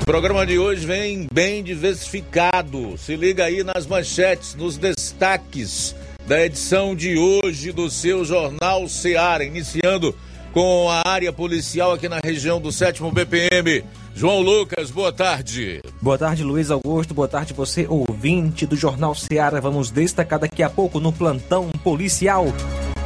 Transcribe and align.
O 0.01 0.05
programa 0.05 0.45
de 0.45 0.57
hoje 0.57 0.85
vem 0.85 1.27
bem 1.31 1.63
diversificado. 1.63 2.97
Se 2.97 3.15
liga 3.15 3.45
aí 3.45 3.63
nas 3.63 3.85
manchetes, 3.85 4.55
nos 4.55 4.77
destaques 4.77 5.95
da 6.27 6.43
edição 6.45 6.95
de 6.95 7.17
hoje 7.17 7.71
do 7.71 7.89
seu 7.89 8.23
Jornal 8.23 8.87
Seara, 8.87 9.43
iniciando 9.43 10.15
com 10.53 10.89
a 10.89 11.01
área 11.05 11.31
policial 11.31 11.93
aqui 11.93 12.09
na 12.09 12.19
região 12.23 12.59
do 12.59 12.71
7 12.71 13.01
BPM. 13.11 13.83
João 14.21 14.39
Lucas, 14.39 14.91
boa 14.91 15.11
tarde. 15.11 15.81
Boa 15.99 16.15
tarde, 16.15 16.43
Luiz 16.43 16.69
Augusto. 16.69 17.11
Boa 17.11 17.27
tarde, 17.27 17.55
você 17.55 17.87
ouvinte 17.89 18.67
do 18.67 18.75
Jornal 18.75 19.15
Seara. 19.15 19.59
Vamos 19.59 19.89
destacar 19.89 20.37
daqui 20.37 20.61
a 20.61 20.69
pouco 20.69 20.99
no 20.99 21.11
plantão 21.11 21.71
policial 21.83 22.45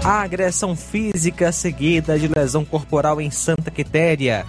a 0.03 0.23
agressão 0.23 0.75
física 0.75 1.53
seguida 1.53 2.19
de 2.19 2.27
lesão 2.27 2.65
corporal 2.65 3.21
em 3.21 3.31
Santa 3.31 3.71
Quitéria. 3.71 4.45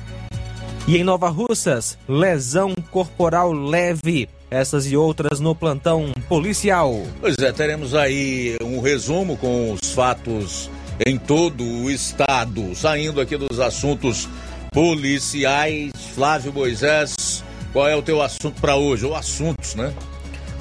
E 0.89 0.97
em 0.97 1.05
Nova 1.05 1.28
Russas, 1.28 1.97
lesão 2.09 2.75
corporal 2.91 3.53
leve. 3.53 4.28
Essas 4.50 4.91
e 4.91 4.97
outras 4.97 5.39
no 5.39 5.55
plantão 5.55 6.11
policial. 6.28 7.00
Pois 7.20 7.37
é, 7.39 7.53
teremos 7.53 7.94
aí 7.94 8.56
um 8.61 8.81
resumo 8.81 9.37
com 9.37 9.72
os 9.72 9.92
fatos 9.92 10.69
em 11.06 11.17
todo 11.17 11.62
o 11.62 11.89
estado, 11.89 12.75
saindo 12.75 13.20
aqui 13.20 13.37
dos 13.37 13.61
assuntos 13.61 14.28
policiais. 14.77 15.91
Flávio 16.14 16.52
Moisés, 16.52 17.42
qual 17.72 17.88
é 17.88 17.96
o 17.96 18.02
teu 18.02 18.20
assunto 18.20 18.60
para 18.60 18.77
hoje? 18.77 19.06
Ou 19.06 19.14
assuntos, 19.14 19.74
né? 19.74 19.91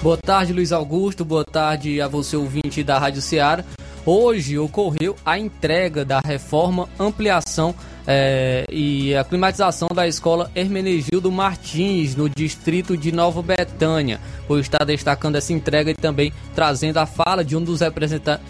Boa 0.01 0.15
tarde, 0.15 0.53
Luiz 0.53 0.71
Augusto. 0.71 1.25
Boa 1.25 1.43
tarde 1.43 1.99
a 1.99 2.07
você, 2.07 2.37
ouvinte 2.37 2.81
da 2.81 2.97
Rádio 2.97 3.21
Ceará. 3.21 3.65
Hoje 4.05 4.57
ocorreu 4.57 5.17
a 5.25 5.37
entrega 5.37 6.05
da 6.05 6.21
reforma, 6.21 6.87
ampliação 6.97 7.75
é, 8.07 8.65
e 8.69 9.15
a 9.15 9.23
climatização 9.23 9.87
da 9.93 10.07
escola 10.07 10.51
Hermenegildo 10.55 11.31
Martins, 11.31 12.15
no 12.15 12.29
distrito 12.29 12.95
de 12.95 13.11
Nova 13.11 13.41
Betânia. 13.41 14.19
Vou 14.47 14.59
estar 14.59 14.83
destacando 14.85 15.35
essa 15.35 15.53
entrega 15.53 15.91
e 15.91 15.95
também 15.95 16.31
trazendo 16.53 16.97
a 16.97 17.05
fala 17.05 17.43
de 17.43 17.55
um 17.55 17.63
dos 17.63 17.81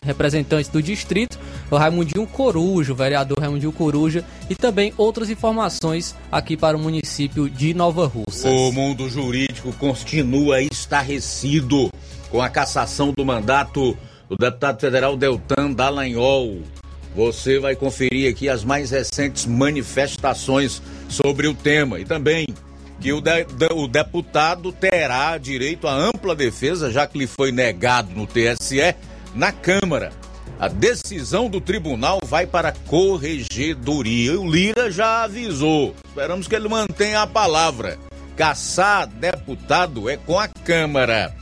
representantes 0.04 0.70
do 0.70 0.82
distrito, 0.82 1.40
o 1.72 1.78
Raimundinho 1.78 2.28
Coruja, 2.28 2.92
o 2.92 2.96
vereador 2.96 3.40
Raimundinho 3.40 3.72
Coruja, 3.72 4.26
e 4.50 4.56
também 4.56 4.94
outras 4.98 5.30
informações 5.30 6.16
aqui 6.32 6.58
para 6.58 6.76
o 6.76 6.80
município 6.80 7.50
de 7.50 7.74
Nova 7.74 8.06
Russas. 8.08 8.46
O 8.46 8.72
mundo 8.72 9.10
jurídico 9.10 9.72
continua 9.74 10.62
estarrecido 10.62 11.90
com 12.30 12.42
a 12.42 12.50
cassação 12.50 13.14
do 13.16 13.26
mandato 13.26 13.98
do 14.28 14.36
deputado 14.36 14.80
federal 14.80 15.16
Deltan 15.16 15.72
Dallagnol. 15.72 16.62
Você 17.16 17.60
vai 17.60 17.76
conferir 17.76 18.30
aqui 18.30 18.50
as 18.50 18.64
mais 18.66 18.92
recentes 18.92 19.46
manifestações 19.46 20.82
sobre 21.08 21.48
o 21.48 21.54
tema 21.54 21.98
e 22.00 22.04
também 22.04 22.46
que 23.00 23.14
o, 23.14 23.22
de, 23.22 23.46
o 23.74 23.88
deputado 23.88 24.72
terá 24.72 25.38
direito 25.38 25.88
à 25.88 25.94
ampla 25.94 26.36
defesa, 26.36 26.92
já 26.92 27.08
que 27.08 27.18
lhe 27.18 27.28
foi 27.28 27.52
negado 27.52 28.12
no 28.14 28.28
TSE, 28.28 28.96
na 29.34 29.52
Câmara. 29.52 30.12
A 30.60 30.68
decisão 30.68 31.50
do 31.50 31.60
tribunal 31.62 32.20
vai 32.24 32.46
para 32.46 32.70
a 32.70 32.72
corregedoria. 32.72 34.40
O 34.40 34.50
Lira 34.50 34.90
já 34.90 35.24
avisou. 35.24 35.94
Esperamos 36.08 36.48
que 36.48 36.56
ele 36.56 36.70
mantenha 36.70 37.22
a 37.22 37.28
palavra. 37.28 37.98
Caçar 38.36 39.08
deputado 39.08 40.10
é 40.10 40.18
com 40.18 40.40
a 40.40 40.48
Câmara. 40.48 41.34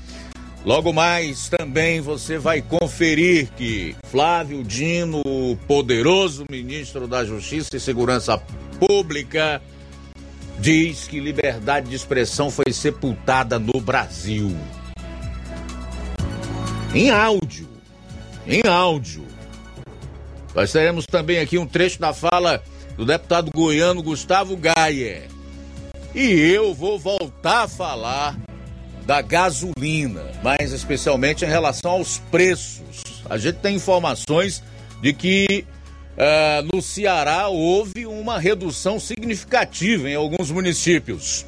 Logo 0.65 0.93
mais 0.93 1.49
também 1.49 1.99
você 1.99 2.37
vai 2.37 2.61
conferir 2.61 3.51
que 3.57 3.93
Flávio 4.05 4.63
Dino, 4.63 5.21
o 5.25 5.57
poderoso 5.67 6.45
ministro 6.49 7.05
da 7.05 7.25
Justiça 7.25 7.75
e 7.75 7.79
Segurança 7.81 8.41
Pública, 8.79 9.61
diz 10.57 11.05
que 11.05 11.19
liberdade 11.19 11.89
de 11.89 11.95
expressão 11.95 12.49
foi 12.49 12.71
sepultada 12.71 13.59
no 13.59 13.81
Brasil. 13.81 14.55
Em 16.95 17.09
áudio. 17.09 17.67
Em 18.47 18.61
áudio. 18.65 19.25
Nós 20.55 20.71
teremos 20.71 21.05
também 21.05 21.39
aqui 21.39 21.57
um 21.57 21.67
trecho 21.67 21.99
da 21.99 22.13
fala 22.13 22.63
do 22.95 23.05
deputado 23.05 23.51
goiano 23.53 24.01
Gustavo 24.01 24.55
Gaia. 24.55 25.23
E 26.15 26.21
eu 26.21 26.73
vou 26.73 26.97
voltar 26.97 27.63
a 27.63 27.67
falar 27.67 28.37
da 29.05 29.21
gasolina, 29.21 30.23
mais 30.43 30.71
especialmente 30.71 31.43
em 31.43 31.47
relação 31.47 31.91
aos 31.91 32.19
preços. 32.31 33.03
A 33.29 33.37
gente 33.37 33.55
tem 33.55 33.75
informações 33.75 34.63
de 35.01 35.13
que 35.13 35.65
uh, 36.17 36.75
no 36.75 36.81
Ceará 36.81 37.47
houve 37.47 38.05
uma 38.05 38.39
redução 38.39 38.99
significativa 38.99 40.09
em 40.09 40.15
alguns 40.15 40.49
municípios. 40.51 41.45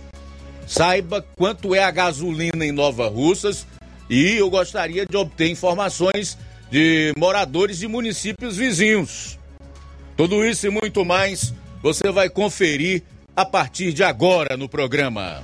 Saiba 0.67 1.25
quanto 1.37 1.75
é 1.75 1.83
a 1.83 1.91
gasolina 1.91 2.65
em 2.65 2.71
Nova 2.71 3.07
Russas 3.07 3.65
e 4.09 4.35
eu 4.35 4.49
gostaria 4.49 5.05
de 5.05 5.15
obter 5.15 5.49
informações 5.49 6.37
de 6.69 7.13
moradores 7.17 7.77
de 7.77 7.87
municípios 7.87 8.57
vizinhos. 8.57 9.37
Tudo 10.17 10.43
isso 10.43 10.67
e 10.67 10.69
muito 10.69 11.05
mais 11.05 11.53
você 11.81 12.11
vai 12.11 12.29
conferir 12.29 13.03
a 13.35 13.45
partir 13.45 13.93
de 13.93 14.03
agora 14.03 14.57
no 14.57 14.67
programa. 14.67 15.43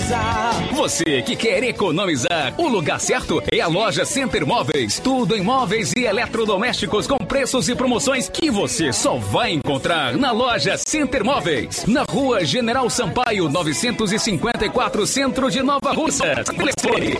economizar. 0.00 0.74
Você 0.74 1.22
que 1.22 1.36
quer 1.36 1.62
economizar, 1.62 2.54
o 2.56 2.68
lugar 2.68 3.00
certo 3.00 3.42
é 3.52 3.60
a 3.60 3.66
loja 3.66 4.04
Center 4.04 4.46
Móveis. 4.46 4.98
Tudo 4.98 5.36
em 5.36 5.42
móveis 5.42 5.92
e 5.96 6.04
eletrodomésticos 6.04 7.06
com 7.06 7.18
preços 7.18 7.68
e 7.68 7.74
promoções 7.74 8.28
que 8.28 8.50
você 8.50 8.92
só 8.92 9.16
vai 9.16 9.52
encontrar 9.52 10.16
na 10.16 10.32
loja 10.32 10.76
Center 10.76 11.24
Móveis. 11.24 11.84
Na 11.86 12.04
rua 12.08 12.44
General 12.44 12.88
Sampaio, 12.88 13.48
954, 13.48 15.06
centro 15.06 15.50
de 15.50 15.62
Nova 15.62 15.92
Russa. 15.92 16.44
Telefone. 16.44 17.16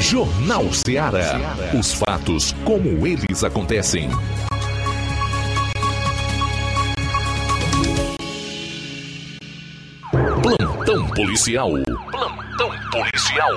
Jornal 0.00 0.72
Ceará. 0.72 1.56
Os 1.78 1.94
fatos 1.94 2.52
como 2.64 3.06
eles 3.06 3.44
acontecem. 3.44 4.10
Plantão 10.92 11.08
policial. 11.14 11.70
Plantão 12.10 12.70
policial. 12.90 13.50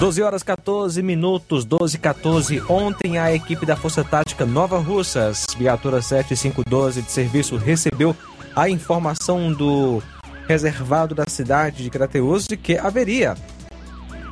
12 0.00 0.22
horas 0.22 0.42
14 0.42 1.00
minutos, 1.04 1.64
12 1.64 1.94
e 1.94 2.00
14. 2.00 2.62
Ontem 2.68 3.16
a 3.16 3.32
equipe 3.32 3.64
da 3.64 3.76
Força 3.76 4.02
Tática 4.02 4.44
Nova 4.44 4.80
Russas, 4.80 5.46
viatura 5.56 6.02
7512 6.02 7.02
de 7.02 7.12
serviço, 7.12 7.56
recebeu 7.56 8.16
a 8.56 8.68
informação 8.68 9.52
do 9.52 10.02
reservado 10.48 11.14
da 11.14 11.26
cidade 11.28 11.84
de 11.84 11.90
Crateus 11.90 12.44
de 12.48 12.56
que 12.56 12.76
haveria 12.76 13.36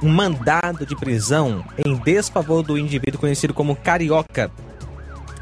um 0.02 0.08
mandado 0.08 0.86
de 0.86 0.94
prisão 0.94 1.64
em 1.84 1.94
desfavor 1.96 2.62
do 2.62 2.78
indivíduo 2.78 3.20
conhecido 3.20 3.54
como 3.54 3.76
Carioca. 3.76 4.50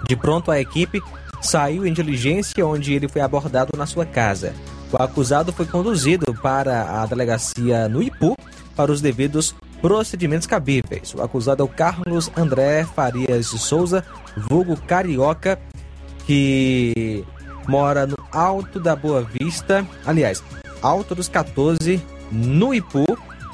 De 0.08 0.16
pronto, 0.16 0.50
a 0.50 0.60
equipe 0.60 1.02
saiu 1.40 1.86
em 1.86 1.92
diligência 1.92 2.66
onde 2.66 2.92
ele 2.92 3.08
foi 3.08 3.20
abordado 3.20 3.76
na 3.76 3.86
sua 3.86 4.06
casa. 4.06 4.54
O 4.92 5.02
acusado 5.02 5.52
foi 5.52 5.66
conduzido 5.66 6.32
para 6.34 7.02
a 7.02 7.06
delegacia 7.06 7.88
no 7.88 8.02
Ipu 8.02 8.36
para 8.74 8.92
os 8.92 9.00
devidos 9.00 9.54
procedimentos 9.80 10.46
cabíveis. 10.46 11.14
O 11.14 11.22
acusado 11.22 11.62
é 11.62 11.64
o 11.64 11.68
Carlos 11.68 12.30
André 12.36 12.84
Farias 12.84 13.50
de 13.50 13.58
Souza, 13.58 14.04
vulgo 14.36 14.76
Carioca, 14.76 15.58
que 16.26 17.24
mora 17.68 18.06
no 18.06 18.16
Alto 18.32 18.78
da 18.80 18.94
Boa 18.94 19.22
Vista, 19.22 19.86
aliás, 20.04 20.42
Alto 20.82 21.14
dos 21.14 21.28
14, 21.28 22.00
no 22.30 22.74
Ipu, 22.74 23.05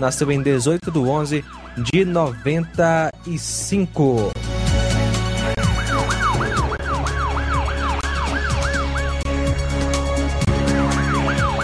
nasceu 0.03 0.31
em 0.33 0.43
18 0.43 0.91
de 0.91 0.99
11 0.99 1.45
de 1.79 2.05
95. 2.05 4.33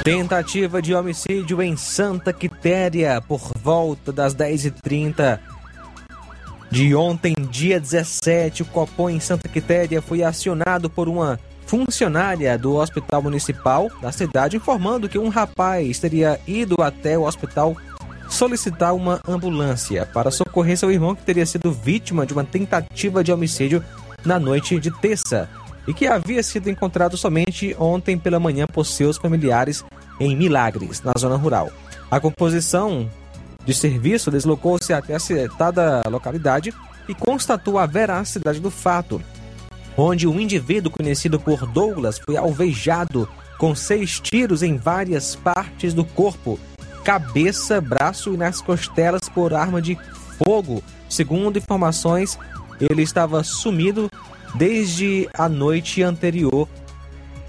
Tentativa 0.05 0.81
de 0.81 0.95
homicídio 0.95 1.61
em 1.61 1.77
Santa 1.77 2.33
Quitéria 2.33 3.21
por 3.21 3.51
volta 3.61 4.13
das 4.13 4.37
10h30 4.37 5.41
de 6.71 6.95
ontem, 6.95 7.35
dia 7.51 7.81
17. 7.81 8.63
O 8.63 8.67
Copom 8.67 9.11
em 9.11 9.19
Santa 9.19 9.49
Quitéria 9.49 10.01
foi 10.01 10.23
acionado 10.23 10.89
por 10.89 11.09
uma 11.09 11.41
funcionária 11.67 12.57
do 12.57 12.77
Hospital 12.77 13.21
Municipal 13.21 13.91
da 14.01 14.13
cidade 14.13 14.57
informando 14.57 15.09
que 15.09 15.19
um 15.19 15.29
rapaz 15.29 15.99
teria 15.99 16.39
ido 16.47 16.77
até 16.81 17.19
o 17.19 17.25
hospital 17.25 17.77
solicitar 18.29 18.95
uma 18.95 19.21
ambulância 19.27 20.07
para 20.07 20.31
socorrer 20.31 20.77
seu 20.77 20.91
irmão 20.91 21.15
que 21.15 21.23
teria 21.23 21.47
sido 21.47 21.73
vítima 21.73 22.27
de 22.27 22.33
uma 22.33 22.45
tentativa 22.45 23.25
de 23.25 23.33
homicídio 23.33 23.83
na 24.25 24.39
noite 24.39 24.79
de 24.79 24.91
terça 24.91 25.49
e 25.87 25.95
que 25.95 26.07
havia 26.07 26.43
sido 26.43 26.69
encontrado 26.69 27.17
somente 27.17 27.75
ontem 27.79 28.19
pela 28.19 28.39
manhã 28.39 28.67
por 28.67 28.85
seus 28.85 29.17
familiares 29.17 29.85
em 30.21 30.37
Milagres, 30.37 31.03
na 31.03 31.13
zona 31.19 31.37
rural. 31.37 31.71
A 32.11 32.21
composição 32.21 33.09
de 33.65 33.73
serviço 33.73 34.31
deslocou-se 34.31 34.93
até 34.93 35.15
a 35.15 35.19
citada 35.19 36.03
localidade 36.11 36.75
e 37.09 37.15
constatou 37.15 37.79
a 37.79 37.87
veracidade 37.87 38.61
do 38.61 38.71
fato, 38.71 39.21
onde 39.97 40.27
um 40.27 40.39
indivíduo 40.39 40.93
conhecido 40.93 41.41
por 41.41 41.67
Douglas 41.67 42.19
foi 42.19 42.37
alvejado 42.37 43.29
com 43.59 43.75
seis 43.75 44.21
tiros 44.21 44.63
em 44.63 44.77
várias 44.77 45.35
partes 45.35 45.93
do 45.95 46.05
corpo, 46.05 46.59
cabeça, 47.09 47.81
braço 47.81 48.35
e 48.35 48.37
nas 48.37 48.61
costelas 48.61 49.31
por 49.35 49.55
arma 49.55 49.81
de 49.81 49.97
fogo. 50.37 50.83
Segundo 51.09 51.57
informações, 51.57 52.39
ele 52.79 53.01
estava 53.01 53.43
sumido 53.43 54.11
desde 54.57 55.27
a 55.33 55.49
noite 55.49 56.03
anterior 56.03 56.69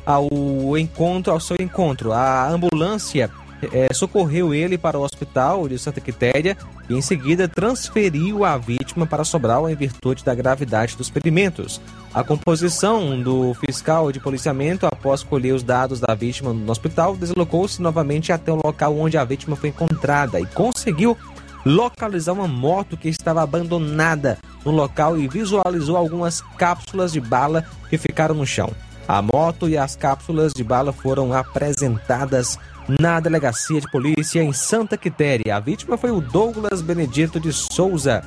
ao 0.05 0.29
encontro, 0.77 1.33
ao 1.33 1.41
seu 1.41 1.57
encontro. 1.59 2.13
A 2.13 2.47
ambulância 2.47 3.29
é, 3.73 3.93
socorreu 3.93 4.53
ele 4.53 4.77
para 4.77 4.97
o 4.97 5.03
hospital 5.03 5.67
de 5.67 5.77
Santa 5.77 5.99
Quitéria 5.99 6.57
e 6.89 6.95
em 6.95 7.01
seguida 7.01 7.47
transferiu 7.47 8.43
a 8.43 8.57
vítima 8.57 9.05
para 9.05 9.23
Sobral 9.23 9.69
em 9.69 9.75
virtude 9.75 10.23
da 10.23 10.33
gravidade 10.33 10.95
dos 10.95 11.09
ferimentos. 11.09 11.81
A 12.13 12.23
composição 12.23 13.21
do 13.21 13.53
fiscal 13.53 14.11
de 14.11 14.19
policiamento, 14.19 14.85
após 14.85 15.23
colher 15.23 15.53
os 15.53 15.63
dados 15.63 15.99
da 15.99 16.15
vítima 16.15 16.53
no 16.53 16.71
hospital, 16.71 17.15
deslocou-se 17.15 17.81
novamente 17.81 18.31
até 18.31 18.51
o 18.51 18.59
local 18.63 18.97
onde 18.97 19.17
a 19.17 19.23
vítima 19.23 19.55
foi 19.55 19.69
encontrada 19.69 20.39
e 20.39 20.45
conseguiu 20.47 21.17
localizar 21.65 22.33
uma 22.33 22.47
moto 22.47 22.97
que 22.97 23.09
estava 23.09 23.41
abandonada 23.41 24.37
no 24.65 24.71
local 24.71 25.17
e 25.17 25.27
visualizou 25.27 25.97
algumas 25.97 26.41
cápsulas 26.57 27.11
de 27.11 27.19
bala 27.19 27.65
que 27.89 27.97
ficaram 27.97 28.35
no 28.35 28.45
chão. 28.45 28.71
A 29.07 29.21
moto 29.21 29.67
e 29.67 29.77
as 29.77 29.95
cápsulas 29.95 30.53
de 30.53 30.63
bala 30.63 30.93
foram 30.93 31.33
apresentadas 31.33 32.59
na 32.99 33.19
delegacia 33.19 33.79
de 33.79 33.87
polícia 33.91 34.41
em 34.41 34.51
Santa 34.51 34.97
Quitéria. 34.97 35.55
A 35.55 35.59
vítima 35.59 35.95
foi 35.97 36.09
o 36.11 36.19
Douglas 36.19 36.81
Benedito 36.81 37.39
de 37.39 37.53
Souza, 37.53 38.23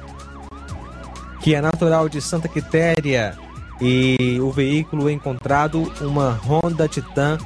que 1.40 1.52
é 1.54 1.60
natural 1.60 2.08
de 2.08 2.20
Santa 2.20 2.46
Quitéria, 2.46 3.36
e 3.80 4.38
o 4.40 4.52
veículo 4.52 5.10
encontrado, 5.10 5.92
uma 6.00 6.38
Honda 6.46 6.86
Titan 6.86 7.36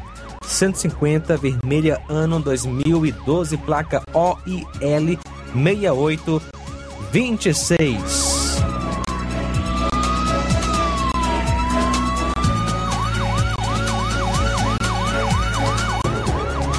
150 0.44 1.38
vermelha 1.38 1.99
ano 2.08 2.40
2012, 2.40 3.56
placa 3.58 4.02
OIL 4.12 5.18
6826. 5.54 8.36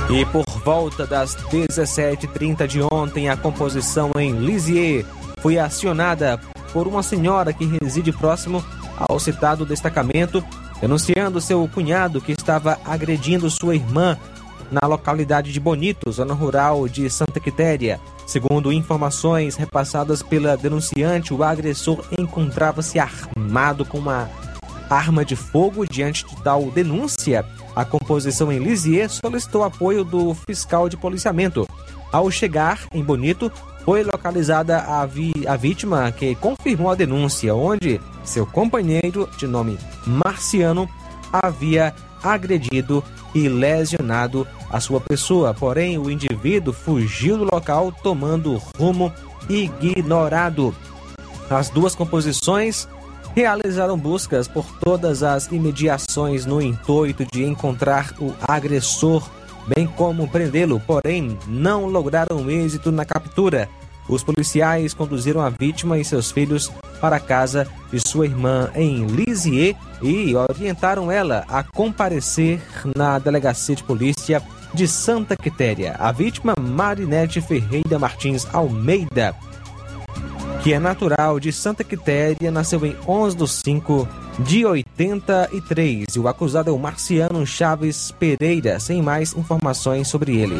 E 0.09 0.25
por 0.25 0.45
volta 0.63 1.05
das 1.05 1.35
17h30 1.35 2.65
de 2.65 2.81
ontem, 2.81 3.29
a 3.29 3.35
composição 3.35 4.11
em 4.17 4.31
Lisieux 4.31 5.05
foi 5.41 5.59
acionada 5.59 6.39
por 6.71 6.87
uma 6.87 7.03
senhora 7.03 7.51
que 7.51 7.65
reside 7.65 8.13
próximo 8.13 8.63
ao 8.97 9.19
citado 9.19 9.65
destacamento, 9.65 10.41
denunciando 10.79 11.41
seu 11.41 11.67
cunhado 11.67 12.21
que 12.21 12.31
estava 12.31 12.79
agredindo 12.85 13.49
sua 13.49 13.75
irmã 13.75 14.17
na 14.71 14.87
localidade 14.87 15.51
de 15.51 15.59
Bonito, 15.59 16.09
zona 16.09 16.33
rural 16.33 16.87
de 16.87 17.09
Santa 17.09 17.39
Quitéria. 17.41 17.99
Segundo 18.25 18.71
informações 18.71 19.55
repassadas 19.55 20.23
pela 20.23 20.55
denunciante, 20.55 21.33
o 21.33 21.43
agressor 21.43 22.03
encontrava-se 22.17 22.97
armado 22.97 23.83
com 23.83 23.97
uma 23.97 24.29
arma 24.89 25.25
de 25.25 25.35
fogo. 25.35 25.85
Diante 25.85 26.25
de 26.25 26.35
tal 26.41 26.63
denúncia, 26.71 27.45
a 27.77 27.85
composição 27.85 28.51
em 28.51 28.57
Lisieux 28.57 29.19
solicitou 29.23 29.63
apoio 29.63 30.03
do 30.03 30.33
fiscal 30.33 30.89
de 30.89 30.97
policiamento. 30.97 31.67
Ao 32.11 32.31
chegar 32.31 32.87
em 32.91 33.03
Bonito, 33.03 33.51
foi 33.85 34.03
localizada 34.03 34.79
a, 34.79 35.05
vi 35.05 35.31
a 35.47 35.55
vítima 35.55 36.11
que 36.11 36.33
confirmou 36.33 36.89
a 36.89 36.95
denúncia, 36.95 37.53
onde 37.53 38.01
seu 38.23 38.47
companheiro, 38.47 39.29
de 39.37 39.45
nome 39.45 39.77
Marciano, 40.07 40.89
havia 41.31 41.93
agredido 42.23 43.03
e 43.35 43.47
lesionado 43.47 44.47
a 44.71 44.79
sua 44.79 44.99
pessoa. 44.99 45.53
Porém, 45.53 45.99
o 45.99 46.09
indivíduo 46.09 46.73
fugiu 46.73 47.37
do 47.37 47.43
local 47.43 47.91
tomando 47.91 48.59
rumo 48.75 49.13
ignorado. 49.47 50.73
As 51.47 51.69
duas 51.69 51.93
composições 51.93 52.87
realizaram 53.37 53.95
buscas 53.95 54.47
por 54.47 54.65
todas 54.79 55.21
as 55.21 55.45
imediações 55.51 56.43
no 56.43 56.59
intuito 56.59 57.23
de 57.31 57.43
encontrar 57.43 58.11
o 58.19 58.33
agressor, 58.41 59.29
bem 59.67 59.85
como 59.85 60.27
prendê-lo, 60.27 60.79
porém 60.79 61.37
não 61.45 61.85
lograram 61.85 62.49
êxito 62.49 62.91
na 62.91 63.05
captura. 63.05 63.69
Os 64.09 64.23
policiais 64.23 64.91
conduziram 64.91 65.39
a 65.39 65.49
vítima 65.49 65.99
e 65.99 66.03
seus 66.03 66.31
filhos 66.31 66.71
para 66.99 67.17
a 67.17 67.19
casa 67.19 67.67
de 67.93 67.99
sua 67.99 68.25
irmã 68.25 68.71
em 68.73 69.05
Lisieux 69.05 69.77
e 70.01 70.35
orientaram 70.35 71.11
ela 71.11 71.45
a 71.47 71.61
comparecer 71.61 72.59
na 72.95 73.19
delegacia 73.19 73.75
de 73.75 73.83
polícia 73.83 74.41
de 74.73 74.87
Santa 74.87 75.37
Quitéria. 75.37 75.95
A 75.99 76.11
vítima, 76.11 76.55
Marinete 76.59 77.39
Ferreira 77.39 77.99
Martins 77.99 78.47
Almeida, 78.51 79.35
que 80.63 80.73
é 80.73 80.79
natural 80.79 81.39
de 81.39 81.51
Santa 81.51 81.83
Quitéria, 81.83 82.51
nasceu 82.51 82.85
em 82.85 82.95
11 83.07 83.37
de 83.37 83.47
5 83.47 84.07
de 84.39 84.65
83. 84.65 86.05
E 86.15 86.19
o 86.19 86.27
acusado 86.27 86.69
é 86.69 86.73
o 86.73 86.79
Marciano 86.79 87.45
Chaves 87.45 88.11
Pereira, 88.11 88.79
sem 88.79 89.01
mais 89.01 89.33
informações 89.35 90.07
sobre 90.07 90.37
ele. 90.37 90.55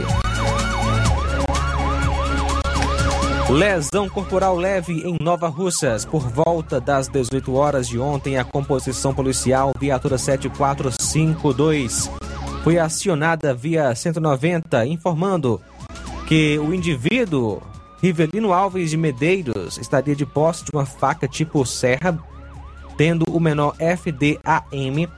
Lesão 3.50 4.10
corporal 4.10 4.58
leve 4.58 5.08
em 5.08 5.18
Nova 5.22 5.48
Russas. 5.48 6.04
Por 6.04 6.27
volta 6.27 6.82
das 6.82 7.08
18 7.08 7.56
horas 7.56 7.88
de 7.88 7.98
ontem, 7.98 8.38
a 8.38 8.44
composição 8.44 9.13
policial 9.13 9.72
viatura 9.80 10.18
7452 10.18 12.12
foi 12.63 12.77
acionada 12.77 13.54
via 13.54 13.96
190, 13.96 14.86
informando 14.88 15.62
que 16.27 16.60
o 16.60 16.74
indivíduo 16.74 17.62
Rivelino 18.01 18.54
Alves 18.54 18.92
de 18.92 18.98
Medeiros 18.98 19.77
estaria 19.77 20.16
de 20.16 20.25
posse 20.25 20.63
de 20.66 20.72
uma 20.74 20.86
faca 20.86 21.27
tipo 21.27 21.66
serra, 21.66 22.18
tendo 22.96 23.25
o 23.32 23.39
menor 23.39 23.75
FDAM 23.77 25.10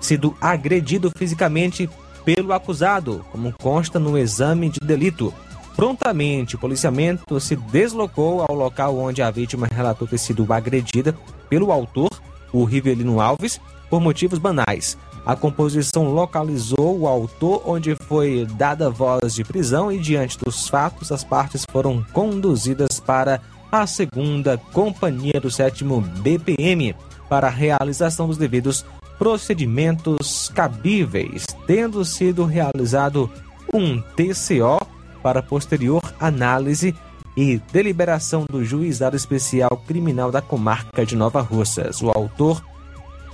sido 0.00 0.36
agredido 0.40 1.10
fisicamente 1.16 1.88
pelo 2.24 2.52
acusado, 2.52 3.24
como 3.32 3.52
consta 3.60 3.98
no 3.98 4.16
exame 4.16 4.70
de 4.70 4.80
delito. 4.80 5.32
Prontamente, 5.74 6.56
o 6.56 6.58
policiamento 6.58 7.40
se 7.40 7.56
deslocou 7.56 8.44
ao 8.48 8.54
local 8.54 8.96
onde 8.96 9.22
a 9.22 9.30
vítima 9.30 9.66
relatou 9.66 10.06
ter 10.06 10.18
sido 10.18 10.50
agredida 10.52 11.16
pelo 11.48 11.72
autor, 11.72 12.10
o 12.52 12.64
Rivelino 12.64 13.20
Alves, 13.20 13.60
por 13.88 14.00
motivos 14.00 14.38
banais. 14.38 14.96
A 15.24 15.36
composição 15.36 16.10
localizou 16.12 17.00
o 17.00 17.06
autor, 17.06 17.62
onde 17.66 17.94
foi 18.06 18.46
dada 18.56 18.90
voz 18.90 19.34
de 19.34 19.44
prisão 19.44 19.92
e, 19.92 19.98
diante 19.98 20.38
dos 20.38 20.68
fatos, 20.68 21.12
as 21.12 21.22
partes 21.22 21.64
foram 21.70 22.04
conduzidas 22.12 22.98
para 22.98 23.40
a 23.70 23.86
segunda 23.86 24.58
Companhia 24.72 25.40
do 25.40 25.50
Sétimo 25.50 26.00
BPM 26.00 26.94
para 27.28 27.46
a 27.46 27.50
realização 27.50 28.26
dos 28.26 28.36
devidos 28.36 28.84
procedimentos 29.18 30.50
cabíveis, 30.54 31.44
tendo 31.66 32.04
sido 32.04 32.44
realizado 32.44 33.30
um 33.72 34.00
TCO 34.00 34.84
para 35.22 35.42
posterior 35.42 36.02
análise 36.18 36.94
e 37.36 37.60
deliberação 37.72 38.44
do 38.50 38.64
Juizado 38.64 39.14
Especial 39.14 39.82
Criminal 39.86 40.32
da 40.32 40.42
Comarca 40.42 41.06
de 41.06 41.14
Nova 41.14 41.40
Russas. 41.40 42.02
O 42.02 42.10
autor 42.10 42.64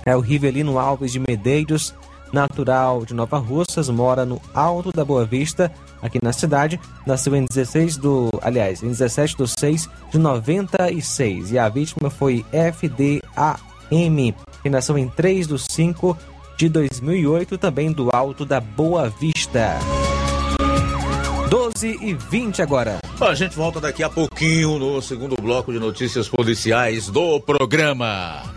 é 0.07 0.15
o 0.15 0.21
Rivelino 0.21 0.79
Alves 0.79 1.11
de 1.11 1.19
Medeiros, 1.19 1.93
natural 2.31 3.05
de 3.05 3.13
Nova 3.13 3.37
Russas, 3.37 3.89
mora 3.89 4.25
no 4.25 4.41
Alto 4.53 4.89
da 4.93 5.03
Boa 5.03 5.25
Vista, 5.25 5.69
aqui 6.01 6.17
na 6.23 6.31
cidade. 6.31 6.79
Nasceu 7.05 7.35
em 7.35 7.43
16 7.43 7.97
do, 7.97 8.29
aliás, 8.41 8.81
em 8.81 8.87
17 8.87 9.35
de 9.35 9.47
6 9.59 9.89
de 10.09 10.17
96 10.17 11.51
e 11.51 11.59
a 11.59 11.67
vítima 11.67 12.09
foi 12.09 12.45
FDAM, 12.53 14.33
que 14.63 14.69
nasceu 14.69 14.97
em 14.97 15.09
3 15.09 15.45
de 15.45 15.59
5 15.59 16.17
de 16.55 16.69
2008, 16.69 17.57
também 17.57 17.91
do 17.91 18.09
Alto 18.09 18.45
da 18.45 18.61
Boa 18.61 19.09
Vista. 19.09 19.77
12 21.49 21.99
e 22.01 22.13
20 22.13 22.61
agora. 22.61 22.99
A 23.19 23.35
gente 23.35 23.57
volta 23.57 23.81
daqui 23.81 24.03
a 24.03 24.09
pouquinho 24.09 24.79
no 24.79 25.01
segundo 25.01 25.35
bloco 25.35 25.73
de 25.73 25.79
notícias 25.79 26.29
policiais 26.29 27.09
do 27.09 27.41
programa. 27.41 28.56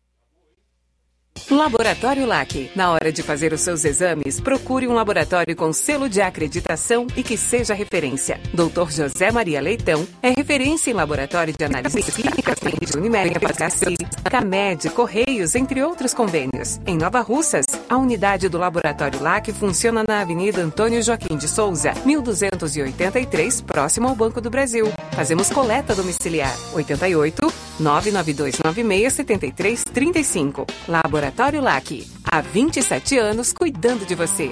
Laboratório 1.49 2.25
LAC. 2.25 2.71
Na 2.75 2.91
hora 2.91 3.11
de 3.11 3.23
fazer 3.23 3.53
os 3.53 3.61
seus 3.61 3.83
exames, 3.85 4.39
procure 4.39 4.87
um 4.87 4.93
laboratório 4.93 5.55
com 5.55 5.73
selo 5.73 6.07
de 6.07 6.21
acreditação 6.21 7.07
e 7.15 7.23
que 7.23 7.37
seja 7.37 7.73
referência. 7.73 8.39
Dr. 8.53 8.91
José 8.91 9.31
Maria 9.31 9.61
Leitão 9.61 10.07
é 10.21 10.29
referência 10.29 10.91
em 10.91 10.93
laboratório 10.93 11.53
de 11.57 11.65
análises 11.65 12.05
clínicas 12.13 12.55
de 12.59 12.97
Unimed, 12.97 13.39
Cassi, 13.57 13.95
CAMED, 14.29 14.89
Correios, 14.91 15.55
entre 15.55 15.83
outros 15.83 16.13
convênios. 16.13 16.79
Em 16.85 16.97
Nova 16.97 17.21
Russas, 17.21 17.65
a 17.89 17.97
unidade 17.97 18.47
do 18.47 18.57
Laboratório 18.57 19.21
LAC 19.21 19.51
funciona 19.51 20.03
na 20.07 20.21
Avenida 20.21 20.61
Antônio 20.61 21.01
Joaquim 21.01 21.37
de 21.37 21.47
Souza, 21.47 21.93
1283, 22.05 23.61
próximo 23.61 24.07
ao 24.07 24.15
Banco 24.15 24.39
do 24.39 24.49
Brasil. 24.49 24.91
Fazemos 25.11 25.49
coleta 25.49 25.93
domiciliar. 25.93 26.55
88 26.73 27.53
99296 27.79 29.13
7335. 29.13 30.65
Laboratório 31.31 31.61
LAC. 31.61 32.05
Há 32.29 32.41
27 32.41 33.17
anos 33.17 33.53
cuidando 33.53 34.05
de 34.05 34.15
você. 34.15 34.51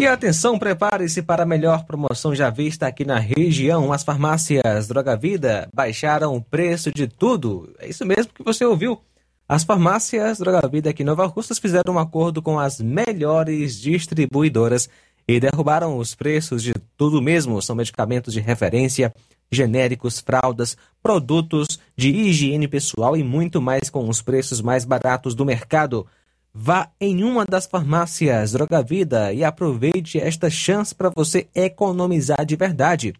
E 0.00 0.06
atenção, 0.06 0.58
prepare-se 0.58 1.20
para 1.20 1.42
a 1.42 1.46
melhor 1.46 1.84
promoção 1.84 2.34
já 2.34 2.48
vista 2.48 2.86
aqui 2.86 3.04
na 3.04 3.18
região. 3.18 3.92
As 3.92 4.02
farmácias 4.02 4.88
Droga 4.88 5.14
Vida 5.14 5.68
baixaram 5.74 6.34
o 6.34 6.40
preço 6.40 6.90
de 6.90 7.06
tudo. 7.06 7.70
É 7.78 7.86
isso 7.86 8.06
mesmo 8.06 8.32
que 8.32 8.42
você 8.42 8.64
ouviu. 8.64 8.98
As 9.46 9.62
farmácias 9.62 10.38
Droga 10.38 10.66
Vida 10.68 10.88
aqui 10.88 11.02
em 11.02 11.04
Nova 11.04 11.26
Russas 11.26 11.58
fizeram 11.58 11.92
um 11.92 11.98
acordo 11.98 12.40
com 12.40 12.58
as 12.58 12.80
melhores 12.80 13.78
distribuidoras 13.78 14.88
e 15.28 15.38
derrubaram 15.38 15.98
os 15.98 16.14
preços 16.14 16.62
de 16.62 16.72
tudo 16.96 17.20
mesmo. 17.20 17.60
São 17.60 17.76
medicamentos 17.76 18.32
de 18.32 18.40
referência, 18.40 19.12
genéricos, 19.52 20.18
fraldas, 20.18 20.78
produtos 21.02 21.78
de 21.94 22.08
higiene 22.08 22.66
pessoal 22.66 23.18
e 23.18 23.22
muito 23.22 23.60
mais 23.60 23.90
com 23.90 24.08
os 24.08 24.22
preços 24.22 24.62
mais 24.62 24.86
baratos 24.86 25.34
do 25.34 25.44
mercado. 25.44 26.06
Vá 26.52 26.90
em 27.00 27.22
uma 27.22 27.44
das 27.44 27.66
farmácias 27.66 28.50
Droga 28.52 28.82
Vida 28.82 29.32
e 29.32 29.44
aproveite 29.44 30.18
esta 30.18 30.50
chance 30.50 30.92
para 30.94 31.08
você 31.08 31.46
economizar 31.54 32.44
de 32.44 32.56
verdade. 32.56 33.14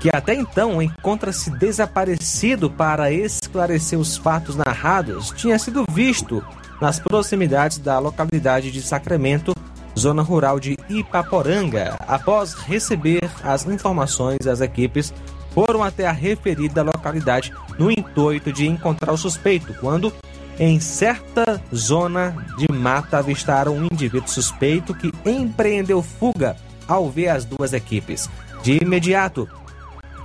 que 0.00 0.10
até 0.14 0.34
então 0.34 0.82
encontra-se 0.82 1.50
desaparecido 1.50 2.68
para 2.68 3.12
esclarecer 3.12 3.98
os 3.98 4.16
fatos 4.16 4.56
narrados, 4.56 5.30
tinha 5.30 5.58
sido 5.58 5.84
visto 5.90 6.44
nas 6.80 6.98
proximidades 6.98 7.78
da 7.78 7.98
localidade 8.00 8.72
de 8.72 8.82
Sacramento, 8.82 9.54
zona 9.96 10.20
rural 10.20 10.58
de 10.58 10.76
Ipaporanga. 10.88 11.96
Após 12.08 12.54
receber 12.54 13.30
as 13.44 13.64
informações, 13.66 14.46
as 14.46 14.60
equipes 14.60 15.14
foram 15.52 15.82
até 15.84 16.06
a 16.06 16.12
referida 16.12 16.82
localidade 16.82 17.52
no 17.78 17.90
intuito 17.90 18.52
de 18.52 18.66
encontrar 18.66 19.12
o 19.12 19.16
suspeito, 19.18 19.72
quando 19.74 20.12
em 20.58 20.78
certa 20.80 21.60
zona 21.74 22.34
de 22.58 22.70
mata 22.72 23.18
avistaram 23.18 23.76
um 23.76 23.88
indivíduo 23.90 24.28
suspeito 24.28 24.94
que 24.94 25.12
empreendeu 25.24 26.02
fuga 26.02 26.56
ao 26.86 27.10
ver 27.10 27.28
as 27.28 27.44
duas 27.44 27.72
equipes. 27.72 28.28
De 28.62 28.78
imediato, 28.82 29.48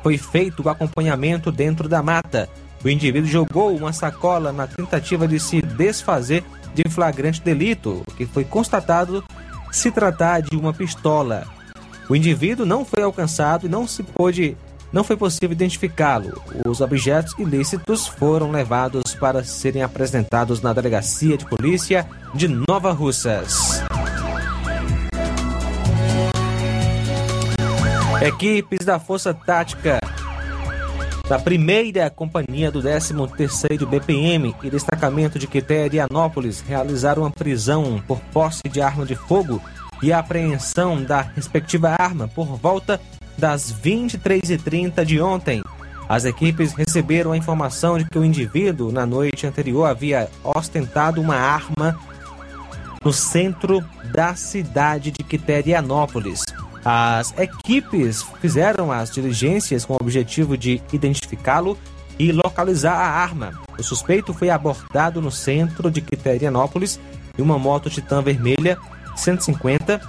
foi 0.04 0.18
feito 0.18 0.64
o 0.64 0.70
acompanhamento 0.70 1.52
dentro 1.52 1.88
da 1.88 2.04
mata. 2.04 2.50
O 2.84 2.90
indivíduo 2.90 3.30
jogou 3.30 3.76
uma 3.76 3.92
sacola 3.92 4.52
na 4.52 4.68
tentativa 4.68 5.28
de 5.28 5.40
se 5.40 5.62
desfazer 5.62 6.44
de 6.74 6.84
flagrante 6.90 7.42
delito, 7.42 8.04
que 8.16 8.26
foi 8.26 8.44
constatado 8.44 9.24
se 9.72 9.92
tratar 9.92 10.42
de 10.42 10.56
uma 10.56 10.74
pistola. 10.74 11.46
O 12.10 12.16
indivíduo 12.16 12.66
não 12.66 12.86
foi 12.86 13.04
alcançado 13.04 13.66
e 13.66 13.70
não 13.70 13.88
se 13.88 14.04
pôde 14.04 14.56
não 14.92 15.04
foi 15.04 15.18
possível 15.18 15.52
identificá-lo. 15.52 16.42
Os 16.66 16.82
objetos 16.82 17.34
ilícitos 17.38 18.08
foram 18.08 18.52
levados 18.52 19.16
para 19.16 19.44
serem 19.44 19.84
apresentados 19.84 20.62
na 20.62 20.74
Delegacia 20.74 21.38
de 21.38 21.46
Polícia 21.46 22.08
de 22.34 22.48
Nova 22.48 22.92
Russas. 22.92 23.84
Equipes 28.22 28.86
da 28.86 29.00
Força 29.00 29.34
Tática 29.34 30.00
da 31.30 31.38
primeira 31.38 32.10
companhia 32.10 32.72
do 32.72 32.82
13º 32.82 33.86
BPM 33.86 34.56
e 34.64 34.70
destacamento 34.70 35.38
de 35.38 35.46
Quiterianópolis 35.46 36.62
realizaram 36.62 37.24
uma 37.24 37.32
prisão 37.32 38.02
por 38.08 38.20
posse 38.32 38.64
de 38.70 38.82
arma 38.82 39.06
de 39.06 39.14
fogo 39.16 39.62
e 40.02 40.14
apreensão 40.14 41.04
da 41.04 41.22
respectiva 41.22 41.96
arma 42.00 42.30
por 42.30 42.46
volta 42.56 43.02
das 43.38 43.74
23h30 43.74 45.06
de 45.06 45.22
ontem. 45.22 45.62
As 46.10 46.24
equipes 46.26 46.74
receberam 46.74 47.34
a 47.34 47.38
informação 47.38 47.98
de 47.98 48.06
que 48.06 48.18
o 48.18 48.24
indivíduo, 48.24 48.92
na 48.92 49.06
noite 49.06 49.46
anterior, 49.46 49.86
havia 49.86 50.30
ostentado 50.44 51.22
uma 51.22 51.36
arma 51.36 52.00
no 53.04 53.12
centro 53.12 53.84
da 54.14 54.36
cidade 54.36 55.12
de 55.12 55.24
Quiterianópolis. 55.24 56.44
As 56.84 57.38
equipes 57.38 58.26
fizeram 58.40 58.92
as 58.92 59.12
diligências 59.12 59.84
com 59.84 59.94
o 59.94 59.98
objetivo 60.02 60.58
de 60.58 60.82
identificá-lo 60.94 61.78
e 62.18 62.32
localizar 62.32 62.96
a 62.96 63.10
arma. 63.10 63.52
O 63.78 63.84
suspeito 63.84 64.34
foi 64.34 64.50
abordado 64.50 65.22
no 65.22 65.30
centro 65.30 65.92
de 65.92 66.02
Quiterianópolis 66.02 67.00
em 67.38 67.42
uma 67.42 67.60
moto 67.60 67.90
Titan 67.90 68.22
vermelha 68.22 68.78
150. 69.16 70.02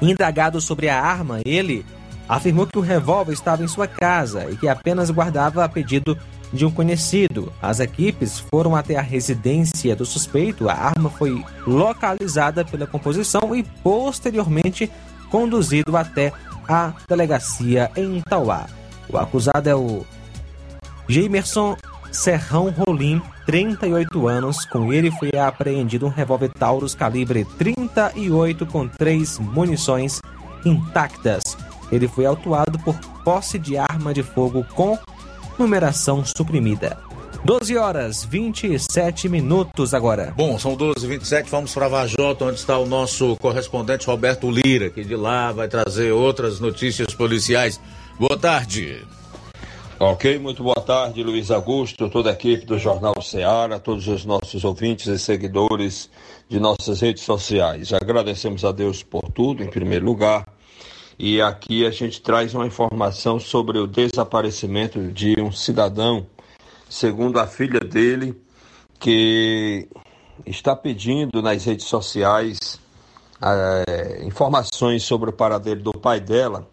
Indagado 0.00 0.60
sobre 0.60 0.88
a 0.88 1.00
arma, 1.00 1.40
ele 1.44 1.84
afirmou 2.28 2.66
que 2.66 2.78
o 2.78 2.82
revólver 2.82 3.32
estava 3.32 3.64
em 3.64 3.68
sua 3.68 3.86
casa 3.86 4.50
e 4.50 4.56
que 4.56 4.68
apenas 4.68 5.10
guardava 5.10 5.64
a 5.64 5.68
pedido 5.68 6.16
de 6.52 6.64
um 6.64 6.70
conhecido. 6.70 7.52
As 7.60 7.80
equipes 7.80 8.38
foram 8.38 8.76
até 8.76 8.96
a 8.96 9.02
residência 9.02 9.94
do 9.96 10.04
suspeito, 10.04 10.68
a 10.68 10.74
arma 10.74 11.10
foi 11.10 11.42
localizada 11.66 12.64
pela 12.64 12.86
composição 12.86 13.54
e 13.54 13.62
posteriormente 13.62 14.90
conduzido 15.30 15.96
até 15.96 16.32
a 16.68 16.92
delegacia 17.08 17.90
em 17.96 18.20
Tauá. 18.20 18.66
O 19.08 19.16
acusado 19.16 19.68
é 19.68 19.74
o 19.74 20.04
Jamerson 21.08 21.76
Serrão 22.12 22.70
Rolim, 22.70 23.22
38 23.46 24.28
anos. 24.28 24.64
Com 24.66 24.92
ele 24.92 25.10
foi 25.10 25.30
apreendido 25.38 26.06
um 26.06 26.10
revólver 26.10 26.50
Taurus 26.50 26.94
calibre 26.94 27.46
38 27.56 28.66
com 28.66 28.86
três 28.86 29.38
munições 29.38 30.20
intactas. 30.64 31.42
Ele 31.90 32.08
foi 32.08 32.26
autuado 32.26 32.78
por 32.80 32.98
posse 33.24 33.58
de 33.58 33.76
arma 33.76 34.12
de 34.12 34.22
fogo 34.22 34.64
com 34.74 34.98
numeração 35.58 36.24
suprimida. 36.24 36.98
12 37.44 37.76
horas 37.76 38.24
27 38.24 39.28
minutos 39.28 39.94
agora. 39.94 40.34
Bom, 40.36 40.58
são 40.58 40.74
12 40.74 41.04
e 41.04 41.08
27 41.08 41.48
vamos 41.48 41.72
para 41.72 41.88
Vajota, 41.88 42.44
onde 42.44 42.58
está 42.58 42.76
o 42.78 42.86
nosso 42.86 43.36
correspondente 43.36 44.06
Roberto 44.06 44.50
Lira, 44.50 44.90
que 44.90 45.04
de 45.04 45.14
lá 45.14 45.52
vai 45.52 45.68
trazer 45.68 46.12
outras 46.12 46.58
notícias 46.58 47.14
policiais. 47.14 47.80
Boa 48.18 48.36
tarde. 48.36 49.06
Ok, 50.00 50.38
muito 50.38 50.62
boa 50.62 50.80
tarde, 50.80 51.22
Luiz 51.22 51.50
Augusto, 51.50 52.08
toda 52.08 52.30
a 52.30 52.32
equipe 52.32 52.64
do 52.64 52.78
Jornal 52.78 53.20
Ceará, 53.20 53.78
todos 53.78 54.06
os 54.06 54.24
nossos 54.24 54.64
ouvintes 54.64 55.06
e 55.06 55.18
seguidores 55.18 56.08
de 56.48 56.60
nossas 56.60 57.00
redes 57.00 57.22
sociais. 57.24 57.92
Agradecemos 57.92 58.64
a 58.64 58.72
Deus 58.72 59.02
por 59.02 59.22
tudo, 59.32 59.62
em 59.62 59.68
primeiro 59.68 60.04
lugar. 60.04 60.46
E 61.18 61.42
aqui 61.42 61.84
a 61.84 61.90
gente 61.90 62.22
traz 62.22 62.54
uma 62.54 62.64
informação 62.64 63.40
sobre 63.40 63.76
o 63.78 63.88
desaparecimento 63.88 65.10
de 65.10 65.34
um 65.40 65.50
cidadão, 65.50 66.24
segundo 66.88 67.40
a 67.40 67.46
filha 67.46 67.80
dele, 67.80 68.40
que 69.00 69.88
está 70.46 70.76
pedindo 70.76 71.42
nas 71.42 71.64
redes 71.64 71.86
sociais 71.86 72.80
é, 73.42 74.24
informações 74.24 75.02
sobre 75.02 75.30
o 75.30 75.32
paradeiro 75.32 75.80
do 75.80 75.92
pai 75.92 76.20
dela, 76.20 76.68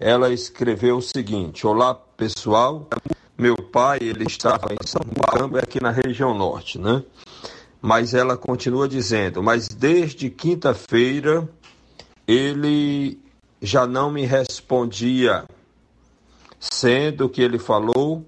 ela 0.00 0.32
escreveu 0.32 0.96
o 0.96 1.02
seguinte: 1.02 1.66
Olá 1.66 1.94
pessoal, 1.94 2.88
meu 3.36 3.56
pai 3.56 3.98
ele 4.00 4.24
estava 4.24 4.72
em 4.72 4.86
São 4.86 5.02
Paulo, 5.02 5.58
aqui 5.58 5.82
na 5.82 5.90
região 5.90 6.32
norte, 6.32 6.78
né? 6.78 7.02
Mas 7.80 8.14
ela 8.14 8.38
continua 8.38 8.88
dizendo: 8.88 9.42
Mas 9.42 9.68
desde 9.68 10.30
quinta-feira 10.30 11.48
ele 12.26 13.21
já 13.62 13.86
não 13.86 14.10
me 14.10 14.26
respondia, 14.26 15.44
sendo 16.58 17.28
que 17.28 17.40
ele 17.40 17.60
falou 17.60 18.26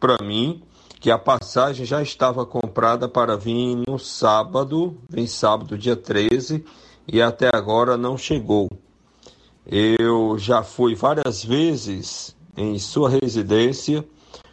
para 0.00 0.16
mim 0.24 0.62
que 0.98 1.10
a 1.10 1.18
passagem 1.18 1.84
já 1.84 2.02
estava 2.02 2.46
comprada 2.46 3.06
para 3.06 3.36
vir 3.36 3.76
no 3.86 3.98
sábado, 3.98 4.96
vem 5.06 5.26
sábado, 5.26 5.76
dia 5.76 5.94
13, 5.94 6.64
e 7.06 7.20
até 7.20 7.50
agora 7.54 7.98
não 7.98 8.16
chegou. 8.16 8.70
Eu 9.66 10.38
já 10.38 10.62
fui 10.62 10.94
várias 10.94 11.44
vezes 11.44 12.34
em 12.56 12.78
sua 12.78 13.10
residência 13.10 14.02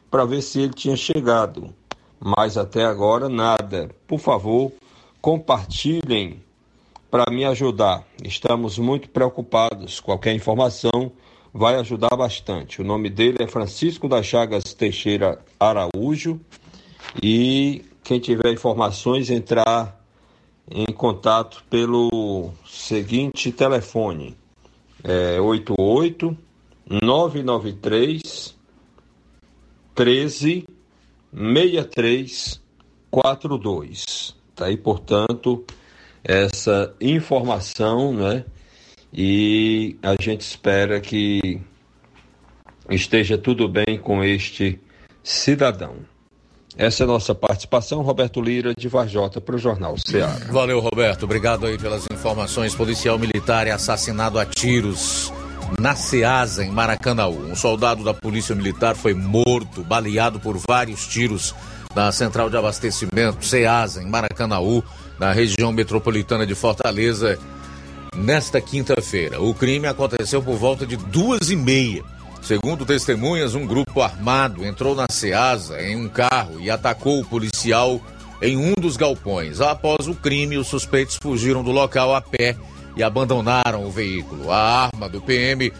para 0.09 0.25
ver 0.25 0.41
se 0.41 0.59
ele 0.59 0.73
tinha 0.73 0.97
chegado, 0.97 1.73
mas 2.19 2.57
até 2.57 2.83
agora 2.83 3.29
nada. 3.29 3.89
Por 4.05 4.19
favor, 4.19 4.73
compartilhem 5.21 6.43
para 7.11 7.29
me 7.29 7.43
ajudar. 7.43 8.07
Estamos 8.23 8.79
muito 8.79 9.09
preocupados. 9.09 9.99
Qualquer 9.99 10.33
informação 10.33 11.11
vai 11.53 11.75
ajudar 11.75 12.15
bastante. 12.15 12.81
O 12.81 12.85
nome 12.85 13.09
dele 13.09 13.39
é 13.41 13.47
Francisco 13.47 14.07
das 14.07 14.25
Chagas 14.25 14.73
Teixeira 14.73 15.37
Araújo 15.59 16.39
e 17.21 17.83
quem 18.01 18.21
tiver 18.21 18.53
informações 18.53 19.29
entrar 19.29 20.01
em 20.69 20.85
contato 20.93 21.61
pelo 21.69 22.51
seguinte 22.65 23.51
telefone 23.51 24.37
é 25.03 25.41
88 25.41 26.37
993 26.87 28.55
13 29.93 30.65
63 31.33 32.61
42. 33.09 34.35
Tá 34.55 34.65
aí, 34.67 34.77
portanto, 34.77 35.65
essa 36.23 36.93
informação, 36.99 38.13
né? 38.13 38.43
e 39.13 39.97
a 40.01 40.15
gente 40.21 40.41
espera 40.41 40.99
que 41.01 41.59
esteja 42.89 43.37
tudo 43.37 43.67
bem 43.67 43.99
com 44.01 44.23
este 44.23 44.79
cidadão. 45.23 45.95
Essa 46.77 47.03
é 47.03 47.05
a 47.05 47.07
nossa 47.07 47.35
participação, 47.35 48.01
Roberto 48.01 48.41
Lira, 48.41 48.73
de 48.73 48.87
Varjota, 48.87 49.41
para 49.41 49.55
o 49.55 49.59
Jornal 49.59 49.95
Ceará. 49.97 50.37
Valeu, 50.49 50.79
Roberto. 50.79 51.23
Obrigado 51.23 51.65
aí 51.65 51.77
pelas 51.77 52.05
informações. 52.09 52.73
Policial 52.73 53.19
militar 53.19 53.67
é 53.67 53.71
assassinado 53.71 54.39
a 54.39 54.45
tiros 54.45 55.33
na 55.77 55.95
Ceasa, 55.95 56.63
em 56.63 56.69
Maracanaú. 56.69 57.51
Um 57.51 57.55
soldado 57.55 58.05
da 58.05 58.13
Polícia 58.13 58.55
Militar 58.55 58.95
foi 58.95 59.13
morto, 59.13 59.83
baleado 59.83 60.39
por 60.39 60.57
vários 60.65 61.05
tiros 61.05 61.53
na 61.93 62.09
central 62.13 62.49
de 62.49 62.55
abastecimento 62.55 63.45
Ceasa, 63.45 64.01
em 64.01 64.09
Maracanaú, 64.09 64.81
na 65.21 65.31
região 65.31 65.71
metropolitana 65.71 66.47
de 66.47 66.55
Fortaleza 66.55 67.37
nesta 68.17 68.59
quinta-feira. 68.59 69.39
O 69.39 69.53
crime 69.53 69.85
aconteceu 69.85 70.41
por 70.41 70.55
volta 70.55 70.83
de 70.83 70.97
duas 70.97 71.51
e 71.51 71.55
meia. 71.55 72.03
Segundo 72.41 72.87
testemunhas, 72.87 73.53
um 73.53 73.67
grupo 73.67 74.01
armado 74.01 74.65
entrou 74.65 74.95
na 74.95 75.05
Ceasa 75.11 75.79
em 75.79 75.95
um 75.95 76.09
carro 76.09 76.59
e 76.59 76.71
atacou 76.71 77.21
o 77.21 77.25
policial 77.25 78.01
em 78.41 78.57
um 78.57 78.73
dos 78.73 78.97
galpões. 78.97 79.61
Após 79.61 80.07
o 80.07 80.15
crime, 80.15 80.57
os 80.57 80.65
suspeitos 80.65 81.19
fugiram 81.21 81.63
do 81.63 81.69
local 81.69 82.15
a 82.15 82.21
pé 82.21 82.57
e 82.97 83.03
abandonaram 83.03 83.85
o 83.85 83.91
veículo. 83.91 84.51
A 84.51 84.87
arma 84.87 85.07
do 85.07 85.21
PM 85.21 85.71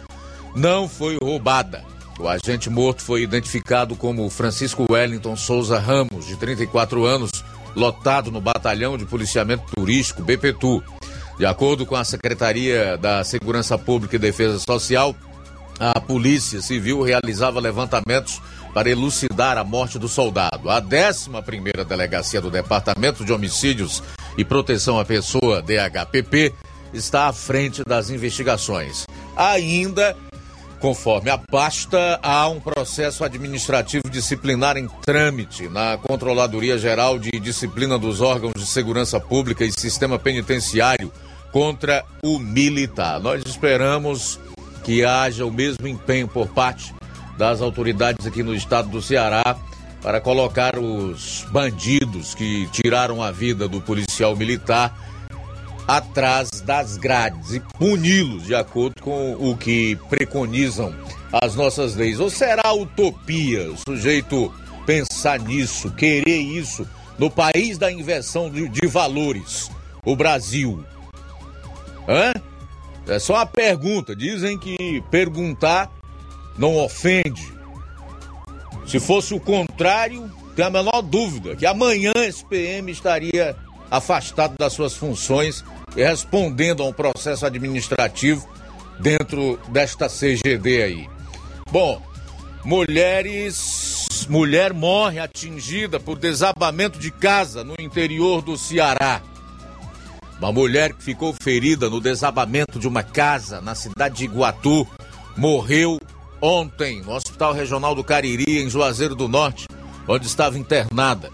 não 0.54 0.88
foi 0.88 1.18
roubada. 1.20 1.82
O 2.16 2.28
agente 2.28 2.70
morto 2.70 3.02
foi 3.02 3.22
identificado 3.22 3.96
como 3.96 4.30
Francisco 4.30 4.86
Wellington 4.88 5.34
Souza 5.34 5.80
Ramos, 5.80 6.28
de 6.28 6.36
34 6.36 7.04
anos, 7.04 7.32
lotado 7.74 8.30
no 8.30 8.40
Batalhão 8.40 8.96
de 8.96 9.04
Policiamento 9.04 9.64
Turístico 9.74 10.22
BPTU. 10.22 10.82
De 11.38 11.46
acordo 11.46 11.86
com 11.86 11.96
a 11.96 12.04
Secretaria 12.04 12.96
da 12.98 13.24
Segurança 13.24 13.76
Pública 13.78 14.16
e 14.16 14.18
Defesa 14.18 14.58
Social, 14.58 15.14
a 15.78 15.98
Polícia 16.00 16.60
Civil 16.60 17.02
realizava 17.02 17.58
levantamentos 17.58 18.40
para 18.72 18.88
elucidar 18.88 19.58
a 19.58 19.64
morte 19.64 19.98
do 19.98 20.08
soldado. 20.08 20.70
A 20.70 20.78
11 20.78 21.30
Delegacia 21.88 22.40
do 22.40 22.50
Departamento 22.50 23.24
de 23.24 23.32
Homicídios 23.32 24.02
e 24.36 24.44
Proteção 24.44 24.98
à 24.98 25.04
Pessoa, 25.04 25.62
DHPP, 25.62 26.54
está 26.92 27.26
à 27.26 27.32
frente 27.32 27.82
das 27.84 28.10
investigações. 28.10 29.06
Ainda, 29.36 30.16
conforme 30.82 31.30
a 31.30 31.38
pasta, 31.38 32.18
há 32.20 32.48
um 32.48 32.58
processo 32.58 33.22
administrativo 33.22 34.02
disciplinar 34.10 34.76
em 34.76 34.88
trâmite 34.88 35.68
na 35.68 35.96
Controladoria 35.96 36.76
Geral 36.76 37.20
de 37.20 37.30
Disciplina 37.30 37.96
dos 37.96 38.20
Órgãos 38.20 38.54
de 38.56 38.66
Segurança 38.66 39.20
Pública 39.20 39.64
e 39.64 39.70
Sistema 39.70 40.18
Penitenciário 40.18 41.12
contra 41.52 42.04
o 42.20 42.36
militar. 42.36 43.20
Nós 43.20 43.44
esperamos 43.46 44.40
que 44.82 45.04
haja 45.04 45.46
o 45.46 45.52
mesmo 45.52 45.86
empenho 45.86 46.26
por 46.26 46.48
parte 46.48 46.92
das 47.38 47.60
autoridades 47.60 48.26
aqui 48.26 48.42
no 48.42 48.52
estado 48.52 48.88
do 48.88 49.00
Ceará 49.00 49.56
para 50.02 50.20
colocar 50.20 50.80
os 50.80 51.46
bandidos 51.52 52.34
que 52.34 52.66
tiraram 52.72 53.22
a 53.22 53.30
vida 53.30 53.68
do 53.68 53.80
policial 53.80 54.34
militar 54.34 55.11
atrás 55.86 56.60
das 56.60 56.96
grades 56.96 57.52
e 57.52 57.60
puni-los 57.60 58.44
de 58.44 58.54
acordo 58.54 59.00
com 59.00 59.34
o 59.34 59.56
que 59.56 59.96
preconizam 60.08 60.94
as 61.32 61.54
nossas 61.54 61.94
leis. 61.94 62.20
Ou 62.20 62.30
será 62.30 62.72
utopia 62.72 63.70
o 63.70 63.76
sujeito 63.76 64.52
pensar 64.86 65.38
nisso, 65.40 65.90
querer 65.92 66.40
isso 66.40 66.86
no 67.18 67.30
país 67.30 67.78
da 67.78 67.90
inversão 67.90 68.50
de, 68.50 68.68
de 68.68 68.86
valores, 68.86 69.70
o 70.04 70.14
Brasil? 70.16 70.84
Hã? 72.08 72.32
É 73.06 73.18
só 73.18 73.34
uma 73.34 73.46
pergunta. 73.46 74.14
Dizem 74.14 74.58
que 74.58 75.02
perguntar 75.10 75.90
não 76.56 76.76
ofende. 76.76 77.52
Se 78.86 79.00
fosse 79.00 79.34
o 79.34 79.40
contrário, 79.40 80.30
tem 80.54 80.64
a 80.64 80.70
menor 80.70 81.02
dúvida 81.02 81.56
que 81.56 81.66
amanhã 81.66 82.12
esse 82.16 82.44
PM 82.44 82.90
estaria 82.90 83.56
afastado 83.92 84.54
das 84.58 84.72
suas 84.72 84.94
funções 84.94 85.62
e 85.94 86.02
respondendo 86.02 86.82
a 86.82 86.86
um 86.86 86.92
processo 86.94 87.44
administrativo 87.44 88.48
dentro 88.98 89.60
desta 89.68 90.08
CGD 90.08 90.82
aí. 90.82 91.08
Bom, 91.70 92.02
mulheres. 92.64 94.00
Mulher 94.28 94.72
morre 94.72 95.18
atingida 95.18 95.98
por 95.98 96.16
desabamento 96.16 96.98
de 96.98 97.10
casa 97.10 97.64
no 97.64 97.74
interior 97.78 98.40
do 98.40 98.56
Ceará. 98.56 99.20
Uma 100.38 100.52
mulher 100.52 100.92
que 100.92 101.02
ficou 101.02 101.34
ferida 101.42 101.90
no 101.90 102.00
desabamento 102.00 102.78
de 102.78 102.86
uma 102.86 103.02
casa 103.02 103.60
na 103.60 103.74
cidade 103.74 104.16
de 104.16 104.24
Iguatu 104.24 104.86
morreu 105.36 105.98
ontem 106.40 107.02
no 107.02 107.12
Hospital 107.12 107.52
Regional 107.52 107.94
do 107.94 108.04
Cariri, 108.04 108.62
em 108.62 108.70
Juazeiro 108.70 109.14
do 109.14 109.28
Norte, 109.28 109.66
onde 110.06 110.26
estava 110.26 110.58
internada. 110.58 111.30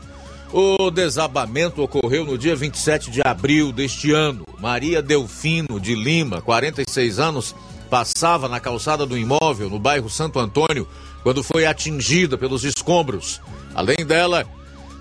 O 0.53 0.91
desabamento 0.91 1.83
ocorreu 1.83 2.25
no 2.25 2.39
dia 2.39 2.57
27 2.57 3.11
de 3.11 3.21
abril 3.23 3.71
deste 3.71 4.13
ano. 4.13 4.47
Maria 4.59 5.03
Delfino 5.03 5.79
de 5.79 5.95
Lima, 5.95 6.41
46 6.41 7.19
anos, 7.19 7.55
passava 7.91 8.49
na 8.49 8.59
calçada 8.59 9.05
do 9.05 9.17
imóvel 9.17 9.69
no 9.69 9.79
bairro 9.79 10.09
Santo 10.09 10.39
Antônio 10.39 10.89
quando 11.23 11.45
foi 11.45 11.67
atingida 11.67 12.39
pelos 12.39 12.65
escombros. 12.65 13.43
Além 13.75 14.07
dela, 14.07 14.47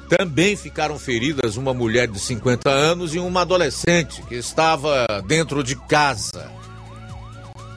também 0.10 0.58
ficaram 0.58 1.00
feridas 1.00 1.56
uma 1.56 1.74
mulher 1.74 2.10
de 2.10 2.20
50 2.20 2.70
anos 2.70 3.16
e 3.16 3.20
uma 3.20 3.42
adolescente 3.42 4.22
que 4.24 4.36
estava 4.36 5.06
dentro 5.26 5.64
de 5.64 5.76
casa. 5.76 6.52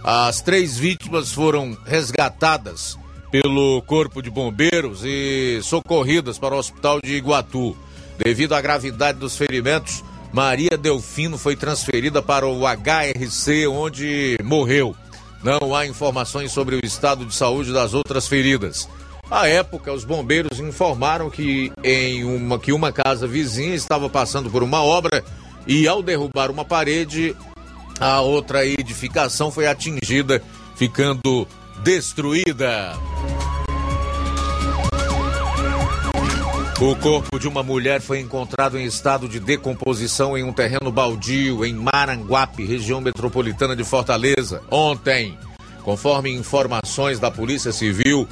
As 0.02 0.40
três 0.40 0.76
vítimas 0.76 1.33
foram 1.33 1.76
resgatadas 1.87 2.98
pelo 3.30 3.80
Corpo 3.82 4.20
de 4.20 4.30
Bombeiros 4.30 5.02
e 5.04 5.60
socorridas 5.62 6.38
para 6.38 6.54
o 6.54 6.58
Hospital 6.58 7.00
de 7.02 7.14
Iguatu. 7.14 7.76
Devido 8.18 8.54
à 8.54 8.60
gravidade 8.60 9.18
dos 9.18 9.36
ferimentos, 9.36 10.04
Maria 10.32 10.76
Delfino 10.76 11.38
foi 11.38 11.56
transferida 11.56 12.20
para 12.20 12.46
o 12.46 12.62
HRC, 12.66 13.66
onde 13.66 14.36
morreu. 14.42 14.94
Não 15.42 15.74
há 15.74 15.86
informações 15.86 16.52
sobre 16.52 16.76
o 16.76 16.84
estado 16.84 17.24
de 17.24 17.34
saúde 17.34 17.72
das 17.72 17.94
outras 17.94 18.28
feridas. 18.28 18.88
À 19.30 19.46
época, 19.46 19.92
os 19.92 20.04
bombeiros 20.04 20.58
informaram 20.58 21.30
que 21.30 21.72
em 21.84 22.24
uma 22.24 22.58
que 22.58 22.72
uma 22.72 22.92
casa 22.92 23.26
vizinha 23.26 23.74
estava 23.74 24.10
passando 24.10 24.50
por 24.50 24.62
uma 24.62 24.82
obra 24.82 25.24
e 25.66 25.86
ao 25.86 26.02
derrubar 26.02 26.50
uma 26.50 26.64
parede, 26.64 27.34
a 28.00 28.20
outra 28.20 28.66
edificação 28.66 29.50
foi 29.50 29.66
atingida, 29.66 30.42
ficando 30.74 31.46
destruída. 31.82 32.92
O 36.80 36.96
corpo 36.96 37.38
de 37.38 37.46
uma 37.46 37.62
mulher 37.62 38.00
foi 38.00 38.20
encontrado 38.20 38.78
em 38.78 38.86
estado 38.86 39.28
de 39.28 39.38
decomposição 39.38 40.36
em 40.36 40.42
um 40.42 40.52
terreno 40.52 40.90
baldio 40.90 41.64
em 41.64 41.74
Maranguape, 41.74 42.64
região 42.64 43.00
metropolitana 43.00 43.76
de 43.76 43.84
Fortaleza, 43.84 44.62
ontem. 44.70 45.38
Conforme 45.82 46.30
informações 46.30 47.18
da 47.18 47.30
Polícia 47.30 47.70
Civil, 47.70 48.26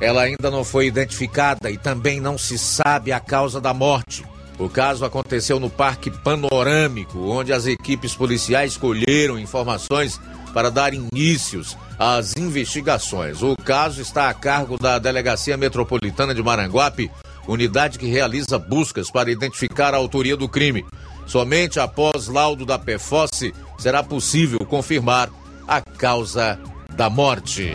ela 0.00 0.22
ainda 0.22 0.50
não 0.50 0.64
foi 0.64 0.86
identificada 0.86 1.70
e 1.70 1.76
também 1.76 2.20
não 2.20 2.38
se 2.38 2.58
sabe 2.58 3.12
a 3.12 3.20
causa 3.20 3.60
da 3.60 3.74
morte. 3.74 4.24
O 4.58 4.68
caso 4.68 5.04
aconteceu 5.04 5.58
no 5.58 5.68
Parque 5.68 6.10
Panorâmico, 6.10 7.18
onde 7.18 7.52
as 7.52 7.66
equipes 7.66 8.14
policiais 8.14 8.76
colheram 8.76 9.38
informações 9.38 10.20
para 10.52 10.70
dar 10.70 10.94
inícios 10.94 11.76
às 11.98 12.36
investigações. 12.36 13.42
O 13.42 13.56
caso 13.56 14.00
está 14.00 14.28
a 14.28 14.34
cargo 14.34 14.76
da 14.78 14.98
Delegacia 14.98 15.56
Metropolitana 15.56 16.34
de 16.34 16.42
Maranguape, 16.42 17.10
unidade 17.46 17.98
que 17.98 18.06
realiza 18.06 18.58
buscas 18.58 19.10
para 19.10 19.30
identificar 19.30 19.94
a 19.94 19.96
autoria 19.96 20.36
do 20.36 20.48
crime. 20.48 20.84
Somente 21.26 21.80
após 21.80 22.28
laudo 22.28 22.66
da 22.66 22.78
PFOSSE 22.78 23.54
será 23.78 24.02
possível 24.02 24.58
confirmar 24.60 25.30
a 25.66 25.80
causa 25.80 26.58
da 26.94 27.08
morte. 27.08 27.72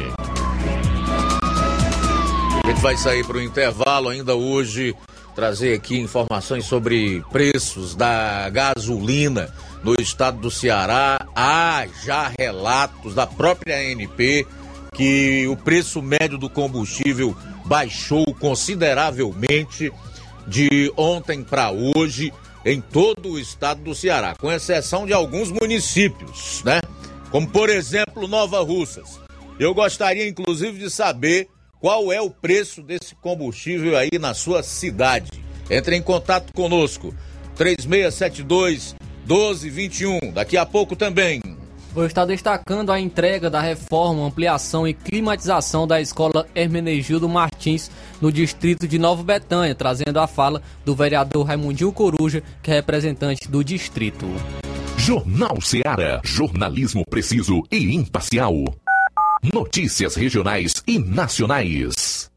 A 2.63 2.67
gente 2.67 2.81
vai 2.81 2.97
sair 2.97 3.25
para 3.25 3.37
o 3.37 3.41
intervalo 3.41 4.09
ainda 4.09 4.35
hoje, 4.35 4.93
trazer 5.35 5.73
aqui 5.73 5.97
informações 5.97 6.65
sobre 6.65 7.23
preços 7.31 7.95
da 7.95 8.49
gasolina 8.49 9.49
no 9.83 9.95
estado 9.99 10.39
do 10.39 10.51
Ceará. 10.51 11.17
Há 11.35 11.85
já 12.03 12.31
relatos 12.37 13.13
da 13.13 13.27
própria 13.27 13.77
ANP 13.77 14.45
que 14.93 15.47
o 15.47 15.55
preço 15.55 16.01
médio 16.01 16.37
do 16.37 16.49
combustível 16.49 17.35
baixou 17.65 18.25
consideravelmente 18.35 19.91
de 20.47 20.91
ontem 20.97 21.43
para 21.43 21.71
hoje 21.71 22.33
em 22.65 22.81
todo 22.81 23.33
o 23.33 23.39
estado 23.39 23.81
do 23.83 23.93
Ceará, 23.93 24.35
com 24.35 24.51
exceção 24.51 25.05
de 25.05 25.13
alguns 25.13 25.51
municípios, 25.51 26.63
né? 26.65 26.79
Como 27.29 27.47
por 27.47 27.69
exemplo 27.69 28.27
Nova 28.27 28.61
Russas. 28.61 29.19
Eu 29.59 29.73
gostaria 29.73 30.27
inclusive 30.27 30.79
de 30.79 30.89
saber 30.89 31.49
qual 31.79 32.11
é 32.11 32.21
o 32.21 32.29
preço 32.29 32.81
desse 32.81 33.15
combustível 33.15 33.97
aí 33.97 34.17
na 34.19 34.33
sua 34.33 34.63
cidade. 34.63 35.31
Entre 35.69 35.95
em 35.95 36.01
contato 36.01 36.53
conosco. 36.53 37.13
3672 37.55 38.95
1221. 39.27 40.31
Daqui 40.33 40.57
a 40.57 40.65
pouco 40.65 40.95
também. 40.95 41.41
Vou 41.93 42.05
estar 42.05 42.25
destacando 42.25 42.91
a 42.91 42.99
entrega 42.99 43.49
da 43.49 43.59
reforma, 43.59 44.23
ampliação 44.25 44.87
e 44.87 44.93
climatização 44.93 45.87
da 45.87 45.99
escola 45.99 46.47
Hermenegildo 46.53 47.27
Martins 47.27 47.89
no 48.21 48.31
distrito 48.31 48.87
de 48.87 48.99
Nova 48.99 49.23
Betânia, 49.23 49.73
trazendo 49.73 50.19
a 50.19 50.27
fala 50.27 50.61
do 50.85 50.95
vereador 50.95 51.47
Raimundinho 51.47 51.91
Coruja, 51.91 52.43
que 52.61 52.69
é 52.69 52.75
representante 52.75 53.49
do 53.49 53.63
distrito. 53.63 54.27
Jornal 54.95 55.59
Seara. 55.61 56.21
Jornalismo 56.23 57.03
preciso 57.09 57.63
e 57.71 57.95
imparcial. 57.95 58.53
Notícias 59.53 60.15
regionais 60.15 60.83
e 60.85 60.99
nacionais. 60.99 62.29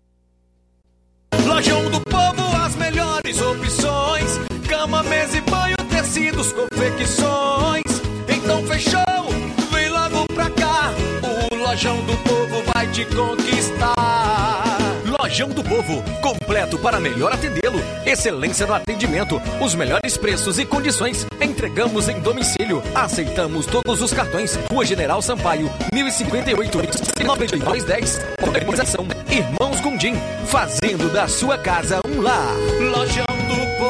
Lojão 1.45 1.91
do 1.91 2.01
Povo, 2.01 2.57
as 2.65 2.77
melhores 2.77 3.41
opções: 3.41 4.10
tecidos, 6.11 6.53
confecções. 6.53 7.85
Então 8.29 8.67
fechou, 8.67 9.01
vem 9.73 9.89
logo 9.91 10.27
pra 10.35 10.51
cá. 10.51 10.93
O 11.53 11.55
Lojão 11.55 11.97
do 12.05 12.17
Povo 12.19 12.63
vai 12.75 12.89
te 12.89 13.05
conquistar. 13.05 14.77
Lojão 15.21 15.51
do 15.51 15.63
Povo, 15.63 16.03
completo 16.21 16.79
para 16.79 16.99
melhor 16.99 17.33
atendê-lo. 17.33 17.79
Excelência 18.05 18.67
no 18.67 18.75
atendimento, 18.75 19.41
os 19.61 19.77
melhores 19.77 20.17
preços 20.17 20.59
e 20.59 20.65
condições. 20.65 21.25
Entregamos 21.41 22.09
em 22.09 22.19
domicílio. 22.19 22.83
Aceitamos 22.93 23.67
todos 23.67 24.03
os 24.03 24.13
cartões. 24.13 24.59
Rua 24.69 24.85
General 24.85 25.23
Sampaio, 25.23 25.71
1058, 25.95 26.79
9210. 27.25 28.21
Organização 28.43 29.07
Irmãos 29.31 29.81
Gundim, 29.81 30.15
fazendo 30.47 31.13
da 31.13 31.29
sua 31.29 31.57
casa 31.57 32.01
um 32.05 32.21
lar. 32.21 32.57
Lojão 32.81 33.27
do 33.47 33.79
Povo. 33.79 33.90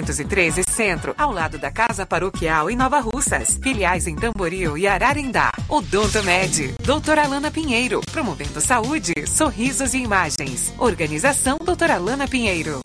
1213 0.01 0.63
Centro, 0.67 1.13
ao 1.17 1.31
lado 1.31 1.57
da 1.57 1.71
Casa 1.71 2.05
Paroquial 2.05 2.69
em 2.69 2.75
Nova 2.75 2.99
Russas. 2.99 3.59
Filiais 3.61 4.07
em 4.07 4.15
Tamboril 4.15 4.77
e 4.77 4.87
Ararindá. 4.87 5.51
Odonto 5.69 6.23
Med, 6.23 6.75
doutora 6.83 7.23
Alana 7.23 7.51
Pinheiro, 7.51 8.01
promovendo 8.11 8.59
saúde, 8.59 9.13
sorrisos 9.27 9.93
e 9.93 9.99
imagens. 9.99 10.73
Organização 10.77 11.57
doutora 11.63 11.95
Alana 11.95 12.27
Pinheiro. 12.27 12.81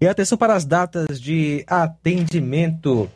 E 0.00 0.06
atenção 0.06 0.38
para 0.38 0.54
as 0.54 0.64
datas 0.64 1.20
de 1.20 1.64
atendimento. 1.66 3.10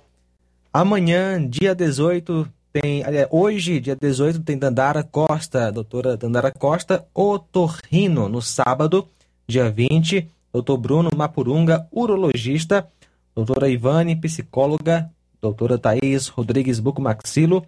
Amanhã, 0.72 1.46
dia 1.48 1.74
18, 1.74 2.48
tem. 2.72 3.04
aliás, 3.04 3.28
Hoje, 3.30 3.80
dia 3.80 3.96
18, 3.96 4.40
tem 4.40 4.58
Dandara 4.58 5.02
Costa, 5.02 5.70
doutora 5.70 6.16
Dandara 6.16 6.50
Costa, 6.50 7.06
otorrino. 7.14 8.28
No 8.28 8.42
sábado, 8.42 9.08
dia 9.46 9.70
20, 9.70 10.28
doutor 10.54 10.78
Bruno 10.78 11.10
Mapurunga, 11.16 11.88
urologista, 11.90 12.88
doutora 13.34 13.68
Ivane, 13.68 14.14
psicóloga, 14.14 15.10
doutora 15.42 15.76
Thaís 15.76 16.28
Rodrigues 16.28 16.78
Bucomaxilo, 16.78 17.66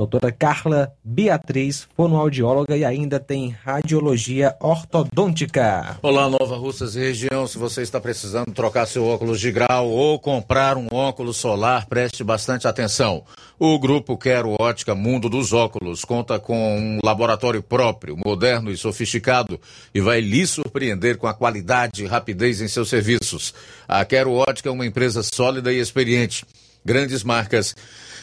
doutora 0.00 0.32
Carla 0.32 0.94
Beatriz, 1.04 1.86
fonoaudióloga 1.94 2.74
e 2.74 2.86
ainda 2.86 3.20
tem 3.20 3.50
radiologia 3.50 4.56
ortodôntica. 4.58 5.98
Olá, 6.00 6.26
Nova 6.26 6.56
Russas 6.56 6.96
e 6.96 7.00
região. 7.00 7.46
Se 7.46 7.58
você 7.58 7.82
está 7.82 8.00
precisando 8.00 8.50
trocar 8.52 8.86
seu 8.86 9.04
óculos 9.06 9.38
de 9.38 9.52
grau 9.52 9.90
ou 9.90 10.18
comprar 10.18 10.78
um 10.78 10.86
óculos 10.90 11.36
solar, 11.36 11.84
preste 11.86 12.24
bastante 12.24 12.66
atenção. 12.66 13.24
O 13.58 13.78
grupo 13.78 14.16
Quero 14.16 14.56
Ótica 14.58 14.94
Mundo 14.94 15.28
dos 15.28 15.52
Óculos 15.52 16.02
conta 16.02 16.38
com 16.38 16.78
um 16.78 16.98
laboratório 17.04 17.62
próprio, 17.62 18.16
moderno 18.16 18.70
e 18.70 18.78
sofisticado 18.78 19.60
e 19.94 20.00
vai 20.00 20.22
lhe 20.22 20.46
surpreender 20.46 21.18
com 21.18 21.26
a 21.26 21.34
qualidade 21.34 22.02
e 22.02 22.06
rapidez 22.06 22.62
em 22.62 22.68
seus 22.68 22.88
serviços. 22.88 23.52
A 23.86 24.02
Quero 24.06 24.32
Ótica 24.32 24.70
é 24.70 24.72
uma 24.72 24.86
empresa 24.86 25.22
sólida 25.22 25.70
e 25.70 25.78
experiente. 25.78 26.46
Grandes 26.82 27.22
marcas 27.22 27.76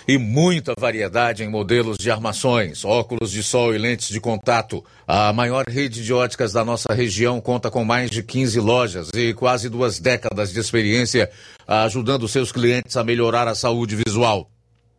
e 0.07 0.17
muita 0.17 0.73
variedade 0.79 1.43
em 1.43 1.49
modelos 1.49 1.97
de 1.97 2.09
armações, 2.09 2.85
óculos 2.85 3.29
de 3.29 3.43
sol 3.43 3.75
e 3.75 3.77
lentes 3.77 4.07
de 4.07 4.21
contato. 4.21 4.83
A 5.05 5.33
maior 5.33 5.65
rede 5.67 6.03
de 6.03 6.13
óticas 6.13 6.53
da 6.53 6.63
nossa 6.63 6.93
região 6.93 7.41
conta 7.41 7.69
com 7.69 7.83
mais 7.83 8.09
de 8.09 8.23
15 8.23 8.59
lojas 8.59 9.09
e 9.13 9.33
quase 9.33 9.69
duas 9.69 9.99
décadas 9.99 10.53
de 10.53 10.59
experiência 10.59 11.29
ajudando 11.67 12.27
seus 12.27 12.51
clientes 12.51 12.95
a 12.95 13.03
melhorar 13.03 13.47
a 13.47 13.55
saúde 13.55 13.95
visual. 13.95 14.49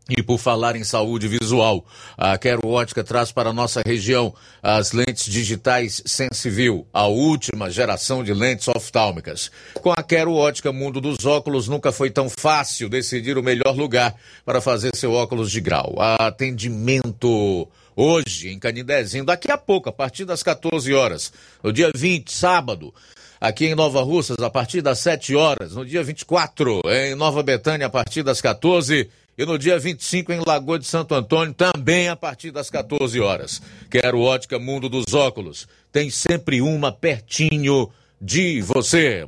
E 0.08 0.22
por 0.22 0.38
falar 0.38 0.74
em 0.74 0.84
saúde 0.84 1.28
visual, 1.28 1.84
a 2.16 2.38
Quero 2.38 2.66
Ótica 2.66 3.04
traz 3.04 3.30
para 3.30 3.50
a 3.50 3.52
nossa 3.52 3.82
região 3.84 4.34
as 4.62 4.92
lentes 4.92 5.30
digitais 5.30 6.02
Sensiview, 6.06 6.86
a 6.94 7.06
última 7.06 7.68
geração 7.70 8.24
de 8.24 8.32
lentes 8.32 8.66
oftálmicas. 8.68 9.50
Com 9.74 9.92
a 9.92 10.02
Quero 10.02 10.32
Ótica 10.32 10.72
Mundo 10.72 10.98
dos 10.98 11.26
Óculos, 11.26 11.68
nunca 11.68 11.92
foi 11.92 12.08
tão 12.08 12.30
fácil 12.30 12.88
decidir 12.88 13.36
o 13.36 13.42
melhor 13.42 13.76
lugar 13.76 14.14
para 14.46 14.62
fazer 14.62 14.96
seu 14.96 15.12
óculos 15.12 15.50
de 15.50 15.60
grau. 15.60 15.96
Atendimento 15.98 17.68
hoje 17.94 18.48
em 18.48 18.58
Canidezinho, 18.58 19.26
daqui 19.26 19.50
a 19.50 19.58
pouco, 19.58 19.90
a 19.90 19.92
partir 19.92 20.24
das 20.24 20.42
14 20.42 20.94
horas, 20.94 21.30
no 21.62 21.70
dia 21.70 21.90
20, 21.94 22.32
sábado 22.32 22.94
aqui 23.38 23.66
em 23.66 23.74
Nova 23.74 24.02
Russas 24.02 24.38
a 24.40 24.48
partir 24.48 24.80
das 24.80 25.00
7 25.00 25.36
horas, 25.36 25.74
no 25.74 25.84
dia 25.84 26.02
24 26.02 26.80
em 26.86 27.14
Nova 27.14 27.42
Betânia 27.42 27.86
a 27.86 27.90
partir 27.90 28.22
das 28.22 28.40
14 28.40 29.08
e 29.38 29.46
no 29.46 29.56
dia 29.56 29.78
25 29.78 30.32
em 30.32 30.40
Lagoa 30.44 30.80
de 30.80 30.86
Santo 30.86 31.14
Antônio 31.14 31.54
também 31.54 32.08
a 32.08 32.16
partir 32.16 32.50
das 32.50 32.68
14 32.68 33.20
horas. 33.20 33.62
Quero 33.88 34.20
ótica 34.20 34.58
Mundo 34.58 34.88
dos 34.88 35.14
Óculos. 35.14 35.68
Tem 35.92 36.10
sempre 36.10 36.60
uma 36.60 36.90
pertinho 36.90 37.88
de 38.20 38.60
você. 38.60 39.24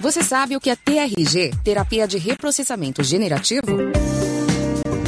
Você 0.00 0.22
sabe 0.22 0.56
o 0.56 0.60
que 0.60 0.70
é 0.70 0.76
TRG, 0.76 1.52
terapia 1.62 2.08
de 2.08 2.16
reprocessamento 2.16 3.04
generativo? 3.04 3.66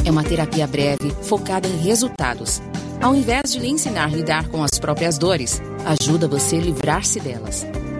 É 0.05 0.11
uma 0.11 0.23
terapia 0.23 0.67
breve, 0.67 1.11
focada 1.23 1.67
em 1.67 1.77
resultados 1.77 2.61
Ao 3.01 3.15
invés 3.15 3.53
de 3.53 3.59
lhe 3.59 3.67
ensinar 3.67 4.05
a 4.05 4.15
lidar 4.15 4.49
com 4.49 4.63
as 4.63 4.77
próprias 4.79 5.17
dores, 5.17 5.61
ajuda 5.85 6.27
você 6.27 6.57
a 6.57 6.61
livrar-se 6.61 7.19
delas. 7.19 7.65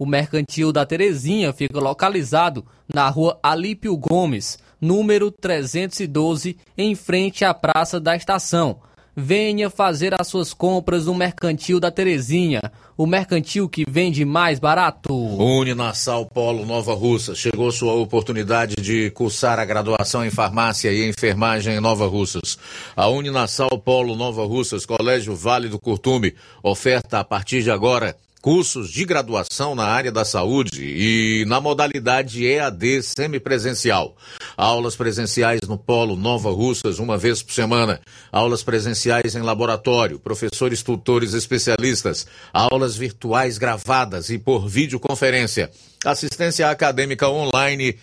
O 0.00 0.06
Mercantil 0.06 0.72
da 0.72 0.86
Terezinha 0.86 1.52
fica 1.52 1.78
localizado 1.78 2.64
na 2.88 3.06
rua 3.10 3.38
Alípio 3.42 3.94
Gomes, 3.98 4.58
número 4.80 5.30
312, 5.30 6.56
em 6.78 6.94
frente 6.94 7.44
à 7.44 7.52
Praça 7.52 8.00
da 8.00 8.16
Estação. 8.16 8.80
Venha 9.14 9.68
fazer 9.68 10.18
as 10.18 10.26
suas 10.26 10.54
compras 10.54 11.04
no 11.04 11.14
Mercantil 11.14 11.78
da 11.78 11.90
Terezinha, 11.90 12.62
o 12.96 13.04
mercantil 13.06 13.68
que 13.68 13.84
vende 13.86 14.24
mais 14.24 14.58
barato. 14.58 15.14
Uninassal 15.14 16.24
Polo 16.24 16.64
Nova 16.64 16.94
Russa. 16.94 17.34
Chegou 17.34 17.70
sua 17.70 17.92
oportunidade 17.92 18.76
de 18.76 19.10
cursar 19.10 19.58
a 19.58 19.66
graduação 19.66 20.24
em 20.24 20.30
farmácia 20.30 20.90
e 20.90 21.10
enfermagem 21.10 21.74
em 21.74 21.80
Nova 21.80 22.06
Russas. 22.06 22.56
A 22.96 23.06
Uninassal 23.08 23.78
Polo 23.78 24.16
Nova 24.16 24.46
Russas, 24.46 24.86
Colégio 24.86 25.36
Vale 25.36 25.68
do 25.68 25.78
Curtume, 25.78 26.34
oferta 26.62 27.20
a 27.20 27.24
partir 27.24 27.62
de 27.62 27.70
agora 27.70 28.16
cursos 28.40 28.90
de 28.90 29.04
graduação 29.04 29.74
na 29.74 29.84
área 29.84 30.10
da 30.10 30.24
saúde 30.24 30.82
e 30.82 31.44
na 31.46 31.60
modalidade 31.60 32.46
EAD 32.46 33.02
semipresencial. 33.02 34.16
Aulas 34.56 34.96
presenciais 34.96 35.60
no 35.68 35.76
Polo 35.76 36.16
Nova 36.16 36.50
Russas 36.50 36.98
uma 36.98 37.18
vez 37.18 37.42
por 37.42 37.52
semana. 37.52 38.00
Aulas 38.32 38.62
presenciais 38.62 39.34
em 39.34 39.42
laboratório, 39.42 40.18
professores 40.18 40.82
tutores 40.82 41.34
especialistas, 41.34 42.26
aulas 42.52 42.96
virtuais 42.96 43.58
gravadas 43.58 44.30
e 44.30 44.38
por 44.38 44.68
videoconferência. 44.68 45.70
Assistência 46.04 46.70
acadêmica 46.70 47.28
online 47.28 47.98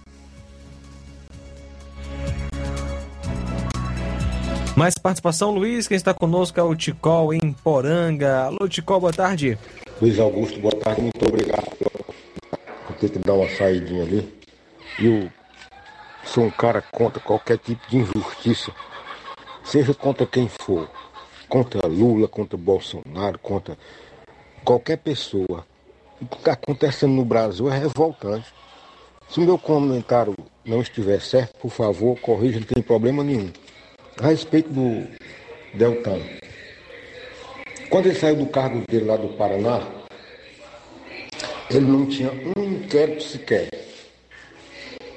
Mais 4.79 4.97
participação, 4.97 5.51
Luiz. 5.51 5.89
Quem 5.89 5.97
está 5.97 6.13
conosco 6.13 6.57
é 6.57 6.63
o 6.63 6.73
Ticol 6.73 7.33
em 7.33 7.51
Poranga. 7.51 8.45
Alô, 8.45 8.65
Ticol, 8.69 9.01
boa 9.01 9.11
tarde. 9.11 9.57
Luiz 10.01 10.17
Augusto, 10.17 10.57
boa 10.61 10.73
tarde. 10.73 11.01
Muito 11.01 11.27
obrigado 11.27 11.65
por 12.87 12.95
ter 12.95 13.09
que 13.09 13.19
dar 13.19 13.33
uma 13.33 13.49
saidinha 13.49 14.03
ali. 14.03 14.41
Eu 14.97 15.29
sou 16.23 16.45
um 16.45 16.49
cara 16.49 16.81
contra 16.81 17.19
qualquer 17.19 17.57
tipo 17.57 17.85
de 17.89 17.97
injustiça, 17.97 18.71
seja 19.65 19.93
contra 19.93 20.25
quem 20.25 20.47
for. 20.61 20.89
Contra 21.49 21.85
Lula, 21.85 22.29
contra 22.29 22.57
Bolsonaro, 22.57 23.37
contra 23.37 23.77
qualquer 24.63 24.99
pessoa. 24.99 25.65
O 26.21 26.25
que 26.25 26.37
está 26.37 26.53
acontecendo 26.53 27.11
no 27.11 27.25
Brasil 27.25 27.69
é 27.69 27.77
revoltante. 27.77 28.47
Se 29.27 29.41
o 29.41 29.43
meu 29.43 29.57
comentário 29.57 30.33
não 30.63 30.79
estiver 30.79 31.19
certo, 31.19 31.57
por 31.57 31.69
favor, 31.69 32.17
corrija, 32.21 32.61
não 32.61 32.65
tem 32.65 32.81
problema 32.81 33.25
nenhum. 33.25 33.51
A 34.21 34.27
respeito 34.27 34.69
do 34.69 35.07
Deltan. 35.73 36.19
Quando 37.89 38.07
ele 38.07 38.15
saiu 38.15 38.35
do 38.35 38.47
cargo 38.47 38.83
dele 38.87 39.05
lá 39.05 39.15
do 39.15 39.29
Paraná, 39.29 39.81
ele 41.69 41.85
não 41.85 42.05
tinha 42.05 42.29
um 42.57 42.63
inquérito 42.63 43.23
sequer. 43.23 43.69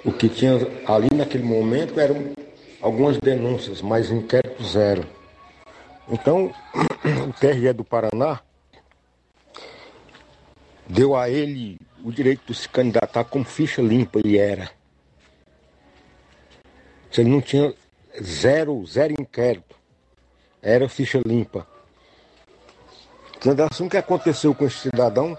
O 0.04 0.12
que 0.12 0.28
tinha 0.28 0.54
ali 0.86 1.08
naquele 1.12 1.42
momento 1.42 1.98
eram 1.98 2.32
algumas 2.80 3.18
denúncias, 3.18 3.82
mas 3.82 4.10
inquérito 4.10 4.64
zero. 4.64 5.04
Então, 6.08 6.54
o 7.28 7.32
TRE 7.40 7.72
do 7.72 7.82
Paraná 7.82 8.40
deu 10.88 11.16
a 11.16 11.28
ele 11.28 11.78
o 12.04 12.12
direito 12.12 12.42
de 12.46 12.54
se 12.54 12.68
candidatar 12.68 13.24
com 13.24 13.44
ficha 13.44 13.82
limpa, 13.82 14.20
e 14.24 14.38
era. 14.38 14.70
Ele 17.16 17.28
não 17.28 17.40
tinha 17.40 17.74
zero, 18.20 18.84
zero 18.86 19.12
inquérito. 19.12 19.76
Era 20.60 20.88
ficha 20.88 21.20
limpa. 21.24 21.66
Então, 23.44 23.66
o 23.80 23.90
que 23.90 23.96
aconteceu 23.96 24.54
com 24.54 24.64
esse 24.64 24.78
cidadão 24.78 25.36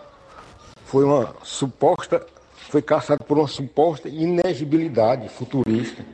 foi 0.86 1.06
uma 1.06 1.34
suposta, 1.44 2.26
foi 2.70 2.82
caçado 2.82 3.24
por 3.24 3.38
uma 3.38 3.48
suposta 3.48 4.10
inegibilidade 4.10 5.30
futurista. 5.30 6.06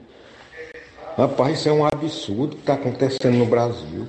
Rapaz, 1.18 1.60
isso 1.60 1.70
é 1.70 1.72
um 1.74 1.86
absurdo 1.86 2.55
que 2.55 2.62
está 2.62 2.76
acontecendo 2.76 3.38
no 3.38 3.45
Brasil. 3.45 4.07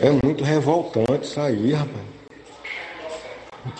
É 0.00 0.10
muito 0.10 0.44
revoltante 0.44 1.24
isso 1.24 1.40
aí, 1.40 1.72
rapaz. 1.72 2.06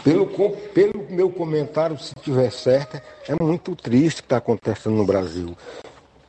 Pelo, 0.03 0.27
pelo 0.75 1.07
meu 1.09 1.31
comentário, 1.31 1.99
se 1.99 2.13
tiver 2.17 2.51
certo, 2.51 3.01
é 3.29 3.43
muito 3.43 3.77
triste 3.77 4.19
o 4.19 4.23
que 4.23 4.27
está 4.27 4.37
acontecendo 4.39 4.97
no 4.97 5.07
Brasil. 5.07 5.57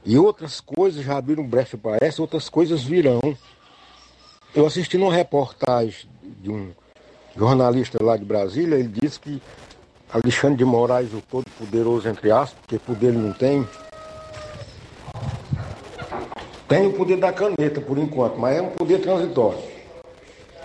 E 0.05 0.17
outras 0.17 0.59
coisas 0.59 1.03
já 1.03 1.17
abriram 1.17 1.43
brecha 1.43 1.77
para 1.77 1.97
essa, 2.05 2.21
outras 2.21 2.49
coisas 2.49 2.83
virão. 2.83 3.19
Eu 4.55 4.65
assisti 4.65 4.97
uma 4.97 5.13
reportagem 5.13 6.09
de 6.41 6.49
um 6.49 6.71
jornalista 7.37 8.03
lá 8.03 8.17
de 8.17 8.25
Brasília, 8.25 8.75
ele 8.75 8.87
disse 8.87 9.19
que 9.19 9.41
Alexandre 10.11 10.57
de 10.57 10.65
Moraes, 10.65 11.13
o 11.13 11.21
todo 11.21 11.45
poderoso, 11.57 12.09
entre 12.09 12.31
aspas, 12.31 12.59
porque 12.61 12.79
poder 12.79 13.09
ele 13.09 13.17
não 13.17 13.31
tem, 13.31 13.67
tem 16.67 16.87
o 16.87 16.93
poder 16.93 17.17
da 17.17 17.31
caneta 17.31 17.79
por 17.79 17.97
enquanto, 17.97 18.37
mas 18.37 18.57
é 18.57 18.61
um 18.61 18.69
poder 18.69 18.99
transitório. 19.01 19.59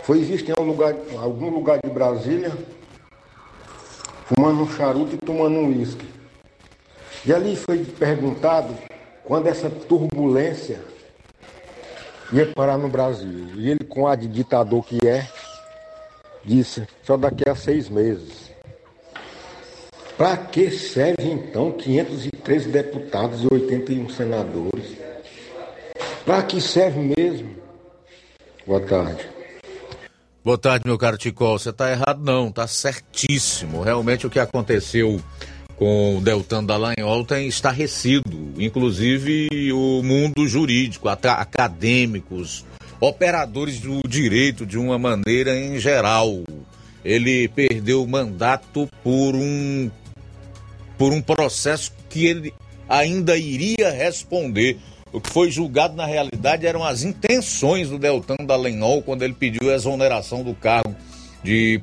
Foi 0.02 0.18
existe 0.18 0.50
em 0.50 0.52
algum 0.52 0.66
lugar, 0.66 0.94
algum 1.18 1.50
lugar 1.50 1.78
de 1.84 1.90
Brasília, 1.90 2.52
fumando 4.26 4.62
um 4.62 4.70
charuto 4.70 5.14
e 5.14 5.18
tomando 5.18 5.56
um 5.56 5.68
uísque. 5.68 6.06
E 7.26 7.32
ali 7.32 7.56
foi 7.56 7.84
perguntado 7.84 8.74
quando 9.24 9.46
essa 9.46 9.70
turbulência 9.70 10.80
ia 12.32 12.46
parar 12.54 12.78
no 12.78 12.88
Brasil. 12.88 13.48
E 13.56 13.70
ele, 13.70 13.84
com 13.84 14.06
a 14.06 14.14
de 14.14 14.28
ditador 14.28 14.84
que 14.84 15.06
é, 15.06 15.26
disse, 16.44 16.86
só 17.02 17.16
daqui 17.16 17.48
a 17.48 17.54
seis 17.54 17.88
meses. 17.88 18.52
Para 20.16 20.36
que 20.36 20.70
serve 20.70 21.28
então 21.28 21.72
513 21.72 22.68
deputados 22.68 23.42
e 23.42 23.52
81 23.52 24.08
senadores? 24.10 24.96
Para 26.24 26.42
que 26.42 26.60
serve 26.60 27.12
mesmo? 27.16 27.56
Boa 28.66 28.80
tarde. 28.80 29.28
Boa 30.44 30.58
tarde, 30.58 30.86
meu 30.86 30.96
caro 30.96 31.18
Ticol. 31.18 31.58
Você 31.58 31.70
está 31.70 31.90
errado, 31.90 32.20
não, 32.22 32.48
está 32.48 32.66
certíssimo. 32.66 33.82
Realmente 33.82 34.26
o 34.26 34.30
que 34.30 34.38
aconteceu 34.38 35.20
com 35.76 36.18
o 36.18 36.20
Deltan 36.20 36.64
Dallagnol 36.64 37.24
tem 37.24 37.48
estarrecido, 37.48 38.43
inclusive 38.58 39.48
o 39.72 40.02
mundo 40.02 40.46
jurídico, 40.46 41.08
acadêmicos, 41.08 42.64
operadores 43.00 43.80
do 43.80 44.00
direito 44.08 44.64
de 44.64 44.78
uma 44.78 44.98
maneira 44.98 45.58
em 45.58 45.78
geral. 45.78 46.42
Ele 47.04 47.48
perdeu 47.48 48.02
o 48.02 48.08
mandato 48.08 48.88
por 49.02 49.34
um 49.34 49.90
por 50.96 51.12
um 51.12 51.20
processo 51.20 51.92
que 52.08 52.26
ele 52.26 52.54
ainda 52.88 53.36
iria 53.36 53.90
responder. 53.90 54.78
O 55.12 55.20
que 55.20 55.30
foi 55.30 55.50
julgado 55.50 55.94
na 55.94 56.06
realidade 56.06 56.66
eram 56.66 56.82
as 56.82 57.02
intenções 57.02 57.88
do 57.88 57.98
Deltan 57.98 58.36
Dallagnol 58.46 59.02
quando 59.02 59.22
ele 59.22 59.34
pediu 59.34 59.70
a 59.70 59.74
exoneração 59.74 60.42
do 60.42 60.54
cargo 60.54 60.94
de 61.42 61.80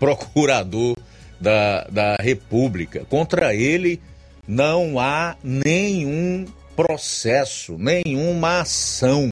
procurador 0.00 0.96
da, 1.40 1.84
da 1.84 2.16
República. 2.20 3.04
Contra 3.08 3.54
ele 3.54 4.00
não 4.46 4.98
há 4.98 5.36
nenhum 5.42 6.46
processo, 6.74 7.76
nenhuma 7.78 8.60
ação 8.60 9.30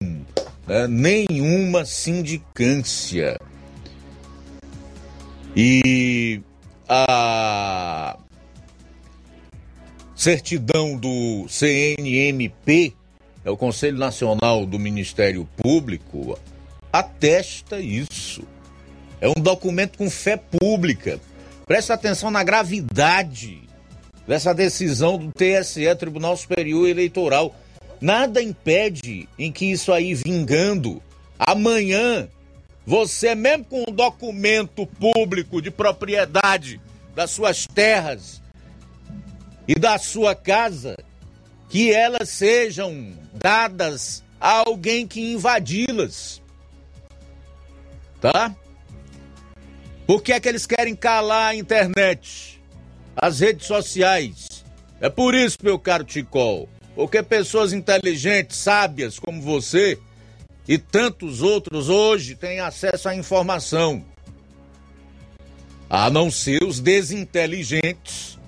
né, 0.71 0.87
nenhuma 0.87 1.85
sindicância. 1.85 3.37
E 5.57 6.41
a 6.89 8.17
certidão 10.15 10.97
do 10.97 11.47
CNMP, 11.49 12.95
é 13.45 13.51
o 13.51 13.57
Conselho 13.57 13.99
Nacional 13.99 14.65
do 14.65 14.79
Ministério 14.79 15.49
Público, 15.57 16.39
atesta 16.93 17.81
isso. 17.81 18.45
É 19.21 19.29
um 19.29 19.41
documento 19.43 19.99
com 19.99 20.09
fé 20.09 20.37
pública. 20.37 21.19
Presta 21.67 21.95
atenção 21.95 22.31
na 22.31 22.45
gravidade 22.45 23.60
dessa 24.31 24.55
decisão 24.55 25.19
do 25.19 25.33
TSE, 25.33 25.93
Tribunal 25.97 26.37
Superior 26.37 26.89
Eleitoral 26.89 27.53
Nada 28.01 28.41
impede 28.41 29.29
em 29.37 29.51
que 29.51 29.73
isso 29.73 29.93
aí 29.93 30.15
vingando 30.15 31.03
amanhã 31.37 32.29
você 32.87 33.35
mesmo 33.35 33.65
com 33.65 33.85
um 33.89 33.93
documento 33.93 34.87
público 34.87 35.61
de 35.61 35.69
propriedade 35.69 36.81
das 37.13 37.33
suas 37.33 37.67
terras 37.67 38.41
e 39.67 39.75
da 39.75 39.99
sua 39.99 40.33
casa 40.33 40.97
que 41.69 41.93
elas 41.93 42.29
sejam 42.29 43.13
dadas 43.35 44.23
a 44.41 44.63
alguém 44.67 45.09
que 45.09 45.33
invadi-las. 45.33 46.41
Tá? 48.21 48.55
Por 50.07 50.23
que 50.23 50.33
é 50.33 50.39
que 50.39 50.49
eles 50.49 50.67
querem 50.67 50.95
calar 50.95 51.51
a 51.51 51.55
internet, 51.57 52.50
as 53.21 53.41
redes 53.41 53.67
sociais? 53.67 54.65
É 55.01 55.11
por 55.11 55.35
isso, 55.35 55.59
meu 55.63 55.79
caro 55.79 56.05
Ticol, 56.05 56.69
porque 56.95 57.23
pessoas 57.23 57.73
inteligentes, 57.73 58.57
sábias 58.57 59.19
como 59.19 59.43
você 59.43 59.99
e 60.67 60.79
tantos 60.79 61.43
outros 61.43 61.89
hoje 61.89 62.35
têm 62.35 62.61
acesso 62.61 63.09
à 63.09 63.15
informação. 63.15 64.05
A 65.89 66.09
não 66.09 66.31
ser 66.31 66.63
os 66.63 66.81
desinteligentes. 66.81 68.39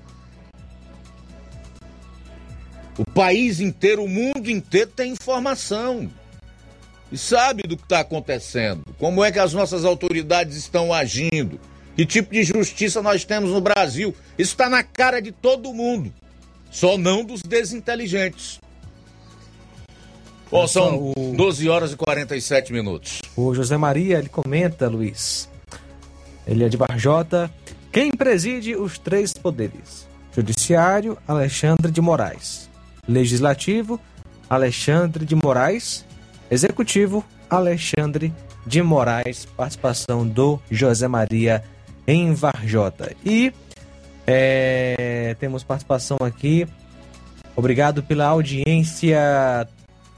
O 2.96 3.04
país 3.10 3.58
inteiro, 3.58 4.04
o 4.04 4.08
mundo 4.08 4.48
inteiro 4.48 4.90
tem 4.94 5.12
informação. 5.12 6.10
E 7.10 7.18
sabe 7.18 7.64
do 7.64 7.76
que 7.76 7.82
está 7.82 8.00
acontecendo. 8.00 8.84
Como 8.98 9.24
é 9.24 9.32
que 9.32 9.38
as 9.38 9.52
nossas 9.52 9.84
autoridades 9.84 10.56
estão 10.56 10.92
agindo. 10.92 11.58
Que 11.96 12.06
tipo 12.06 12.32
de 12.32 12.42
justiça 12.42 13.02
nós 13.02 13.24
temos 13.24 13.50
no 13.50 13.60
Brasil. 13.60 14.14
Isso 14.38 14.52
está 14.52 14.68
na 14.68 14.82
cara 14.82 15.20
de 15.20 15.30
todo 15.30 15.72
mundo. 15.74 16.12
Só 16.70 16.96
não 16.96 17.24
dos 17.24 17.42
desinteligentes. 17.42 18.58
Bom, 20.50 20.66
são 20.66 21.12
o... 21.16 21.34
12 21.36 21.68
horas 21.68 21.92
e 21.92 21.96
47 21.96 22.72
minutos. 22.72 23.20
O 23.36 23.54
José 23.54 23.76
Maria, 23.76 24.18
ele 24.18 24.28
comenta, 24.28 24.88
Luiz. 24.88 25.48
Ele 26.46 26.64
é 26.64 26.68
de 26.68 26.76
Barjota. 26.76 27.50
Quem 27.90 28.10
preside 28.10 28.74
os 28.74 28.98
três 28.98 29.32
poderes? 29.32 30.06
Judiciário, 30.34 31.16
Alexandre 31.28 31.90
de 31.90 32.00
Moraes. 32.00 32.68
Legislativo, 33.06 34.00
Alexandre 34.48 35.26
de 35.26 35.34
Moraes. 35.34 36.04
Executivo, 36.50 37.24
Alexandre 37.50 38.32
de 38.66 38.82
Moraes. 38.82 39.44
Participação 39.44 40.26
do 40.26 40.58
José 40.70 41.06
Maria 41.06 41.62
em 42.06 42.32
Varjota. 42.34 43.14
E 43.24 43.52
é, 44.26 45.36
temos 45.38 45.62
participação 45.64 46.16
aqui. 46.20 46.66
Obrigado 47.54 48.02
pela 48.02 48.26
audiência, 48.26 49.68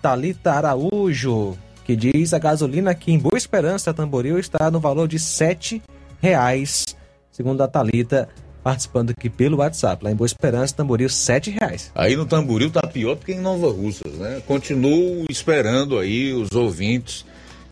Talita 0.01 0.53
Araújo, 0.53 1.57
que 1.85 1.97
diz 1.97 2.33
a 2.33 2.39
gasolina 2.39 2.93
aqui 2.93 3.13
em 3.13 3.19
Boa 3.19 3.37
Esperança, 3.37 3.93
Tamboril, 3.93 4.39
está 4.39 4.71
no 4.71 4.79
valor 4.79 5.09
de 5.09 5.17
R$ 5.17 5.83
reais, 6.21 6.97
segundo 7.33 7.61
a 7.63 7.69
Talita, 7.69 8.29
participando 8.63 9.11
aqui 9.11 9.29
pelo 9.29 9.59
WhatsApp. 9.59 10.05
Lá 10.05 10.13
em 10.13 10.15
Boa 10.15 10.27
Esperança, 10.27 10.75
Tamboril, 10.77 11.09
R$ 11.09 11.51
reais. 11.51 11.91
Aí 11.95 12.15
no 12.15 12.25
Tamboril 12.25 12.71
tá 12.71 12.87
pior 12.87 13.17
do 13.17 13.25
que 13.25 13.33
em 13.33 13.41
Nova 13.41 13.71
Russas, 13.71 14.13
né? 14.13 14.41
Continuo 14.47 15.25
esperando 15.29 15.99
aí 15.99 16.33
os 16.33 16.53
ouvintes 16.53 17.27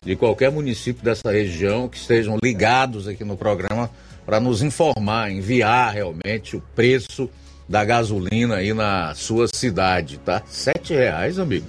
de 0.05 0.15
qualquer 0.15 0.51
município 0.51 1.03
dessa 1.03 1.31
região 1.31 1.87
que 1.87 1.97
estejam 1.97 2.37
ligados 2.43 3.07
aqui 3.07 3.23
no 3.23 3.37
programa 3.37 3.89
para 4.25 4.39
nos 4.39 4.61
informar, 4.61 5.31
enviar 5.31 5.93
realmente 5.93 6.55
o 6.55 6.63
preço 6.75 7.29
da 7.67 7.83
gasolina 7.83 8.57
aí 8.57 8.73
na 8.73 9.13
sua 9.15 9.47
cidade, 9.53 10.17
tá? 10.19 10.41
Sete 10.47 10.93
reais, 10.93 11.39
amigo. 11.39 11.65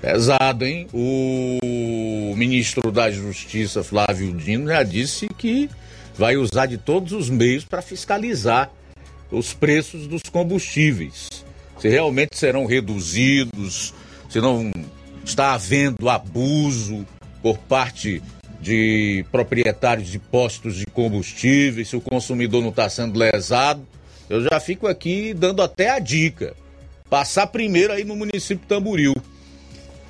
Pesado, 0.00 0.64
hein? 0.64 0.88
O 0.92 2.34
ministro 2.36 2.90
da 2.90 3.10
Justiça, 3.10 3.84
Flávio 3.84 4.32
Dino, 4.36 4.68
já 4.68 4.82
disse 4.82 5.28
que 5.28 5.70
vai 6.16 6.36
usar 6.36 6.66
de 6.66 6.76
todos 6.76 7.12
os 7.12 7.30
meios 7.30 7.64
para 7.64 7.80
fiscalizar 7.80 8.70
os 9.30 9.54
preços 9.54 10.06
dos 10.06 10.22
combustíveis. 10.30 11.28
Se 11.78 11.88
realmente 11.88 12.36
serão 12.36 12.66
reduzidos, 12.66 13.94
se 14.28 14.40
não 14.40 14.70
está 15.24 15.54
havendo 15.54 16.08
abuso 16.08 17.06
por 17.40 17.58
parte 17.58 18.22
de 18.62 19.26
proprietários 19.32 20.08
de 20.08 20.20
postos 20.20 20.76
de 20.76 20.86
combustíveis, 20.86 21.88
se 21.88 21.96
o 21.96 22.00
consumidor 22.00 22.62
não 22.62 22.70
está 22.70 22.88
sendo 22.88 23.18
lesado. 23.18 23.84
Eu 24.30 24.40
já 24.40 24.60
fico 24.60 24.86
aqui 24.86 25.34
dando 25.34 25.60
até 25.60 25.90
a 25.90 25.98
dica. 25.98 26.54
Passar 27.10 27.48
primeiro 27.48 27.92
aí 27.92 28.04
no 28.04 28.14
município 28.14 28.64
Tamburil. 28.68 29.14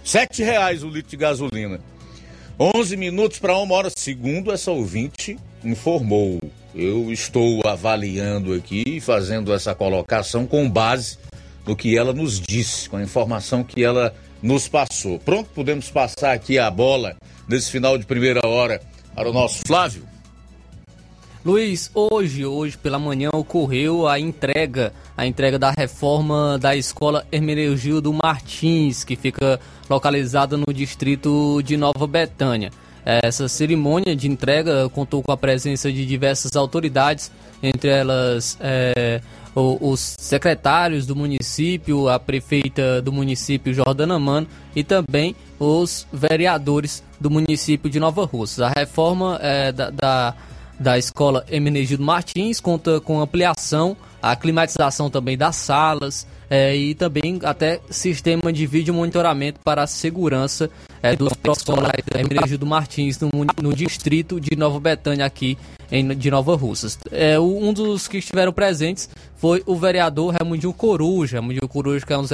Sete 0.04 0.42
reais 0.42 0.84
o 0.84 0.88
litro 0.88 1.10
de 1.10 1.16
gasolina. 1.16 1.80
11 2.60 2.96
minutos 2.96 3.38
para 3.38 3.56
uma 3.56 3.74
hora, 3.74 3.88
segundo 3.90 4.52
essa 4.52 4.70
ouvinte 4.70 5.38
informou. 5.64 6.38
Eu 6.74 7.10
estou 7.10 7.66
avaliando 7.66 8.52
aqui, 8.52 9.00
fazendo 9.00 9.52
essa 9.54 9.74
colocação 9.74 10.46
com 10.46 10.68
base 10.68 11.16
no 11.66 11.74
que 11.74 11.96
ela 11.96 12.12
nos 12.12 12.38
disse, 12.38 12.88
com 12.88 12.98
a 12.98 13.02
informação 13.02 13.64
que 13.64 13.82
ela 13.82 14.14
nos 14.42 14.68
passou. 14.68 15.18
Pronto, 15.18 15.48
podemos 15.54 15.90
passar 15.90 16.32
aqui 16.32 16.58
a 16.58 16.70
bola 16.70 17.16
nesse 17.48 17.70
final 17.70 17.96
de 17.98 18.04
primeira 18.04 18.46
hora 18.46 18.80
para 19.14 19.28
o 19.28 19.32
nosso 19.32 19.60
Flávio. 19.66 20.12
Luiz, 21.44 21.90
hoje, 21.92 22.46
hoje 22.46 22.78
pela 22.78 23.00
manhã 23.00 23.30
ocorreu 23.34 24.06
a 24.06 24.18
entrega, 24.18 24.92
a 25.16 25.26
entrega 25.26 25.58
da 25.58 25.72
reforma 25.76 26.56
da 26.56 26.76
escola 26.76 27.26
Hermenegildo 27.32 28.12
Martins, 28.12 29.02
que 29.02 29.16
fica 29.16 29.58
localizada 29.90 30.56
no 30.56 30.72
distrito 30.72 31.60
de 31.64 31.76
Nova 31.76 32.06
Betânia. 32.06 32.70
Essa 33.04 33.48
cerimônia 33.48 34.14
de 34.14 34.28
entrega 34.28 34.88
contou 34.90 35.20
com 35.20 35.32
a 35.32 35.36
presença 35.36 35.90
de 35.90 36.06
diversas 36.06 36.54
autoridades, 36.54 37.32
entre 37.60 37.90
elas 37.90 38.56
é, 38.60 39.20
os 39.54 40.14
secretários 40.18 41.06
do 41.06 41.16
município, 41.16 42.08
a 42.08 42.20
prefeita 42.20 43.02
do 43.02 43.12
município 43.12 43.74
Jordana 43.74 44.18
Mano 44.18 44.46
e 44.74 44.84
também 44.84 45.34
os 45.64 46.06
vereadores 46.12 47.02
do 47.20 47.30
município 47.30 47.90
de 47.90 48.00
Nova 48.00 48.24
Russa. 48.24 48.66
A 48.66 48.72
reforma 48.78 49.38
é, 49.40 49.72
da, 49.72 49.90
da 49.90 50.34
da 50.82 50.98
Escola 50.98 51.44
Emenegildo 51.48 52.02
Martins, 52.02 52.60
conta 52.60 53.00
com 53.00 53.20
ampliação, 53.20 53.96
a 54.20 54.34
climatização 54.36 55.08
também 55.08 55.36
das 55.38 55.56
salas 55.56 56.26
é, 56.50 56.76
e 56.76 56.94
também 56.94 57.38
até 57.44 57.80
sistema 57.88 58.52
de 58.52 58.66
vídeo 58.66 58.92
monitoramento 58.92 59.60
para 59.64 59.82
a 59.82 59.86
segurança 59.86 60.68
é, 61.02 61.16
dos 61.16 61.32
profissionais 61.34 62.02
da 62.12 62.20
Emenegildo 62.20 62.66
Martins 62.66 63.18
no, 63.18 63.30
no, 63.62 63.74
distrito 63.74 64.40
de 64.40 64.56
Nova 64.56 64.78
Betânia 64.78 65.24
aqui 65.24 65.56
em, 65.90 66.08
de 66.08 66.30
Nova 66.30 66.54
Russas. 66.56 66.98
É, 67.10 67.38
um 67.38 67.72
dos 67.72 68.06
que 68.06 68.18
estiveram 68.18 68.52
presentes 68.52 69.08
foi 69.36 69.62
o 69.66 69.74
vereador 69.76 70.34
Raimundinho 70.34 70.72
Coruja, 70.72 71.38
Raimundinho 71.38 71.68
Coruja 71.68 72.04
que 72.04 72.12
é 72.12 72.18
um 72.18 72.22
dos, 72.22 72.30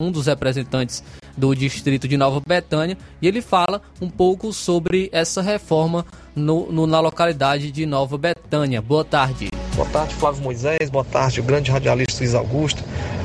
um 0.00 0.10
dos 0.10 0.26
representantes 0.26 1.02
do 1.38 1.54
distrito 1.54 2.08
de 2.08 2.16
Nova 2.16 2.42
Betânia, 2.44 2.98
e 3.22 3.28
ele 3.28 3.40
fala 3.40 3.80
um 4.00 4.10
pouco 4.10 4.52
sobre 4.52 5.08
essa 5.12 5.40
reforma 5.40 6.04
no, 6.34 6.70
no, 6.70 6.86
na 6.86 6.98
localidade 7.00 7.70
de 7.70 7.86
Nova 7.86 8.18
Betânia. 8.18 8.82
Boa 8.82 9.04
tarde. 9.04 9.48
Boa 9.74 9.88
tarde, 9.88 10.14
Flávio 10.16 10.42
Moisés. 10.42 10.90
Boa 10.90 11.04
tarde, 11.04 11.40
o 11.40 11.44
grande 11.44 11.70
radialista 11.70 12.18
Luiz 12.18 12.34
Augusto. 12.34 12.82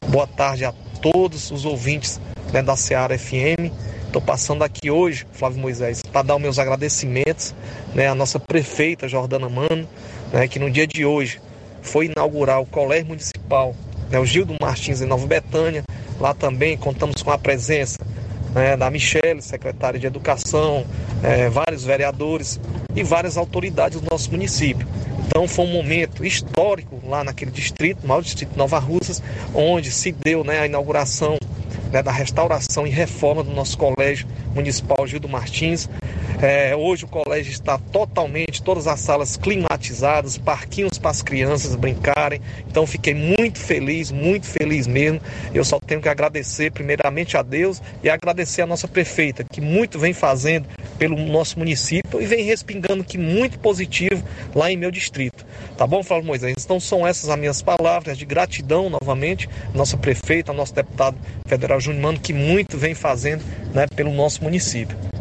Boa 0.08 0.28
tarde 0.28 0.64
a 0.64 0.74
todos 1.02 1.50
os 1.50 1.66
ouvintes 1.66 2.22
né, 2.54 2.62
da 2.62 2.76
Seara 2.76 3.18
FM. 3.18 3.74
Estou 4.06 4.22
passando 4.22 4.64
aqui 4.64 4.92
hoje, 4.92 5.26
Flávio 5.32 5.60
Moisés, 5.60 6.04
para 6.04 6.22
dar 6.22 6.36
os 6.36 6.42
meus 6.42 6.60
agradecimentos 6.60 7.56
né, 7.96 8.08
à 8.08 8.14
nossa 8.14 8.40
prefeita 8.40 9.08
Jordana 9.08 9.50
Mano, 9.50 9.90
né, 10.32 10.48
que 10.48 10.60
no 10.60 10.70
dia 10.70 10.86
de 10.86 11.04
hoje 11.04 11.42
foi 11.82 12.06
inaugurar 12.06 12.62
o 12.62 12.66
Colégio 12.66 13.08
Municipal, 13.08 13.76
né, 14.14 14.20
o 14.20 14.26
Gildo 14.26 14.56
Martins 14.62 15.02
em 15.02 15.08
Nova 15.08 15.26
Betânia. 15.26 15.84
Lá 16.20 16.36
também 16.36 16.78
contamos 16.78 17.24
com 17.24 17.32
a 17.32 17.38
presença 17.38 17.98
né, 18.54 18.78
da 18.78 18.90
Michele, 18.92 19.42
secretária 19.42 20.00
de 20.00 20.06
Educação, 20.06 20.86
é, 21.24 21.50
vários 21.50 21.84
vereadores 21.84 22.60
e 22.96 23.02
várias 23.04 23.36
autoridades 23.36 24.00
do 24.00 24.08
nosso 24.10 24.30
município. 24.30 24.88
Então 25.26 25.48
foi 25.48 25.66
um 25.66 25.72
momento 25.72 26.24
histórico 26.24 27.02
lá 27.08 27.24
naquele 27.24 27.50
distrito, 27.50 28.06
maior 28.06 28.22
distrito 28.22 28.52
de 28.52 28.58
Nova 28.58 28.78
Russas, 28.78 29.22
onde 29.54 29.90
se 29.90 30.12
deu 30.12 30.44
né, 30.44 30.60
a 30.60 30.68
inauguração 30.68 31.38
né, 31.92 32.04
da 32.04 32.12
restauração 32.12 32.86
e 32.86 32.92
reforma 32.92 33.44
do 33.44 33.52
nosso 33.52 33.76
colégio 33.76 34.28
municipal 34.54 35.08
Gildo 35.08 35.28
Martins. 35.28 35.90
É, 36.44 36.76
hoje 36.76 37.06
o 37.06 37.08
colégio 37.08 37.54
está 37.54 37.78
totalmente, 37.78 38.62
todas 38.62 38.86
as 38.86 39.00
salas 39.00 39.38
climatizadas, 39.38 40.38
parquinhos 40.38 40.98
para 41.00 41.12
as 41.12 41.22
crianças 41.22 41.74
brincarem. 41.74 42.42
Então 42.68 42.86
fiquei 42.86 43.14
muito 43.14 43.60
feliz, 43.60 44.12
muito 44.12 44.46
feliz 44.46 44.86
mesmo. 44.86 45.22
Eu 45.54 45.64
só 45.64 45.80
tenho 45.80 46.02
que 46.02 46.10
agradecer 46.10 46.70
primeiramente 46.70 47.38
a 47.38 47.42
Deus 47.42 47.82
e 48.04 48.10
agradecer 48.10 48.62
a 48.62 48.68
nossa 48.68 48.90
prefeita, 48.90 49.46
que 49.50 49.62
muito 49.62 49.98
vem 49.98 50.12
fazendo 50.12 50.68
pelo 50.98 51.16
nosso 51.18 51.58
município 51.58 52.22
e 52.22 52.26
vem 52.26 52.44
respingando 52.44 53.06
que 53.06 53.18
muito 53.18 53.58
positivo 53.58 54.22
lá 54.54 54.70
em 54.70 54.76
meu 54.76 54.92
distrito. 54.92 55.46
Tá 55.78 55.88
bom, 55.88 56.04
Flávio 56.04 56.26
Moisés? 56.26 56.56
Então 56.60 56.78
são 56.78 57.08
essas 57.08 57.30
as 57.30 57.40
minhas 57.40 57.62
palavras 57.62 58.18
de 58.18 58.26
gratidão 58.26 58.90
novamente, 58.90 59.50
nossa 59.74 59.96
prefeita, 59.96 60.52
nosso 60.52 60.76
deputado 60.76 61.18
federal 61.48 61.80
Júnior 61.80 62.04
Mano, 62.04 62.20
que 62.20 62.34
muito 62.34 62.78
vem 62.78 62.94
fazendo 62.94 63.46
né, 63.74 63.88
pelo 63.96 64.12
nosso 64.12 64.44
município. 64.44 65.13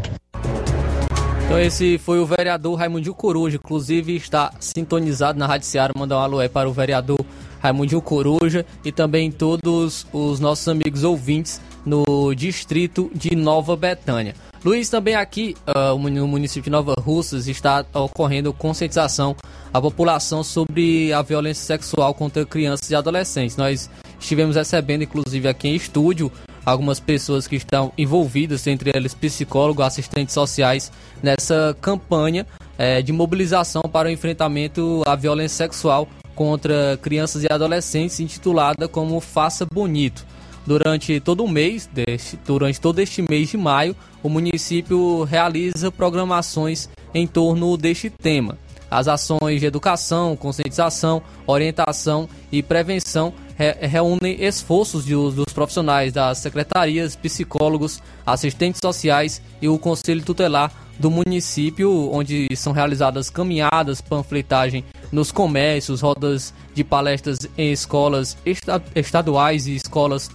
Então 1.53 1.61
esse 1.61 1.98
foi 1.98 2.18
o 2.18 2.24
vereador 2.24 2.78
Raimundo 2.78 3.14
Coruja, 3.14 3.57
inclusive 3.57 4.16
está 4.16 4.55
sintonizado 4.59 5.38
na 5.38 5.46
Rádio 5.46 5.66
Seara, 5.66 5.92
mandar 5.94 6.16
um 6.16 6.20
alô 6.20 6.38
aí 6.38 6.48
para 6.48 6.66
o 6.66 6.72
vereador 6.72 7.20
Raimundo 7.61 8.00
Coruja 8.00 8.64
e 8.82 8.90
também 8.90 9.30
todos 9.30 10.07
os 10.14 10.40
nossos 10.40 10.66
amigos 10.66 11.05
ouvintes 11.05 11.61
no 11.84 12.34
distrito 12.34 13.11
de 13.14 13.36
Nova 13.36 13.76
Betânia. 13.76 14.34
Luiz, 14.64 14.88
também 14.88 15.14
aqui 15.14 15.55
uh, 15.68 15.98
no 15.98 16.26
município 16.26 16.62
de 16.62 16.70
Nova 16.70 16.94
Russas 16.98 17.46
está 17.46 17.84
ocorrendo 17.92 18.50
conscientização 18.55 19.36
à 19.74 19.78
população 19.78 20.42
sobre 20.42 21.12
a 21.12 21.20
violência 21.20 21.64
sexual 21.66 22.14
contra 22.14 22.46
crianças 22.46 22.90
e 22.90 22.94
adolescentes. 22.94 23.59
Nós 23.59 23.90
estivemos 24.18 24.57
recebendo, 24.57 25.03
inclusive 25.03 25.46
aqui 25.46 25.68
em 25.68 25.74
estúdio, 25.74 26.32
algumas 26.64 27.00
pessoas 27.00 27.46
que 27.46 27.56
estão 27.56 27.92
envolvidas, 27.96 28.66
entre 28.66 28.90
eles 28.94 29.14
psicólogos, 29.14 29.84
assistentes 29.84 30.34
sociais, 30.34 30.92
nessa 31.22 31.76
campanha 31.80 32.46
é, 32.78 33.02
de 33.02 33.12
mobilização 33.12 33.82
para 33.82 34.08
o 34.08 34.10
enfrentamento 34.10 35.02
à 35.06 35.14
violência 35.14 35.56
sexual 35.56 36.08
contra 36.34 36.98
crianças 37.02 37.44
e 37.44 37.46
adolescentes, 37.50 38.20
intitulada 38.20 38.88
como 38.88 39.20
Faça 39.20 39.66
Bonito. 39.66 40.24
Durante 40.64 41.18
todo 41.20 41.44
o 41.44 41.48
mês, 41.48 41.88
deste, 41.92 42.38
durante 42.46 42.80
todo 42.80 43.00
este 43.00 43.20
mês 43.20 43.48
de 43.48 43.56
maio, 43.56 43.96
o 44.22 44.28
município 44.28 45.24
realiza 45.24 45.90
programações 45.90 46.88
em 47.12 47.26
torno 47.26 47.76
deste 47.76 48.08
tema. 48.08 48.56
As 48.88 49.08
ações 49.08 49.58
de 49.58 49.66
educação, 49.66 50.36
conscientização, 50.36 51.22
orientação 51.46 52.28
e 52.52 52.62
prevenção 52.62 53.32
re 53.62 53.86
reúnem 53.86 54.36
esforços 54.40 55.04
de, 55.04 55.12
dos 55.12 55.52
profissionais 55.54 56.12
das 56.12 56.38
secretarias, 56.38 57.14
psicólogos, 57.14 58.02
assistentes 58.26 58.80
sociais 58.82 59.40
e 59.60 59.68
o 59.68 59.78
conselho 59.78 60.22
tutelar 60.24 60.72
do 60.98 61.10
município, 61.10 62.10
onde 62.12 62.48
são 62.56 62.72
realizadas 62.72 63.30
caminhadas, 63.30 64.00
panfletagem 64.00 64.84
nos 65.10 65.32
comércios, 65.32 66.00
rodas 66.00 66.52
de 66.74 66.84
palestras 66.84 67.38
em 67.56 67.72
escolas 67.72 68.36
estaduais 68.94 69.66
e 69.66 69.76
escolas 69.76 70.30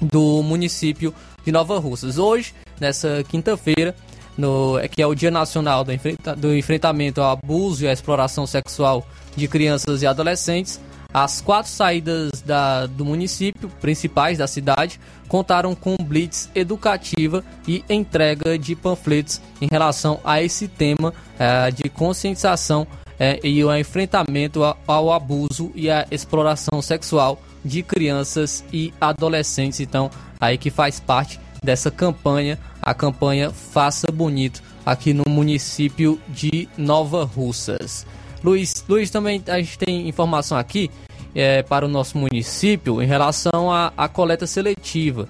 do 0.00 0.42
município 0.42 1.14
de 1.44 1.52
Nova 1.52 1.78
Russas. 1.78 2.18
Hoje, 2.18 2.54
nessa 2.80 3.24
quinta-feira, 3.28 3.94
no, 4.36 4.76
que 4.90 5.02
é 5.02 5.06
o 5.06 5.14
Dia 5.14 5.30
Nacional 5.30 5.84
do, 5.84 5.92
enfrenta, 5.92 6.34
do 6.34 6.54
Enfrentamento 6.54 7.20
ao 7.20 7.32
Abuso 7.32 7.84
e 7.84 7.88
à 7.88 7.92
Exploração 7.92 8.46
Sexual 8.46 9.06
de 9.36 9.46
Crianças 9.46 10.02
e 10.02 10.06
Adolescentes, 10.06 10.80
as 11.12 11.40
quatro 11.40 11.70
saídas 11.70 12.42
da, 12.42 12.86
do 12.86 13.04
município, 13.04 13.68
principais 13.80 14.38
da 14.38 14.46
cidade, 14.46 14.98
contaram 15.28 15.74
com 15.74 15.96
blitz 15.96 16.50
educativa 16.54 17.44
e 17.66 17.84
entrega 17.88 18.58
de 18.58 18.74
panfletos 18.74 19.40
em 19.60 19.68
relação 19.70 20.20
a 20.24 20.42
esse 20.42 20.68
tema 20.68 21.12
é, 21.38 21.70
de 21.70 21.88
conscientização 21.88 22.86
é, 23.18 23.38
e 23.44 23.62
o 23.62 23.74
enfrentamento 23.74 24.62
ao, 24.62 24.78
ao 24.86 25.12
abuso 25.12 25.70
e 25.74 25.90
à 25.90 26.06
exploração 26.10 26.80
sexual 26.80 27.40
de 27.64 27.82
crianças 27.82 28.64
e 28.72 28.92
adolescentes. 29.00 29.80
Então, 29.80 30.10
aí 30.40 30.58
que 30.58 30.70
faz 30.70 30.98
parte 30.98 31.38
dessa 31.62 31.90
campanha, 31.90 32.58
a 32.80 32.92
campanha 32.92 33.50
Faça 33.50 34.10
Bonito, 34.10 34.62
aqui 34.84 35.14
no 35.14 35.24
município 35.28 36.18
de 36.28 36.68
Nova 36.76 37.24
Russas. 37.24 38.04
Luiz, 38.42 38.84
Luiz 38.88 39.10
também 39.10 39.42
a 39.46 39.58
gente 39.58 39.78
tem 39.78 40.08
informação 40.08 40.58
aqui 40.58 40.90
é, 41.34 41.62
para 41.62 41.86
o 41.86 41.88
nosso 41.88 42.18
município 42.18 43.02
em 43.02 43.06
relação 43.06 43.72
à, 43.72 44.08
coleta 44.08 44.46
seletiva. 44.46 45.28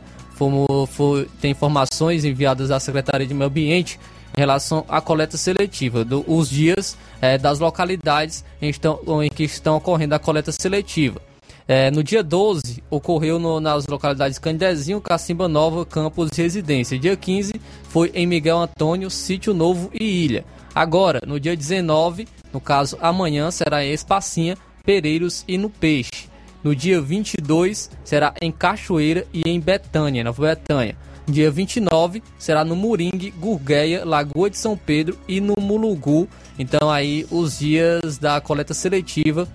Foi, 0.89 1.29
tem 1.41 1.53
informações 1.53 2.25
enviadas 2.25 2.73
à 2.73 2.81
Secretaria 2.81 3.27
de 3.27 3.33
Meio 3.33 3.49
Ambiente 3.49 4.01
em 4.37 4.41
relação 4.41 4.85
à 4.89 5.01
coleta 5.01 5.37
seletiva, 5.37 6.05
do, 6.05 6.25
os 6.27 6.49
dias 6.49 6.97
é, 7.21 7.39
das 7.39 7.59
localidades 7.59 8.45
em, 8.61 8.69
estão, 8.69 9.23
em 9.23 9.29
que 9.29 9.45
estão 9.45 9.77
ocorrendo 9.77 10.15
a 10.15 10.19
coleta 10.19 10.51
seletiva. 10.51 11.21
É, 11.69 11.91
no 11.91 12.03
dia 12.03 12.25
12, 12.25 12.83
ocorreu 12.91 13.39
no, 13.39 13.61
nas 13.61 13.87
localidades 13.87 14.39
Candezinho, 14.39 15.01
Cacimba 15.01 15.47
Nova, 15.47 15.87
Campos 15.87 16.31
e 16.37 16.43
Residência. 16.43 16.99
Dia 16.99 17.17
15 17.17 17.53
foi 17.85 18.11
em 18.15 18.27
Miguel 18.27 18.59
Antônio, 18.59 19.09
Sítio 19.11 19.55
Novo 19.55 19.91
e 19.95 20.25
Ilha. 20.25 20.45
Agora, 20.75 21.21
no 21.27 21.39
dia 21.39 21.57
19, 21.57 22.27
no 22.53 22.61
caso 22.61 22.97
amanhã, 23.01 23.51
será 23.51 23.85
em 23.85 23.93
Espacinha, 23.93 24.57
Pereiros 24.85 25.45
e 25.47 25.59
no 25.59 25.69
Peixe. 25.69 26.31
No 26.65 26.75
dia 26.75 27.01
22, 27.01 27.91
será 28.05 28.33
em 28.41 28.51
Cachoeira 28.51 29.27
e 29.33 29.43
em 29.47 29.61
Betânia, 29.61 30.25
Nova 30.25 30.43
Betânia. 30.43 30.97
Dia 31.27 31.51
29 31.51 32.23
será 32.39 32.65
no 32.65 32.75
Moringue, 32.75 33.31
Gurgueia, 33.31 34.05
Lagoa 34.05 34.51
de 34.51 34.57
São 34.59 34.77
Pedro 34.77 35.17
e 35.29 35.41
no 35.41 35.55
Mulugu. 35.61 36.29
Então 36.59 36.91
aí 36.91 37.27
os 37.31 37.59
dias 37.59 38.19
da 38.19 38.41
coleta 38.41 38.75
seletiva 38.75 39.49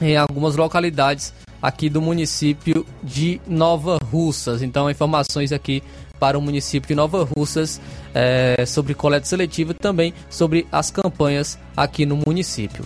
em 0.00 0.16
algumas 0.16 0.56
localidades 0.56 1.32
aqui 1.60 1.88
do 1.88 2.00
município 2.00 2.86
de 3.02 3.40
Nova 3.46 3.98
Russas. 4.10 4.62
Então 4.62 4.90
informações 4.90 5.52
aqui 5.52 5.82
para 6.24 6.38
o 6.38 6.40
município 6.40 6.88
de 6.88 6.94
Nova 6.94 7.22
Russas 7.22 7.78
é, 8.14 8.64
sobre 8.64 8.94
coleta 8.94 9.26
seletiva 9.26 9.72
e 9.72 9.74
também 9.74 10.14
sobre 10.30 10.66
as 10.72 10.90
campanhas 10.90 11.58
aqui 11.76 12.06
no 12.06 12.18
município. 12.26 12.82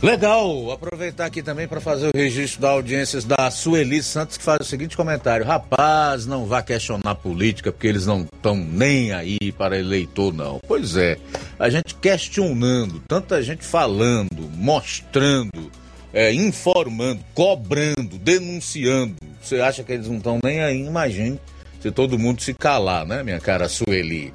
Legal, 0.00 0.70
aproveitar 0.70 1.26
aqui 1.26 1.42
também 1.42 1.66
para 1.66 1.80
fazer 1.80 2.06
o 2.06 2.16
registro 2.16 2.60
da 2.60 2.70
audiências 2.70 3.24
da 3.24 3.50
Sueli 3.50 4.00
Santos, 4.00 4.36
que 4.36 4.44
faz 4.44 4.60
o 4.60 4.64
seguinte 4.64 4.96
comentário: 4.96 5.44
Rapaz, 5.44 6.24
não 6.24 6.46
vá 6.46 6.62
questionar 6.62 7.16
política, 7.16 7.72
porque 7.72 7.88
eles 7.88 8.06
não 8.06 8.28
estão 8.32 8.54
nem 8.54 9.10
aí 9.10 9.50
para 9.58 9.76
eleitor, 9.76 10.32
não. 10.32 10.60
Pois 10.68 10.96
é, 10.96 11.18
a 11.58 11.68
gente 11.68 11.96
questionando, 11.96 13.02
tanta 13.08 13.42
gente 13.42 13.64
falando, 13.64 14.48
mostrando, 14.54 15.72
é, 16.14 16.32
informando, 16.32 17.24
cobrando, 17.34 18.16
denunciando. 18.20 19.16
Você 19.42 19.60
acha 19.60 19.82
que 19.82 19.92
eles 19.92 20.06
não 20.06 20.18
estão 20.18 20.38
nem 20.44 20.60
aí? 20.60 20.86
Imagine 20.86 21.40
se 21.86 21.92
todo 21.92 22.18
mundo 22.18 22.42
se 22.42 22.52
calar, 22.52 23.06
né, 23.06 23.22
minha 23.22 23.38
cara 23.38 23.68
Sueli? 23.68 24.34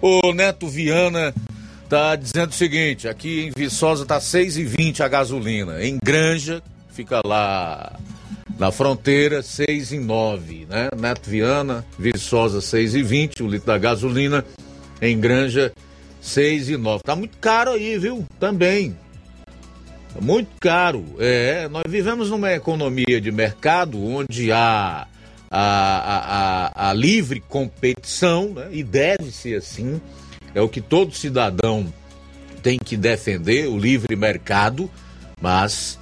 O 0.00 0.32
Neto 0.32 0.68
Viana 0.68 1.34
tá 1.88 2.14
dizendo 2.14 2.50
o 2.50 2.54
seguinte: 2.54 3.08
aqui 3.08 3.46
em 3.46 3.50
Viçosa 3.56 4.06
tá 4.06 4.20
6,20 4.20 5.00
a 5.00 5.08
gasolina. 5.08 5.84
Em 5.84 5.98
Granja, 6.02 6.62
fica 6.90 7.20
lá 7.26 7.98
na 8.58 8.70
fronteira, 8.70 9.40
6,9, 9.40 10.68
né? 10.68 10.88
Neto 10.96 11.28
Viana, 11.28 11.84
Viçosa 11.98 12.60
6,20 12.60 13.40
o 13.40 13.48
litro 13.48 13.66
da 13.66 13.78
gasolina. 13.78 14.44
Em 15.02 15.18
Granja, 15.18 15.72
6,9. 16.22 17.00
Tá 17.02 17.16
muito 17.16 17.36
caro 17.38 17.72
aí, 17.72 17.98
viu? 17.98 18.24
Também. 18.38 18.96
Tá 20.14 20.20
muito 20.20 20.50
caro. 20.60 21.04
É, 21.18 21.68
nós 21.68 21.84
vivemos 21.88 22.30
numa 22.30 22.52
economia 22.52 23.20
de 23.20 23.32
mercado 23.32 24.00
onde 24.00 24.52
há 24.52 25.08
a, 25.56 26.72
a, 26.74 26.90
a, 26.90 26.92
livre 26.92 27.40
competição, 27.40 28.54
né? 28.54 28.68
e 28.72 28.82
deve 28.82 29.30
ser 29.30 29.58
assim 29.58 30.00
é 30.52 30.60
o 30.60 30.68
que 30.68 30.80
todo 30.80 31.14
cidadão 31.14 31.92
tem 32.60 32.76
que 32.78 32.96
defender, 32.96 33.68
o 33.68 33.78
livre 33.78 34.16
mercado, 34.16 34.90
mas 35.40 35.98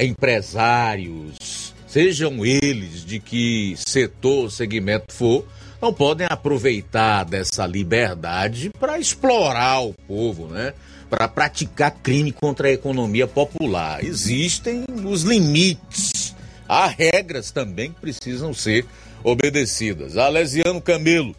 empresários, 0.00 1.74
sejam 1.86 2.44
eles 2.44 3.04
de 3.04 3.20
que 3.20 3.74
setor, 3.76 4.50
segmento 4.50 5.12
for, 5.12 5.46
não 5.80 5.92
podem 5.92 6.26
aproveitar 6.30 7.24
dessa 7.24 7.66
liberdade 7.66 8.70
para 8.80 8.98
explorar 8.98 9.80
o 9.80 9.92
povo, 9.92 10.46
né? 10.46 10.72
Para 11.10 11.28
praticar 11.28 11.90
crime 11.90 12.32
contra 12.32 12.68
a 12.68 12.72
economia 12.72 13.26
popular. 13.26 14.02
Existem 14.02 14.84
os 15.04 15.22
limites. 15.22 16.33
Há 16.74 16.88
regras 16.88 17.52
também 17.52 17.92
que 17.92 18.00
precisam 18.00 18.52
ser 18.52 18.84
obedecidas. 19.22 20.16
Alesiano 20.16 20.80
Camelo 20.80 21.32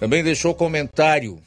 também 0.00 0.24
deixou 0.24 0.54
comentário 0.54 1.38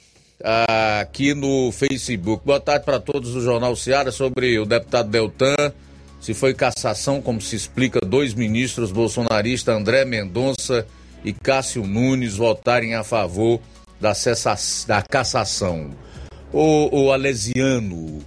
ah, 0.43 0.99
aqui 0.99 1.33
no 1.33 1.71
Facebook. 1.71 2.45
Boa 2.45 2.59
tarde 2.59 2.85
para 2.85 2.99
todos 2.99 3.33
do 3.33 3.41
Jornal 3.41 3.75
Seara 3.75 4.11
sobre 4.11 4.59
o 4.59 4.65
deputado 4.67 5.09
Deltan. 5.09 5.73
Se 6.21 6.35
foi 6.35 6.53
cassação, 6.53 7.19
como 7.19 7.41
se 7.41 7.55
explica, 7.55 7.99
dois 7.99 8.35
ministros 8.35 8.91
bolsonaristas, 8.91 9.75
André 9.75 10.05
Mendonça 10.05 10.85
e 11.25 11.33
Cássio 11.33 11.87
Nunes, 11.87 12.35
votarem 12.35 12.93
a 12.93 13.03
favor 13.03 13.59
da, 13.99 14.13
cessa, 14.13 14.55
da 14.85 15.01
cassação. 15.01 15.95
O, 16.53 17.05
o 17.05 17.11
Alesiano, 17.11 18.19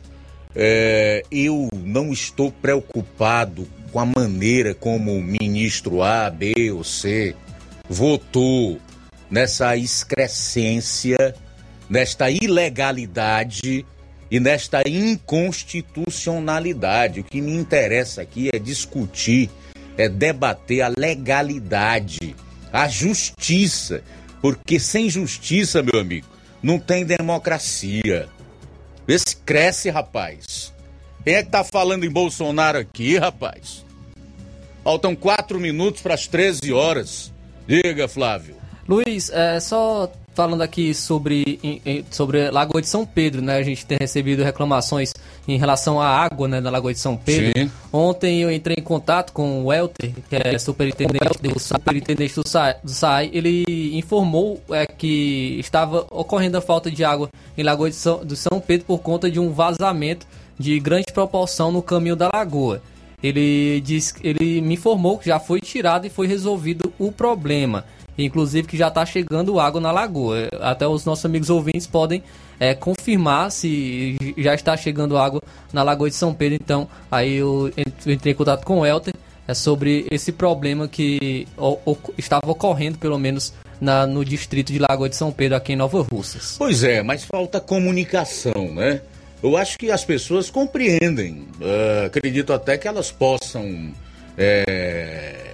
é, 0.57 1.23
eu 1.31 1.69
não 1.73 2.13
estou 2.13 2.51
preocupado 2.51 3.69
com 3.93 4.01
a 4.01 4.07
maneira 4.07 4.75
como 4.75 5.15
o 5.15 5.23
ministro 5.23 6.03
A, 6.03 6.31
B 6.31 6.73
ou 6.73 6.83
C 6.83 7.37
votou 7.89 8.81
nessa 9.31 9.77
excrescência, 9.77 11.37
nesta 11.89 12.29
ilegalidade 12.31 13.87
e 14.31 14.41
nesta 14.41 14.83
inconstitucionalidade. 14.89 17.21
O 17.21 17.25
que 17.25 17.43
me 17.43 17.53
interessa 17.53 18.23
aqui 18.23 18.49
é 18.53 18.59
discutir, 18.59 19.49
é 19.99 20.09
debater 20.09 20.83
a 20.83 20.89
legalidade, 20.89 22.35
a 22.73 22.89
justiça, 22.89 24.03
porque 24.41 24.81
sem 24.81 25.11
justiça, 25.11 25.83
meu 25.83 26.01
amigo, 26.01 26.27
não 26.63 26.79
tem 26.79 27.05
democracia. 27.05 28.27
Vê 29.07 29.19
se 29.19 29.37
cresce, 29.37 29.91
rapaz. 29.91 30.72
Quem 31.25 31.35
é 31.35 31.43
que 31.43 31.51
tá 31.51 31.63
falando 31.63 32.05
em 32.05 32.11
Bolsonaro 32.11 32.79
aqui, 32.79 33.17
rapaz? 33.17 33.85
Faltam 34.83 35.15
quatro 35.15 35.61
minutos 35.61 36.03
para 36.03 36.15
as 36.15 36.27
13 36.27 36.73
horas. 36.73 37.33
Diga, 37.67 38.09
Flávio. 38.09 38.57
Luiz, 38.89 39.31
é, 39.31 39.61
só 39.61 40.11
falando 40.35 40.63
aqui 40.63 40.93
sobre, 40.93 41.61
sobre 42.11 42.51
Lagoa 42.51 42.81
de 42.81 42.89
São 42.89 43.07
Pedro, 43.07 43.41
né? 43.41 43.57
A 43.57 43.63
gente 43.63 43.87
tem 43.87 43.99
recebido 44.01 44.43
reclamações 44.43 45.13
em 45.47 45.57
relação 45.57 46.01
à 46.01 46.09
água 46.09 46.49
né, 46.49 46.61
na 46.61 46.71
Lagoa 46.71 46.93
de 46.93 46.99
São 46.99 47.17
Pedro. 47.17 47.53
Sim. 47.57 47.71
Ontem 47.93 48.41
eu 48.41 48.51
entrei 48.51 48.77
em 48.79 48.83
contato 48.83 49.33
com 49.33 49.63
o 49.63 49.67
Welter, 49.67 50.13
que 50.29 50.37
é 50.37 50.59
superintendente, 50.59 51.39
do, 51.41 51.61
superintendente 51.61 52.35
do, 52.35 52.49
SAI, 52.49 52.77
do 52.83 52.91
SAI. 52.91 53.31
Ele 53.33 53.65
informou 53.97 54.61
é, 54.71 54.87
que 54.87 55.59
estava 55.61 56.07
ocorrendo 56.11 56.59
a 56.59 56.61
falta 56.61 56.91
de 56.91 57.05
água 57.05 57.29
em 57.57 57.63
Lagoa 57.63 57.91
de 57.91 57.97
São, 57.97 58.25
do 58.25 58.35
São 58.35 58.61
Pedro 58.61 58.87
por 58.87 58.99
conta 58.99 59.31
de 59.31 59.39
um 59.39 59.53
vazamento 59.53 60.27
de 60.59 60.79
grande 60.81 61.13
proporção 61.13 61.73
no 61.73 61.83
caminho 61.83 62.17
da 62.17 62.31
lagoa. 62.33 62.83
Ele, 63.23 63.81
diz, 63.81 64.15
ele 64.23 64.61
me 64.61 64.75
informou 64.75 65.19
que 65.19 65.27
já 65.27 65.39
foi 65.39 65.61
tirado 65.61 66.07
e 66.07 66.11
foi 66.11 66.27
resolvido 66.27 66.93
o 66.99 67.13
problema 67.13 67.85
inclusive 68.19 68.69
que 68.69 68.77
já 68.77 68.89
está 68.89 69.05
chegando 69.07 69.59
água 69.59 69.81
na 69.81 69.91
lagoa. 69.91 70.49
Até 70.61 70.87
os 70.87 71.05
nossos 71.05 71.25
amigos 71.25 71.51
ouvintes 71.51 71.87
podem 71.87 72.23
é, 72.59 72.75
confirmar 72.75 73.51
se 73.51 74.17
já 74.39 74.55
está 74.55 74.77
chegando 74.77 75.17
água 75.17 75.41
na 75.73 75.83
Lagoa 75.83 76.09
de 76.09 76.17
São 76.17 76.35
Pedro. 76.35 76.59
Então, 76.63 76.89
aí 77.11 77.35
eu 77.35 77.73
entrei 78.07 78.33
em 78.33 78.37
contato 78.37 78.65
com 78.65 78.81
o 78.81 78.87
Elter 78.87 79.15
é, 79.47 79.55
sobre 79.55 80.07
esse 80.11 80.33
problema 80.33 80.87
que 80.87 81.47
o, 81.57 81.79
o, 81.85 81.97
estava 82.17 82.51
ocorrendo, 82.51 82.99
pelo 82.99 83.19
menos 83.19 83.53
na, 83.81 84.07
no 84.07 84.25
distrito 84.25 84.73
de 84.73 84.79
Lagoa 84.79 85.09
de 85.09 85.17
São 85.17 85.33
Pedro, 85.33 85.57
aqui 85.57 85.73
em 85.73 85.77
Nova 85.77 86.01
Russas. 86.03 86.57
Pois 86.59 86.85
é, 86.85 87.03
mas 87.03 87.25
falta 87.25 87.61
comunicação, 87.61 88.73
né? 88.75 89.01
Eu 89.43 89.57
acho 89.57 89.79
que 89.79 89.91
as 89.91 90.05
pessoas 90.05 90.49
compreendem. 90.49 91.47
Uh, 91.61 92.07
acredito 92.07 92.53
até 92.53 92.79
que 92.79 92.87
elas 92.87 93.11
possam. 93.11 93.93
É 94.37 95.53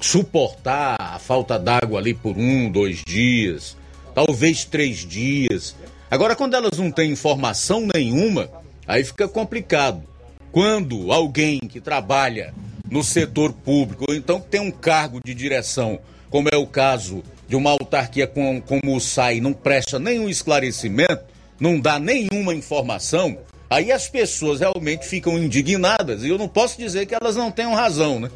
suportar 0.00 0.96
a 0.98 1.18
falta 1.18 1.58
d'água 1.58 1.98
ali 1.98 2.14
por 2.14 2.36
um, 2.36 2.70
dois 2.70 3.02
dias, 3.04 3.76
talvez 4.14 4.64
três 4.64 4.98
dias. 4.98 5.74
Agora, 6.10 6.36
quando 6.36 6.54
elas 6.54 6.78
não 6.78 6.90
têm 6.90 7.12
informação 7.12 7.86
nenhuma, 7.94 8.48
aí 8.86 9.04
fica 9.04 9.28
complicado. 9.28 10.02
Quando 10.50 11.12
alguém 11.12 11.58
que 11.58 11.80
trabalha 11.80 12.54
no 12.90 13.04
setor 13.04 13.52
público, 13.52 14.06
ou 14.08 14.14
então 14.14 14.40
tem 14.40 14.60
um 14.60 14.70
cargo 14.70 15.20
de 15.22 15.34
direção, 15.34 15.98
como 16.30 16.48
é 16.50 16.56
o 16.56 16.66
caso 16.66 17.22
de 17.46 17.56
uma 17.56 17.70
autarquia 17.70 18.26
com, 18.26 18.60
como 18.60 18.96
o 18.96 19.00
SAI, 19.00 19.40
não 19.40 19.52
presta 19.52 19.98
nenhum 19.98 20.28
esclarecimento, 20.28 21.24
não 21.58 21.80
dá 21.80 21.98
nenhuma 21.98 22.54
informação, 22.54 23.38
aí 23.68 23.90
as 23.92 24.08
pessoas 24.08 24.60
realmente 24.60 25.06
ficam 25.06 25.38
indignadas. 25.38 26.22
E 26.22 26.28
eu 26.28 26.38
não 26.38 26.48
posso 26.48 26.78
dizer 26.78 27.06
que 27.06 27.14
elas 27.14 27.36
não 27.36 27.50
tenham 27.50 27.74
razão, 27.74 28.20
né? 28.20 28.30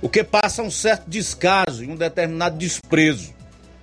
o 0.00 0.08
que 0.08 0.22
passa 0.22 0.62
um 0.62 0.70
certo 0.70 1.08
descaso 1.08 1.84
e 1.84 1.88
um 1.88 1.96
determinado 1.96 2.56
desprezo 2.56 3.34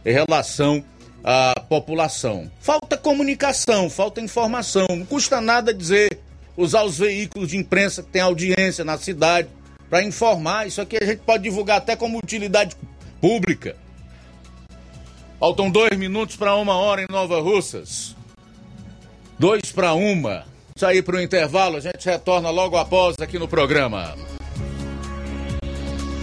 em 0.05 0.11
relação 0.11 0.83
à 1.23 1.59
população. 1.67 2.51
Falta 2.61 2.97
comunicação, 2.97 3.89
falta 3.89 4.21
informação. 4.21 4.85
Não 4.89 5.05
custa 5.05 5.41
nada 5.41 5.73
dizer, 5.73 6.19
usar 6.55 6.83
os 6.83 6.97
veículos 6.97 7.49
de 7.49 7.57
imprensa 7.57 8.03
que 8.03 8.09
tem 8.09 8.21
audiência 8.21 8.83
na 8.83 8.97
cidade 8.97 9.49
para 9.89 10.03
informar. 10.03 10.67
Isso 10.67 10.81
aqui 10.81 10.97
a 11.01 11.05
gente 11.05 11.19
pode 11.19 11.43
divulgar 11.43 11.77
até 11.77 11.95
como 11.95 12.17
utilidade 12.17 12.75
pública. 13.19 13.75
Faltam 15.39 15.69
dois 15.69 15.97
minutos 15.97 16.35
para 16.35 16.55
uma 16.55 16.75
hora 16.75 17.01
em 17.01 17.07
Nova 17.09 17.41
Russas. 17.41 18.12
Dois 19.37 19.71
para 19.71 19.93
uma. 19.93 20.45
Sair 20.75 21.01
para 21.03 21.17
o 21.17 21.21
intervalo, 21.21 21.77
a 21.77 21.79
gente 21.79 22.05
retorna 22.05 22.49
logo 22.49 22.77
após 22.77 23.15
aqui 23.19 23.37
no 23.37 23.47
programa. 23.47 24.15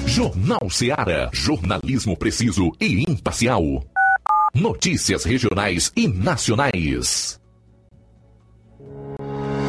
Jornal 0.06 0.68
Seara. 0.70 1.30
Jornalismo 1.32 2.16
preciso 2.16 2.72
e 2.80 3.04
imparcial. 3.08 3.62
Notícias 4.54 5.24
regionais 5.24 5.92
e 5.96 6.08
nacionais. 6.08 7.39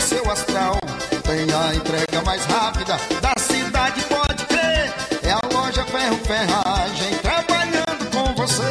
seu 0.00 0.30
astral. 0.30 0.78
Tem 1.22 1.46
a 1.52 1.74
entrega 1.74 2.22
mais 2.24 2.44
rápida 2.46 2.96
da 3.20 3.34
cidade, 3.40 4.02
pode 4.04 4.44
crer. 4.46 4.92
É 5.22 5.32
a 5.32 5.40
loja 5.52 5.84
Ferro 5.84 6.18
Ferragem 6.24 7.14
trabalhando 7.22 8.10
com 8.10 8.34
você. 8.34 8.62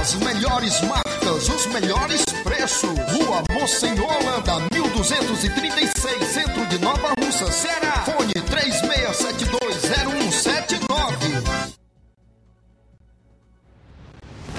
As 0.00 0.14
melhores 0.14 0.80
marcas, 0.82 1.48
os 1.48 1.66
melhores 1.66 2.24
preços. 2.42 2.90
Rua 3.12 3.42
Monsenhor 3.52 4.10
Holanda, 4.20 4.66
1236, 4.72 6.26
centro 6.26 6.66
de 6.66 6.78
Nova 6.78 7.12
Russa, 7.20 7.50
Ceará. 7.52 8.04
Fone 8.04 8.32
36720179. 8.32 10.21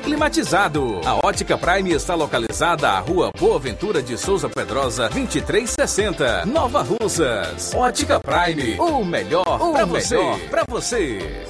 climatizado. 0.00 1.00
A 1.04 1.26
Ótica 1.26 1.56
Prime 1.58 1.92
está 1.92 2.14
localizada 2.14 2.90
à 2.90 2.98
Rua 2.98 3.30
Boa 3.38 3.58
Ventura 3.58 4.02
de 4.02 4.16
Souza 4.16 4.48
Pedrosa, 4.48 5.08
2360, 5.08 6.46
Nova 6.46 6.82
Russas. 6.82 7.74
Ótica 7.74 8.20
Prime, 8.20 8.78
o 8.78 9.04
melhor 9.04 9.44
para 9.44 9.84
você. 9.84 10.18
Pra 10.50 10.64
você. 10.68 11.46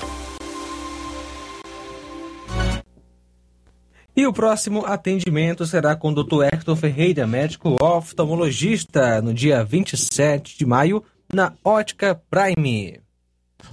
E 4.16 4.26
o 4.26 4.32
próximo 4.32 4.86
atendimento 4.86 5.66
será 5.66 5.94
com 5.94 6.08
o 6.08 6.24
Dr. 6.24 6.44
Hector 6.44 6.74
Ferreira, 6.74 7.26
médico 7.26 7.76
oftalmologista, 7.82 9.20
no 9.20 9.34
dia 9.34 9.62
27 9.62 10.56
de 10.56 10.64
maio, 10.64 11.04
na 11.30 11.52
Ótica 11.62 12.18
Prime. 12.30 13.05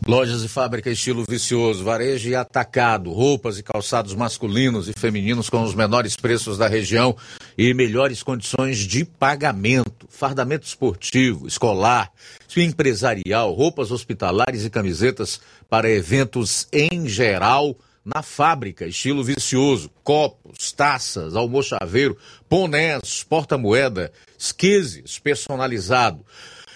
Lojas 0.05 0.43
e 0.43 0.47
fábrica 0.49 0.89
estilo 0.89 1.23
vicioso, 1.27 1.83
varejo 1.83 2.29
e 2.29 2.35
atacado, 2.35 3.11
roupas 3.11 3.57
e 3.57 3.63
calçados 3.63 4.13
masculinos 4.13 4.89
e 4.89 4.93
femininos 4.93 5.49
com 5.49 5.63
os 5.63 5.73
menores 5.73 6.15
preços 6.15 6.57
da 6.57 6.67
região 6.67 7.15
e 7.57 7.73
melhores 7.73 8.21
condições 8.21 8.79
de 8.79 9.05
pagamento, 9.05 10.05
fardamento 10.09 10.65
esportivo, 10.65 11.47
escolar, 11.47 12.11
empresarial, 12.57 13.53
roupas 13.53 13.91
hospitalares 13.91 14.65
e 14.65 14.69
camisetas 14.69 15.39
para 15.69 15.89
eventos 15.89 16.67
em 16.71 17.07
geral 17.07 17.77
na 18.03 18.21
fábrica, 18.21 18.85
estilo 18.85 19.23
vicioso, 19.23 19.89
copos, 20.03 20.71
taças, 20.73 21.35
almochaveiro, 21.35 22.17
bonés, 22.49 23.23
porta-moeda, 23.23 24.11
esquises 24.37 25.17
personalizado. 25.17 26.25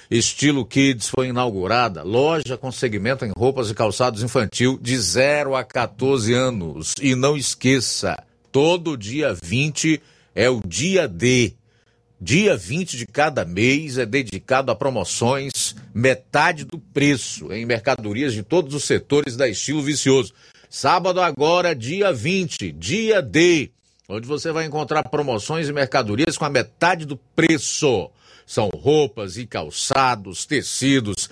Estilo 0.09 0.65
Kids 0.65 1.09
foi 1.09 1.27
inaugurada, 1.27 2.01
loja 2.01 2.57
com 2.57 2.71
segmento 2.71 3.25
em 3.25 3.31
roupas 3.35 3.69
e 3.69 3.73
calçados 3.73 4.23
infantil 4.23 4.79
de 4.81 4.97
0 4.97 5.53
a 5.53 5.65
14 5.65 6.33
anos. 6.33 6.93
E 7.01 7.13
não 7.13 7.35
esqueça, 7.35 8.17
todo 8.49 8.97
dia 8.97 9.35
20 9.43 10.01
é 10.33 10.49
o 10.49 10.61
dia 10.65 11.07
D. 11.07 11.53
Dia 12.19 12.55
20 12.55 12.97
de 12.97 13.05
cada 13.05 13.43
mês 13.43 13.97
é 13.97 14.05
dedicado 14.05 14.71
a 14.71 14.75
promoções, 14.75 15.75
metade 15.93 16.63
do 16.63 16.79
preço 16.79 17.51
em 17.51 17.65
mercadorias 17.65 18.33
de 18.33 18.43
todos 18.43 18.73
os 18.73 18.85
setores 18.85 19.35
da 19.35 19.47
Estilo 19.47 19.83
Vicioso. 19.83 20.33
Sábado 20.69 21.21
agora, 21.21 21.75
dia 21.75 22.13
20, 22.13 22.71
dia 22.71 23.21
D, 23.21 23.71
onde 24.07 24.25
você 24.25 24.51
vai 24.51 24.65
encontrar 24.65 25.03
promoções 25.09 25.67
e 25.67 25.73
mercadorias 25.73 26.37
com 26.37 26.45
a 26.45 26.49
metade 26.49 27.05
do 27.05 27.17
preço. 27.35 28.09
São 28.47 28.69
roupas 28.73 29.35
e 29.35 29.45
calçados, 29.45 30.45
tecidos, 30.45 31.29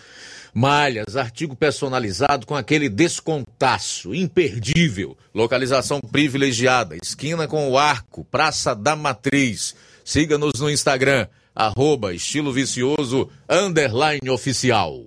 malhas, 0.53 1.16
artigo 1.16 1.55
personalizado 1.55 2.45
com 2.45 2.53
aquele 2.53 2.89
descontaço 2.89 4.13
imperdível. 4.13 5.18
Localização 5.34 6.01
privilegiada, 6.01 6.97
esquina 7.01 7.47
com 7.47 7.70
o 7.70 7.78
Arco, 7.78 8.26
Praça 8.26 8.76
da 8.76 8.97
Matriz. 8.97 9.76
Siga-nos 10.03 10.59
no 10.59 10.70
Instagram, 10.70 11.28
arroba 11.55 12.13
estilo 12.13 12.51
vicioso, 12.51 13.30
underline 13.49 14.30
oficial. 14.30 15.01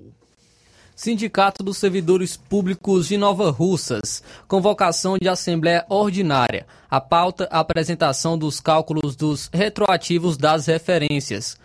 Sindicato 0.97 1.63
dos 1.63 1.77
Servidores 1.77 2.37
Públicos 2.37 3.07
de 3.07 3.17
Nova 3.17 3.51
Russas. 3.51 4.21
Convocação 4.49 5.17
de 5.17 5.29
Assembleia 5.29 5.85
Ordinária. 5.89 6.67
A 6.91 7.01
pauta, 7.01 7.45
apresentação 7.53 8.37
dos 8.37 8.59
cálculos 8.59 9.15
dos 9.15 9.49
retroativos 9.53 10.37
das 10.37 10.67
referências. 10.67 11.57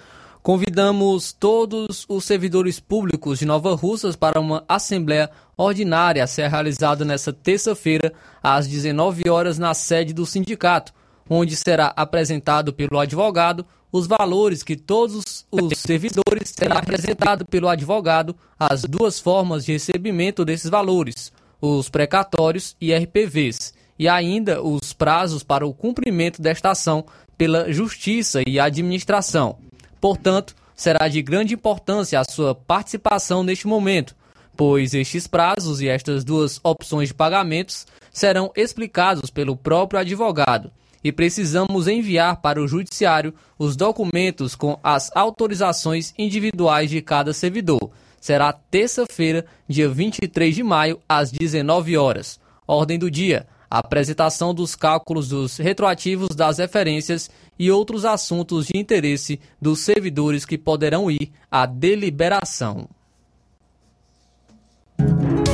Convidamos 0.44 1.32
todos 1.32 2.06
os 2.10 2.26
servidores 2.26 2.78
públicos 2.78 3.39
de 3.39 3.46
Nova 3.46 3.74
Russas 3.76 4.18
para 4.18 4.41
uma 4.41 4.62
Assembleia 4.68 5.30
Ordinária 5.56 6.22
a 6.22 6.28
ser 6.28 6.50
realizada 6.50 7.06
nesta 7.06 7.32
terça-feira, 7.32 8.12
às 8.44 8.68
19 8.68 9.30
horas, 9.30 9.58
na 9.58 9.74
sede 9.74 10.14
do 10.14 10.26
sindicato, 10.26 10.94
onde 11.30 11.56
será 11.56 11.94
apresentado 11.96 12.74
pelo 12.74 13.00
advogado 13.00 13.66
os 13.89 14.06
valores 14.06 14.64
que 14.64 14.76
todos 14.76 15.46
os 15.50 15.78
servidores 15.78 16.50
serão 16.50 16.76
apresentado 16.76 17.46
pelo 17.46 17.70
advogado 17.70 18.36
as 18.60 18.82
duas 18.82 19.22
formas 19.22 19.64
de 19.64 19.72
recebimento 19.72 20.44
desses 20.44 20.70
valores, 20.70 21.32
os 21.62 21.88
precatórios 21.88 22.76
e 22.82 22.94
RPVs, 22.94 23.74
e 23.98 24.10
ainda 24.10 24.62
os 24.62 24.91
prazos 24.91 25.41
para 25.41 25.66
o 25.66 25.74
cumprimento 25.74 26.41
desta 26.41 26.72
ação 26.72 27.06
pela 27.38 27.72
Justiça 27.72 28.41
e 28.46 28.60
Administração. 28.60 29.58
Portanto, 30.04 30.54
será 30.76 31.08
de 31.08 31.22
grande 31.22 31.54
importância 31.54 32.20
a 32.20 32.26
sua 32.30 32.54
participação 32.54 33.41
neste 33.41 33.66
momento, 33.66 34.14
pois 34.54 34.93
estes 34.93 35.28
prazos 35.28 35.80
e 35.80 35.88
estas 35.88 36.26
duas 36.26 36.60
opções 36.62 37.08
de 37.08 37.14
pagamentos 37.14 37.88
serão 38.12 38.51
explicados 38.54 39.30
pelo 39.30 39.56
próprio 39.56 40.01
advogado 40.01 40.70
e 41.01 41.10
precisamos 41.10 41.88
enviar 41.88 42.41
para 42.41 42.62
o 42.62 42.68
Judiciário 42.68 43.34
os 43.58 43.78
documentos 43.78 44.56
com 44.56 44.78
as 44.84 45.10
autorizações 45.16 46.14
individuais 46.18 46.89
de 46.89 47.01
cada 47.01 47.32
servidor. 47.32 47.89
Será 48.20 48.51
terça-feira, 48.51 49.45
dia 49.70 49.88
23 49.88 50.54
de 50.54 50.64
maio, 50.64 50.99
às 51.08 51.32
19 51.32 51.95
horas. 51.95 52.41
Ordem 52.68 52.99
do 52.99 53.10
dia: 53.10 53.47
apresentação 53.80 54.53
dos 54.53 54.76
cálculos 54.76 55.30
dos 55.30 55.57
retroativos 55.57 56.36
das 56.36 56.59
referências 56.59 57.30
e 57.57 57.71
outros 57.71 58.05
assuntos 58.05 58.67
de 58.67 58.78
interesse 58.78 59.39
dos 59.61 59.80
servidores 59.80 60.45
que 60.45 60.57
poderão 60.57 61.09
ir 61.09 61.32
à 61.49 61.65
deliberação. 61.65 62.88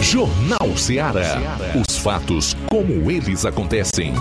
Jornal 0.01 0.75
Ceará. 0.75 1.57
Os 1.87 1.97
fatos 1.97 2.55
como 2.69 3.09
eles 3.09 3.45
acontecem. 3.45 4.13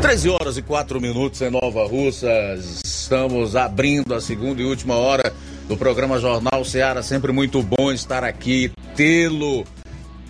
13 0.00 0.30
horas 0.30 0.56
e 0.56 0.62
4 0.62 1.00
minutos 1.00 1.40
em 1.42 1.50
Nova 1.50 1.86
Russas. 1.86 2.80
Estamos 2.84 3.54
abrindo 3.54 4.12
a 4.12 4.20
segunda 4.20 4.60
e 4.60 4.64
última 4.64 4.96
hora 4.96 5.32
do 5.70 5.76
programa 5.76 6.18
Jornal 6.18 6.64
Ceará. 6.64 7.00
Sempre 7.00 7.30
muito 7.30 7.62
bom 7.62 7.92
estar 7.92 8.24
aqui, 8.24 8.72
tê-lo 8.96 9.64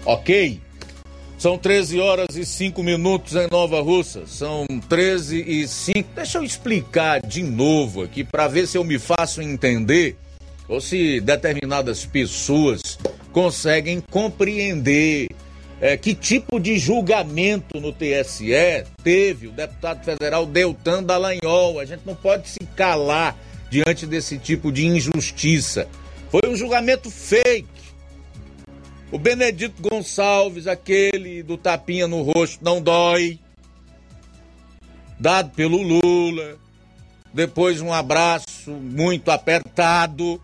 Ok? 0.04 0.60
São 1.38 1.58
13 1.58 2.00
horas 2.00 2.36
e 2.36 2.44
5 2.44 2.82
minutos 2.82 3.34
em 3.34 3.48
Nova 3.50 3.80
Russa. 3.80 4.26
São 4.26 4.66
13 4.88 5.44
e 5.46 5.68
5. 5.68 6.08
Deixa 6.14 6.38
eu 6.38 6.44
explicar 6.44 7.20
de 7.20 7.42
novo 7.42 8.02
aqui 8.02 8.24
para 8.24 8.48
ver 8.48 8.66
se 8.66 8.78
eu 8.78 8.84
me 8.84 8.98
faço 8.98 9.42
entender 9.42 10.16
ou 10.68 10.80
se 10.80 11.20
determinadas 11.20 12.06
pessoas 12.06 12.98
conseguem 13.32 14.02
compreender 14.10 15.28
é, 15.80 15.96
que 15.96 16.14
tipo 16.14 16.58
de 16.58 16.78
julgamento 16.78 17.80
no 17.80 17.92
TSE 17.92 18.84
teve 19.02 19.48
o 19.48 19.52
deputado 19.52 20.04
federal 20.04 20.46
Deltan 20.46 21.02
Dallagnol. 21.02 21.80
A 21.80 21.84
gente 21.84 22.02
não 22.06 22.14
pode 22.14 22.48
se 22.48 22.60
calar 22.76 23.36
diante 23.70 24.06
desse 24.06 24.38
tipo 24.38 24.70
de 24.70 24.86
injustiça. 24.86 25.88
Foi 26.30 26.48
um 26.48 26.56
julgamento 26.56 27.10
fake 27.10 27.73
o 29.14 29.18
Benedito 29.18 29.80
Gonçalves, 29.80 30.66
aquele 30.66 31.40
do 31.40 31.56
tapinha 31.56 32.08
no 32.08 32.22
rosto, 32.22 32.64
não 32.64 32.82
dói. 32.82 33.38
Dado 35.20 35.50
pelo 35.50 35.80
Lula. 35.80 36.58
Depois 37.32 37.80
um 37.80 37.92
abraço 37.92 38.72
muito 38.72 39.30
apertado. 39.30 40.42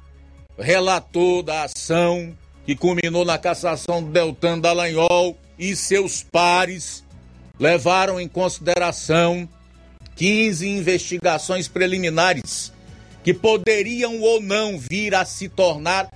Relator 0.56 1.42
da 1.42 1.64
ação 1.64 2.32
que 2.64 2.76
culminou 2.76 3.24
na 3.24 3.38
cassação 3.38 4.04
do 4.04 4.12
Deltan 4.12 4.60
Dallagnol 4.60 5.36
e 5.58 5.74
seus 5.74 6.22
pares 6.22 7.02
levaram 7.58 8.20
em 8.20 8.28
consideração 8.28 9.48
15 10.14 10.68
investigações 10.68 11.66
preliminares 11.66 12.72
que 13.24 13.34
poderiam 13.34 14.20
ou 14.20 14.40
não 14.40 14.78
vir 14.78 15.12
a 15.12 15.24
se 15.24 15.48
tornar 15.48 16.08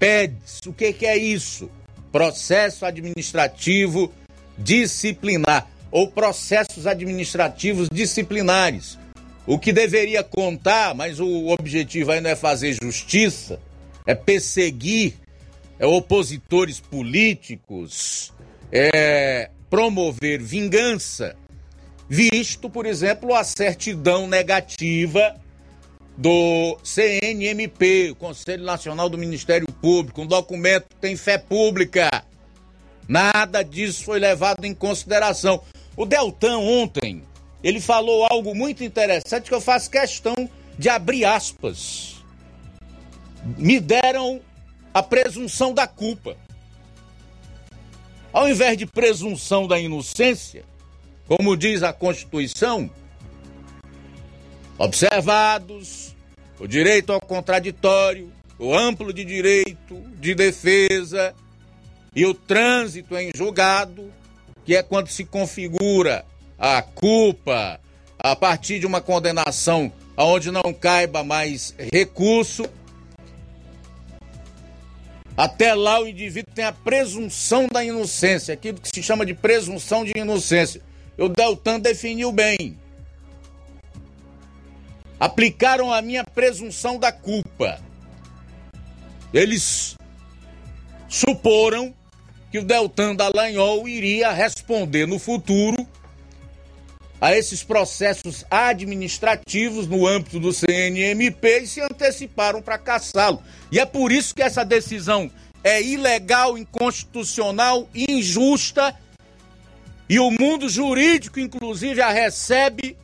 PEDs. 0.00 0.58
O 0.66 0.72
que, 0.72 0.92
que 0.92 1.06
é 1.06 1.16
isso? 1.16 1.70
Processo 2.12 2.84
administrativo 2.84 4.12
disciplinar 4.56 5.66
ou 5.90 6.08
processos 6.08 6.86
administrativos 6.86 7.88
disciplinares. 7.90 8.98
O 9.46 9.58
que 9.58 9.72
deveria 9.72 10.22
contar, 10.22 10.94
mas 10.94 11.18
o 11.18 11.48
objetivo 11.48 12.12
aí 12.12 12.20
não 12.20 12.30
é 12.30 12.36
fazer 12.36 12.76
justiça, 12.80 13.58
é 14.06 14.14
perseguir 14.14 15.14
é, 15.78 15.86
opositores 15.86 16.78
políticos, 16.78 18.32
é 18.70 19.50
promover 19.68 20.40
vingança, 20.40 21.34
visto, 22.08 22.70
por 22.70 22.86
exemplo, 22.86 23.34
a 23.34 23.42
certidão 23.42 24.28
negativa 24.28 25.34
do 26.16 26.78
CNMP, 26.82 28.10
o 28.10 28.14
Conselho 28.14 28.64
Nacional 28.64 29.08
do 29.08 29.16
Ministério 29.16 29.66
Público, 29.80 30.22
um 30.22 30.26
documento 30.26 30.88
que 30.88 30.96
tem 30.96 31.16
fé 31.16 31.38
pública. 31.38 32.08
Nada 33.08 33.62
disso 33.62 34.04
foi 34.04 34.18
levado 34.18 34.64
em 34.64 34.74
consideração. 34.74 35.62
O 35.96 36.06
Deltan 36.06 36.58
ontem, 36.58 37.22
ele 37.62 37.80
falou 37.80 38.26
algo 38.30 38.54
muito 38.54 38.84
interessante 38.84 39.48
que 39.48 39.54
eu 39.54 39.60
faço 39.60 39.90
questão 39.90 40.34
de 40.78 40.88
abrir 40.88 41.24
aspas. 41.24 42.22
Me 43.58 43.80
deram 43.80 44.40
a 44.94 45.02
presunção 45.02 45.72
da 45.72 45.86
culpa. 45.86 46.36
Ao 48.32 48.48
invés 48.48 48.78
de 48.78 48.86
presunção 48.86 49.66
da 49.66 49.78
inocência, 49.78 50.64
como 51.26 51.56
diz 51.56 51.82
a 51.82 51.92
Constituição, 51.92 52.90
observados 54.78 56.14
o 56.58 56.66
direito 56.66 57.12
ao 57.12 57.20
contraditório, 57.20 58.32
o 58.58 58.74
amplo 58.74 59.12
de 59.12 59.24
direito 59.24 60.00
de 60.20 60.34
defesa 60.34 61.34
e 62.14 62.24
o 62.24 62.34
trânsito 62.34 63.16
em 63.16 63.30
julgado, 63.34 64.12
que 64.64 64.76
é 64.76 64.82
quando 64.82 65.08
se 65.08 65.24
configura 65.24 66.24
a 66.58 66.80
culpa 66.82 67.80
a 68.18 68.36
partir 68.36 68.78
de 68.78 68.86
uma 68.86 69.00
condenação 69.00 69.92
aonde 70.16 70.50
não 70.50 70.72
caiba 70.72 71.24
mais 71.24 71.74
recurso. 71.92 72.64
Até 75.36 75.74
lá 75.74 76.00
o 76.00 76.06
indivíduo 76.06 76.54
tem 76.54 76.64
a 76.64 76.72
presunção 76.72 77.66
da 77.66 77.82
inocência, 77.82 78.54
aquilo 78.54 78.78
que 78.78 78.88
se 78.88 79.02
chama 79.02 79.26
de 79.26 79.34
presunção 79.34 80.04
de 80.04 80.12
inocência. 80.14 80.82
O 81.18 81.28
Deltan 81.28 81.80
definiu 81.80 82.30
bem 82.30 82.78
aplicaram 85.22 85.92
a 85.92 86.02
minha 86.02 86.24
presunção 86.24 86.98
da 86.98 87.12
culpa. 87.12 87.78
Eles 89.32 89.96
suporam 91.08 91.94
que 92.50 92.58
o 92.58 92.64
Deltan 92.64 93.14
Dallagnol 93.14 93.86
iria 93.86 94.32
responder 94.32 95.06
no 95.06 95.20
futuro 95.20 95.86
a 97.20 97.36
esses 97.36 97.62
processos 97.62 98.44
administrativos 98.50 99.86
no 99.86 100.08
âmbito 100.08 100.40
do 100.40 100.52
CNMP 100.52 101.60
e 101.60 101.66
se 101.68 101.80
anteciparam 101.80 102.60
para 102.60 102.76
caçá-lo. 102.76 103.40
E 103.70 103.78
é 103.78 103.86
por 103.86 104.10
isso 104.10 104.34
que 104.34 104.42
essa 104.42 104.64
decisão 104.64 105.30
é 105.62 105.80
ilegal, 105.80 106.58
inconstitucional, 106.58 107.88
injusta 107.94 108.92
e 110.08 110.18
o 110.18 110.32
mundo 110.32 110.68
jurídico, 110.68 111.38
inclusive, 111.38 112.02
a 112.02 112.10
recebe 112.10 112.96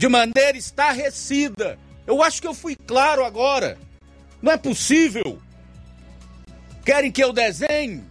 de 0.00 0.08
maneira 0.08 0.56
estarrecida. 0.56 1.78
Eu 2.06 2.22
acho 2.22 2.40
que 2.40 2.48
eu 2.48 2.54
fui 2.54 2.74
claro 2.74 3.22
agora. 3.22 3.76
Não 4.40 4.50
é 4.50 4.56
possível. 4.56 5.38
Querem 6.82 7.12
que 7.12 7.22
eu 7.22 7.34
desenhe? 7.34 8.02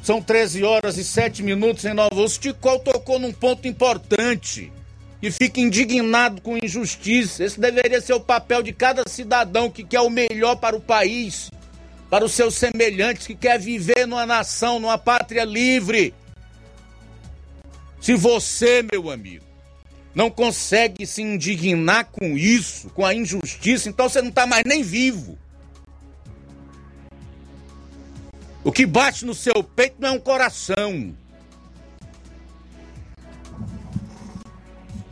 São 0.00 0.22
13 0.22 0.62
horas 0.62 0.96
e 0.96 1.02
7 1.02 1.42
minutos 1.42 1.84
em 1.84 1.92
Nova 1.92 2.14
Rússia. 2.14 2.40
Ticol 2.40 2.78
tocou 2.78 3.18
num 3.18 3.32
ponto 3.32 3.66
importante 3.66 4.72
e 5.20 5.28
fica 5.32 5.60
indignado 5.60 6.40
com 6.40 6.56
injustiça. 6.56 7.42
Esse 7.42 7.58
deveria 7.58 8.00
ser 8.00 8.12
o 8.12 8.20
papel 8.20 8.62
de 8.62 8.72
cada 8.72 9.02
cidadão 9.08 9.68
que 9.68 9.82
quer 9.82 10.02
o 10.02 10.10
melhor 10.10 10.54
para 10.54 10.76
o 10.76 10.80
país, 10.80 11.50
para 12.08 12.24
os 12.24 12.30
seus 12.30 12.54
semelhantes, 12.54 13.26
que 13.26 13.34
quer 13.34 13.58
viver 13.58 14.06
numa 14.06 14.24
nação, 14.24 14.78
numa 14.78 14.98
pátria 14.98 15.44
livre. 15.44 16.14
Se 18.02 18.16
você, 18.16 18.82
meu 18.82 19.12
amigo, 19.12 19.44
não 20.12 20.28
consegue 20.28 21.06
se 21.06 21.22
indignar 21.22 22.06
com 22.06 22.36
isso, 22.36 22.90
com 22.90 23.06
a 23.06 23.14
injustiça, 23.14 23.88
então 23.88 24.08
você 24.08 24.20
não 24.20 24.30
está 24.30 24.44
mais 24.44 24.64
nem 24.66 24.82
vivo. 24.82 25.38
O 28.64 28.72
que 28.72 28.84
bate 28.84 29.24
no 29.24 29.32
seu 29.32 29.62
peito 29.62 29.96
não 30.00 30.08
é 30.08 30.12
um 30.12 30.18
coração. 30.18 31.14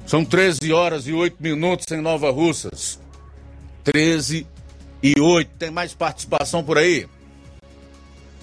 São 0.04 0.24
13 0.24 0.72
horas 0.72 1.06
e 1.06 1.12
8 1.12 1.40
minutos 1.40 1.86
em 1.92 2.00
Nova 2.00 2.32
Russas. 2.32 2.98
13 3.84 4.44
e 5.00 5.20
8. 5.20 5.48
Tem 5.56 5.70
mais 5.70 5.94
participação 5.94 6.64
por 6.64 6.76
aí? 6.76 7.08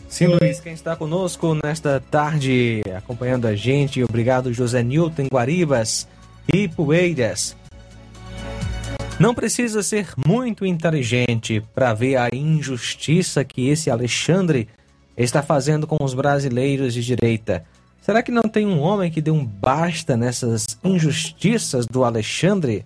Sim, 0.08 0.28
Luiz, 0.28 0.62
quem 0.62 0.74
está 0.74 0.96
conosco 0.96 1.54
nesta 1.62 2.00
tarde 2.00 2.82
acompanhando 2.96 3.46
a 3.46 3.56
gente, 3.56 4.02
obrigado 4.02 4.54
José 4.54 4.82
Newton 4.82 5.28
Guaribas 5.28 6.08
e 6.52 6.68
Poeiras. 6.68 7.58
Não 9.20 9.36
precisa 9.36 9.84
ser 9.84 10.08
muito 10.26 10.66
inteligente 10.66 11.62
para 11.76 11.94
ver 11.94 12.16
a 12.16 12.30
injustiça 12.34 13.44
que 13.44 13.68
esse 13.68 13.92
Alexandre 13.92 14.70
está 15.18 15.44
fazendo 15.44 15.86
com 15.86 16.02
os 16.02 16.14
brasileiros 16.14 16.94
de 16.94 17.04
direita. 17.04 17.66
Será 18.02 18.24
que 18.24 18.32
não 18.32 18.44
tem 18.44 18.66
um 18.66 18.80
homem 18.80 19.12
que 19.12 19.22
dê 19.22 19.30
um 19.30 19.46
basta 19.46 20.16
nessas 20.16 20.80
injustiças 20.84 21.86
do 21.86 22.06
Alexandre? 22.06 22.86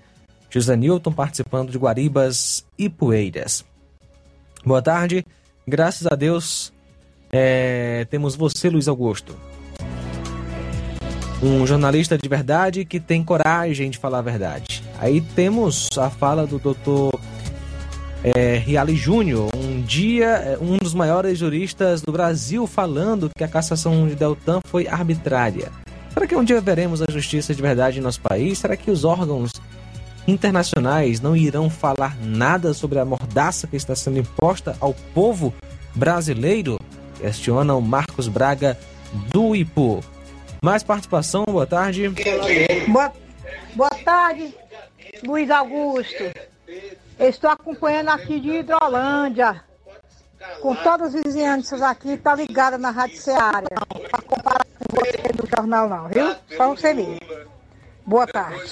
José 0.50 0.76
Newton 0.76 1.14
participando 1.14 1.72
de 1.72 1.78
Guaribas 1.78 2.66
e 2.78 2.90
Poeiras. 2.90 3.64
Boa 4.66 4.82
tarde, 4.82 5.24
graças 5.68 6.08
a 6.08 6.16
Deus 6.16 6.74
é, 7.32 8.06
temos 8.10 8.36
você, 8.36 8.70
Luiz 8.70 8.88
Augusto. 8.88 9.36
Um 11.42 11.66
jornalista 11.66 12.18
de 12.18 12.30
verdade 12.30 12.86
que 12.86 13.00
tem 13.00 13.24
coragem 13.24 13.90
de 13.90 13.98
falar 13.98 14.20
a 14.20 14.22
verdade. 14.22 14.84
Aí 15.00 15.22
temos 15.22 15.88
a 15.98 16.10
fala 16.10 16.46
do 16.46 16.60
doutor 16.60 17.20
é, 18.24 18.58
Riali 18.58 18.96
Júnior, 18.96 19.50
um 19.56 19.82
dia, 19.82 20.28
é, 20.28 20.58
um 20.62 20.78
dos 20.78 20.94
maiores 20.94 21.40
juristas 21.40 22.02
do 22.02 22.12
Brasil, 22.12 22.68
falando 22.68 23.30
que 23.36 23.44
a 23.44 23.48
cassação 23.48 24.08
de 24.08 24.16
Deltan 24.16 24.60
foi 24.66 24.88
arbitrária. 24.88 25.72
Será 26.14 26.28
que 26.28 26.36
um 26.36 26.44
dia 26.44 26.62
veremos 26.62 27.02
a 27.02 27.06
justiça 27.10 27.56
de 27.56 27.62
verdade 27.62 28.00
em 28.00 28.02
nosso 28.02 28.22
país? 28.22 28.60
Será 28.60 28.76
que 28.76 28.92
os 28.92 29.04
órgãos 29.04 29.52
internacionais 30.28 31.20
não 31.20 31.36
irão 31.36 31.70
falar 31.70 32.16
nada 32.22 32.74
sobre 32.74 33.00
a 33.00 33.06
mordaça 33.06 33.66
que 33.66 33.76
está 33.76 33.96
sendo 33.96 34.20
imposta 34.20 34.76
ao 34.80 34.94
povo 35.14 35.54
brasileiro? 35.96 36.78
Questiona 37.22 37.76
o 37.76 37.82
Marcos 37.82 38.28
Braga 38.28 38.76
do 39.32 39.56
Ipu. 39.56 40.04
Mais 40.64 40.82
participação, 40.82 41.46
boa 41.46 41.68
tarde. 41.68 42.10
Boa, 42.88 43.14
boa 43.76 43.90
tarde, 44.04 44.56
Luiz 45.24 45.52
Augusto. 45.52 46.24
Estou 47.20 47.52
acompanhando 47.52 48.10
aqui 48.10 48.40
de 48.40 48.50
Hidrolândia. 48.50 49.64
Com 50.64 50.76
todas 50.78 51.14
as 51.14 51.24
vizinhanças 51.24 51.84
aqui, 51.84 52.18
tá 52.18 52.34
ligada 52.34 52.80
na 52.80 52.90
Rádio 52.90 53.22
Seara. 53.22 53.68
Para 54.10 54.22
comparar 54.24 54.66
com 54.66 54.96
você 54.96 55.34
do 55.34 55.48
jornal 55.48 55.88
não, 55.88 56.08
viu? 56.08 56.36
Só 56.58 56.70
você 56.70 56.92
mesmo. 56.92 57.20
Boa 58.04 58.26
tarde. 58.26 58.64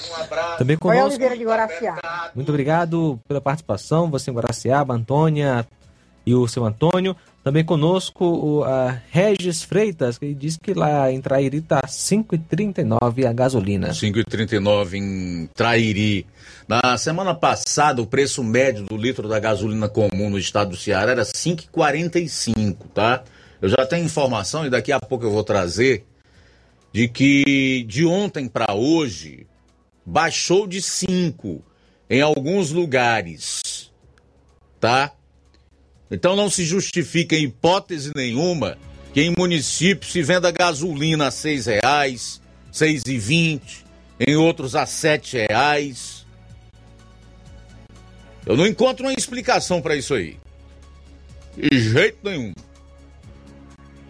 Também 0.58 0.76
conosco. 0.76 1.06
Oliveira 1.06 1.36
de 1.36 1.44
Guaraciaba. 1.44 2.32
Muito 2.34 2.48
obrigado 2.48 3.20
pela 3.28 3.40
participação, 3.40 4.10
você 4.10 4.32
em 4.32 4.34
Guaraciaba, 4.34 4.92
Antônia 4.92 5.64
e 6.26 6.34
o 6.34 6.48
seu 6.48 6.64
Antônio. 6.64 7.16
Também 7.42 7.64
conosco 7.64 8.24
o 8.24 8.64
Regis 9.10 9.62
Freitas, 9.62 10.18
que 10.18 10.34
diz 10.34 10.58
que 10.58 10.74
lá 10.74 11.10
em 11.10 11.22
Trairi 11.22 11.56
está 11.56 11.80
5,39 11.80 13.26
a 13.26 13.32
gasolina. 13.32 13.88
5,39 13.88 14.94
em 14.94 15.48
Trairi. 15.54 16.26
Na 16.68 16.98
semana 16.98 17.34
passada, 17.34 18.02
o 18.02 18.06
preço 18.06 18.44
médio 18.44 18.84
do 18.84 18.96
litro 18.96 19.26
da 19.26 19.38
gasolina 19.38 19.88
comum 19.88 20.28
no 20.28 20.38
estado 20.38 20.72
do 20.72 20.76
Ceará 20.76 21.12
era 21.12 21.22
5,45, 21.22 22.76
tá? 22.92 23.24
Eu 23.60 23.70
já 23.70 23.86
tenho 23.86 24.04
informação 24.04 24.66
e 24.66 24.70
daqui 24.70 24.92
a 24.92 25.00
pouco 25.00 25.24
eu 25.24 25.30
vou 25.30 25.42
trazer 25.42 26.04
de 26.92 27.08
que 27.08 27.84
de 27.88 28.04
ontem 28.04 28.48
para 28.48 28.74
hoje 28.74 29.46
baixou 30.04 30.66
de 30.66 30.82
5 30.82 31.62
em 32.08 32.20
alguns 32.20 32.70
lugares, 32.70 33.90
tá? 34.78 35.12
Então 36.10 36.34
não 36.34 36.50
se 36.50 36.64
justifica 36.64 37.36
em 37.36 37.44
hipótese 37.44 38.10
nenhuma 38.14 38.76
que 39.12 39.20
em 39.20 39.34
municípios 39.36 40.12
se 40.12 40.22
venda 40.22 40.50
gasolina 40.50 41.28
a 41.28 41.30
seis 41.30 41.66
reais, 41.66 42.40
seis 42.70 43.02
e 43.06 43.18
vinte, 43.18 43.84
em 44.18 44.36
outros 44.36 44.74
a 44.74 44.86
sete 44.86 45.36
reais. 45.36 46.26
Eu 48.46 48.56
não 48.56 48.66
encontro 48.66 49.06
uma 49.06 49.12
explicação 49.12 49.80
para 49.80 49.96
isso 49.96 50.14
aí. 50.14 50.36
De 51.56 51.78
jeito 51.78 52.18
nenhum. 52.22 52.52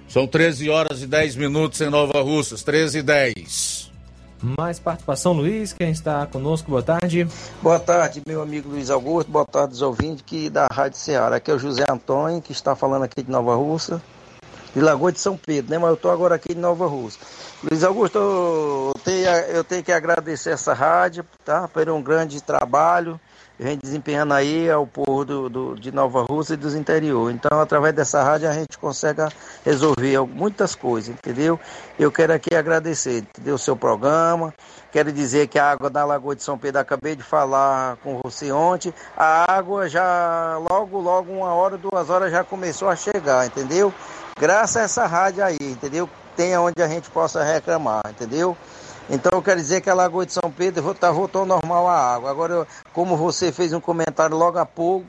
São 0.09 0.27
13 0.27 0.69
horas 0.69 1.03
e 1.03 1.07
10 1.07 1.37
minutos 1.37 1.81
em 1.81 1.89
Nova 1.89 2.21
Russas, 2.21 2.63
13 2.65 2.99
e 2.99 3.03
10. 3.03 3.80
Mais 4.43 4.79
participação, 4.79 5.35
Luiz, 5.35 5.75
quem 5.75 5.91
está 5.91 6.27
conosco, 6.27 6.71
boa 6.71 6.83
tarde. 6.83 7.29
Boa 7.61 7.79
tarde, 7.79 8.23
meu 8.27 8.41
amigo 8.41 8.71
Luiz 8.71 8.89
Augusto, 8.89 9.31
boa 9.31 9.45
tarde 9.45 9.75
os 9.75 9.83
ouvintes 9.83 10.25
aqui 10.27 10.49
da 10.49 10.67
Rádio 10.73 10.99
Ceará. 10.99 11.37
Aqui 11.37 11.51
é 11.51 11.55
o 11.55 11.59
José 11.59 11.85
Antônio, 11.87 12.41
que 12.41 12.53
está 12.53 12.75
falando 12.75 13.03
aqui 13.03 13.23
de 13.23 13.31
Nova 13.31 13.55
Russa, 13.55 14.01
de 14.75 14.81
Lagoa 14.81 15.13
de 15.13 15.21
São 15.21 15.37
Pedro, 15.37 15.71
né? 15.71 15.77
Mas 15.77 15.91
eu 15.91 15.95
estou 15.95 16.11
agora 16.11 16.37
aqui 16.37 16.55
de 16.55 16.61
Nova 16.61 16.87
Russa. 16.87 17.19
Luiz 17.63 17.85
Augusto, 17.85 18.19
eu 18.19 18.95
tenho, 19.05 19.27
eu 19.27 19.63
tenho 19.63 19.85
que 19.85 19.93
agradecer 19.93 20.51
essa 20.51 20.73
rádio, 20.73 21.23
tá? 21.45 21.69
Por 21.69 21.91
um 21.91 22.03
grande 22.03 22.43
trabalho, 22.43 23.21
gente 23.69 23.83
desempenhando 23.83 24.33
aí 24.33 24.71
ao 24.71 24.87
povo 24.87 25.25
do, 25.25 25.49
do, 25.49 25.75
de 25.75 25.93
Nova 25.93 26.23
Rússia 26.23 26.55
e 26.55 26.57
dos 26.57 26.75
interior. 26.75 27.31
Então, 27.31 27.61
através 27.61 27.95
dessa 27.95 28.23
rádio, 28.23 28.49
a 28.49 28.53
gente 28.53 28.79
consegue 28.79 29.23
resolver 29.65 30.21
muitas 30.27 30.75
coisas, 30.75 31.11
entendeu? 31.11 31.61
Eu 31.99 32.11
quero 32.11 32.33
aqui 32.33 32.55
agradecer, 32.55 33.19
entendeu? 33.19 33.57
O 33.57 33.59
seu 33.59 33.77
programa. 33.77 34.55
Quero 34.91 35.13
dizer 35.13 35.47
que 35.47 35.59
a 35.59 35.71
água 35.71 35.91
da 35.91 36.05
Lagoa 36.05 36.35
de 36.35 36.43
São 36.43 36.59
Pedro, 36.59 36.81
acabei 36.81 37.15
de 37.15 37.23
falar 37.23 37.97
com 37.99 38.19
você 38.25 38.51
ontem, 38.51 38.93
a 39.17 39.53
água 39.53 39.89
já, 39.89 40.59
logo, 40.71 40.99
logo, 40.99 41.33
uma 41.33 41.53
hora, 41.53 41.79
duas 41.79 42.11
horas 42.11 42.33
já 42.33 42.43
começou 42.43 42.89
a 42.89 42.97
chegar, 42.97 43.47
entendeu? 43.47 43.93
Graças 44.39 44.77
a 44.77 44.81
essa 44.83 45.07
rádio 45.07 45.45
aí, 45.45 45.59
entendeu? 45.61 46.09
Tem 46.35 46.57
onde 46.57 46.83
a 46.83 46.89
gente 46.89 47.11
possa 47.11 47.45
reclamar, 47.45 48.03
entendeu? 48.09 48.57
Então 49.13 49.33
eu 49.35 49.43
quero 49.43 49.61
dizer 49.61 49.81
que 49.81 49.91
a 49.91 49.95
Lagoa 49.95 50.25
de 50.25 50.33
São 50.33 50.53
Pedro 50.57 50.93
está 50.93 51.11
voltou 51.11 51.45
normal 51.45 51.89
a 51.89 52.15
água. 52.15 52.31
Agora, 52.31 52.53
eu, 52.53 52.67
como 52.93 53.17
você 53.17 53.51
fez 53.51 53.73
um 53.73 53.81
comentário 53.81 54.37
logo 54.37 54.57
há 54.57 54.65
pouco, 54.65 55.05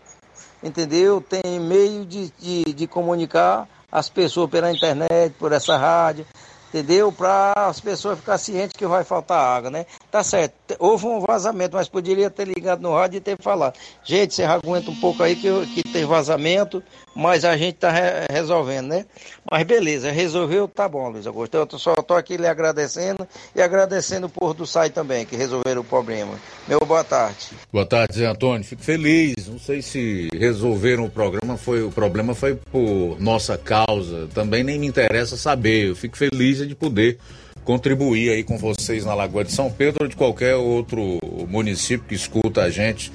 entendeu? 0.64 1.22
Tem 1.22 1.60
meio 1.60 2.04
de, 2.04 2.34
de, 2.40 2.64
de 2.74 2.88
comunicar 2.88 3.68
as 3.92 4.10
pessoas 4.10 4.50
pela 4.50 4.72
internet, 4.72 5.36
por 5.38 5.52
essa 5.52 5.78
rádio, 5.78 6.26
entendeu? 6.70 7.12
Para 7.12 7.54
as 7.56 7.80
pessoas 7.80 8.18
ficarem 8.18 8.44
cientes 8.44 8.76
que 8.76 8.88
vai 8.88 9.04
faltar 9.04 9.38
água, 9.38 9.70
né? 9.70 9.86
Tá 10.10 10.24
certo, 10.24 10.56
houve 10.80 11.06
um 11.06 11.20
vazamento, 11.20 11.76
mas 11.76 11.88
poderia 11.88 12.30
ter 12.30 12.48
ligado 12.48 12.82
no 12.82 12.94
rádio 12.94 13.18
e 13.18 13.22
ter 13.22 13.38
falado. 13.42 13.78
Gente, 14.04 14.34
você 14.34 14.44
aguenta 14.44 14.92
um 14.92 14.96
pouco 14.96 15.24
aí 15.24 15.36
que, 15.36 15.50
que 15.68 15.84
tem 15.84 16.06
vazamento, 16.06 16.84
mas 17.16 17.44
a 17.46 17.56
gente 17.58 17.76
tá 17.76 17.92
re 17.92 18.02
resolvendo, 18.30 18.88
né? 18.88 19.06
Mas 19.50 19.64
beleza, 19.64 20.12
resolveu, 20.12 20.68
tá 20.68 20.88
bom, 20.88 21.10
Luiz 21.10 21.28
Augusto. 21.28 21.56
Eu 21.56 21.68
só 21.80 21.96
tô 21.96 22.14
aqui 22.14 22.38
lhe 22.38 22.48
agradecendo 22.48 23.28
e 23.56 23.62
agradecendo 23.62 24.28
o 24.28 24.30
povo 24.30 24.54
do 24.54 24.68
SAI 24.68 24.90
também, 24.90 25.26
que 25.26 25.36
resolveram 25.36 25.82
o 25.82 25.86
problema. 25.86 26.34
Meu 26.68 26.80
boa 26.80 27.04
tarde. 27.04 27.50
Boa 27.72 27.86
tarde, 27.86 28.16
Zé 28.16 28.26
Antônio. 28.26 28.64
Fico 28.64 28.82
feliz. 28.82 29.48
Não 29.48 29.60
sei 29.60 29.82
se 29.82 30.30
resolveram 30.34 31.06
o 31.06 31.10
programa, 31.10 31.58
foi 31.58 31.84
o 31.84 31.92
problema 31.92 32.34
foi 32.34 32.56
por 32.56 33.18
nossa 33.20 33.58
causa. 33.58 34.28
Também 34.34 34.64
nem 34.64 34.80
me 34.80 34.88
interessa 34.88 35.36
saber. 35.36 35.90
Eu 35.90 35.96
fico 35.96 36.18
feliz 36.18 36.58
de 36.66 36.76
poder 36.76 37.18
contribuir 37.64 38.32
aí 38.32 38.44
com 38.44 38.58
vocês 38.58 39.06
na 39.06 39.14
Lagoa 39.14 39.44
de 39.44 39.52
São 39.52 39.72
Pedro 39.72 40.04
ou 40.04 40.08
de 40.08 40.16
qualquer 40.16 40.56
outro 40.56 41.20
município 41.48 42.08
que 42.08 42.16
escuta 42.16 42.64
a 42.64 42.70
gente 42.70 43.12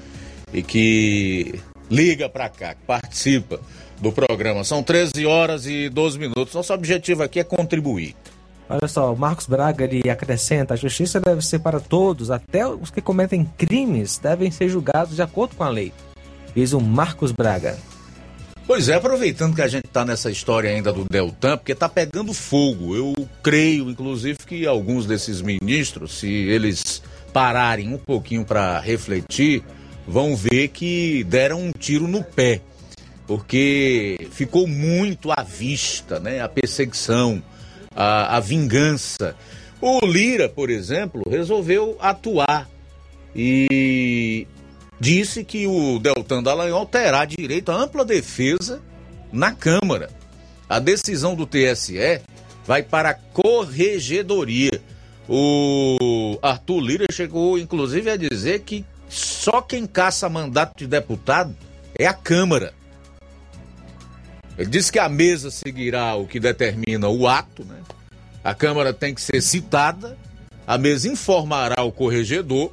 e 0.53 0.62
que 0.62 1.55
liga 1.90 2.28
para 2.28 2.49
cá, 2.49 2.74
que 2.74 2.82
participa 2.86 3.61
do 4.01 4.12
programa. 4.12 4.64
São 4.64 4.82
13 4.82 5.26
horas 5.26 5.66
e 5.66 5.88
12 5.88 6.18
minutos. 6.18 6.55
Nosso 6.55 6.72
objetivo 6.72 7.22
aqui 7.22 7.40
é 7.40 7.44
contribuir. 7.44 8.14
Olha 8.68 8.88
só, 8.88 9.12
o 9.12 9.16
Marcos 9.16 9.47
Braga 9.47 9.84
ele 9.84 10.11
acrescenta: 10.11 10.74
a 10.74 10.76
justiça 10.76 11.20
deve 11.20 11.40
ser 11.42 11.61
para 11.61 11.78
todos, 11.78 12.30
até 12.30 12.66
os 12.66 12.90
que 12.90 13.01
cometem 13.01 13.44
crimes 13.57 14.18
devem 14.18 14.51
ser 14.51 14.68
julgados 14.68 15.16
de 15.16 15.22
acordo 15.22 15.55
com 15.55 15.64
a 15.64 15.68
lei. 15.68 15.92
Diz 16.55 16.72
o 16.72 16.80
Marcos 16.80 17.32
Braga. 17.32 17.76
Pois 18.66 18.88
é, 18.88 18.94
aproveitando 18.94 19.54
que 19.54 19.62
a 19.62 19.68
gente 19.68 19.86
está 19.86 20.04
nessa 20.04 20.28
história 20.28 20.68
ainda 20.68 20.92
do 20.92 21.04
Deltan, 21.04 21.56
porque 21.56 21.70
está 21.70 21.88
pegando 21.88 22.34
fogo. 22.34 22.96
Eu 22.96 23.14
creio, 23.40 23.88
inclusive, 23.88 24.38
que 24.44 24.66
alguns 24.66 25.06
desses 25.06 25.40
ministros, 25.40 26.18
se 26.18 26.26
eles 26.26 27.00
pararem 27.32 27.94
um 27.94 27.96
pouquinho 27.96 28.44
para 28.44 28.80
refletir, 28.80 29.62
vão 30.04 30.34
ver 30.34 30.68
que 30.68 31.22
deram 31.24 31.60
um 31.60 31.70
tiro 31.70 32.08
no 32.08 32.24
pé, 32.24 32.60
porque 33.24 34.28
ficou 34.32 34.66
muito 34.66 35.30
à 35.30 35.44
vista, 35.44 36.18
né? 36.18 36.40
A 36.40 36.48
perseguição, 36.48 37.40
a, 37.94 38.36
a 38.36 38.40
vingança. 38.40 39.36
O 39.80 40.04
Lira, 40.04 40.48
por 40.48 40.70
exemplo, 40.70 41.22
resolveu 41.30 41.96
atuar 42.00 42.68
e 43.34 44.44
disse 44.99 45.44
que 45.44 45.66
o 45.66 45.99
Deltan 45.99 46.42
Dallagnol 46.42 46.86
terá 46.86 47.24
direito 47.24 47.70
à 47.70 47.76
ampla 47.76 48.05
defesa 48.05 48.82
na 49.32 49.53
Câmara. 49.53 50.11
A 50.68 50.78
decisão 50.78 51.34
do 51.34 51.47
TSE 51.47 52.20
vai 52.66 52.82
para 52.82 53.11
a 53.11 53.14
corregedoria. 53.14 54.80
O 55.28 56.38
Arthur 56.42 56.80
Lira 56.80 57.07
chegou, 57.12 57.59
inclusive, 57.59 58.11
a 58.11 58.16
dizer 58.16 58.61
que 58.61 58.84
só 59.09 59.61
quem 59.61 59.86
caça 59.86 60.28
mandato 60.28 60.72
de 60.76 60.86
deputado 60.86 61.55
é 61.99 62.07
a 62.07 62.14
Câmara. 62.14 62.72
Ele 64.59 64.70
disse 64.70 64.90
que 64.90 64.99
a 64.99 65.09
mesa 65.09 65.51
seguirá 65.51 66.14
o 66.14 66.26
que 66.26 66.40
determina 66.40 67.09
o 67.09 67.28
ato, 67.28 67.64
né? 67.64 67.80
A 68.42 68.55
Câmara 68.55 68.92
tem 68.92 69.14
que 69.14 69.20
ser 69.20 69.40
citada, 69.42 70.16
a 70.66 70.78
mesa 70.78 71.09
informará 71.09 71.82
o 71.82 71.92
corregedor 71.92 72.72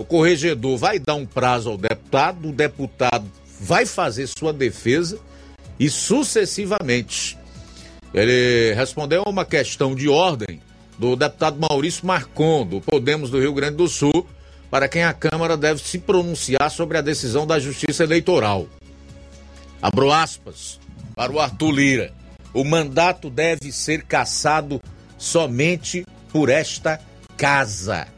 o 0.00 0.04
corregedor 0.06 0.78
vai 0.78 0.98
dar 0.98 1.14
um 1.14 1.26
prazo 1.26 1.68
ao 1.68 1.76
deputado, 1.76 2.48
o 2.48 2.52
deputado 2.52 3.30
vai 3.60 3.84
fazer 3.84 4.26
sua 4.28 4.50
defesa 4.50 5.18
e 5.78 5.90
sucessivamente. 5.90 7.36
Ele 8.14 8.72
respondeu 8.72 9.22
a 9.26 9.28
uma 9.28 9.44
questão 9.44 9.94
de 9.94 10.08
ordem 10.08 10.58
do 10.98 11.14
deputado 11.14 11.60
Maurício 11.60 12.06
Marcon, 12.06 12.66
do 12.66 12.80
Podemos 12.80 13.28
do 13.28 13.38
Rio 13.38 13.52
Grande 13.52 13.76
do 13.76 13.86
Sul, 13.88 14.26
para 14.70 14.88
quem 14.88 15.04
a 15.04 15.12
Câmara 15.12 15.54
deve 15.54 15.82
se 15.82 15.98
pronunciar 15.98 16.70
sobre 16.70 16.96
a 16.96 17.02
decisão 17.02 17.46
da 17.46 17.58
Justiça 17.58 18.02
Eleitoral. 18.02 18.66
Abro 19.82 20.10
aspas 20.10 20.80
para 21.14 21.30
o 21.30 21.38
Arthur 21.38 21.72
Lira. 21.72 22.14
O 22.54 22.64
mandato 22.64 23.28
deve 23.28 23.70
ser 23.70 24.04
cassado 24.04 24.80
somente 25.18 26.06
por 26.32 26.48
esta 26.48 26.98
casa. 27.36 28.08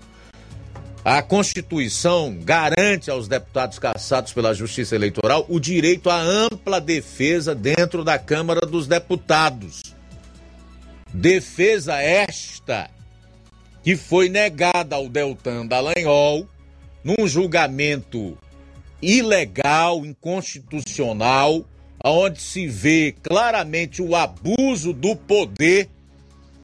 A 1.04 1.20
Constituição 1.20 2.32
garante 2.44 3.10
aos 3.10 3.26
deputados 3.26 3.76
cassados 3.76 4.32
pela 4.32 4.54
Justiça 4.54 4.94
Eleitoral 4.94 5.44
o 5.48 5.58
direito 5.58 6.08
à 6.08 6.20
ampla 6.20 6.80
defesa 6.80 7.56
dentro 7.56 8.04
da 8.04 8.20
Câmara 8.20 8.60
dos 8.60 8.86
Deputados. 8.86 9.82
Defesa 11.12 12.00
esta 12.00 12.88
que 13.82 13.96
foi 13.96 14.28
negada 14.28 14.94
ao 14.94 15.08
Deltan 15.08 15.66
Dallagnol 15.66 16.46
num 17.02 17.26
julgamento 17.26 18.38
ilegal, 19.02 20.06
inconstitucional, 20.06 21.64
onde 22.04 22.40
se 22.40 22.68
vê 22.68 23.12
claramente 23.20 24.00
o 24.00 24.14
abuso 24.14 24.92
do 24.92 25.16
poder 25.16 25.88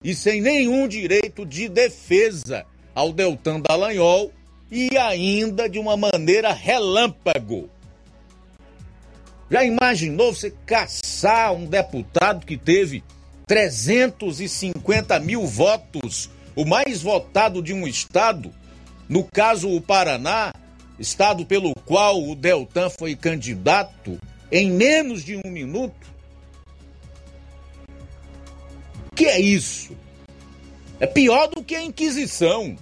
e 0.01 0.15
sem 0.15 0.41
nenhum 0.41 0.87
direito 0.87 1.45
de 1.45 1.69
defesa 1.69 2.65
ao 2.99 3.13
Deltan 3.13 3.61
Dallagnol 3.61 4.33
e 4.69 4.99
ainda 4.99 5.69
de 5.69 5.79
uma 5.79 5.97
maneira 5.97 6.53
relâmpago. 6.53 7.71
Já 9.49 9.65
imaginou 9.65 10.35
você 10.35 10.53
caçar 10.67 11.53
um 11.53 11.65
deputado 11.65 12.45
que 12.45 12.57
teve 12.57 13.05
350 13.47 15.21
mil 15.21 15.47
votos, 15.47 16.29
o 16.57 16.65
mais 16.65 17.01
votado 17.01 17.63
de 17.63 17.73
um 17.73 17.87
estado, 17.87 18.53
no 19.09 19.23
caso 19.23 19.71
o 19.71 19.81
Paraná, 19.81 20.53
estado 20.99 21.47
pelo 21.47 21.73
qual 21.87 22.21
o 22.21 22.35
Deltan 22.35 22.91
foi 22.91 23.15
candidato, 23.15 24.19
em 24.51 24.73
menos 24.73 25.23
de 25.25 25.37
um 25.37 25.49
minuto? 25.49 26.09
Que 29.15 29.27
é 29.27 29.41
isso? 29.41 29.97
É 30.99 31.07
pior 31.07 31.47
do 31.47 31.63
que 31.63 31.77
a 31.77 31.83
Inquisição 31.83 32.77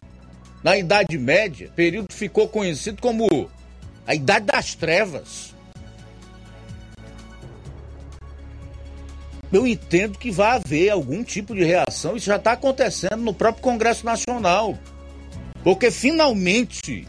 na 0.66 0.76
Idade 0.76 1.16
Média, 1.16 1.70
período 1.76 2.12
ficou 2.12 2.48
conhecido 2.48 3.00
como 3.00 3.48
a 4.04 4.16
Idade 4.16 4.46
das 4.46 4.74
Trevas. 4.74 5.54
Eu 9.52 9.64
entendo 9.64 10.18
que 10.18 10.28
vai 10.28 10.56
haver 10.56 10.90
algum 10.90 11.22
tipo 11.22 11.54
de 11.54 11.62
reação, 11.62 12.16
isso 12.16 12.26
já 12.26 12.34
está 12.34 12.50
acontecendo 12.50 13.18
no 13.18 13.32
próprio 13.32 13.62
Congresso 13.62 14.04
Nacional. 14.04 14.76
Porque 15.62 15.88
finalmente 15.88 17.06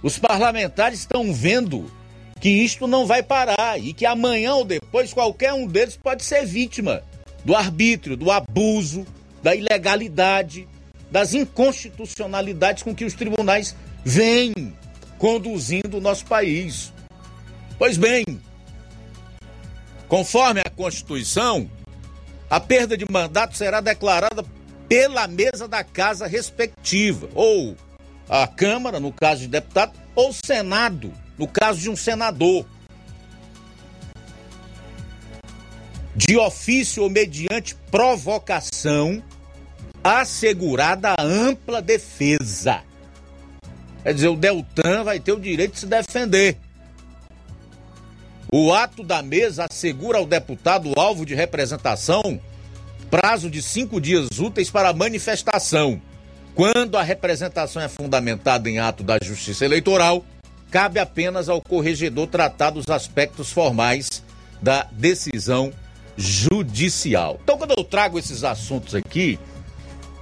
os 0.00 0.16
parlamentares 0.16 1.00
estão 1.00 1.34
vendo 1.34 1.90
que 2.40 2.48
isto 2.48 2.86
não 2.86 3.04
vai 3.04 3.20
parar 3.20 3.80
e 3.80 3.92
que 3.92 4.06
amanhã 4.06 4.54
ou 4.54 4.64
depois 4.64 5.12
qualquer 5.12 5.52
um 5.52 5.66
deles 5.66 5.96
pode 6.00 6.22
ser 6.22 6.46
vítima 6.46 7.02
do 7.44 7.52
arbítrio, 7.56 8.16
do 8.16 8.30
abuso, 8.30 9.04
da 9.42 9.56
ilegalidade, 9.56 10.68
das 11.10 11.34
inconstitucionalidades 11.34 12.82
com 12.82 12.94
que 12.94 13.04
os 13.04 13.14
tribunais 13.14 13.74
vêm 14.04 14.52
conduzindo 15.18 15.98
o 15.98 16.00
nosso 16.00 16.26
país. 16.26 16.92
Pois 17.78 17.96
bem, 17.96 18.24
conforme 20.08 20.60
a 20.60 20.70
Constituição, 20.70 21.70
a 22.48 22.60
perda 22.60 22.96
de 22.96 23.04
mandato 23.10 23.56
será 23.56 23.80
declarada 23.80 24.44
pela 24.88 25.26
mesa 25.26 25.66
da 25.66 25.82
casa 25.82 26.26
respectiva, 26.26 27.28
ou 27.34 27.76
a 28.28 28.46
Câmara, 28.46 29.00
no 29.00 29.12
caso 29.12 29.42
de 29.42 29.48
deputado, 29.48 29.98
ou 30.14 30.32
Senado, 30.32 31.12
no 31.36 31.46
caso 31.46 31.80
de 31.80 31.90
um 31.90 31.96
senador. 31.96 32.64
De 36.14 36.36
ofício 36.38 37.02
ou 37.02 37.10
mediante 37.10 37.74
provocação 37.90 39.22
assegurada 40.06 41.14
ampla 41.18 41.82
defesa. 41.82 42.82
Quer 44.02 44.14
dizer, 44.14 44.28
o 44.28 44.36
Deltan 44.36 45.02
vai 45.02 45.18
ter 45.18 45.32
o 45.32 45.40
direito 45.40 45.72
de 45.72 45.80
se 45.80 45.86
defender. 45.86 46.56
O 48.52 48.72
ato 48.72 49.02
da 49.02 49.22
mesa 49.22 49.66
assegura 49.68 50.18
ao 50.18 50.26
deputado 50.26 50.92
alvo 50.96 51.26
de 51.26 51.34
representação 51.34 52.40
prazo 53.10 53.50
de 53.50 53.62
cinco 53.62 54.00
dias 54.00 54.28
úteis 54.38 54.70
para 54.70 54.92
manifestação. 54.92 56.00
Quando 56.54 56.96
a 56.96 57.02
representação 57.02 57.82
é 57.82 57.88
fundamentada 57.88 58.68
em 58.68 58.78
ato 58.78 59.02
da 59.02 59.18
Justiça 59.22 59.64
Eleitoral, 59.64 60.24
cabe 60.70 60.98
apenas 60.98 61.48
ao 61.48 61.60
corregedor 61.60 62.26
tratar 62.26 62.70
dos 62.70 62.88
aspectos 62.88 63.52
formais 63.52 64.22
da 64.62 64.86
decisão 64.92 65.72
judicial. 66.16 67.38
Então, 67.42 67.58
quando 67.58 67.74
eu 67.76 67.84
trago 67.84 68.18
esses 68.18 68.42
assuntos 68.42 68.94
aqui, 68.94 69.38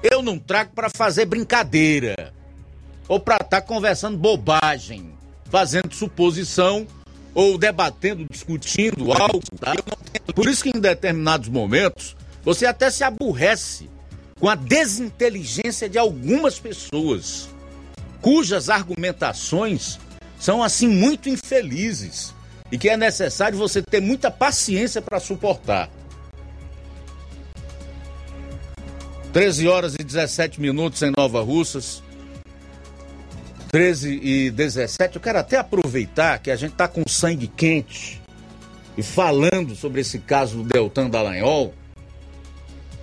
eu 0.04 0.22
não 0.22 0.38
trago 0.38 0.72
para 0.74 0.90
fazer 0.94 1.24
brincadeira 1.24 2.34
ou 3.08 3.18
para 3.18 3.36
estar 3.36 3.60
tá 3.60 3.62
conversando 3.62 4.18
bobagem, 4.18 5.14
fazendo 5.50 5.94
suposição 5.94 6.86
ou 7.34 7.56
debatendo, 7.56 8.26
discutindo 8.30 9.12
algo. 9.12 9.42
Tá? 9.58 9.74
Por 10.34 10.46
isso 10.46 10.62
que 10.62 10.76
em 10.76 10.80
determinados 10.80 11.48
momentos 11.48 12.14
você 12.44 12.66
até 12.66 12.90
se 12.90 13.02
aborrece 13.02 13.88
com 14.38 14.48
a 14.48 14.54
desinteligência 14.54 15.88
de 15.88 15.98
algumas 15.98 16.58
pessoas, 16.58 17.48
cujas 18.20 18.68
argumentações 18.68 19.98
são 20.38 20.62
assim 20.62 20.86
muito 20.86 21.30
infelizes 21.30 22.34
e 22.70 22.76
que 22.76 22.90
é 22.90 22.96
necessário 22.96 23.56
você 23.56 23.80
ter 23.80 24.00
muita 24.00 24.30
paciência 24.30 25.00
para 25.00 25.18
suportar. 25.18 25.88
13 29.34 29.66
horas 29.66 29.94
e 29.98 30.04
17 30.04 30.60
minutos 30.60 31.02
em 31.02 31.10
Nova 31.10 31.42
Russas. 31.42 32.00
13 33.72 34.20
e 34.22 34.50
17. 34.52 35.16
Eu 35.16 35.20
quero 35.20 35.40
até 35.40 35.56
aproveitar 35.56 36.38
que 36.38 36.52
a 36.52 36.56
gente 36.56 36.70
está 36.70 36.86
com 36.86 37.02
sangue 37.08 37.48
quente 37.48 38.22
e 38.96 39.02
falando 39.02 39.74
sobre 39.74 40.02
esse 40.02 40.20
caso 40.20 40.58
do 40.58 40.62
Deltan 40.62 41.10
Dallagnol 41.10 41.74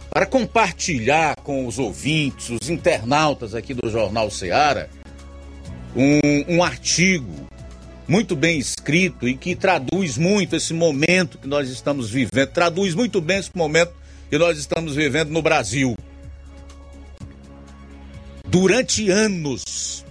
para 0.09 0.25
compartilhar 0.25 1.35
com 1.43 1.67
os 1.67 1.77
ouvintes, 1.77 2.49
os 2.49 2.69
internautas 2.69 3.53
aqui 3.53 3.73
do 3.73 3.89
Jornal 3.89 4.31
Seara, 4.31 4.89
um, 5.93 6.55
um 6.55 6.63
artigo 6.63 7.45
muito 8.07 8.37
bem 8.37 8.57
escrito 8.57 9.27
e 9.27 9.35
que 9.35 9.53
traduz 9.53 10.17
muito 10.17 10.55
esse 10.55 10.73
momento 10.73 11.37
que 11.37 11.47
nós 11.47 11.69
estamos 11.69 12.09
vivendo, 12.09 12.47
traduz 12.53 12.95
muito 12.95 13.19
bem 13.19 13.39
esse 13.39 13.51
momento 13.53 13.91
que 14.29 14.37
nós 14.37 14.57
estamos 14.57 14.95
vivendo 14.95 15.29
no 15.29 15.41
Brasil. 15.41 15.93
Durante 18.51 19.09
anos, 19.09 20.05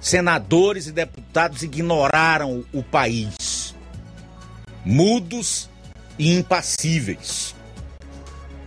senadores 0.00 0.86
e 0.86 0.92
deputados 0.92 1.64
ignoraram 1.64 2.64
o 2.72 2.84
país. 2.84 3.74
mudos 4.84 5.68
e 6.16 6.32
impassíveis. 6.34 7.56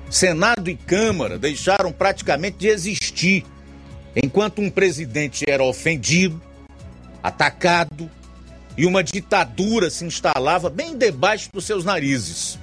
Senado 0.09 0.69
e 0.69 0.76
Câmara 0.76 1.39
deixaram 1.39 1.93
praticamente 1.93 2.57
de 2.57 2.68
existir, 2.68 3.45
enquanto 4.13 4.59
um 4.59 4.69
presidente 4.69 5.45
era 5.47 5.63
ofendido, 5.63 6.39
atacado 7.23 8.11
e 8.77 8.85
uma 8.85 9.01
ditadura 9.01 9.89
se 9.89 10.03
instalava 10.03 10.69
bem 10.69 10.97
debaixo 10.97 11.49
dos 11.53 11.63
seus 11.63 11.85
narizes. 11.85 12.59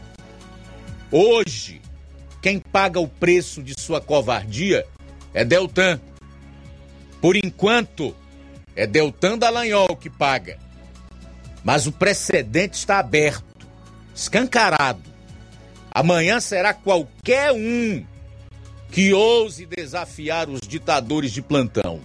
Hoje, 1.10 1.80
quem 2.42 2.60
paga 2.60 3.00
o 3.00 3.09
preço 3.09 3.62
de 3.62 3.80
sua 3.80 3.98
covardia 3.98 4.86
é 5.32 5.42
Deltan. 5.42 5.98
Por 7.20 7.36
enquanto, 7.36 8.15
é 8.77 8.86
Deltan 8.86 9.39
Dallagnol 9.39 9.97
que 9.97 10.09
paga. 10.09 10.59
Mas 11.65 11.86
o 11.86 11.93
precedente 11.93 12.77
está 12.77 12.99
aberto, 12.99 13.66
escancarado. 14.15 15.03
Amanhã 15.90 16.39
será 16.40 16.73
qualquer 16.73 17.53
um 17.53 18.05
que 18.90 19.12
ouse 19.12 19.66
desafiar 19.66 20.49
os 20.49 20.61
ditadores 20.61 21.32
de 21.32 21.43
plantão. 21.43 22.01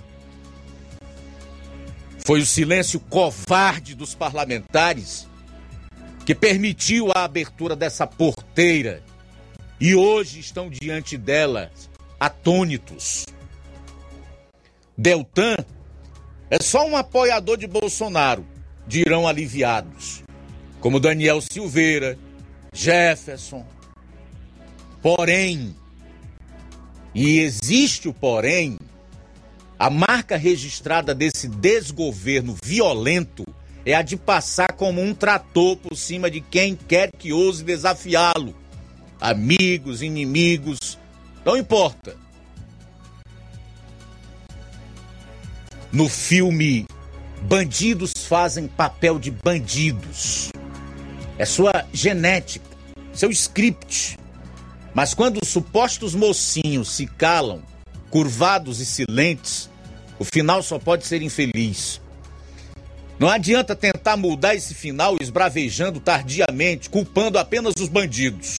Foi 2.26 2.40
o 2.40 2.46
silêncio 2.46 3.00
covarde 3.00 3.96
dos 3.96 4.16
parlamentares 4.16 5.28
que 6.26 6.34
permitiu 6.34 7.12
a 7.14 7.26
abertura 7.26 7.76
dessa 7.76 8.08
porteira 8.08 9.04
e 9.80 9.94
hoje 9.94 10.40
estão 10.40 10.70
diante 10.70 11.18
dela 11.18 11.70
atônitos. 12.20 13.26
Deltan 14.98 15.56
é 16.52 16.62
só 16.62 16.88
um 16.88 16.96
apoiador 16.96 17.58
de 17.58 17.66
Bolsonaro, 17.66 18.46
dirão 18.88 19.28
aliviados, 19.28 20.24
como 20.80 21.00
Daniel 21.00 21.42
Silveira, 21.42 22.18
Jefferson. 22.72 23.66
Porém, 25.02 25.76
e 27.14 27.40
existe 27.40 28.08
o 28.08 28.14
porém, 28.14 28.78
a 29.80 29.90
marca 29.90 30.38
registrada 30.38 31.16
desse 31.16 31.48
desgoverno 31.48 32.56
violento 32.64 33.44
é 33.86 33.96
a 33.96 34.04
de 34.04 34.16
passar 34.16 34.74
como 34.74 35.02
um 35.02 35.14
trator 35.14 35.76
por 35.78 35.98
cima 35.98 36.30
de 36.30 36.40
quem 36.40 36.76
quer 36.76 37.12
que 37.12 37.34
ouse 37.34 37.64
desafiá-lo. 37.64 38.56
Amigos, 39.20 40.04
inimigos, 40.04 41.00
não 41.44 41.58
importa. 41.58 42.23
No 45.94 46.10
filme, 46.10 46.88
bandidos 47.44 48.14
fazem 48.28 48.68
papel 48.68 49.20
de 49.20 49.30
bandidos. 49.30 50.50
É 51.38 51.46
sua 51.46 51.86
genética, 51.94 52.66
seu 53.14 53.30
script. 53.30 54.18
Mas 54.92 55.14
quando 55.14 55.40
os 55.40 55.50
supostos 55.50 56.16
mocinhos 56.16 56.90
se 56.90 57.06
calam, 57.06 57.62
curvados 58.10 58.80
e 58.80 58.88
silentes, 58.88 59.70
o 60.18 60.24
final 60.24 60.64
só 60.64 60.80
pode 60.80 61.06
ser 61.06 61.22
infeliz. 61.22 62.02
Não 63.20 63.30
adianta 63.30 63.76
tentar 63.76 64.18
mudar 64.18 64.56
esse 64.56 64.74
final 64.74 65.18
esbravejando 65.22 66.00
tardiamente, 66.00 66.90
culpando 66.90 67.38
apenas 67.38 67.76
os 67.80 67.88
bandidos. 67.88 68.58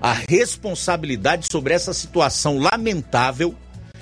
A 0.00 0.12
responsabilidade 0.12 1.48
sobre 1.50 1.74
essa 1.74 1.92
situação 1.92 2.60
lamentável 2.60 3.56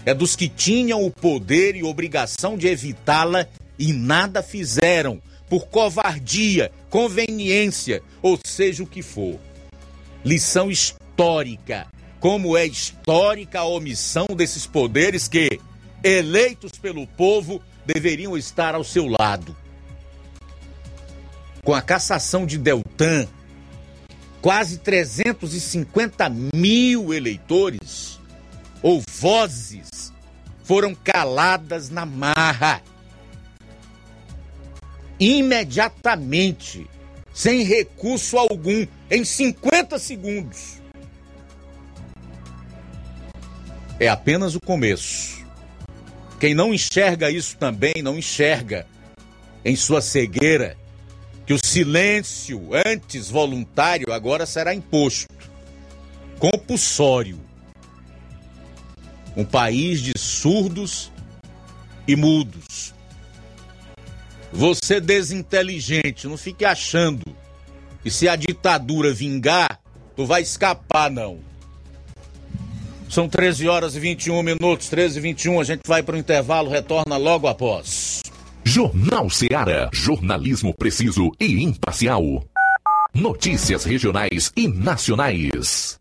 é 0.06 0.14
dos 0.14 0.36
que 0.36 0.48
tinham 0.48 1.04
o 1.04 1.10
poder 1.10 1.74
e 1.74 1.82
obrigação 1.82 2.56
de 2.56 2.68
evitá-la 2.68 3.48
e 3.76 3.92
nada 3.92 4.40
fizeram, 4.40 5.20
por 5.50 5.66
covardia, 5.66 6.70
conveniência, 6.88 8.00
ou 8.22 8.38
seja 8.44 8.84
o 8.84 8.86
que 8.86 9.02
for. 9.02 9.38
Lição 10.24 10.70
histórica. 10.70 11.88
Como 12.20 12.56
é 12.56 12.64
histórica 12.64 13.60
a 13.60 13.64
omissão 13.64 14.26
desses 14.34 14.64
poderes 14.64 15.26
que, 15.26 15.60
eleitos 16.02 16.72
pelo 16.80 17.04
povo, 17.06 17.60
deveriam 17.84 18.36
estar 18.36 18.76
ao 18.76 18.84
seu 18.84 19.08
lado. 19.08 19.56
Com 21.64 21.74
a 21.74 21.82
cassação 21.82 22.46
de 22.46 22.58
Deltan, 22.58 23.26
quase 24.40 24.78
350 24.78 26.28
mil 26.54 27.12
eleitores 27.12 28.15
ou 28.82 29.02
vozes 29.08 30.12
foram 30.62 30.94
caladas 30.94 31.90
na 31.90 32.04
marra. 32.04 32.82
Imediatamente, 35.18 36.88
sem 37.32 37.62
recurso 37.62 38.36
algum, 38.36 38.86
em 39.10 39.24
50 39.24 39.98
segundos. 39.98 40.82
É 43.98 44.08
apenas 44.08 44.54
o 44.54 44.60
começo. 44.60 45.46
Quem 46.38 46.54
não 46.54 46.74
enxerga 46.74 47.30
isso 47.30 47.56
também 47.56 48.02
não 48.02 48.18
enxerga 48.18 48.86
em 49.64 49.74
sua 49.74 50.02
cegueira 50.02 50.76
que 51.46 51.54
o 51.54 51.58
silêncio 51.64 52.70
antes 52.84 53.30
voluntário 53.30 54.12
agora 54.12 54.44
será 54.44 54.74
imposto, 54.74 55.32
compulsório. 56.38 57.45
Um 59.36 59.44
país 59.44 60.00
de 60.00 60.12
surdos 60.16 61.12
e 62.08 62.16
mudos. 62.16 62.94
Você 64.52 65.00
desinteligente, 65.00 66.26
não 66.26 66.36
fique 66.36 66.64
achando 66.64 67.24
que 68.02 68.10
se 68.10 68.28
a 68.28 68.36
ditadura 68.36 69.12
vingar, 69.12 69.80
tu 70.14 70.24
vai 70.24 70.42
escapar, 70.42 71.10
não. 71.10 71.40
São 73.08 73.28
13 73.28 73.68
horas 73.68 73.94
e 73.94 74.00
21 74.00 74.42
minutos, 74.42 74.88
13 74.88 75.18
e 75.18 75.22
21, 75.22 75.60
a 75.60 75.64
gente 75.64 75.82
vai 75.86 76.02
para 76.02 76.16
o 76.16 76.18
intervalo, 76.18 76.70
retorna 76.70 77.16
logo 77.16 77.46
após. 77.46 78.22
Jornal 78.64 79.30
Seara. 79.30 79.88
Jornalismo 79.92 80.74
preciso 80.74 81.30
e 81.38 81.62
imparcial. 81.62 82.44
Notícias 83.14 83.84
regionais 83.84 84.52
e 84.56 84.66
nacionais. 84.66 86.00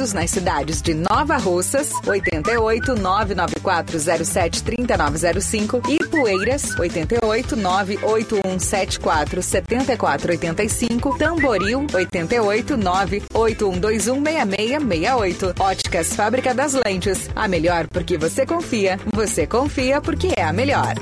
nas 0.00 0.30
cidades 0.30 0.80
de 0.80 0.94
Nova 0.94 1.36
Russas, 1.36 1.92
88 2.06 2.94
99407 2.96 4.62
3905 4.62 5.82
e 5.88 5.98
Poeiras, 6.08 6.78
88 6.78 7.54
98174 7.54 9.42
7485, 9.42 11.18
Tamboril, 11.18 11.86
88 11.92 12.76
98121 12.78 14.24
6668. 14.24 15.54
Óticas 15.60 16.16
Fábrica 16.16 16.54
das 16.54 16.72
Lentes. 16.72 17.28
A 17.36 17.46
melhor 17.46 17.86
porque 17.88 18.16
você 18.16 18.46
confia. 18.46 18.98
Você 19.12 19.46
confia 19.46 20.00
porque 20.00 20.32
é 20.34 20.42
a 20.42 20.52
melhor. 20.52 20.94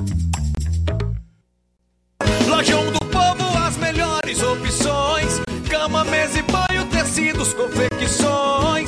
Lojão 2.48 2.84
do 2.90 2.98
Povo, 3.06 3.58
as 3.58 3.76
melhores 3.76 4.42
opções: 4.42 5.40
cama, 5.70 6.04
mesa 6.04 6.38
e 6.40 6.42
banho, 6.42 6.86
tecidos, 6.86 7.54
confecções. 7.54 8.87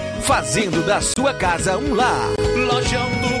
fazendo 0.21 0.85
da 0.85 1.01
sua 1.01 1.33
casa 1.33 1.77
um 1.77 1.93
lar. 1.93 2.29
Lojão 2.55 3.09
do 3.21 3.40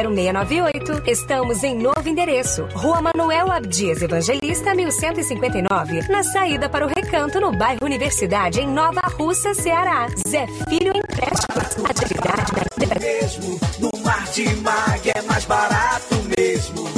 0698. 0.09 1.03
Estamos 1.05 1.63
em 1.63 1.77
novo 1.77 2.07
endereço. 2.07 2.67
Rua 2.73 3.01
Manuel 3.01 3.51
Abdias 3.51 4.01
Evangelista, 4.01 4.73
1159. 4.73 6.07
Na 6.09 6.23
saída 6.23 6.67
para 6.67 6.85
o 6.85 6.89
Recanto, 6.89 7.39
no 7.39 7.51
bairro 7.51 7.79
Universidade, 7.83 8.59
em 8.59 8.67
Nova 8.67 9.01
Russa, 9.01 9.53
Ceará. 9.53 10.07
Zé 10.27 10.47
Filho 10.69 10.91
Empréstimos. 10.95 11.85
Atividade 11.89 12.51
da 12.53 12.99
mesmo. 12.99 13.59
No 13.79 13.91
Martimag 14.03 15.11
é 15.15 15.21
mais 15.21 15.45
barato 15.45 16.15
mesmo. 16.37 16.89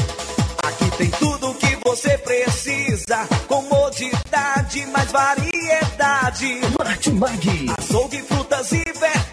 Aqui 0.64 0.98
tem 0.98 1.10
tudo 1.12 1.50
o 1.50 1.56
que 1.56 1.78
você 1.86 2.18
precisa. 2.18 3.28
Comodidade, 3.48 4.86
mais 4.88 5.12
variedade. 5.12 6.62
Martimag. 6.80 7.66
Açougue, 7.78 8.22
frutas 8.22 8.72
e 8.72 8.84
verduras. 8.84 9.33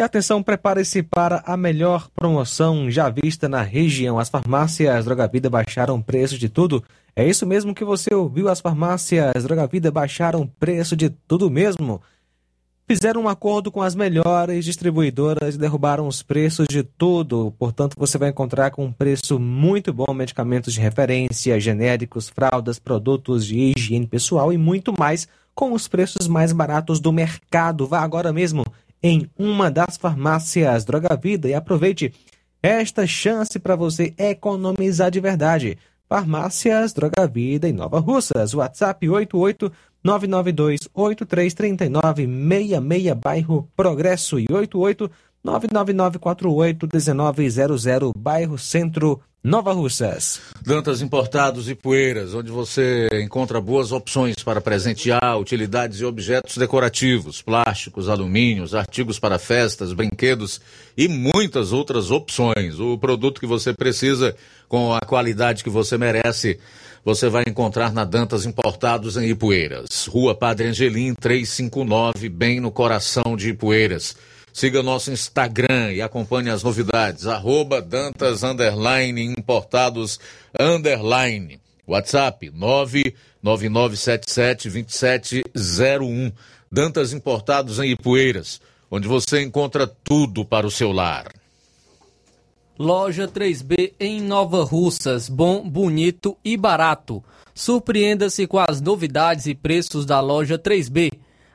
E 0.00 0.02
atenção, 0.02 0.42
prepare-se 0.42 1.02
para 1.02 1.42
a 1.44 1.58
melhor 1.58 2.08
promoção 2.16 2.90
já 2.90 3.10
vista 3.10 3.50
na 3.50 3.60
região. 3.60 4.18
As 4.18 4.30
farmácias 4.30 5.04
Droga 5.04 5.28
Vida 5.28 5.50
baixaram 5.50 6.00
preço 6.00 6.38
de 6.38 6.48
tudo. 6.48 6.82
É 7.14 7.28
isso 7.28 7.46
mesmo 7.46 7.74
que 7.74 7.84
você 7.84 8.14
ouviu? 8.14 8.48
As 8.48 8.62
farmácias 8.62 9.44
Droga 9.44 9.66
Vida 9.66 9.90
baixaram 9.90 10.50
preço 10.58 10.96
de 10.96 11.10
tudo 11.10 11.50
mesmo. 11.50 12.00
Fizeram 12.88 13.24
um 13.24 13.28
acordo 13.28 13.70
com 13.70 13.82
as 13.82 13.94
melhores 13.94 14.64
distribuidoras 14.64 15.54
e 15.54 15.58
derrubaram 15.58 16.08
os 16.08 16.22
preços 16.22 16.66
de 16.66 16.82
tudo. 16.82 17.54
Portanto, 17.58 17.94
você 17.98 18.16
vai 18.16 18.30
encontrar 18.30 18.70
com 18.70 18.86
um 18.86 18.92
preço 18.92 19.38
muito 19.38 19.92
bom 19.92 20.14
medicamentos 20.14 20.72
de 20.72 20.80
referência, 20.80 21.60
genéricos, 21.60 22.30
fraldas, 22.30 22.78
produtos 22.78 23.44
de 23.44 23.74
higiene 23.76 24.06
pessoal 24.06 24.50
e 24.50 24.56
muito 24.56 24.94
mais 24.98 25.28
com 25.54 25.74
os 25.74 25.86
preços 25.86 26.26
mais 26.26 26.54
baratos 26.54 27.00
do 27.00 27.12
mercado. 27.12 27.86
Vá 27.86 28.00
agora 28.00 28.32
mesmo 28.32 28.64
em 29.02 29.30
uma 29.38 29.70
das 29.70 29.96
farmácias 29.96 30.84
Droga 30.84 31.16
Vida 31.16 31.48
e 31.48 31.54
aproveite 31.54 32.12
esta 32.62 33.06
chance 33.06 33.58
para 33.58 33.74
você 33.76 34.12
economizar 34.18 35.10
de 35.10 35.20
verdade. 35.20 35.78
Farmácias 36.08 36.92
Droga 36.92 37.26
Vida 37.26 37.66
em 37.68 37.72
Nova 37.72 38.00
Russas. 38.00 38.52
WhatsApp 38.52 39.08
88 39.08 39.72
992 40.02 40.80
833966 40.92 43.14
bairro 43.14 43.68
Progresso 43.76 44.38
e 44.38 44.46
88 44.50 45.10
99948 45.42 46.88
1900 46.92 48.12
bairro 48.16 48.58
Centro 48.58 49.22
Nova 49.42 49.72
Russas. 49.72 50.38
Dantas 50.60 51.00
Importados 51.00 51.70
e 51.70 51.74
Poeiras, 51.74 52.34
onde 52.34 52.50
você 52.50 53.08
encontra 53.24 53.58
boas 53.58 53.90
opções 53.90 54.34
para 54.44 54.60
presentear 54.60 55.38
utilidades 55.38 55.98
e 55.98 56.04
objetos 56.04 56.58
decorativos, 56.58 57.40
plásticos, 57.40 58.10
alumínios, 58.10 58.74
artigos 58.74 59.18
para 59.18 59.38
festas, 59.38 59.94
brinquedos 59.94 60.60
e 60.94 61.08
muitas 61.08 61.72
outras 61.72 62.10
opções. 62.10 62.78
O 62.78 62.98
produto 62.98 63.40
que 63.40 63.46
você 63.46 63.72
precisa 63.72 64.36
com 64.68 64.92
a 64.92 65.00
qualidade 65.00 65.64
que 65.64 65.70
você 65.70 65.96
merece, 65.96 66.60
você 67.02 67.30
vai 67.30 67.44
encontrar 67.48 67.94
na 67.94 68.04
Dantas 68.04 68.44
Importados 68.44 69.16
em 69.16 69.30
Ipueiras. 69.30 70.04
Rua 70.06 70.34
Padre 70.34 70.68
Angelim 70.68 71.14
359, 71.14 72.28
bem 72.28 72.60
no 72.60 72.70
coração 72.70 73.34
de 73.38 73.48
Ipueiras. 73.48 74.14
Siga 74.52 74.82
nosso 74.82 75.10
Instagram 75.10 75.92
e 75.92 76.02
acompanhe 76.02 76.50
as 76.50 76.62
novidades. 76.62 77.26
Arroba 77.26 77.80
Dantas 77.80 78.42
Underline 78.42 79.34
Importados 79.38 80.20
Underline. 80.58 81.58
WhatsApp 81.86 82.50
999772701. 83.42 86.32
Dantas 86.70 87.12
Importados 87.12 87.78
em 87.80 87.90
Ipueiras, 87.90 88.60
onde 88.90 89.08
você 89.08 89.42
encontra 89.42 89.86
tudo 89.86 90.44
para 90.44 90.66
o 90.66 90.70
seu 90.70 90.92
lar. 90.92 91.32
Loja 92.78 93.26
3B 93.28 93.92
em 94.00 94.22
Nova 94.22 94.64
Russas, 94.64 95.28
bom, 95.28 95.68
bonito 95.68 96.34
e 96.42 96.56
barato. 96.56 97.22
Surpreenda-se 97.54 98.46
com 98.46 98.58
as 98.58 98.80
novidades 98.80 99.44
e 99.44 99.54
preços 99.54 100.06
da 100.06 100.18
loja 100.20 100.58
3B. 100.58 101.10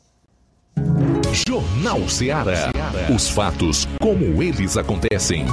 Jornal 1.46 2.08
Ceará. 2.08 2.70
Os 3.14 3.28
fatos 3.28 3.86
como 4.00 4.42
eles 4.42 4.78
acontecem. 4.78 5.44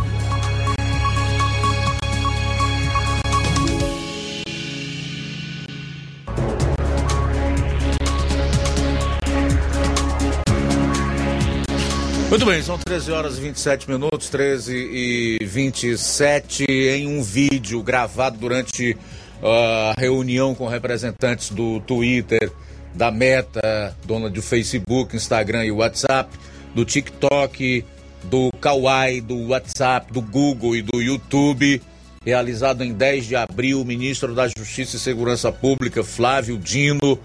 Muito 12.32 12.46
bem, 12.46 12.64
são 12.64 12.78
13 12.78 13.12
horas 13.12 13.38
e 13.38 13.42
27 13.42 13.90
minutos, 13.90 14.30
13 14.30 14.74
e 14.74 15.46
27, 15.46 16.64
em 16.64 17.06
um 17.06 17.22
vídeo 17.22 17.84
gravado 17.84 18.38
durante 18.38 18.96
a 19.44 19.94
reunião 20.00 20.56
com 20.56 20.66
representantes 20.66 21.50
do 21.50 21.82
Twitter, 21.82 22.50
da 22.96 23.12
Meta, 23.12 23.98
dona 24.06 24.30
do 24.30 24.42
Facebook, 24.42 25.14
Instagram 25.14 25.66
e 25.66 25.72
WhatsApp, 25.74 26.34
do 26.74 26.86
TikTok, 26.86 27.84
do 28.24 28.50
Kawaii, 28.62 29.20
do 29.20 29.50
WhatsApp, 29.50 30.14
do 30.14 30.22
Google 30.22 30.78
e 30.78 30.82
do 30.82 31.02
YouTube, 31.02 31.82
realizado 32.24 32.82
em 32.82 32.94
10 32.94 33.26
de 33.26 33.36
abril, 33.36 33.82
o 33.82 33.86
ministro 33.86 34.34
da 34.34 34.48
Justiça 34.48 34.96
e 34.96 35.00
Segurança 35.00 35.52
Pública, 35.52 36.02
Flávio 36.02 36.58
Dino, 36.58 37.20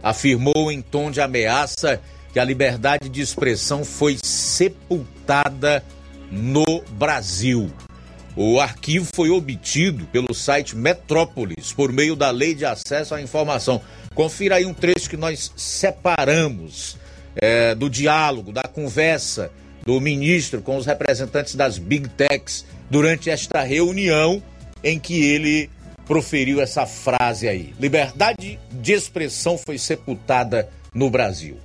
afirmou 0.00 0.70
em 0.70 0.80
tom 0.80 1.10
de 1.10 1.20
ameaça 1.20 2.00
que 2.32 2.38
a 2.38 2.44
liberdade 2.44 3.08
de 3.08 3.20
expressão 3.20 3.84
foi 3.84 4.16
sepultada 4.62 5.82
no 6.30 6.82
Brasil. 6.92 7.70
O 8.36 8.60
arquivo 8.60 9.06
foi 9.14 9.28
obtido 9.28 10.06
pelo 10.06 10.32
site 10.32 10.76
Metrópolis 10.76 11.72
por 11.72 11.92
meio 11.92 12.14
da 12.16 12.30
Lei 12.30 12.54
de 12.54 12.64
Acesso 12.64 13.14
à 13.14 13.20
Informação. 13.20 13.80
Confira 14.14 14.56
aí 14.56 14.64
um 14.64 14.72
trecho 14.72 15.10
que 15.10 15.16
nós 15.16 15.52
separamos 15.56 16.96
é, 17.36 17.74
do 17.74 17.90
diálogo, 17.90 18.52
da 18.52 18.62
conversa 18.62 19.50
do 19.84 20.00
ministro 20.00 20.62
com 20.62 20.76
os 20.76 20.86
representantes 20.86 21.54
das 21.54 21.76
Big 21.76 22.08
Techs 22.10 22.64
durante 22.88 23.28
esta 23.28 23.62
reunião 23.62 24.42
em 24.82 24.98
que 24.98 25.22
ele 25.24 25.68
proferiu 26.06 26.60
essa 26.60 26.86
frase 26.86 27.48
aí: 27.48 27.74
liberdade 27.78 28.58
de 28.70 28.92
expressão 28.92 29.58
foi 29.58 29.76
sepultada 29.76 30.68
no 30.94 31.10
Brasil. 31.10 31.58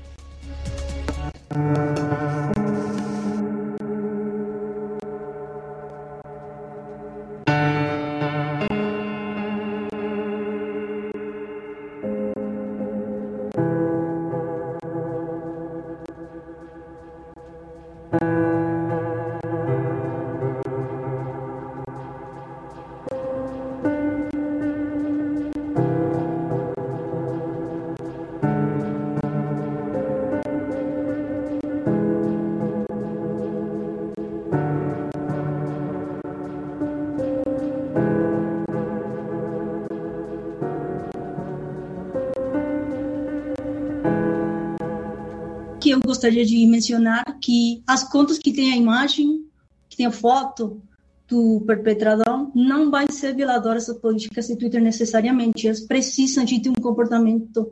Gostaria 46.28 46.46
de 46.46 46.66
mencionar 46.68 47.24
que 47.40 47.82
as 47.88 48.04
contas 48.04 48.38
que 48.38 48.52
têm 48.52 48.74
a 48.74 48.76
imagem, 48.76 49.46
que 49.88 49.96
tem 49.96 50.06
a 50.06 50.12
foto 50.12 50.82
do 51.28 51.62
perpetrador, 51.66 52.52
não 52.54 52.92
vai 52.92 53.10
ser 53.10 53.34
violadoras 53.34 53.88
das 53.88 53.98
políticas 53.98 54.48
de 54.48 54.58
Twitter 54.58 54.82
necessariamente. 54.82 55.68
Elas 55.68 55.82
precisam 55.82 56.44
de 56.44 56.60
ter 56.62 56.70
um 56.70 56.74
comportamento 56.74 57.72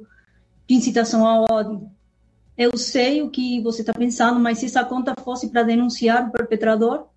de 0.67 0.75
incitação 0.75 1.25
ao 1.25 1.45
ódio. 1.49 1.89
Eu 2.57 2.77
sei 2.77 3.21
o 3.21 3.29
que 3.29 3.61
você 3.61 3.81
está 3.81 3.93
pensando, 3.93 4.39
mas 4.39 4.59
se 4.59 4.65
essa 4.65 4.83
conta 4.85 5.13
fosse 5.21 5.49
para 5.49 5.63
denunciar 5.63 6.27
o 6.27 6.31
perpetrador, 6.31 7.07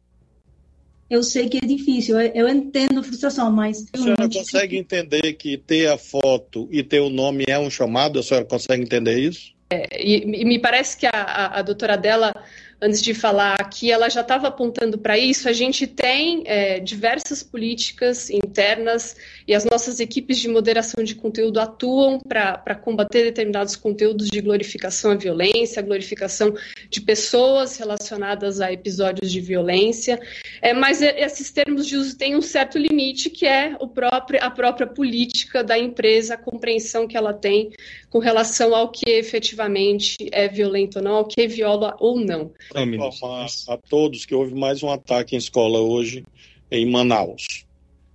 eu 1.08 1.22
sei 1.22 1.48
que 1.48 1.58
é 1.58 1.66
difícil, 1.66 2.20
eu, 2.20 2.32
eu 2.34 2.48
entendo 2.48 3.00
a 3.00 3.02
frustração, 3.02 3.50
mas... 3.50 3.86
A 3.92 3.98
senhora 3.98 4.28
consegue 4.28 4.76
entender 4.76 5.32
que 5.34 5.56
ter 5.56 5.86
a 5.86 5.96
foto 5.96 6.68
e 6.70 6.82
ter 6.82 7.00
o 7.00 7.08
nome 7.08 7.44
é 7.48 7.58
um 7.58 7.70
chamado? 7.70 8.18
A 8.18 8.22
senhora 8.22 8.44
consegue 8.44 8.82
entender 8.82 9.18
isso? 9.18 9.56
E, 9.70 10.42
e, 10.42 10.44
me 10.44 10.58
parece 10.58 10.96
que 10.96 11.06
a, 11.06 11.10
a, 11.12 11.58
a 11.58 11.62
doutora 11.62 11.96
dela 11.96 12.32
antes 12.80 13.02
de 13.02 13.12
falar 13.12 13.56
aqui, 13.60 13.90
ela 13.90 14.08
já 14.08 14.20
estava 14.20 14.48
apontando 14.48 14.98
para 14.98 15.18
isso. 15.18 15.48
A 15.48 15.52
gente 15.52 15.86
tem 15.86 16.42
é, 16.46 16.78
diversas 16.78 17.42
políticas 17.42 18.30
internas 18.30 19.16
e 19.46 19.54
as 19.54 19.64
nossas 19.64 19.98
equipes 19.98 20.38
de 20.38 20.48
moderação 20.48 21.02
de 21.02 21.14
conteúdo 21.14 21.58
atuam 21.58 22.20
para 22.20 22.74
combater 22.76 23.24
determinados 23.24 23.74
conteúdos 23.74 24.28
de 24.28 24.40
glorificação 24.40 25.10
à 25.10 25.14
violência, 25.16 25.82
glorificação 25.82 26.54
de 26.88 27.00
pessoas 27.00 27.76
relacionadas 27.76 28.60
a 28.60 28.72
episódios 28.72 29.30
de 29.30 29.40
violência. 29.40 30.20
É, 30.62 30.72
mas 30.72 31.02
esses 31.02 31.50
termos 31.50 31.86
de 31.86 31.96
uso 31.96 32.16
têm 32.16 32.36
um 32.36 32.42
certo 32.42 32.78
limite, 32.78 33.28
que 33.28 33.46
é 33.46 33.76
o 33.80 33.88
próprio, 33.88 34.38
a 34.42 34.50
própria 34.50 34.86
política 34.86 35.64
da 35.64 35.76
empresa, 35.76 36.34
a 36.34 36.38
compreensão 36.38 37.08
que 37.08 37.16
ela 37.16 37.34
tem 37.34 37.72
com 38.10 38.18
relação 38.18 38.74
ao 38.74 38.90
que 38.90 39.08
efetivamente 39.10 40.16
é 40.32 40.48
violento 40.48 40.96
ou 40.96 41.04
não, 41.04 41.14
ao 41.16 41.24
que 41.24 41.46
viola 41.46 41.96
ou 41.98 42.18
não 42.18 42.52
para 42.70 42.82
informar 42.82 43.46
a 43.68 43.76
todos 43.76 44.24
que 44.24 44.34
houve 44.34 44.54
mais 44.54 44.82
um 44.82 44.90
ataque 44.90 45.34
em 45.34 45.38
escola 45.38 45.80
hoje 45.80 46.24
em 46.70 46.86
Manaus. 46.90 47.66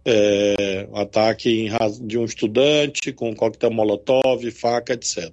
É, 0.05 0.85
um 0.91 0.97
ataque 0.97 1.49
em, 1.49 1.71
de 2.05 2.17
um 2.17 2.25
estudante 2.25 3.13
com 3.13 3.33
coquetel 3.33 3.71
molotov, 3.71 4.51
faca, 4.51 4.93
etc. 4.93 5.31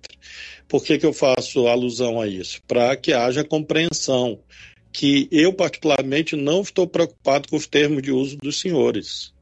Por 0.68 0.84
que, 0.84 0.96
que 0.96 1.04
eu 1.06 1.12
faço 1.12 1.66
alusão 1.66 2.20
a 2.20 2.28
isso? 2.28 2.60
Para 2.68 2.96
que 2.96 3.12
haja 3.12 3.42
compreensão 3.42 4.38
que 4.92 5.28
eu, 5.32 5.52
particularmente, 5.52 6.36
não 6.36 6.62
estou 6.62 6.86
preocupado 6.86 7.48
com 7.48 7.56
os 7.56 7.66
termos 7.66 8.02
de 8.02 8.12
uso 8.12 8.36
dos 8.36 8.60
senhores. 8.60 9.32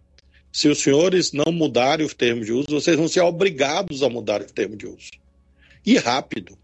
Se 0.53 0.69
os 0.69 0.79
senhores 0.79 1.33
não 1.33 1.53
mudarem 1.53 2.07
os 2.07 2.15
termos 2.15 2.47
de 2.47 2.53
uso, 2.53 2.69
vocês 2.70 2.97
vão 2.97 3.09
ser 3.09 3.20
obrigados 3.20 4.03
a 4.03 4.09
mudar 4.09 4.43
os 4.43 4.51
termos 4.51 4.79
de 4.79 4.87
uso. 4.87 5.11
E 5.85 5.97
rápido. 5.97 6.59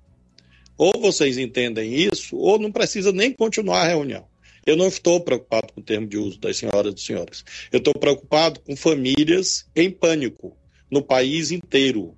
Ou 0.76 0.92
vocês 1.00 1.38
entendem 1.38 1.94
isso, 1.94 2.36
ou 2.36 2.58
não 2.58 2.72
precisa 2.72 3.12
nem 3.12 3.32
continuar 3.32 3.82
a 3.82 3.88
reunião. 3.88 4.26
Eu 4.66 4.76
não 4.76 4.88
estou 4.88 5.20
preocupado 5.20 5.72
com 5.72 5.80
o 5.80 5.84
termo 5.84 6.06
de 6.06 6.16
uso 6.16 6.38
das 6.40 6.56
senhoras 6.56 6.92
e 6.92 6.94
dos 6.94 7.04
senhores. 7.04 7.44
Eu 7.70 7.78
estou 7.78 7.92
preocupado 7.94 8.60
com 8.60 8.74
famílias 8.74 9.66
em 9.76 9.90
pânico 9.90 10.56
no 10.90 11.02
país 11.02 11.50
inteiro, 11.50 12.16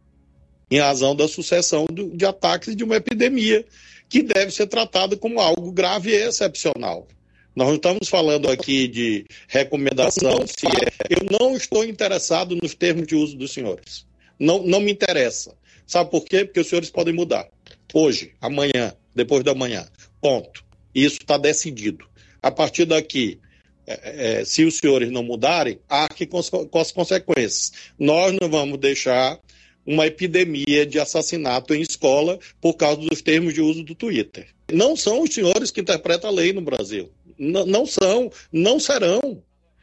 em 0.70 0.78
razão 0.78 1.14
da 1.14 1.26
sucessão 1.26 1.86
de 2.14 2.24
ataques 2.24 2.76
de 2.76 2.84
uma 2.84 2.96
epidemia 2.96 3.64
que 4.08 4.22
deve 4.22 4.52
ser 4.52 4.68
tratada 4.68 5.16
como 5.16 5.40
algo 5.40 5.72
grave 5.72 6.10
e 6.10 6.14
excepcional. 6.14 7.08
Nós 7.56 7.68
não 7.68 7.76
estamos 7.76 8.08
falando 8.10 8.50
aqui 8.50 8.86
de 8.86 9.24
recomendação. 9.48 10.30
É. 10.30 11.06
Eu 11.08 11.26
não 11.40 11.56
estou 11.56 11.82
interessado 11.82 12.54
nos 12.54 12.74
termos 12.74 13.06
de 13.06 13.16
uso 13.16 13.34
dos 13.34 13.50
senhores. 13.50 14.06
Não, 14.38 14.62
não 14.62 14.78
me 14.78 14.92
interessa. 14.92 15.56
Sabe 15.86 16.10
por 16.10 16.26
quê? 16.26 16.44
Porque 16.44 16.60
os 16.60 16.68
senhores 16.68 16.90
podem 16.90 17.14
mudar 17.14 17.48
hoje, 17.94 18.34
amanhã, 18.42 18.94
depois 19.14 19.42
da 19.42 19.54
manhã. 19.54 19.86
Ponto. 20.20 20.62
Isso 20.94 21.16
está 21.20 21.38
decidido. 21.38 22.06
A 22.42 22.50
partir 22.50 22.84
daqui, 22.84 23.40
é, 23.86 24.40
é, 24.40 24.44
se 24.44 24.62
os 24.64 24.76
senhores 24.76 25.10
não 25.10 25.22
mudarem, 25.22 25.78
arque 25.88 26.26
com, 26.26 26.42
com 26.42 26.78
as 26.78 26.92
consequências. 26.92 27.72
Nós 27.98 28.36
não 28.38 28.50
vamos 28.50 28.78
deixar 28.78 29.40
uma 29.86 30.06
epidemia 30.06 30.84
de 30.84 30.98
assassinato 30.98 31.72
em 31.72 31.80
escola 31.80 32.38
por 32.60 32.74
causa 32.74 33.00
dos 33.00 33.22
termos 33.22 33.54
de 33.54 33.62
uso 33.62 33.82
do 33.82 33.94
Twitter. 33.94 34.48
Não 34.70 34.94
são 34.94 35.22
os 35.22 35.32
senhores 35.32 35.70
que 35.70 35.80
interpretam 35.80 36.28
a 36.28 36.32
lei 36.32 36.52
no 36.52 36.60
Brasil. 36.60 37.10
Não 37.38 37.84
são, 37.86 38.30
não 38.52 38.80
serão. 38.80 39.42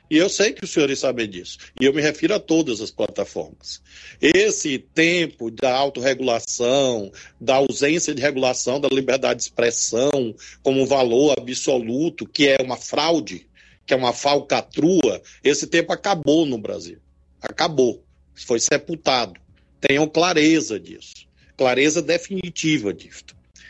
E 0.09 0.17
eu 0.17 0.29
sei 0.29 0.53
que 0.53 0.63
os 0.63 0.71
senhores 0.71 0.99
sabem 0.99 1.27
disso. 1.27 1.57
E 1.81 1.85
eu 1.85 1.93
me 1.93 2.01
refiro 2.01 2.35
a 2.35 2.39
todas 2.39 2.81
as 2.81 2.91
plataformas. 2.91 3.81
Esse 4.21 4.77
tempo 4.77 5.49
da 5.49 5.73
autorregulação, 5.73 7.11
da 7.41 7.55
ausência 7.55 8.13
de 8.13 8.21
regulação 8.21 8.79
da 8.79 8.89
liberdade 8.89 9.39
de 9.39 9.45
expressão 9.45 10.35
como 10.61 10.85
valor 10.85 11.33
absoluto, 11.37 12.27
que 12.27 12.47
é 12.47 12.57
uma 12.61 12.77
fraude, 12.77 13.47
que 13.85 13.93
é 13.93 13.97
uma 13.97 14.13
falcatrua, 14.13 15.21
esse 15.43 15.67
tempo 15.67 15.91
acabou 15.91 16.45
no 16.45 16.57
Brasil. 16.57 16.99
Acabou. 17.41 18.03
Foi 18.35 18.59
sepultado. 18.59 19.39
Tenham 19.81 20.07
clareza 20.07 20.79
disso. 20.79 21.27
Clareza 21.57 22.01
definitiva 22.01 22.93
disso. 22.93 23.23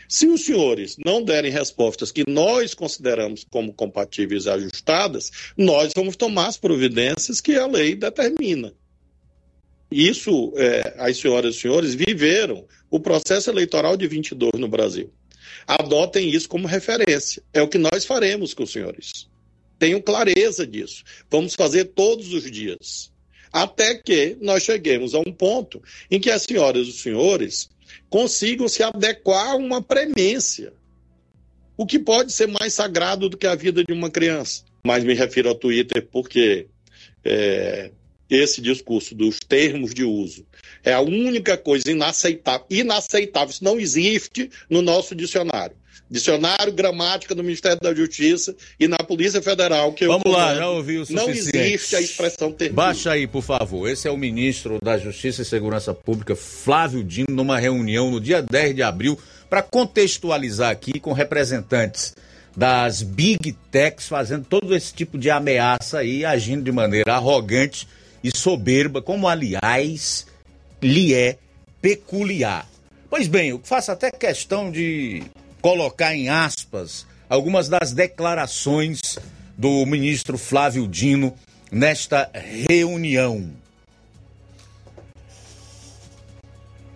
Se 0.08 0.26
os 0.26 0.44
senhores 0.44 0.96
não 1.04 1.22
derem 1.22 1.50
respostas 1.50 2.12
que 2.12 2.24
nós 2.28 2.74
consideramos 2.74 3.44
como 3.50 3.72
compatíveis 3.72 4.46
e 4.46 4.50
ajustadas, 4.50 5.30
nós 5.56 5.92
vamos 5.94 6.16
tomar 6.16 6.48
as 6.48 6.56
providências 6.56 7.40
que 7.40 7.56
a 7.56 7.66
lei 7.66 7.94
determina. 7.94 8.72
Isso, 9.90 10.52
é, 10.56 10.94
as 10.98 11.16
senhoras 11.16 11.54
e 11.54 11.60
senhores 11.60 11.94
viveram 11.94 12.66
o 12.90 12.98
processo 12.98 13.50
eleitoral 13.50 13.96
de 13.96 14.06
22 14.06 14.52
no 14.58 14.68
Brasil. 14.68 15.12
Adotem 15.66 16.28
isso 16.28 16.48
como 16.48 16.66
referência. 16.66 17.42
É 17.52 17.62
o 17.62 17.68
que 17.68 17.78
nós 17.78 18.04
faremos 18.04 18.52
com 18.52 18.64
os 18.64 18.72
senhores. 18.72 19.28
Tenham 19.78 20.00
clareza 20.00 20.66
disso. 20.66 21.04
Vamos 21.30 21.54
fazer 21.54 21.86
todos 21.86 22.32
os 22.32 22.50
dias. 22.50 23.12
Até 23.52 23.94
que 23.94 24.36
nós 24.40 24.64
cheguemos 24.64 25.14
a 25.14 25.20
um 25.20 25.32
ponto 25.32 25.80
em 26.10 26.18
que 26.18 26.30
as 26.30 26.42
senhoras 26.42 26.86
e 26.86 26.90
os 26.90 27.00
senhores 27.00 27.70
consigam 28.08 28.68
se 28.68 28.82
adequar 28.82 29.52
a 29.52 29.56
uma 29.56 29.82
premência. 29.82 30.72
O 31.76 31.84
que 31.86 31.98
pode 31.98 32.32
ser 32.32 32.46
mais 32.46 32.72
sagrado 32.72 33.28
do 33.28 33.36
que 33.36 33.46
a 33.46 33.54
vida 33.54 33.82
de 33.82 33.92
uma 33.92 34.10
criança? 34.10 34.64
Mas 34.86 35.02
me 35.02 35.14
refiro 35.14 35.48
ao 35.48 35.54
Twitter 35.54 36.06
porque 36.10 36.68
é, 37.24 37.90
esse 38.28 38.60
discurso 38.60 39.14
dos 39.14 39.38
termos 39.40 39.92
de 39.92 40.04
uso 40.04 40.46
é 40.84 40.92
a 40.92 41.00
única 41.00 41.56
coisa 41.56 41.90
inaceitável. 41.90 42.66
Inaceitável, 42.68 43.50
isso 43.50 43.64
não 43.64 43.78
existe 43.78 44.50
no 44.68 44.82
nosso 44.82 45.14
dicionário. 45.14 45.76
Dicionário 46.10 46.72
Gramática 46.72 47.34
do 47.34 47.42
Ministério 47.42 47.78
da 47.80 47.94
Justiça 47.94 48.54
e 48.78 48.86
na 48.86 48.98
Polícia 48.98 49.40
Federal 49.40 49.92
que 49.92 50.06
Vamos 50.06 50.22
eu 50.26 50.32
lá, 50.32 50.54
já 50.54 50.68
ouviu 50.68 51.02
o 51.02 51.06
Não 51.10 51.24
suficiente. 51.24 51.56
existe 51.56 51.96
a 51.96 52.00
expressão 52.00 52.52
termo. 52.52 52.74
Baixa 52.74 53.12
aí, 53.12 53.26
por 53.26 53.42
favor. 53.42 53.88
Esse 53.88 54.06
é 54.06 54.10
o 54.10 54.16
ministro 54.16 54.78
da 54.82 54.98
Justiça 54.98 55.42
e 55.42 55.44
Segurança 55.44 55.94
Pública, 55.94 56.36
Flávio 56.36 57.02
Dino, 57.02 57.28
numa 57.30 57.58
reunião 57.58 58.10
no 58.10 58.20
dia 58.20 58.42
10 58.42 58.76
de 58.76 58.82
abril 58.82 59.18
para 59.48 59.62
contextualizar 59.62 60.70
aqui 60.70 61.00
com 61.00 61.12
representantes 61.12 62.14
das 62.56 63.02
big 63.02 63.52
techs 63.70 64.06
fazendo 64.06 64.44
todo 64.44 64.74
esse 64.76 64.92
tipo 64.92 65.18
de 65.18 65.30
ameaça 65.30 65.98
aí, 65.98 66.24
agindo 66.24 66.62
de 66.62 66.70
maneira 66.70 67.14
arrogante 67.14 67.88
e 68.22 68.36
soberba, 68.36 69.02
como 69.02 69.26
aliás 69.26 70.26
lhe 70.84 71.14
é 71.14 71.38
peculiar. 71.80 72.68
Pois 73.08 73.26
bem, 73.26 73.48
eu 73.50 73.60
faço 73.64 73.90
até 73.90 74.10
questão 74.10 74.70
de 74.70 75.22
colocar 75.62 76.14
em 76.14 76.28
aspas 76.28 77.06
algumas 77.28 77.70
das 77.70 77.92
declarações 77.92 79.00
do 79.56 79.86
ministro 79.86 80.36
Flávio 80.36 80.86
Dino 80.86 81.34
nesta 81.72 82.30
reunião. 82.34 83.50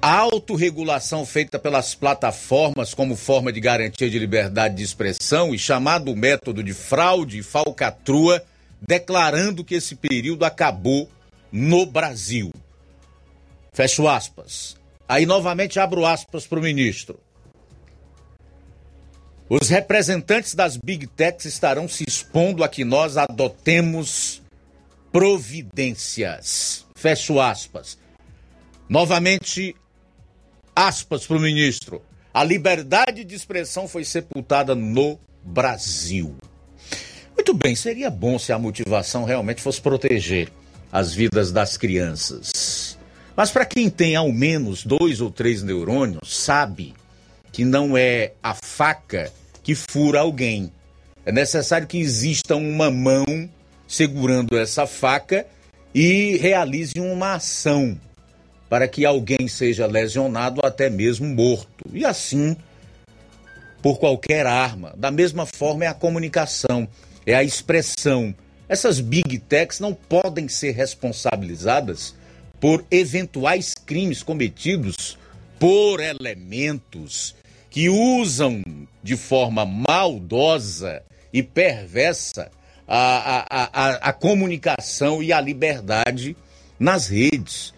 A 0.02 0.19
autorregulação 0.19 1.24
feita 1.24 1.59
pelas 1.59 1.94
plataformas 1.94 2.93
como 2.93 3.16
forma 3.16 3.51
de 3.51 3.59
garantia 3.59 4.10
de 4.10 4.19
liberdade 4.19 4.77
de 4.77 4.82
expressão 4.82 5.55
e 5.55 5.59
chamado 5.59 6.15
método 6.15 6.62
de 6.62 6.74
fraude 6.74 7.39
e 7.39 7.43
falcatrua, 7.43 8.44
declarando 8.86 9.65
que 9.65 9.74
esse 9.74 9.97
período 9.97 10.44
acabou 10.44 11.09
no 11.51 11.86
Brasil. 11.86 12.52
Fecho 13.78 14.09
aspas. 14.09 14.76
Aí 15.09 15.24
novamente 15.24 15.78
abro 15.78 16.05
aspas 16.05 16.44
para 16.44 16.59
o 16.59 16.62
ministro. 16.62 17.16
Os 19.48 19.68
representantes 19.68 20.52
das 20.52 20.76
Big 20.76 21.06
Techs 21.06 21.44
estarão 21.44 21.86
se 21.86 22.02
expondo 22.05 22.64
a 22.64 22.68
que 22.68 22.84
nós 22.84 23.16
adotemos 23.16 24.42
providências. 25.12 26.86
Fecho 26.96 27.38
aspas. 27.38 27.96
Novamente, 28.88 29.76
aspas 30.74 31.24
para 31.24 31.36
o 31.36 31.40
ministro. 31.40 32.02
A 32.34 32.42
liberdade 32.42 33.22
de 33.22 33.36
expressão 33.36 33.86
foi 33.86 34.05
sepultada 34.05 34.74
no 34.74 35.20
Brasil. 35.44 36.36
Muito 37.32 37.55
bem, 37.55 37.76
seria 37.76 38.10
bom 38.10 38.40
se 38.40 38.52
a 38.52 38.59
motivação 38.59 39.22
realmente 39.22 39.62
fosse 39.62 39.80
proteger 39.80 40.50
as 40.90 41.14
vidas 41.14 41.52
das 41.52 41.76
crianças. 41.76 42.98
Mas 43.39 43.52
para 43.52 43.65
quem 43.65 43.89
tem 43.89 44.16
ao 44.16 44.32
menos 44.32 44.85
dois 44.85 45.20
ou 45.20 45.31
três 45.31 45.62
neurônios, 45.62 46.36
sabe 46.36 46.93
que 47.52 47.65
não 47.65 47.97
é 47.97 48.32
a 48.43 48.52
faca 48.52 49.32
que 49.62 49.77
fura 49.77 50.19
alguém. 50.19 50.73
É 51.24 51.31
necessário 51.31 51.86
que 51.86 51.98
exista 51.98 52.56
uma 52.56 52.90
mão 52.90 53.48
segurando 53.86 54.59
essa 54.59 54.89
faca 54.89 55.47
e 55.94 56.36
realize 56.39 56.94
uma 56.98 57.35
ação 57.35 57.97
para 58.69 58.89
que 58.89 59.06
alguém 59.06 59.47
seja 59.47 59.86
lesionado 59.86 60.60
até 60.65 60.90
mesmo 60.90 61.28
morto. 61.28 61.85
E 61.93 62.05
assim, 62.05 62.56
por 63.81 64.01
qualquer 64.01 64.48
arma. 64.48 64.93
Da 64.97 65.12
mesma 65.12 65.47
forma 65.47 65.85
é 65.85 65.86
a 65.86 65.94
comunicação, 65.94 66.89
é 67.24 67.36
a 67.36 67.44
expressão. 67.44 68.35
Essas 68.69 68.98
big 68.98 69.39
techs 69.39 69.78
não 69.78 69.94
podem 69.94 70.48
ser 70.48 70.73
responsabilizadas 70.73 72.18
por 72.60 72.85
eventuais 72.90 73.74
crimes 73.74 74.22
cometidos 74.22 75.18
por 75.59 76.01
elementos 76.01 77.35
que 77.70 77.89
usam 77.89 78.62
de 79.02 79.16
forma 79.16 79.64
maldosa 79.66 81.02
e 81.32 81.43
perversa 81.43 82.51
a, 82.86 83.44
a, 83.51 83.70
a, 83.72 83.90
a 84.09 84.12
comunicação 84.12 85.22
e 85.22 85.32
a 85.32 85.40
liberdade 85.40 86.36
nas 86.78 87.09
redes. 87.09 87.74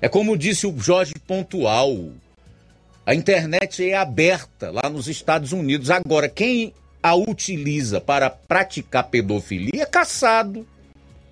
É 0.00 0.08
como 0.08 0.36
disse 0.36 0.66
o 0.66 0.78
Jorge 0.78 1.14
Pontual, 1.26 2.10
a 3.06 3.14
internet 3.14 3.88
é 3.88 3.94
aberta 3.94 4.70
lá 4.70 4.88
nos 4.88 5.08
Estados 5.08 5.52
Unidos. 5.52 5.90
Agora, 5.90 6.28
quem 6.28 6.72
a 7.02 7.14
utiliza 7.14 8.00
para 8.00 8.30
praticar 8.30 9.04
pedofilia 9.04 9.82
é 9.82 9.86
caçado, 9.86 10.66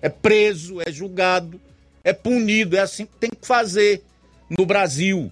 é 0.01 0.09
preso, 0.09 0.79
é 0.81 0.91
julgado, 0.91 1.59
é 2.03 2.13
punido. 2.13 2.75
É 2.75 2.79
assim 2.79 3.05
que 3.05 3.15
tem 3.15 3.29
que 3.29 3.47
fazer 3.47 4.03
no 4.49 4.65
Brasil. 4.65 5.31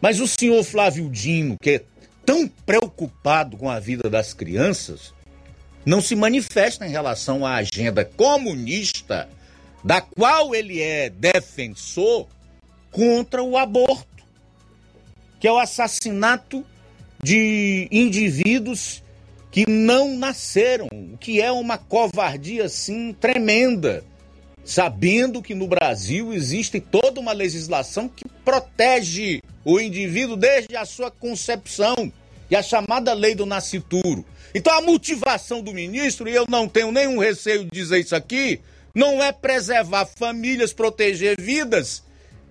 Mas 0.00 0.20
o 0.20 0.28
senhor 0.28 0.62
Flávio 0.62 1.08
Dino, 1.10 1.56
que 1.60 1.70
é 1.70 1.84
tão 2.24 2.46
preocupado 2.46 3.56
com 3.56 3.68
a 3.68 3.80
vida 3.80 4.08
das 4.08 4.32
crianças, 4.32 5.12
não 5.84 6.00
se 6.00 6.14
manifesta 6.14 6.86
em 6.86 6.90
relação 6.90 7.44
à 7.44 7.56
agenda 7.56 8.04
comunista, 8.04 9.28
da 9.82 10.00
qual 10.00 10.54
ele 10.54 10.80
é 10.80 11.08
defensor, 11.08 12.28
contra 12.90 13.42
o 13.42 13.56
aborto, 13.56 14.24
que 15.40 15.46
é 15.46 15.52
o 15.52 15.58
assassinato 15.58 16.64
de 17.22 17.88
indivíduos 17.90 19.02
que 19.50 19.68
não 19.68 20.16
nasceram, 20.16 20.88
o 20.92 21.16
que 21.16 21.40
é 21.40 21.50
uma 21.50 21.78
covardia 21.78 22.64
assim 22.64 23.12
tremenda, 23.12 24.04
sabendo 24.68 25.40
que 25.40 25.54
no 25.54 25.66
Brasil 25.66 26.30
existe 26.30 26.78
toda 26.78 27.18
uma 27.18 27.32
legislação 27.32 28.06
que 28.06 28.28
protege 28.44 29.40
o 29.64 29.80
indivíduo 29.80 30.36
desde 30.36 30.76
a 30.76 30.84
sua 30.84 31.10
concepção 31.10 32.12
e 32.50 32.54
a 32.54 32.62
chamada 32.62 33.14
lei 33.14 33.34
do 33.34 33.46
nascituro. 33.46 34.26
Então 34.54 34.76
a 34.76 34.82
motivação 34.82 35.62
do 35.62 35.72
ministro, 35.72 36.28
e 36.28 36.34
eu 36.34 36.44
não 36.50 36.68
tenho 36.68 36.92
nenhum 36.92 37.18
receio 37.18 37.64
de 37.64 37.70
dizer 37.70 38.00
isso 38.00 38.14
aqui, 38.14 38.60
não 38.94 39.22
é 39.22 39.32
preservar 39.32 40.04
famílias, 40.04 40.70
proteger 40.70 41.40
vidas 41.40 42.02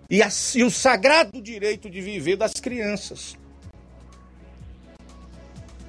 e, 0.09 0.23
a, 0.23 0.29
e 0.55 0.63
o 0.63 0.71
sagrado 0.71 1.39
direito 1.39 1.87
de 1.87 2.01
viver 2.01 2.35
das 2.35 2.53
crianças. 2.53 3.37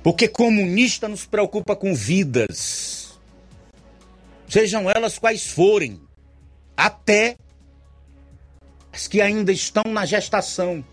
Porque 0.02 0.28
comunista 0.28 1.08
nos 1.08 1.24
preocupa 1.24 1.74
com 1.74 1.94
vidas, 1.94 3.18
sejam 4.46 4.90
elas 4.90 5.18
quais 5.18 5.46
forem, 5.46 6.06
até 6.78 7.36
as 8.92 9.08
que 9.08 9.20
ainda 9.20 9.50
estão 9.50 9.82
na 9.90 10.06
gestação. 10.06 10.84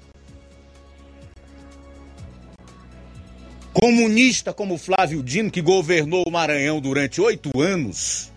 comunista 3.72 4.53
como 4.53 4.78
Flávio 4.78 5.22
Dino, 5.22 5.52
que 5.52 5.62
governou 5.62 6.24
o 6.26 6.32
Maranhão 6.32 6.80
durante 6.80 7.20
oito 7.20 7.52
anos 7.60 8.32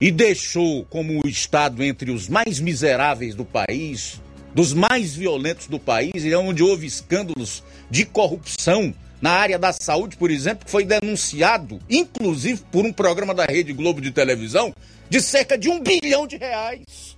e 0.00 0.10
deixou 0.10 0.86
como 0.86 1.20
o 1.22 1.28
Estado 1.28 1.84
entre 1.84 2.10
os 2.10 2.26
mais 2.26 2.58
miseráveis 2.58 3.34
do 3.34 3.44
país, 3.44 4.18
dos 4.54 4.72
mais 4.72 5.14
violentos 5.14 5.66
do 5.66 5.78
país, 5.78 6.24
e 6.24 6.34
onde 6.34 6.62
houve 6.62 6.86
escândalos 6.86 7.62
de 7.90 8.06
corrupção 8.06 8.94
na 9.26 9.32
área 9.32 9.58
da 9.58 9.72
saúde, 9.72 10.16
por 10.16 10.30
exemplo, 10.30 10.64
que 10.64 10.70
foi 10.70 10.84
denunciado, 10.84 11.80
inclusive 11.90 12.62
por 12.70 12.86
um 12.86 12.92
programa 12.92 13.34
da 13.34 13.44
Rede 13.44 13.72
Globo 13.72 14.00
de 14.00 14.12
televisão, 14.12 14.72
de 15.10 15.20
cerca 15.20 15.58
de 15.58 15.68
um 15.68 15.82
bilhão 15.82 16.28
de 16.28 16.36
reais. 16.36 17.16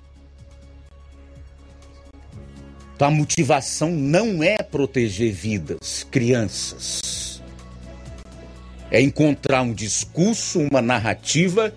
Então 2.96 3.08
a 3.08 3.10
motivação 3.10 3.90
não 3.90 4.42
é 4.42 4.56
proteger 4.62 5.30
vidas, 5.34 6.06
crianças. 6.10 7.42
É 8.90 9.02
encontrar 9.02 9.60
um 9.60 9.74
discurso, 9.74 10.60
uma 10.60 10.80
narrativa 10.80 11.74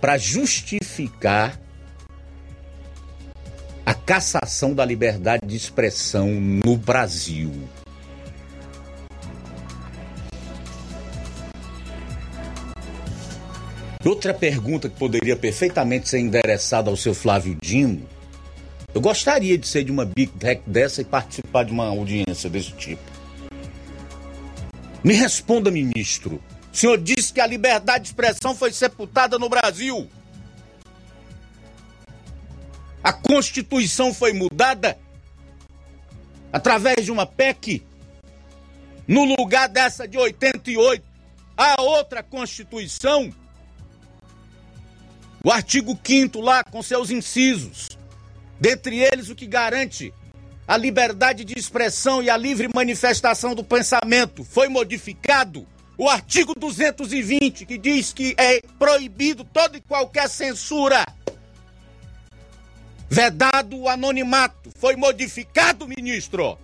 para 0.00 0.18
justificar 0.18 1.56
a 3.86 3.94
cassação 3.94 4.74
da 4.74 4.84
liberdade 4.84 5.46
de 5.46 5.54
expressão 5.54 6.28
no 6.28 6.76
Brasil. 6.76 7.52
Outra 14.08 14.32
pergunta 14.32 14.88
que 14.88 14.98
poderia 14.98 15.36
perfeitamente 15.36 16.08
ser 16.08 16.18
endereçada 16.18 16.88
ao 16.88 16.96
seu 16.96 17.12
Flávio 17.12 17.58
Dino 17.60 18.08
eu 18.94 19.02
gostaria 19.02 19.58
de 19.58 19.68
ser 19.68 19.84
de 19.84 19.92
uma 19.92 20.06
Big 20.06 20.32
Tech 20.32 20.62
dessa 20.66 21.02
e 21.02 21.04
participar 21.04 21.64
de 21.64 21.72
uma 21.72 21.88
audiência 21.88 22.48
desse 22.48 22.72
tipo. 22.72 23.02
Me 25.04 25.12
responda, 25.12 25.70
ministro. 25.70 26.42
O 26.72 26.76
senhor 26.76 26.96
disse 26.96 27.32
que 27.32 27.40
a 27.40 27.46
liberdade 27.46 28.04
de 28.04 28.08
expressão 28.08 28.54
foi 28.54 28.72
sepultada 28.72 29.38
no 29.38 29.48
Brasil. 29.48 30.08
A 33.04 33.12
Constituição 33.12 34.14
foi 34.14 34.32
mudada 34.32 34.98
através 36.50 37.04
de 37.04 37.12
uma 37.12 37.26
PEC. 37.26 37.82
No 39.06 39.24
lugar 39.24 39.68
dessa 39.68 40.08
de 40.08 40.16
88, 40.16 41.04
a 41.56 41.82
outra 41.82 42.22
Constituição, 42.22 43.32
o 45.42 45.50
artigo 45.50 45.98
5 46.02 46.40
lá, 46.40 46.64
com 46.64 46.82
seus 46.82 47.10
incisos, 47.10 47.88
dentre 48.60 48.98
eles 48.98 49.28
o 49.28 49.34
que 49.34 49.46
garante 49.46 50.12
a 50.66 50.76
liberdade 50.76 51.44
de 51.44 51.58
expressão 51.58 52.22
e 52.22 52.28
a 52.28 52.36
livre 52.36 52.68
manifestação 52.74 53.54
do 53.54 53.62
pensamento, 53.64 54.44
foi 54.44 54.68
modificado 54.68 55.66
o 55.96 56.08
artigo 56.08 56.54
220, 56.54 57.64
que 57.64 57.78
diz 57.78 58.12
que 58.12 58.34
é 58.36 58.60
proibido 58.78 59.44
toda 59.44 59.76
e 59.76 59.80
qualquer 59.80 60.28
censura. 60.28 61.04
Vedado 63.08 63.76
o 63.78 63.88
anonimato. 63.88 64.70
Foi 64.76 64.94
modificado, 64.94 65.88
ministro. 65.88 66.58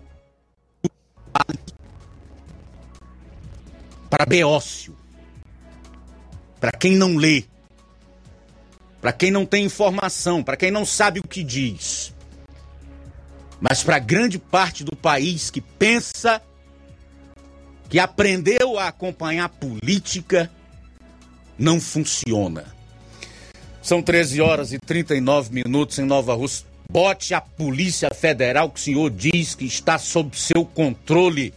Para 4.11 4.27
Beócio. 4.27 4.97
Para 6.61 6.73
quem 6.73 6.95
não 6.97 7.17
lê 7.17 7.45
para 9.05 9.13
quem 9.13 9.31
não 9.31 9.45
tem 9.45 9.67
informação, 9.67 10.43
para 10.43 10.57
quem 10.57 10.71
não 10.71 10.87
sabe 10.87 11.21
o 11.21 11.29
que 11.29 11.45
diz. 11.45 12.15
Mas 13.61 13.83
para 13.83 13.99
grande 13.99 14.39
parte 14.39 14.83
do 14.83 14.97
país 14.97 15.51
que 15.51 15.61
pensa, 15.61 16.41
que 17.91 17.99
aprendeu 17.99 18.79
a 18.79 18.89
acompanhar 18.89 19.51
política, 19.51 20.51
não 21.59 21.79
funciona. 21.79 22.65
São 23.83 24.01
13 24.01 24.41
horas 24.41 24.73
e 24.73 24.79
39 24.79 25.53
minutos 25.53 25.99
em 25.99 26.07
Nova 26.07 26.33
Rússia. 26.33 26.65
Bote 26.91 27.35
a 27.35 27.43
Polícia 27.43 28.09
Federal 28.09 28.71
que 28.71 28.81
o 28.81 28.83
senhor 28.83 29.11
diz 29.11 29.55
que 29.55 29.67
está 29.67 29.99
sob 29.99 30.35
seu 30.35 30.65
controle. 30.65 31.53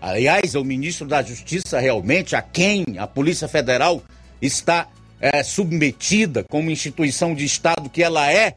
Aliás, 0.00 0.54
é 0.54 0.58
o 0.60 0.64
ministro 0.64 1.08
da 1.08 1.24
Justiça 1.24 1.80
realmente 1.80 2.36
a 2.36 2.40
quem 2.40 2.84
a 2.98 3.06
Polícia 3.08 3.48
Federal 3.48 4.00
está 4.40 4.86
é, 5.20 5.42
submetida 5.42 6.44
como 6.44 6.70
instituição 6.70 7.34
de 7.34 7.44
Estado 7.44 7.88
que 7.88 8.02
ela 8.02 8.30
é 8.30 8.56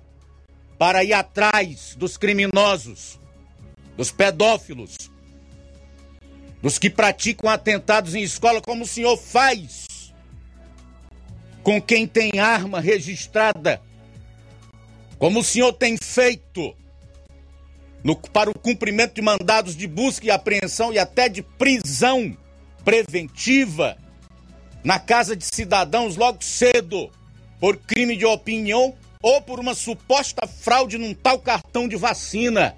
para 0.78 1.04
ir 1.04 1.14
atrás 1.14 1.96
dos 1.98 2.18
criminosos, 2.18 3.20
dos 3.98 4.12
pedófilos, 4.12 4.96
dos 6.62 6.78
que 6.78 6.90
praticam 6.90 7.50
atentados 7.50 8.16
em 8.16 8.24
escola, 8.24 8.62
como 8.62 8.84
o 8.84 8.88
senhor 8.88 9.18
faz 9.18 10.14
com 11.64 11.82
quem 11.82 12.08
tem 12.08 12.40
arma 12.40 12.80
registrada, 12.80 13.82
como 15.18 15.40
o 15.40 15.44
senhor 15.44 15.74
tem 15.74 15.98
feito 15.98 16.76
no, 18.04 18.16
para 18.16 18.50
o 18.50 18.58
cumprimento 18.58 19.16
de 19.16 19.22
mandados 19.22 19.76
de 19.76 19.86
busca 19.86 20.26
e 20.26 20.32
apreensão 20.32 20.94
e 20.94 21.00
até 21.00 21.28
de 21.28 21.42
prisão 21.42 22.38
preventiva 22.84 23.98
na 24.84 25.00
casa 25.00 25.36
de 25.36 25.46
cidadãos 25.46 26.16
logo 26.16 26.44
cedo 26.44 27.10
por 27.60 27.78
crime 27.78 28.16
de 28.16 28.26
opinião 28.26 28.96
ou 29.22 29.42
por 29.42 29.60
uma 29.60 29.74
suposta 29.74 30.48
fraude 30.48 30.98
num 30.98 31.14
tal 31.14 31.40
cartão 31.40 31.88
de 31.88 31.96
vacina. 31.96 32.76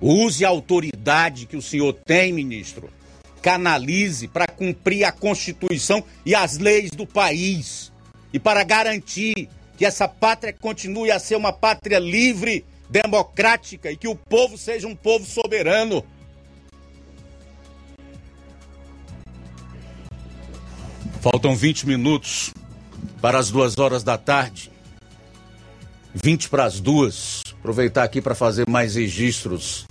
Use 0.00 0.44
a 0.44 0.48
autoridade 0.48 1.46
que 1.46 1.56
o 1.56 1.62
senhor 1.62 1.94
tem, 1.94 2.32
ministro. 2.32 2.90
Canalize 3.40 4.28
para 4.28 4.46
cumprir 4.46 5.04
a 5.04 5.12
Constituição 5.12 6.04
e 6.24 6.34
as 6.34 6.58
leis 6.58 6.90
do 6.90 7.06
país. 7.06 7.90
E 8.32 8.38
para 8.38 8.62
garantir 8.64 9.48
que 9.78 9.86
essa 9.86 10.06
pátria 10.06 10.52
continue 10.52 11.10
a 11.10 11.18
ser 11.18 11.36
uma 11.36 11.52
pátria 11.52 11.98
livre, 11.98 12.66
democrática 12.90 13.90
e 13.90 13.96
que 13.96 14.08
o 14.08 14.14
povo 14.14 14.58
seja 14.58 14.86
um 14.86 14.94
povo 14.94 15.24
soberano. 15.24 16.04
Faltam 21.28 21.56
20 21.56 21.88
minutos 21.88 22.54
para 23.20 23.36
as 23.36 23.50
duas 23.50 23.76
horas 23.78 24.04
da 24.04 24.16
tarde. 24.16 24.70
20 26.14 26.48
para 26.48 26.64
as 26.64 26.78
duas. 26.78 27.42
Aproveitar 27.58 28.04
aqui 28.04 28.22
para 28.22 28.32
fazer 28.32 28.64
mais 28.70 28.94
registros 28.94 29.88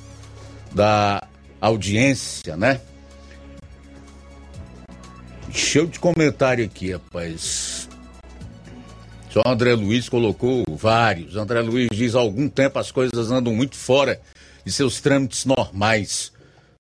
da 0.74 1.28
audiência, 1.60 2.56
né? 2.56 2.80
Cheio 5.52 5.88
de 5.88 6.00
comentário 6.00 6.64
aqui, 6.64 6.94
rapaz. 6.94 7.90
Só 9.30 9.42
André 9.46 9.76
Luiz 9.76 10.08
colocou 10.08 10.64
vários. 10.70 11.36
André 11.36 11.60
Luiz 11.60 11.90
diz: 11.92 12.16
há 12.16 12.20
algum 12.20 12.48
tempo 12.48 12.80
as 12.80 12.92
coisas 12.92 13.30
andam 13.30 13.54
muito 13.54 13.76
fora 13.76 14.22
de 14.64 14.72
seus 14.72 15.02
trâmites 15.02 15.44
normais. 15.44 16.32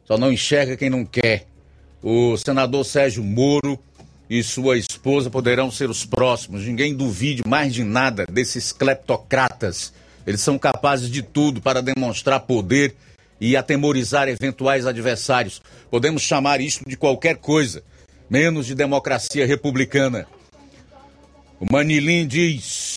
Só 0.05 0.17
não 0.17 0.31
enxerga 0.31 0.77
quem 0.77 0.89
não 0.89 1.03
quer. 1.03 1.45
O 2.01 2.37
senador 2.37 2.85
Sérgio 2.85 3.21
Moro 3.21 3.77
e 4.29 4.41
sua 4.43 4.77
esposa 4.77 5.29
poderão 5.29 5.69
ser 5.69 5.89
os 5.89 6.05
próximos. 6.05 6.65
Ninguém 6.65 6.95
duvide 6.95 7.43
mais 7.47 7.73
de 7.73 7.83
nada 7.83 8.25
desses 8.25 8.71
cleptocratas. 8.71 9.93
Eles 10.25 10.41
são 10.41 10.57
capazes 10.57 11.09
de 11.09 11.21
tudo 11.21 11.61
para 11.61 11.81
demonstrar 11.81 12.39
poder 12.41 12.95
e 13.39 13.55
atemorizar 13.55 14.27
eventuais 14.27 14.87
adversários. 14.87 15.61
Podemos 15.91 16.23
chamar 16.23 16.61
isto 16.61 16.83
de 16.87 16.97
qualquer 16.97 17.37
coisa, 17.37 17.83
menos 18.29 18.65
de 18.65 18.73
democracia 18.73 19.45
republicana. 19.45 20.27
O 21.59 21.71
Manilim 21.71 22.25
diz: 22.25 22.95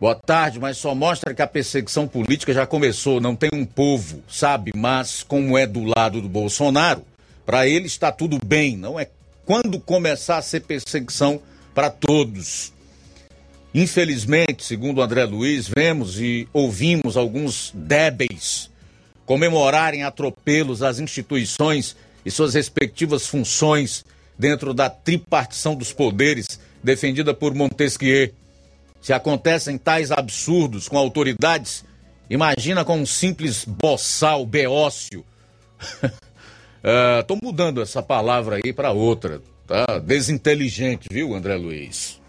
Boa 0.00 0.14
tarde, 0.14 0.58
mas 0.58 0.78
só 0.78 0.94
mostra 0.94 1.34
que 1.34 1.42
a 1.42 1.46
perseguição 1.46 2.06
política 2.06 2.52
já 2.52 2.66
começou. 2.66 3.20
Não 3.20 3.34
tem 3.34 3.50
um 3.52 3.64
povo, 3.64 4.22
sabe? 4.28 4.72
Mas 4.74 5.22
como 5.22 5.58
é 5.58 5.66
do 5.66 5.84
lado 5.96 6.20
do 6.20 6.28
Bolsonaro, 6.28 7.04
para 7.44 7.66
ele 7.66 7.86
está 7.86 8.12
tudo 8.12 8.38
bem. 8.44 8.76
Não 8.76 8.98
é 8.98 9.08
quando 9.44 9.80
começar 9.80 10.38
a 10.38 10.42
ser 10.42 10.60
perseguição 10.60 11.40
para 11.74 11.90
todos. 11.90 12.72
Infelizmente, 13.74 14.64
segundo 14.64 15.00
André 15.00 15.24
Luiz, 15.24 15.68
vemos 15.68 16.20
e 16.20 16.46
ouvimos 16.52 17.16
alguns 17.16 17.72
débeis 17.74 18.70
comemorarem 19.24 20.02
atropelos 20.02 20.82
às 20.82 20.98
instituições 20.98 21.96
e 22.24 22.30
suas 22.30 22.54
respectivas 22.54 23.26
funções 23.26 24.04
dentro 24.38 24.74
da 24.74 24.90
tripartição 24.90 25.74
dos 25.74 25.92
poderes 25.92 26.60
defendida 26.82 27.32
por 27.32 27.54
Montesquieu. 27.54 28.32
Se 29.00 29.12
acontecem 29.12 29.78
tais 29.78 30.10
absurdos 30.10 30.88
com 30.88 30.98
autoridades, 30.98 31.84
imagina 32.28 32.84
com 32.84 32.98
um 32.98 33.06
simples 33.06 33.64
boçal 33.64 34.44
beócio. 34.44 35.24
Estou 37.20 37.36
uh, 37.36 37.40
mudando 37.44 37.80
essa 37.80 38.02
palavra 38.02 38.56
aí 38.56 38.72
para 38.72 38.90
outra, 38.90 39.40
tá? 39.66 39.98
Desinteligente, 40.00 41.06
viu, 41.10 41.34
André 41.34 41.54
Luiz? 41.54 42.20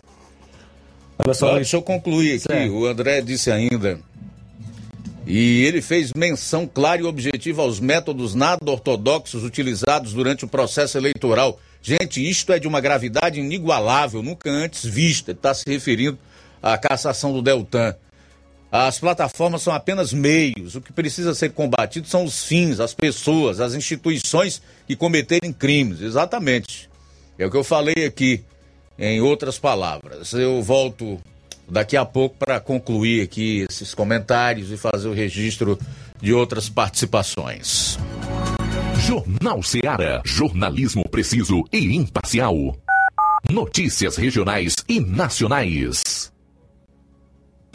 Olha 1.17 1.33
só, 1.33 1.53
uh, 1.53 1.55
deixa 1.55 1.75
eu 1.75 1.81
concluir 1.81 2.35
aqui. 2.35 2.39
Certo. 2.41 2.73
O 2.73 2.85
André 2.85 3.21
disse 3.21 3.51
ainda. 3.51 3.99
E 5.25 5.63
ele 5.63 5.81
fez 5.81 6.11
menção 6.13 6.67
clara 6.67 7.01
e 7.01 7.05
objetiva 7.05 7.61
aos 7.61 7.79
métodos 7.79 8.35
nada 8.35 8.69
ortodoxos 8.69 9.43
utilizados 9.43 10.13
durante 10.13 10.43
o 10.45 10.47
processo 10.47 10.97
eleitoral. 10.97 11.59
Gente, 11.81 12.27
isto 12.29 12.51
é 12.53 12.59
de 12.59 12.67
uma 12.67 12.79
gravidade 12.79 13.39
inigualável, 13.39 14.21
nunca 14.21 14.49
antes 14.49 14.85
vista. 14.85 15.31
Ele 15.31 15.39
está 15.39 15.53
se 15.53 15.63
referindo 15.65 16.17
à 16.61 16.77
cassação 16.77 17.33
do 17.33 17.41
Deltan. 17.41 17.95
As 18.75 18.97
plataformas 18.97 19.61
são 19.61 19.71
apenas 19.71 20.11
meios. 20.11 20.73
O 20.73 20.81
que 20.81 20.91
precisa 20.91 21.35
ser 21.35 21.51
combatido 21.51 22.07
são 22.07 22.23
os 22.23 22.43
fins, 22.43 22.79
as 22.79 22.91
pessoas, 22.91 23.59
as 23.59 23.75
instituições 23.75 24.63
que 24.87 24.95
cometerem 24.95 25.53
crimes. 25.53 26.01
Exatamente. 26.01 26.89
É 27.37 27.45
o 27.45 27.51
que 27.51 27.57
eu 27.57 27.63
falei 27.63 28.03
aqui, 28.03 28.43
em 28.97 29.21
outras 29.21 29.59
palavras. 29.59 30.33
Eu 30.33 30.59
volto 30.63 31.19
daqui 31.69 31.95
a 31.95 32.03
pouco 32.03 32.35
para 32.39 32.59
concluir 32.59 33.21
aqui 33.21 33.63
esses 33.69 33.93
comentários 33.93 34.71
e 34.71 34.75
fazer 34.75 35.07
o 35.07 35.13
registro 35.13 35.77
de 36.19 36.33
outras 36.33 36.67
participações. 36.67 37.99
Jornal 38.97 39.61
Seara. 39.61 40.19
Jornalismo 40.25 41.07
preciso 41.07 41.63
e 41.71 41.95
imparcial. 41.95 42.75
Notícias 43.51 44.15
regionais 44.15 44.73
e 44.89 44.99
nacionais. 44.99 46.32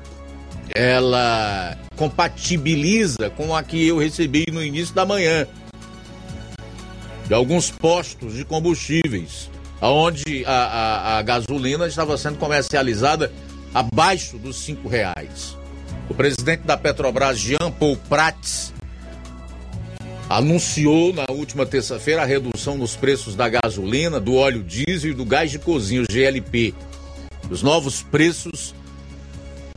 ela 0.76 1.78
compatibiliza 1.96 3.30
com 3.36 3.56
a 3.56 3.64
que 3.64 3.88
eu 3.88 3.98
recebi 3.98 4.46
no 4.52 4.64
início 4.64 4.94
da 4.94 5.06
manhã 5.06 5.48
de 7.28 7.34
alguns 7.34 7.70
postos 7.70 8.34
de 8.34 8.44
combustíveis, 8.44 9.50
onde 9.82 10.44
a, 10.46 10.52
a, 10.52 11.18
a 11.20 11.22
gasolina 11.22 11.88
estava 11.88 12.18
sendo 12.18 12.38
comercializada 12.38 13.32
abaixo 13.74 14.38
dos 14.38 14.58
cinco 14.58 14.88
reais. 14.88 15.56
O 16.10 16.14
presidente 16.16 16.64
da 16.64 16.76
Petrobras, 16.76 17.38
Jean 17.38 17.72
Paul 17.72 17.96
Prats, 18.10 18.74
anunciou 20.28 21.14
na 21.14 21.26
última 21.30 21.66
terça-feira 21.66 22.24
a 22.24 22.26
redução 22.26 22.78
nos 22.78 22.96
preços 22.96 23.36
da 23.36 23.48
gasolina, 23.48 24.20
do 24.20 24.36
óleo 24.36 24.64
diesel 24.64 25.12
e 25.12 25.14
do 25.14 25.26
gás 25.26 25.52
de 25.52 25.60
cozinha, 25.60 26.02
o 26.02 26.12
GLP. 26.12 26.74
Os 27.50 27.62
novos 27.62 28.02
preços 28.02 28.74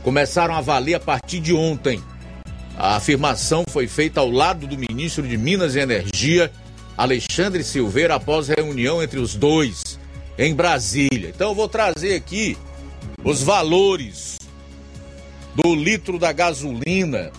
começaram 0.03 0.53
a 0.53 0.61
valer 0.61 0.95
a 0.95 0.99
partir 0.99 1.39
de 1.39 1.53
ontem. 1.53 2.03
A 2.77 2.97
afirmação 2.97 3.63
foi 3.69 3.87
feita 3.87 4.19
ao 4.19 4.29
lado 4.29 4.67
do 4.67 4.77
ministro 4.77 5.27
de 5.27 5.37
Minas 5.37 5.75
e 5.75 5.79
Energia, 5.79 6.51
Alexandre 6.97 7.63
Silveira, 7.63 8.15
após 8.15 8.49
reunião 8.49 9.01
entre 9.01 9.19
os 9.19 9.33
dois 9.33 9.99
em 10.37 10.53
Brasília. 10.53 11.29
Então 11.29 11.49
eu 11.49 11.55
vou 11.55 11.69
trazer 11.69 12.15
aqui 12.15 12.57
os 13.23 13.41
valores 13.41 14.37
do 15.55 15.75
litro 15.75 16.19
da 16.19 16.31
gasolina 16.31 17.31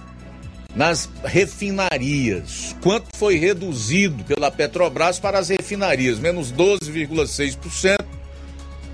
nas 0.75 1.09
refinarias. 1.25 2.75
Quanto 2.81 3.07
foi 3.17 3.37
reduzido 3.37 4.25
pela 4.25 4.51
Petrobras 4.51 5.19
para 5.19 5.39
as 5.39 5.49
refinarias? 5.49 6.19
Menos 6.19 6.53
12,6% 6.53 7.97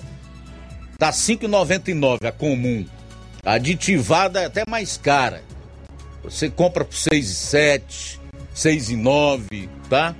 Tá 1.01 1.13
5,99 1.13 2.27
a 2.27 2.33
comum. 2.33 2.85
Aditivada 3.45 4.41
é 4.41 4.47
até 4.47 4.65
mais 4.69 4.97
cara. 4.97 5.45
Você 6.25 6.51
compra 6.51 6.85
por 6.85 6.93
6,7, 6.93 8.19
6,9, 8.53 9.69
tá? 9.89 10.13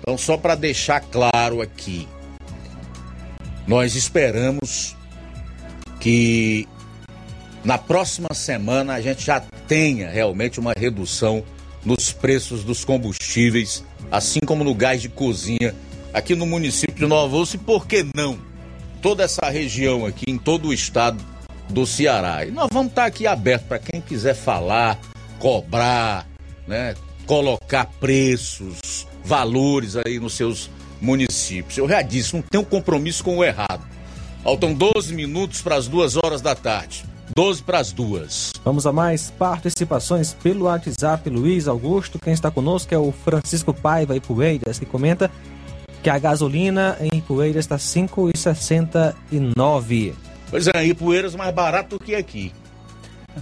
Então 0.00 0.18
só 0.18 0.36
para 0.36 0.56
deixar 0.56 0.98
claro 1.00 1.62
aqui. 1.62 2.08
Nós 3.68 3.94
esperamos 3.94 4.96
que 6.00 6.66
na 7.64 7.78
próxima 7.78 8.34
semana 8.34 8.94
a 8.94 9.00
gente 9.00 9.24
já 9.24 9.38
tenha 9.68 10.10
realmente 10.10 10.58
uma 10.58 10.72
redução 10.76 11.44
nos 11.84 12.10
preços 12.10 12.64
dos 12.64 12.84
combustíveis, 12.84 13.84
assim 14.10 14.40
como 14.44 14.64
no 14.64 14.74
gás 14.74 15.00
de 15.00 15.08
cozinha 15.08 15.72
aqui 16.12 16.34
no 16.34 16.46
município 16.46 16.96
de 16.96 17.06
Nova 17.06 17.36
Osso 17.36 17.54
e 17.54 17.60
por 17.60 17.86
que 17.86 18.04
não? 18.12 18.55
Toda 19.00 19.24
essa 19.24 19.48
região 19.50 20.06
aqui, 20.06 20.24
em 20.28 20.38
todo 20.38 20.68
o 20.68 20.72
estado 20.72 21.22
do 21.68 21.86
Ceará. 21.86 22.44
E 22.44 22.50
nós 22.50 22.68
vamos 22.72 22.90
estar 22.90 23.06
aqui 23.06 23.26
aberto 23.26 23.64
para 23.64 23.78
quem 23.78 24.00
quiser 24.00 24.34
falar, 24.34 24.98
cobrar, 25.38 26.26
né, 26.66 26.94
colocar 27.26 27.86
preços, 28.00 29.06
valores 29.24 29.96
aí 29.96 30.18
nos 30.18 30.34
seus 30.34 30.70
municípios. 31.00 31.76
Eu 31.76 31.88
já 31.88 32.02
disse, 32.02 32.34
não 32.34 32.42
tem 32.42 32.60
um 32.60 32.64
compromisso 32.64 33.22
com 33.22 33.38
o 33.38 33.44
errado. 33.44 33.84
Faltam 34.42 34.72
12 34.72 35.12
minutos 35.14 35.60
para 35.60 35.74
as 35.74 35.88
duas 35.88 36.16
horas 36.16 36.40
da 36.40 36.54
tarde. 36.54 37.04
12 37.34 37.62
para 37.62 37.80
as 37.80 37.92
duas. 37.92 38.52
Vamos 38.64 38.86
a 38.86 38.92
mais 38.92 39.30
participações 39.30 40.32
pelo 40.32 40.66
WhatsApp, 40.66 41.28
Luiz 41.28 41.66
Augusto. 41.66 42.18
Quem 42.18 42.32
está 42.32 42.50
conosco 42.50 42.94
é 42.94 42.98
o 42.98 43.12
Francisco 43.12 43.74
Paiva 43.74 44.16
e 44.16 44.20
Poeiras, 44.20 44.78
que 44.78 44.86
comenta 44.86 45.30
que 46.02 46.10
a 46.10 46.18
gasolina 46.18 46.96
em 47.00 47.20
Poeiras 47.20 47.64
está 47.64 47.76
5,69. 47.76 50.14
Pois 50.50 50.66
é, 50.68 50.86
Ipueiras 50.86 51.34
mais 51.34 51.54
barato 51.54 51.98
que 51.98 52.14
aqui. 52.14 52.52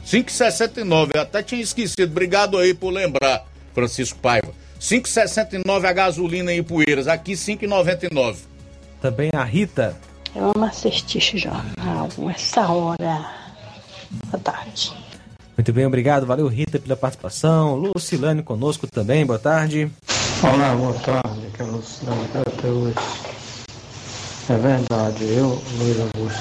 5,69. 0.05 1.10
Eu 1.14 1.22
até 1.22 1.43
tinha 1.43 1.60
esquecido. 1.60 2.10
Obrigado 2.10 2.59
aí 2.59 2.74
por 2.74 2.93
lembrar, 2.93 3.47
Francisco 3.74 4.18
Paiva. 4.18 4.52
5,69 4.81 5.85
a 5.85 5.93
gasolina 5.93 6.52
em 6.52 6.59
Ipueiras. 6.59 7.06
Aqui 7.06 7.32
5,99. 7.32 8.36
Também 9.01 9.31
a 9.35 9.44
Rita. 9.44 9.97
Eu 10.35 10.52
amo 10.55 10.64
assistir 10.64 11.18
esse 11.18 11.39
jornal, 11.39 12.09
essa 12.35 12.68
hora. 12.68 13.31
Boa 14.31 14.43
tarde. 14.43 14.93
Muito 15.56 15.72
bem, 15.72 15.86
obrigado. 15.86 16.26
Valeu, 16.26 16.48
Rita, 16.48 16.78
pela 16.78 16.97
participação. 16.97 17.76
Lucilane 17.76 18.43
conosco 18.43 18.86
também, 18.89 19.24
boa 19.24 19.39
tarde. 19.39 19.90
Olá, 20.45 20.75
boa 20.77 20.93
tarde. 20.93 21.47
Aqui 21.47 21.62
é 21.62 21.65
o 21.65 21.71
Lucilane 21.71 22.29
até 22.35 22.69
hoje. 22.69 22.95
É 24.51 24.57
verdade, 24.59 25.25
eu, 25.25 25.59
Luiz 25.79 25.99
Augusto. 26.01 26.39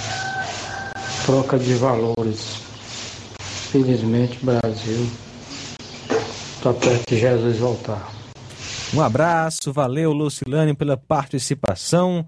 Troca 1.26 1.58
de 1.58 1.74
valores. 1.76 2.58
Felizmente, 3.72 4.44
Brasil 4.44 5.10
está 6.58 6.74
perto 6.74 7.10
de 7.10 7.18
Jesus 7.18 7.58
voltar. 7.60 8.12
Um 8.94 9.00
abraço, 9.00 9.72
valeu, 9.72 10.12
Lucilane, 10.12 10.74
pela 10.74 10.98
participação. 10.98 12.28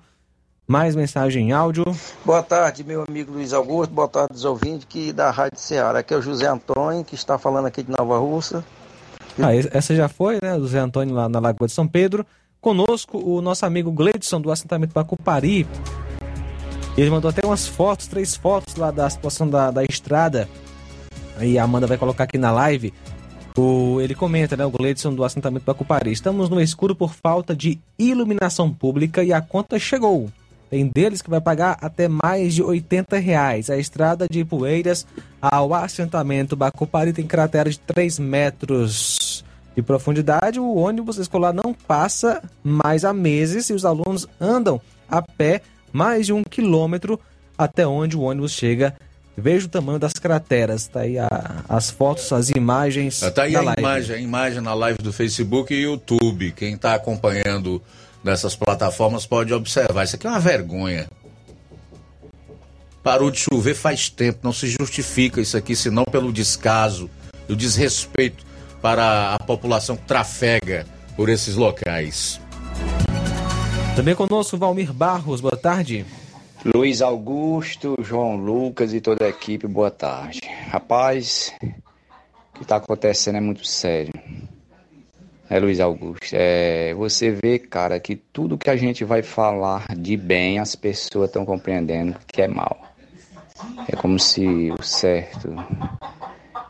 Mais 0.66 0.96
mensagem 0.96 1.50
em 1.50 1.52
áudio. 1.52 1.84
Boa 2.24 2.42
tarde, 2.42 2.86
meu 2.86 3.04
amigo 3.06 3.34
Luiz 3.34 3.52
Augusto. 3.52 3.94
Boa 3.94 4.08
tarde, 4.08 4.34
os 4.34 4.46
ouvintes 4.46 4.88
que 4.90 5.12
da 5.12 5.30
Rádio 5.30 5.60
Ceará. 5.60 6.00
Aqui 6.00 6.14
é 6.14 6.18
o 6.18 6.22
José 6.22 6.48
Antônio, 6.48 7.04
que 7.04 7.16
está 7.16 7.38
falando 7.38 7.66
aqui 7.66 7.84
de 7.84 7.92
Nova 7.92 8.18
Russa. 8.18 8.64
Ah, 9.40 9.54
essa 9.54 9.96
já 9.96 10.08
foi, 10.08 10.40
né? 10.42 10.56
O 10.56 10.62
José 10.62 10.80
Antônio 10.80 11.14
lá 11.14 11.28
na 11.28 11.40
Lagoa 11.40 11.68
de 11.68 11.74
São 11.74 11.88
Pedro. 11.88 12.26
Conosco, 12.62 13.18
o 13.18 13.42
nosso 13.42 13.66
amigo 13.66 13.92
Gleidson, 13.92 14.42
do 14.42 14.52
assentamento 14.52 14.94
Bacupari. 14.94 15.68
Ele 16.98 17.10
mandou 17.10 17.30
até 17.30 17.46
umas 17.46 17.68
fotos, 17.68 18.08
três 18.08 18.36
fotos 18.36 18.76
lá 18.76 18.90
da 18.90 19.10
situação 19.10 19.50
da, 19.50 19.70
da 19.70 19.84
estrada. 19.84 20.48
Aí 21.38 21.60
a 21.60 21.64
Amanda 21.64 21.86
vai 21.86 21.98
colocar 21.98 22.24
aqui 22.24 22.38
na 22.38 22.52
live. 22.52 22.94
O, 23.58 24.00
ele 24.02 24.16
comenta, 24.16 24.56
né? 24.56 24.66
O 24.66 24.72
Gleidson 24.72 25.14
do 25.14 25.24
assentamento 25.24 25.64
Bacupari. 25.66 26.12
Estamos 26.12 26.50
no 26.50 26.62
escuro 26.62 26.96
por 26.96 27.14
falta 27.14 27.56
de 27.56 27.80
iluminação 28.00 28.72
pública 28.72 29.24
e 29.24 29.34
a 29.34 29.42
conta 29.42 29.78
chegou. 29.78 30.30
Tem 30.76 30.92
deles 30.94 31.22
que 31.22 31.30
vai 31.30 31.40
pagar 31.40 31.78
até 31.80 32.10
mais 32.10 32.54
de 32.54 32.62
80 32.62 33.18
reais. 33.18 33.70
A 33.70 33.78
estrada 33.78 34.28
de 34.30 34.44
Poeiras 34.44 35.08
ao 35.42 35.74
assentamento 35.74 36.54
Bacupari 36.54 37.14
tem 37.14 37.26
cratera 37.26 37.70
de 37.70 37.80
3 37.80 38.20
metros 38.20 39.46
de 39.74 39.82
profundidade. 39.82 40.60
O 40.60 40.76
ônibus 40.76 41.18
escolar 41.18 41.54
não 41.54 41.74
passa 41.74 42.44
mais 42.62 43.06
há 43.06 43.14
meses 43.14 43.70
e 43.70 43.74
os 43.74 43.86
alunos 43.86 44.28
andam 44.38 44.82
a 45.08 45.22
pé 45.22 45.62
mais 45.94 46.26
de 46.26 46.34
um 46.34 46.44
quilômetro 46.44 47.18
até 47.58 47.88
onde 47.88 48.18
o 48.18 48.24
ônibus 48.24 48.52
chega. 48.52 48.98
Veja 49.38 49.68
o 49.68 49.70
tamanho 49.70 49.98
das 49.98 50.12
crateras. 50.12 50.88
Tá 50.90 51.02
aí 51.02 51.18
a, 51.18 51.64
as 51.70 51.90
fotos, 51.90 52.34
as 52.34 52.50
imagens. 52.50 53.22
Tá 53.34 53.44
aí 53.44 53.56
a 53.56 53.62
live. 53.62 53.80
imagem, 53.80 54.16
a 54.18 54.20
imagem 54.20 54.60
na 54.60 54.74
live 54.74 54.98
do 55.02 55.14
Facebook 55.14 55.74
e 55.74 55.84
YouTube. 55.84 56.52
Quem 56.52 56.74
está 56.74 56.96
acompanhando 56.96 57.82
nessas 58.26 58.56
plataformas 58.56 59.26
pode 59.26 59.54
observar. 59.54 60.04
Isso 60.04 60.16
aqui 60.16 60.26
é 60.26 60.30
uma 60.30 60.40
vergonha. 60.40 61.08
Parou 63.04 63.30
de 63.30 63.38
chover 63.38 63.76
faz 63.76 64.10
tempo, 64.10 64.40
não 64.42 64.52
se 64.52 64.68
justifica 64.68 65.40
isso 65.40 65.56
aqui, 65.56 65.76
senão 65.76 66.04
pelo 66.04 66.34
descaso 66.34 67.08
e 67.48 67.54
o 67.54 67.56
desrespeito 67.56 68.44
para 68.82 69.36
a 69.36 69.40
população 69.40 69.96
que 69.96 70.06
trafega 70.06 70.88
por 71.16 71.30
esses 71.30 71.56
locais. 71.56 72.42
Também 73.96 74.16
conosco 74.16 74.58
Valmir 74.58 74.92
Barros, 74.92 75.40
boa 75.40 75.56
tarde. 75.56 76.04
Luiz 76.66 77.04
Augusto, 77.04 77.96
João 78.02 78.36
Lucas 78.36 78.92
e 78.92 79.00
toda 79.00 79.26
a 79.26 79.30
equipe, 79.30 79.68
boa 79.68 79.92
tarde. 79.92 80.42
Rapaz, 80.70 81.54
o 81.62 82.58
que 82.58 82.64
está 82.64 82.78
acontecendo 82.78 83.36
é 83.36 83.42
muito 83.42 83.68
sério. 83.68 84.12
É, 85.48 85.60
Luiz 85.60 85.80
Augusto, 85.80 86.34
é, 86.34 86.94
você 86.96 87.30
vê, 87.30 87.60
cara, 87.60 88.00
que 88.00 88.16
tudo 88.16 88.58
que 88.58 88.70
a 88.70 88.76
gente 88.76 89.04
vai 89.04 89.22
falar 89.22 89.86
de 89.96 90.18
bem, 90.18 90.58
as 90.58 90.76
pessoas 90.76 91.30
estão 91.30 91.46
compreendendo 91.46 92.16
que 92.28 92.42
é 92.42 92.48
mal. 92.48 92.82
É 93.88 93.96
como 93.96 94.20
se 94.20 94.72
o 94.72 94.82
certo 94.82 95.56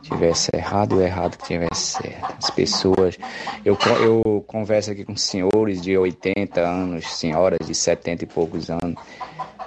tivesse 0.02 0.50
errado 0.54 0.96
e 0.96 0.98
o 0.98 1.02
errado 1.02 1.38
que 1.38 1.46
tivesse 1.46 2.02
certo. 2.02 2.36
As 2.38 2.50
pessoas. 2.50 3.18
Eu, 3.64 3.78
eu 4.04 4.44
converso 4.46 4.92
aqui 4.92 5.06
com 5.06 5.16
senhores 5.16 5.82
de 5.82 5.98
80 5.98 6.62
anos, 6.62 7.08
senhoras 7.08 7.66
de 7.66 7.74
70 7.74 8.26
e 8.26 8.28
poucos 8.28 8.70
anos. 8.70 8.96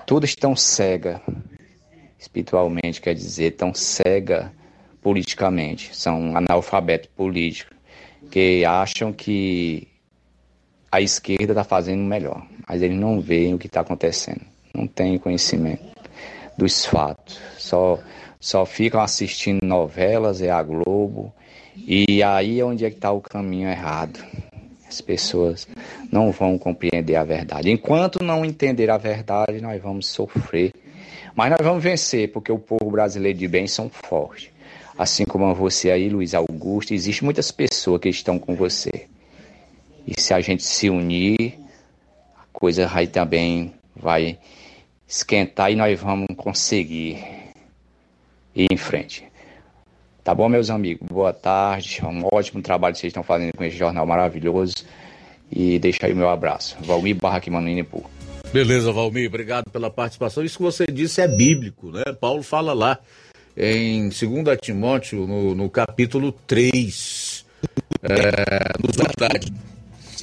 Todas 0.07 0.31
estão 0.31 0.55
cegas, 0.55 1.21
espiritualmente, 2.19 3.01
quer 3.01 3.15
dizer, 3.15 3.53
estão 3.53 3.75
cegas 3.75 4.51
politicamente. 5.03 5.97
São 5.97 6.37
analfabetos 6.37 7.09
políticos, 7.17 7.77
que 8.31 8.65
acham 8.65 9.13
que 9.13 9.89
a 10.91 11.01
esquerda 11.01 11.53
está 11.53 11.65
fazendo 11.65 12.03
melhor, 12.03 12.47
mas 12.67 12.83
eles 12.83 12.99
não 12.99 13.21
veem 13.21 13.55
o 13.55 13.59
que 13.59 13.67
está 13.67 13.81
acontecendo, 13.81 14.41
não 14.75 14.87
têm 14.87 15.19
conhecimento 15.19 15.85
dos 16.57 16.85
fatos, 16.85 17.39
só, 17.57 17.99
só 18.41 18.67
ficam 18.67 19.01
assistindo 19.01 19.65
novelas, 19.65 20.43
é 20.43 20.51
a 20.51 20.63
Globo, 20.63 21.33
e 21.77 22.23
aí 22.23 22.59
é 22.59 22.65
onde 22.65 22.85
é 22.85 22.91
que 22.91 22.97
está 22.97 23.13
o 23.13 23.21
caminho 23.21 23.69
errado. 23.69 24.19
As 24.89 25.01
pessoas 25.01 25.69
não 26.11 26.33
vão 26.33 26.59
compreender 26.59 27.15
a 27.17 27.23
verdade. 27.23 27.71
Enquanto 27.71 28.25
não 28.25 28.45
entender 28.45 28.91
a 28.91 28.97
verdade, 28.97 29.61
nós 29.61 29.81
vamos 29.81 30.07
sofrer. 30.07 30.73
Mas 31.37 31.51
nós 31.51 31.61
vamos 31.63 31.85
vencer, 31.85 32.33
porque 32.33 32.51
o 32.51 32.59
povo 32.59 32.91
brasileiro 32.91 33.39
de 33.39 33.47
bem 33.47 33.67
são 33.67 33.91
fortes. 33.91 34.51
Assim 34.99 35.25
como 35.25 35.55
você 35.55 35.93
aí, 35.93 36.09
Luiz 36.09 36.35
Augusto, 36.35 36.93
existem 36.93 37.25
muitas 37.25 37.53
pessoas 37.53 38.01
que 38.01 38.09
estão 38.09 38.37
com 38.37 38.57
você. 38.57 39.07
E 40.05 40.21
se 40.21 40.35
a 40.35 40.41
gente 40.41 40.65
se 40.65 40.91
unir, 40.91 41.57
a 42.37 42.43
coisa 42.53 42.91
aí 42.93 43.07
também 43.07 43.73
vai 43.95 44.37
esquentar 45.07 45.71
e 45.71 45.77
nós 45.77 46.01
vamos 46.01 46.27
conseguir 46.37 47.25
ir 48.57 48.67
em 48.73 48.77
frente. 48.77 49.25
Tá 50.25 50.35
bom, 50.35 50.49
meus 50.49 50.69
amigos? 50.69 51.07
Boa 51.09 51.33
tarde. 51.33 52.01
Um 52.05 52.27
ótimo 52.33 52.61
trabalho 52.61 52.93
que 52.93 53.01
vocês 53.01 53.13
estão 53.13 53.23
fazendo 53.23 53.57
com 53.57 53.63
esse 53.63 53.77
jornal 53.77 54.05
maravilhoso. 54.05 54.75
E 55.49 55.79
deixa 55.79 56.07
aí 56.07 56.13
meu 56.13 56.29
abraço. 56.29 56.77
Valmir 56.81 57.15
Barra 57.15 57.37
aqui, 57.37 57.51
Maninipu. 57.51 58.05
Beleza, 58.53 58.91
Valmir, 58.91 59.29
obrigado 59.29 59.71
pela 59.71 59.91
participação. 59.91 60.43
Isso 60.43 60.57
que 60.57 60.63
você 60.63 60.87
disse 60.87 61.21
é 61.21 61.29
bíblico, 61.29 61.93
né? 61.93 62.03
Paulo 62.21 62.43
fala 62.43 62.73
lá 62.73 62.99
em 63.59 64.09
2 64.09 64.21
Timóteo, 64.63 65.27
no, 65.27 65.53
no 65.53 65.69
capítulo 65.69 66.31
3, 66.47 67.45
é, 68.05 68.73
nos. 68.81 68.97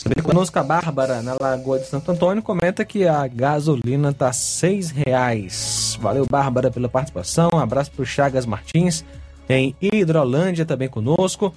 Também 0.01 0.23
conosco 0.23 0.57
a 0.59 0.63
Bárbara, 0.63 1.21
na 1.21 1.35
Lagoa 1.39 1.79
de 1.79 1.87
Santo 1.87 2.11
Antônio, 2.11 2.41
comenta 2.41 2.85
que 2.85 3.07
a 3.07 3.27
gasolina 3.27 4.13
tá 4.13 4.31
seis 4.31 4.91
reais. 4.91 5.97
Valeu, 5.99 6.25
Bárbara, 6.29 6.71
pela 6.71 6.87
participação. 6.87 7.49
Um 7.53 7.59
abraço 7.59 7.91
pro 7.91 8.05
Chagas 8.05 8.45
Martins, 8.45 9.03
em 9.49 9.75
Hidrolândia, 9.81 10.63
também 10.63 10.87
conosco. 10.87 11.53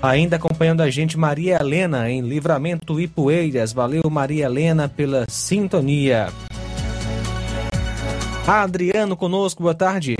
Ainda 0.00 0.36
acompanhando 0.36 0.80
a 0.80 0.90
gente, 0.90 1.18
Maria 1.18 1.58
Helena, 1.60 2.10
em 2.10 2.22
Livramento 2.22 2.98
e 2.98 3.06
Poeiras. 3.06 3.72
Valeu, 3.72 4.02
Maria 4.10 4.46
Helena, 4.46 4.88
pela 4.88 5.26
sintonia. 5.28 6.30
Adriano 8.46 9.16
conosco, 9.16 9.62
boa 9.62 9.74
tarde. 9.74 10.16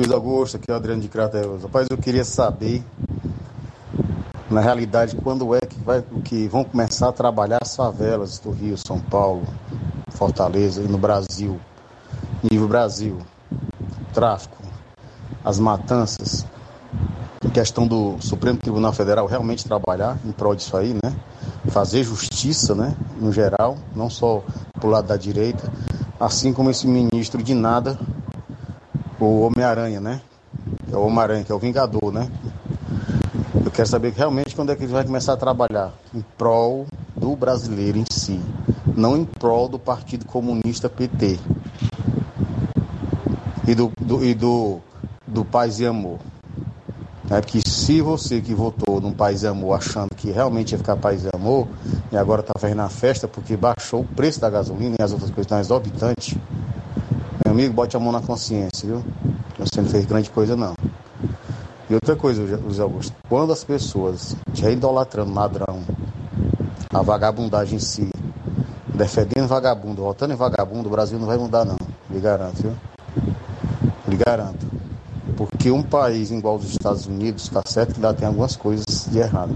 Luiz 0.00 0.12
Augusto, 0.12 0.56
aqui 0.56 0.70
é 0.70 0.74
o 0.74 0.76
Adriano 0.76 1.00
de 1.00 1.08
Crateus. 1.08 1.62
Rapaz, 1.62 1.86
eu 1.88 1.96
queria 1.96 2.24
saber, 2.24 2.82
na 4.50 4.60
realidade, 4.60 5.14
quando 5.16 5.54
é 5.54 5.60
que, 5.60 5.78
vai, 5.80 6.02
que 6.24 6.48
vão 6.48 6.64
começar 6.64 7.08
a 7.08 7.12
trabalhar 7.12 7.60
as 7.62 7.76
favelas 7.76 8.40
do 8.40 8.50
Rio, 8.50 8.76
São 8.76 8.98
Paulo, 8.98 9.46
Fortaleza 10.08 10.82
e 10.82 10.88
no 10.88 10.98
Brasil, 10.98 11.60
nível 12.42 12.66
Brasil, 12.66 13.18
tráfico, 14.12 14.56
as 15.44 15.60
matanças, 15.60 16.44
questão 17.52 17.86
do 17.86 18.16
Supremo 18.20 18.58
Tribunal 18.58 18.92
Federal 18.92 19.26
realmente 19.26 19.64
trabalhar 19.64 20.18
em 20.24 20.32
prol 20.32 20.56
disso 20.56 20.76
aí, 20.76 20.92
né? 20.92 21.14
Fazer 21.68 22.02
justiça, 22.02 22.74
né? 22.74 22.96
No 23.20 23.32
geral, 23.32 23.76
não 23.94 24.10
só 24.10 24.42
pro 24.78 24.90
lado 24.90 25.06
da 25.06 25.16
direita, 25.16 25.70
assim 26.20 26.52
como 26.52 26.70
esse 26.70 26.86
ministro 26.86 27.42
de 27.42 27.54
nada, 27.54 27.98
o 29.18 29.40
Homem-Aranha, 29.40 30.00
né? 30.00 30.20
É 30.92 30.96
o 30.96 31.06
Homem-Aranha, 31.06 31.44
que 31.44 31.50
é 31.50 31.54
o 31.54 31.58
Vingador, 31.58 32.12
né? 32.12 32.30
Eu 33.64 33.70
quero 33.70 33.88
saber 33.88 34.12
realmente 34.12 34.54
quando 34.54 34.70
é 34.70 34.76
que 34.76 34.84
ele 34.84 34.92
vai 34.92 35.04
começar 35.04 35.32
a 35.32 35.36
trabalhar 35.36 35.92
em 36.14 36.22
prol 36.36 36.86
do 37.16 37.34
brasileiro 37.34 37.98
em 37.98 38.04
si, 38.10 38.38
não 38.94 39.16
em 39.16 39.24
prol 39.24 39.68
do 39.68 39.78
Partido 39.78 40.26
Comunista 40.26 40.90
PT. 40.90 41.38
e 43.66 43.74
do, 43.74 43.92
do, 44.00 44.24
e 44.24 44.34
do, 44.34 44.80
do 45.26 45.44
Paz 45.44 45.80
e 45.80 45.86
Amor. 45.86 46.18
É 47.30 47.40
que 47.40 47.60
se 47.64 48.02
você 48.02 48.40
que 48.40 48.52
votou 48.52 49.00
num 49.00 49.12
Paz 49.12 49.44
e 49.44 49.46
Amor 49.46 49.74
achando 49.74 50.08
que 50.16 50.32
realmente 50.32 50.72
ia 50.72 50.78
ficar 50.78 50.96
Paz 50.96 51.24
e 51.24 51.28
Amor, 51.32 51.68
e 52.10 52.16
agora 52.16 52.40
está 52.40 52.54
fazendo 52.58 52.80
a 52.80 52.88
festa 52.88 53.28
porque 53.28 53.56
baixou 53.56 54.00
o 54.00 54.04
preço 54.04 54.40
da 54.40 54.50
gasolina 54.50 54.96
e 54.98 55.02
as 55.02 55.12
outras 55.12 55.30
coisas 55.30 55.46
estão 55.46 55.60
exorbitantes, 55.60 56.36
meu 57.44 57.54
amigo, 57.54 57.72
bote 57.72 57.96
a 57.96 58.00
mão 58.00 58.10
na 58.10 58.20
consciência, 58.20 58.88
viu? 58.88 59.04
Você 59.60 59.80
não 59.80 59.88
fez 59.88 60.04
grande 60.06 60.28
coisa 60.28 60.56
não. 60.56 60.74
E 61.88 61.94
outra 61.94 62.16
coisa, 62.16 62.44
José 62.44 62.82
Augusto, 62.82 63.14
quando 63.28 63.52
as 63.52 63.62
pessoas 63.62 64.34
já 64.52 64.68
idolatrando 64.68 65.32
ladrão, 65.32 65.82
a 66.92 67.00
vagabundagem 67.00 67.76
em 67.76 67.80
si, 67.80 68.10
defendendo 68.92 69.46
vagabundo, 69.46 70.02
votando 70.02 70.32
em 70.32 70.36
vagabundo, 70.36 70.88
o 70.88 70.90
Brasil 70.90 71.16
não 71.16 71.28
vai 71.28 71.38
mudar 71.38 71.64
não, 71.64 71.76
lhe 72.10 72.18
garanto, 72.18 72.60
viu? 72.60 72.72
Lhe 74.08 74.16
garanto. 74.16 74.79
Porque 75.60 75.70
um 75.70 75.82
país 75.82 76.30
igual 76.30 76.54
aos 76.54 76.64
Estados 76.64 77.04
Unidos, 77.04 77.42
está 77.42 77.60
certo 77.66 77.92
que 77.92 78.00
lá 78.00 78.14
tem 78.14 78.26
algumas 78.26 78.56
coisas 78.56 79.06
de 79.10 79.18
errado. 79.18 79.54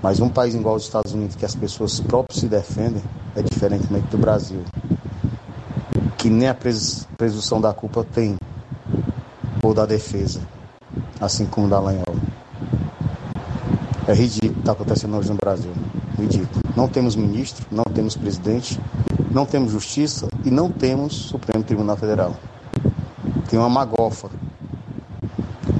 Mas 0.00 0.20
um 0.20 0.28
país 0.28 0.54
igual 0.54 0.74
aos 0.74 0.84
Estados 0.84 1.12
Unidos, 1.12 1.34
que 1.34 1.44
as 1.44 1.56
pessoas 1.56 1.98
próprias 1.98 2.38
se 2.38 2.46
defendem, 2.46 3.02
é 3.34 3.42
diferentemente 3.42 4.06
do 4.06 4.16
Brasil. 4.16 4.60
Que 6.16 6.30
nem 6.30 6.46
a 6.46 6.54
presunção 6.54 7.60
da 7.60 7.72
culpa 7.72 8.04
tem, 8.04 8.36
ou 9.60 9.74
da 9.74 9.84
defesa, 9.84 10.40
assim 11.20 11.46
como 11.46 11.68
da 11.68 11.80
Lanhol. 11.80 12.14
É 14.06 14.14
ridículo 14.14 14.52
o 14.52 14.54
que 14.54 14.60
está 14.60 14.70
acontecendo 14.70 15.16
hoje 15.16 15.30
no 15.30 15.34
Brasil. 15.36 15.72
Ridículo. 16.16 16.62
Não 16.76 16.86
temos 16.86 17.16
ministro, 17.16 17.66
não 17.72 17.82
temos 17.82 18.16
presidente, 18.16 18.80
não 19.32 19.44
temos 19.44 19.72
justiça 19.72 20.28
e 20.44 20.50
não 20.52 20.70
temos 20.70 21.12
Supremo 21.12 21.64
Tribunal 21.64 21.96
Federal. 21.96 22.36
Tem 23.50 23.58
uma 23.58 23.68
magofa 23.68 24.30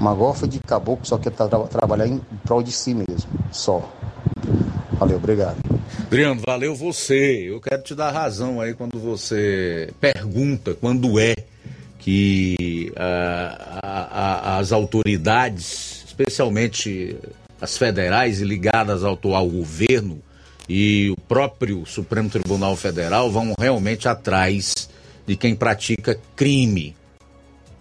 uma 0.05 0.14
golfa 0.14 0.47
de 0.47 0.59
caboclo 0.59 1.06
só 1.06 1.16
quer 1.16 1.31
tra 1.31 1.48
trabalhar 1.48 2.06
em 2.06 2.20
prol 2.44 2.62
de 2.62 2.70
si 2.70 2.93
mesmo, 2.93 3.31
só. 3.51 3.90
Valeu, 4.98 5.16
obrigado. 5.16 5.56
Adriano, 6.06 6.43
valeu 6.47 6.74
você. 6.74 7.48
Eu 7.48 7.60
quero 7.60 7.82
te 7.82 7.94
dar 7.94 8.10
razão 8.10 8.60
aí 8.60 8.74
quando 8.74 8.98
você 9.01 9.90
pergunta 10.01 10.74
quando 10.74 11.18
é 11.18 11.35
que 11.98 12.93
uh, 12.93 13.81
a, 13.82 14.09
a, 14.10 14.59
as 14.59 14.72
autoridades, 14.72 16.05
especialmente 16.06 17.16
as 17.59 17.78
federais 17.78 18.43
e 18.43 18.44
ligadas 18.44 19.02
ao 19.02 19.14
atual 19.14 19.48
governo 19.48 20.20
e 20.68 21.10
o 21.10 21.20
próprio 21.22 21.86
Supremo 21.86 22.28
Tribunal 22.28 22.76
Federal 22.76 23.31
vão 23.31 23.55
realmente 23.59 24.06
atrás 24.06 24.89
de 25.26 25.35
quem 25.35 25.55
pratica 25.55 26.18
crime 26.36 26.94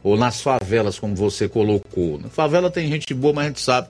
ou 0.04 0.18
nas 0.18 0.42
favelas, 0.42 1.00
como 1.00 1.16
você 1.16 1.48
colocou. 1.48 2.20
Na 2.20 2.30
favela 2.30 2.70
tem 2.70 2.90
gente 2.90 3.14
boa, 3.14 3.34
mas 3.34 3.46
a 3.46 3.48
gente 3.48 3.62
sabe 3.62 3.88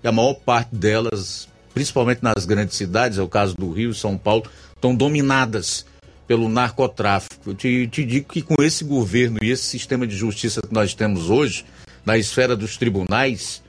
que 0.00 0.06
a 0.06 0.12
maior 0.12 0.34
parte 0.34 0.74
delas, 0.74 1.48
principalmente 1.72 2.22
nas 2.22 2.44
grandes 2.44 2.76
cidades, 2.76 3.18
é 3.18 3.22
o 3.22 3.28
caso 3.28 3.56
do 3.56 3.72
Rio 3.72 3.90
e 3.90 3.94
São 3.94 4.18
Paulo, 4.18 4.44
estão 4.74 4.94
dominadas 4.94 5.86
pelo 6.26 6.48
narcotráfico. 6.48 7.50
Eu 7.50 7.54
te, 7.54 7.88
te 7.88 8.04
digo 8.04 8.30
que 8.30 8.42
com 8.42 8.62
esse 8.62 8.84
governo 8.84 9.38
e 9.42 9.50
esse 9.50 9.64
sistema 9.64 10.06
de 10.06 10.14
justiça 10.14 10.60
que 10.60 10.72
nós 10.72 10.94
temos 10.94 11.30
hoje, 11.30 11.64
na 12.04 12.18
esfera 12.18 12.54
dos 12.54 12.76
tribunais, 12.76 13.62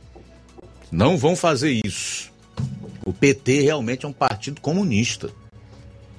não 0.92 1.18
vão 1.18 1.36
fazer 1.36 1.80
isso. 1.86 2.32
O 3.06 3.14
PT 3.14 3.62
realmente 3.62 4.06
é 4.06 4.10
um 4.10 4.14
partido 4.14 4.60
comunista. 4.60 5.30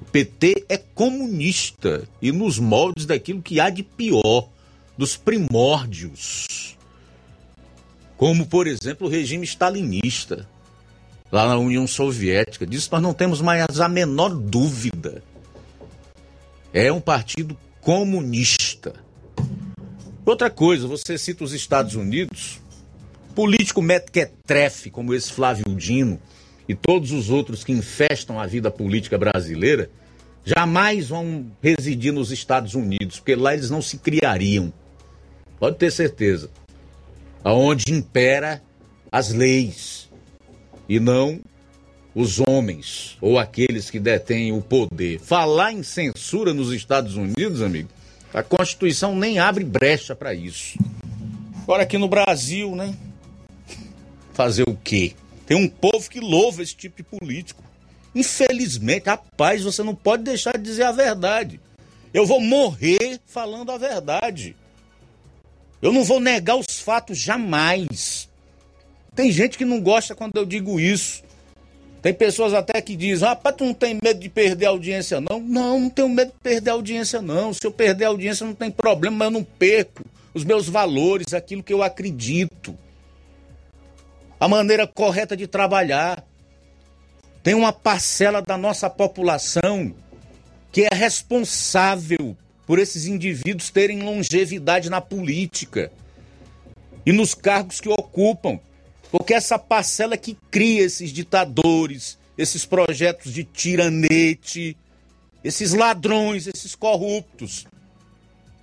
O 0.01 0.05
PT 0.05 0.65
é 0.69 0.77
comunista 0.77 2.07
e 2.21 2.31
nos 2.31 2.57
moldes 2.57 3.05
daquilo 3.05 3.41
que 3.41 3.59
há 3.59 3.69
de 3.69 3.83
pior 3.83 4.49
dos 4.97 5.15
primórdios, 5.15 6.77
como, 8.17 8.47
por 8.47 8.65
exemplo, 8.65 9.07
o 9.07 9.09
regime 9.09 9.45
stalinista, 9.45 10.47
lá 11.31 11.47
na 11.47 11.57
União 11.57 11.85
Soviética. 11.85 12.65
Disso 12.65 12.89
nós 12.91 13.01
não 13.01 13.13
temos 13.13 13.41
mais 13.41 13.79
a 13.79 13.87
menor 13.87 14.29
dúvida. 14.29 15.23
É 16.73 16.91
um 16.91 16.99
partido 16.99 17.57
comunista. 17.79 18.95
Outra 20.25 20.49
coisa, 20.49 20.87
você 20.87 21.17
cita 21.17 21.43
os 21.43 21.53
Estados 21.53 21.95
Unidos, 21.95 22.59
político 23.33 23.81
mequetrefe 23.81 24.89
como 24.89 25.13
esse 25.13 25.31
Flávio 25.31 25.75
Dino 25.75 26.19
e 26.67 26.75
todos 26.75 27.11
os 27.11 27.29
outros 27.29 27.63
que 27.63 27.71
infestam 27.71 28.39
a 28.39 28.45
vida 28.45 28.69
política 28.69 29.17
brasileira, 29.17 29.89
jamais 30.43 31.07
vão 31.07 31.45
residir 31.61 32.11
nos 32.11 32.31
Estados 32.31 32.73
Unidos, 32.73 33.19
porque 33.19 33.35
lá 33.35 33.53
eles 33.53 33.69
não 33.69 33.81
se 33.81 33.97
criariam. 33.97 34.73
Pode 35.59 35.77
ter 35.77 35.91
certeza. 35.91 36.49
Aonde 37.43 37.91
impera 37.91 38.61
as 39.11 39.31
leis 39.31 40.09
e 40.87 40.99
não 40.99 41.39
os 42.13 42.39
homens 42.39 43.17
ou 43.21 43.37
aqueles 43.37 43.89
que 43.89 43.99
detêm 43.99 44.51
o 44.51 44.61
poder. 44.61 45.19
Falar 45.19 45.71
em 45.71 45.83
censura 45.83 46.53
nos 46.53 46.71
Estados 46.71 47.15
Unidos, 47.15 47.61
amigo, 47.61 47.89
a 48.33 48.43
Constituição 48.43 49.15
nem 49.15 49.39
abre 49.39 49.63
brecha 49.63 50.15
para 50.15 50.33
isso. 50.33 50.77
Agora 51.63 51.83
aqui 51.83 51.97
no 51.97 52.07
Brasil, 52.07 52.75
né? 52.75 52.95
Fazer 54.33 54.63
o 54.67 54.75
quê? 54.75 55.13
Tem 55.45 55.55
um 55.55 55.67
povo 55.67 56.09
que 56.09 56.19
louva 56.19 56.61
esse 56.61 56.75
tipo 56.75 56.97
de 56.97 57.03
político. 57.03 57.63
Infelizmente, 58.13 59.05
rapaz, 59.05 59.63
você 59.63 59.83
não 59.83 59.93
pode 59.93 60.23
deixar 60.23 60.57
de 60.57 60.63
dizer 60.63 60.83
a 60.83 60.91
verdade. 60.91 61.59
Eu 62.13 62.25
vou 62.25 62.41
morrer 62.41 63.19
falando 63.25 63.71
a 63.71 63.77
verdade. 63.77 64.55
Eu 65.81 65.91
não 65.91 66.03
vou 66.03 66.19
negar 66.19 66.55
os 66.55 66.79
fatos 66.79 67.17
jamais. 67.17 68.27
Tem 69.15 69.31
gente 69.31 69.57
que 69.57 69.65
não 69.65 69.79
gosta 69.79 70.15
quando 70.15 70.35
eu 70.37 70.45
digo 70.45 70.79
isso. 70.79 71.23
Tem 72.01 72.13
pessoas 72.13 72.53
até 72.53 72.81
que 72.81 72.95
dizem, 72.95 73.27
rapaz, 73.27 73.55
tu 73.55 73.65
não 73.65 73.73
tem 73.73 73.99
medo 74.01 74.19
de 74.19 74.29
perder 74.29 74.67
a 74.67 74.69
audiência, 74.69 75.19
não? 75.19 75.39
Não, 75.39 75.79
não 75.79 75.89
tenho 75.89 76.09
medo 76.09 76.31
de 76.31 76.39
perder 76.41 76.69
a 76.69 76.73
audiência, 76.73 77.21
não. 77.21 77.53
Se 77.53 77.65
eu 77.65 77.71
perder 77.71 78.05
a 78.05 78.09
audiência, 78.09 78.45
não 78.45 78.53
tem 78.53 78.71
problema, 78.71 79.17
mas 79.17 79.25
eu 79.25 79.31
não 79.31 79.43
perco 79.43 80.03
os 80.33 80.43
meus 80.43 80.69
valores, 80.69 81.33
aquilo 81.33 81.63
que 81.63 81.73
eu 81.73 81.81
acredito. 81.81 82.77
A 84.39 84.47
maneira 84.47 84.85
correta 84.87 85.35
de 85.35 85.47
trabalhar. 85.47 86.23
Tem 87.41 87.53
uma 87.53 87.73
parcela 87.73 88.41
da 88.41 88.57
nossa 88.57 88.89
população 88.89 89.93
que 90.71 90.87
é 90.91 90.95
responsável 90.95 92.37
por 92.67 92.77
esses 92.77 93.05
indivíduos 93.05 93.69
terem 93.69 94.03
longevidade 94.03 94.89
na 94.89 94.99
política 94.99 95.89
e 97.05 97.13
nos 97.13 97.33
cargos 97.33 97.79
que 97.79 97.87
ocupam. 97.87 98.59
Porque 99.09 99.33
essa 99.33 99.57
parcela 99.57 100.17
que 100.17 100.37
cria 100.51 100.83
esses 100.83 101.13
ditadores, 101.13 102.19
esses 102.37 102.65
projetos 102.65 103.33
de 103.33 103.45
tiranete, 103.45 104.75
esses 105.41 105.73
ladrões, 105.73 106.45
esses 106.45 106.75
corruptos. 106.75 107.65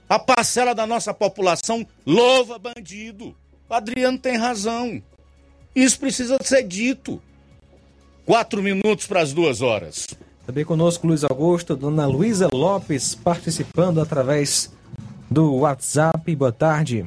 A 0.07 0.19
parcela 0.19 0.75
da 0.75 0.87
nossa 0.87 1.15
população 1.15 1.87
louva 2.05 2.59
bandido. 2.59 3.35
O 3.67 3.73
Adriano 3.73 4.19
tem 4.19 4.37
razão. 4.37 5.03
Isso 5.75 5.99
precisa 5.99 6.37
ser 6.43 6.63
dito. 6.65 7.23
Quatro 8.27 8.63
minutos 8.63 9.07
para 9.07 9.23
as 9.23 9.33
duas 9.33 9.63
horas. 9.63 10.07
Também 10.47 10.65
conosco 10.65 11.07
Luiz 11.07 11.25
Augusto, 11.25 11.75
Dona 11.75 12.07
Luísa 12.07 12.49
Lopes 12.53 13.15
participando 13.15 14.01
através 14.01 14.71
do 15.31 15.55
WhatsApp. 15.55 16.37
Boa 16.37 16.53
tarde. 16.53 17.07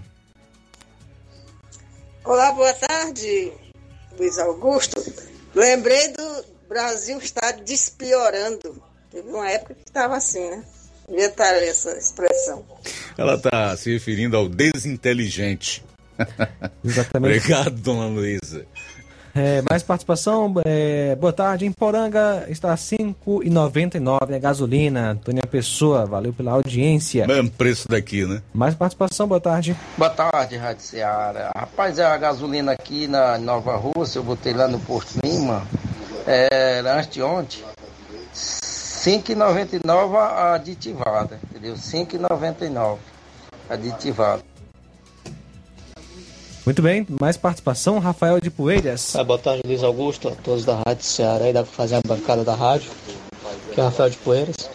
Olá, 2.26 2.52
boa 2.52 2.74
tarde, 2.74 3.54
Luiz 4.18 4.40
Augusto. 4.40 5.02
Lembrei 5.54 6.10
do 6.14 6.46
Brasil 6.68 7.20
estar 7.20 7.54
despiorando. 7.64 8.82
Teve 9.12 9.30
uma 9.30 9.50
época 9.50 9.76
que 9.76 9.84
estava 9.86 10.18
assim, 10.18 10.50
né? 10.50 10.64
Inventaram 11.08 11.60
essa 11.60 11.96
expressão. 11.98 12.66
Ela 13.18 13.36
está 13.36 13.78
se 13.78 13.94
referindo 13.94 14.36
ao 14.36 14.50
desinteligente. 14.50 15.86
Exatamente. 16.84 17.38
Obrigado, 17.38 17.80
dona 17.82 18.08
Luísa. 18.08 18.66
É, 19.38 19.62
mais 19.70 19.84
participação, 19.84 20.52
é, 20.66 21.16
boa 21.16 21.32
tarde. 21.32 21.64
Em 21.64 21.72
Poranga 21.72 22.48
está 22.50 22.72
R$ 22.72 22.76
5,99 22.76 24.30
né, 24.30 24.40
gasolina. 24.40 25.12
Antônia 25.12 25.46
Pessoa, 25.46 26.08
valeu 26.08 26.34
pela 26.34 26.54
audiência. 26.54 27.28
Mesmo 27.28 27.52
preço 27.52 27.88
daqui, 27.88 28.26
né? 28.26 28.42
Mais 28.52 28.74
participação, 28.74 29.28
boa 29.28 29.40
tarde. 29.40 29.76
Boa 29.96 30.10
tarde, 30.10 30.58
Rádio 30.58 30.82
Seara. 30.82 31.52
Rapaz, 31.56 32.00
a 32.00 32.18
gasolina 32.18 32.72
aqui 32.72 33.08
na 33.08 33.38
Nova 33.38 33.76
Rússia, 33.76 34.18
eu 34.18 34.24
botei 34.24 34.54
lá 34.54 34.68
no 34.68 34.80
Porto 34.80 35.20
Lima, 35.24 35.62
era 36.26 36.98
antes 36.98 37.12
de 37.12 37.22
ontem, 37.22 37.64
5,99 38.34 40.56
aditivada, 40.56 41.40
entendeu? 41.52 41.76
5,99 41.76 42.98
aditivada. 43.70 44.42
Muito 46.68 46.82
bem, 46.82 47.08
mais 47.22 47.38
participação, 47.38 47.98
Rafael 47.98 48.42
de 48.42 48.50
Poeiras. 48.50 49.16
Ah, 49.16 49.24
boa 49.24 49.40
tarde, 49.40 49.62
Luiz 49.66 49.82
Augusto, 49.84 50.28
a 50.28 50.32
todos 50.32 50.66
da 50.66 50.76
Rádio 50.86 51.06
Ceará 51.06 51.46
aí, 51.46 51.54
dá 51.54 51.64
para 51.64 51.72
fazer 51.72 51.96
a 51.96 52.02
bancada 52.06 52.44
da 52.44 52.54
rádio, 52.56 52.92
que 53.74 53.80
é 53.80 53.84
Rafael 53.86 54.10
de 54.10 54.18
Poeiras. 54.18 54.70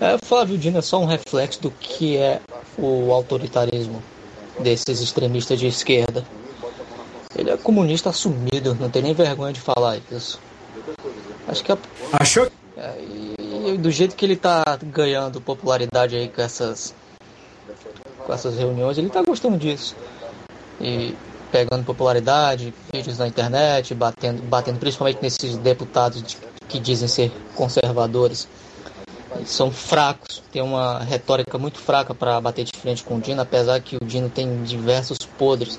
É, 0.00 0.16
Flávio 0.24 0.56
Dino 0.56 0.78
é 0.78 0.80
só 0.80 0.98
um 0.98 1.04
reflexo 1.04 1.60
do 1.60 1.70
que 1.70 2.16
é 2.16 2.40
o 2.78 3.12
autoritarismo 3.12 4.02
desses 4.60 5.02
extremistas 5.02 5.58
de 5.58 5.66
esquerda. 5.66 6.24
Ele 7.36 7.50
é 7.50 7.58
comunista 7.58 8.08
assumido, 8.08 8.74
não 8.80 8.88
tem 8.88 9.02
nem 9.02 9.12
vergonha 9.12 9.52
de 9.52 9.60
falar 9.60 9.98
isso. 10.10 10.40
Acho 11.46 11.62
que 11.62 11.72
a... 11.72 11.76
Achou? 12.18 12.50
É, 12.74 12.98
e, 13.00 13.74
e 13.74 13.76
do 13.76 13.90
jeito 13.90 14.16
que 14.16 14.24
ele 14.24 14.36
tá 14.36 14.64
ganhando 14.82 15.42
popularidade 15.42 16.16
aí 16.16 16.26
com 16.26 16.40
essas 16.40 16.94
com 18.24 18.32
essas 18.32 18.56
reuniões, 18.56 18.96
ele 18.96 19.10
tá 19.10 19.22
gostando 19.22 19.58
disso. 19.58 19.94
E 20.80 21.14
pegando 21.50 21.84
popularidade, 21.84 22.72
vídeos 22.92 23.18
na 23.18 23.26
internet, 23.26 23.94
batendo, 23.94 24.42
batendo 24.42 24.78
principalmente 24.78 25.18
nesses 25.22 25.56
deputados 25.56 26.22
de, 26.22 26.36
que 26.68 26.78
dizem 26.78 27.08
ser 27.08 27.32
conservadores. 27.54 28.48
São 29.44 29.70
fracos, 29.70 30.42
tem 30.50 30.62
uma 30.62 31.00
retórica 31.00 31.58
muito 31.58 31.78
fraca 31.78 32.14
para 32.14 32.40
bater 32.40 32.64
de 32.64 32.72
frente 32.78 33.02
com 33.04 33.16
o 33.16 33.20
Dino, 33.20 33.42
apesar 33.42 33.80
que 33.80 33.96
o 33.96 34.04
Dino 34.04 34.28
tem 34.28 34.62
diversos 34.62 35.18
podres, 35.38 35.78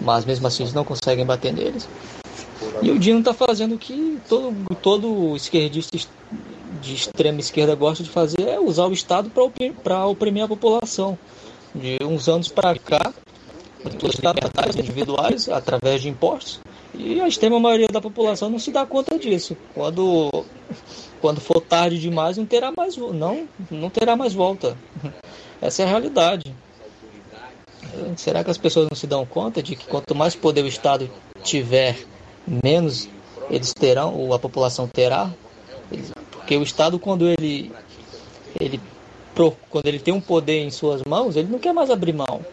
mas 0.00 0.24
mesmo 0.24 0.46
assim 0.46 0.62
eles 0.62 0.74
não 0.74 0.84
conseguem 0.84 1.24
bater 1.24 1.52
neles. 1.52 1.88
E 2.82 2.90
o 2.90 2.98
Dino 2.98 3.18
está 3.18 3.34
fazendo 3.34 3.74
o 3.74 3.78
que 3.78 4.18
todo, 4.28 4.54
todo 4.76 5.36
esquerdista 5.36 5.98
de 6.80 6.94
extrema 6.94 7.40
esquerda 7.40 7.74
gosta 7.74 8.02
de 8.02 8.10
fazer, 8.10 8.42
é 8.48 8.58
usar 8.58 8.86
o 8.86 8.92
Estado 8.92 9.30
para 9.82 10.06
oprimir 10.06 10.44
a 10.44 10.48
população. 10.48 11.18
De 11.74 11.98
uns 12.02 12.28
anos 12.28 12.48
para 12.48 12.76
cá, 12.78 13.12
estatais 13.88 14.76
individuais 14.76 15.48
através 15.48 16.02
de 16.02 16.08
impostos 16.08 16.60
e 16.94 17.20
a 17.20 17.28
extrema 17.28 17.60
maioria 17.60 17.88
da 17.88 18.00
população 18.00 18.48
não 18.50 18.58
se 18.58 18.70
dá 18.70 18.84
conta 18.86 19.18
disso. 19.18 19.56
Quando 19.74 20.44
quando 21.20 21.40
for 21.40 21.60
tarde 21.60 21.98
demais 21.98 22.36
não 22.36 22.46
terá 22.46 22.72
mais 22.76 22.96
não 22.96 23.48
não 23.70 23.90
terá 23.90 24.16
mais 24.16 24.34
volta. 24.34 24.76
Essa 25.60 25.82
é 25.82 25.84
a 25.84 25.88
realidade. 25.88 26.54
Será 28.16 28.44
que 28.44 28.50
as 28.50 28.58
pessoas 28.58 28.88
não 28.90 28.96
se 28.96 29.06
dão 29.06 29.24
conta 29.26 29.62
de 29.62 29.74
que 29.74 29.86
quanto 29.86 30.14
mais 30.14 30.34
poder 30.34 30.62
o 30.62 30.68
Estado 30.68 31.10
tiver, 31.42 31.98
menos 32.46 33.08
eles 33.50 33.72
terão 33.72 34.14
ou 34.14 34.34
a 34.34 34.38
população 34.38 34.86
terá? 34.86 35.30
Porque 36.30 36.56
o 36.56 36.62
Estado 36.62 36.98
quando 36.98 37.26
ele 37.26 37.72
ele 38.58 38.80
quando 39.70 39.86
ele 39.86 40.00
tem 40.00 40.12
um 40.12 40.20
poder 40.20 40.64
em 40.64 40.70
suas 40.70 41.02
mãos, 41.04 41.36
ele 41.36 41.48
não 41.48 41.60
quer 41.60 41.72
mais 41.72 41.90
abrir 41.90 42.12
mão. 42.12 42.44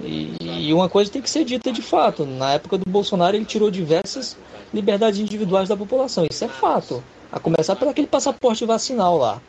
E, 0.00 0.72
uma 0.72 0.88
coisa 0.88 1.10
tem 1.10 1.20
que 1.20 1.30
ser 1.30 1.44
dita 1.44 1.72
de 1.72 1.82
fato. 1.82 2.24
Na 2.24 2.52
época 2.52 2.78
do 2.78 2.88
Bolsonaro, 2.88 3.36
ele 3.36 3.44
tirou 3.44 3.70
diversas 3.70 4.36
liberdades 4.72 5.18
individuais 5.18 5.68
da 5.68 5.76
população. 5.76 6.26
Isso 6.30 6.44
é 6.44 6.48
fato. 6.48 7.02
A 7.32 7.40
começar 7.40 7.76
pelo 7.76 7.90
aquele 7.90 8.06
passaporte 8.06 8.64
vacinal 8.64 9.18
lá. 9.18 9.42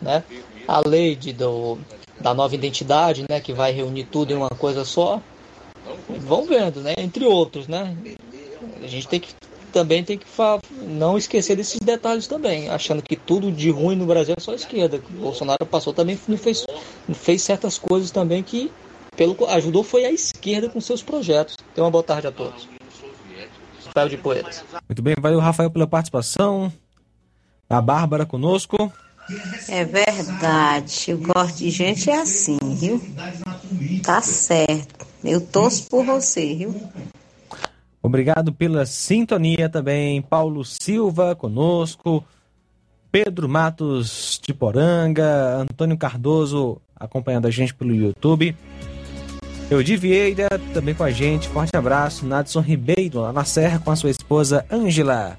Né? 0.00 0.22
A 0.68 0.86
lei 0.86 1.16
de, 1.16 1.32
do, 1.32 1.78
da 2.20 2.34
nova 2.34 2.54
identidade, 2.54 3.24
né? 3.28 3.40
que 3.40 3.52
vai 3.52 3.72
reunir 3.72 4.04
tudo 4.04 4.32
em 4.32 4.36
uma 4.36 4.50
coisa 4.50 4.84
só. 4.84 5.20
Vão 6.08 6.44
vendo, 6.44 6.80
né? 6.80 6.94
Entre 6.98 7.24
outros, 7.24 7.68
né? 7.68 7.96
A 8.82 8.86
gente 8.86 9.06
tem 9.06 9.20
que 9.20 9.28
também 9.72 10.02
tem 10.02 10.16
que 10.16 10.26
não 10.82 11.18
esquecer 11.18 11.54
desses 11.54 11.78
detalhes 11.78 12.26
também, 12.26 12.70
achando 12.70 13.02
que 13.02 13.14
tudo 13.14 13.52
de 13.52 13.70
ruim 13.70 13.94
no 13.94 14.06
Brasil 14.06 14.34
é 14.36 14.40
só 14.40 14.52
a 14.52 14.54
esquerda. 14.54 15.02
O 15.10 15.20
Bolsonaro 15.20 15.66
passou 15.66 15.92
também 15.92 16.16
fez, 16.16 16.64
fez 17.12 17.42
certas 17.42 17.76
coisas 17.76 18.10
também 18.10 18.42
que 18.42 18.72
pelo 19.16 19.36
ajudou 19.48 19.82
foi 19.82 20.04
a 20.04 20.12
esquerda 20.12 20.68
com 20.68 20.80
seus 20.80 21.02
projetos. 21.02 21.56
Tenha 21.74 21.84
uma 21.84 21.90
boa 21.90 22.04
tarde 22.04 22.26
a 22.26 22.32
todos. 22.32 22.68
Rafael 23.86 24.08
de 24.08 24.16
Poeiras. 24.18 24.64
Muito 24.88 25.02
bem, 25.02 25.14
valeu 25.18 25.40
Rafael 25.40 25.70
pela 25.70 25.86
participação. 25.86 26.72
A 27.68 27.80
Bárbara 27.80 28.26
conosco. 28.26 28.92
É 29.68 29.84
verdade. 29.84 31.10
Eu 31.10 31.18
gosto 31.18 31.58
de 31.58 31.70
gente 31.70 32.10
é 32.10 32.20
assim, 32.20 32.58
viu? 32.78 33.00
Tá 34.04 34.20
certo. 34.20 35.06
Eu 35.24 35.40
torço 35.40 35.88
por 35.88 36.04
você, 36.04 36.54
viu? 36.54 36.80
Obrigado 38.02 38.52
pela 38.52 38.86
sintonia 38.86 39.68
também. 39.68 40.22
Paulo 40.22 40.64
Silva 40.64 41.34
conosco. 41.34 42.22
Pedro 43.10 43.48
Matos 43.48 44.40
de 44.46 44.54
Poranga. 44.54 45.56
Antônio 45.56 45.96
Cardoso 45.96 46.80
acompanhando 46.94 47.46
a 47.46 47.50
gente 47.50 47.74
pelo 47.74 47.94
YouTube. 47.94 48.56
Eudi 49.68 49.96
Vieira 49.96 50.48
também 50.72 50.94
com 50.94 51.02
a 51.02 51.10
gente. 51.10 51.48
Forte 51.48 51.76
abraço. 51.76 52.24
Nadson 52.24 52.60
Ribeiro, 52.60 53.20
lá 53.20 53.32
na 53.32 53.44
Serra, 53.44 53.80
com 53.80 53.90
a 53.90 53.96
sua 53.96 54.10
esposa 54.10 54.64
Ângela. 54.70 55.36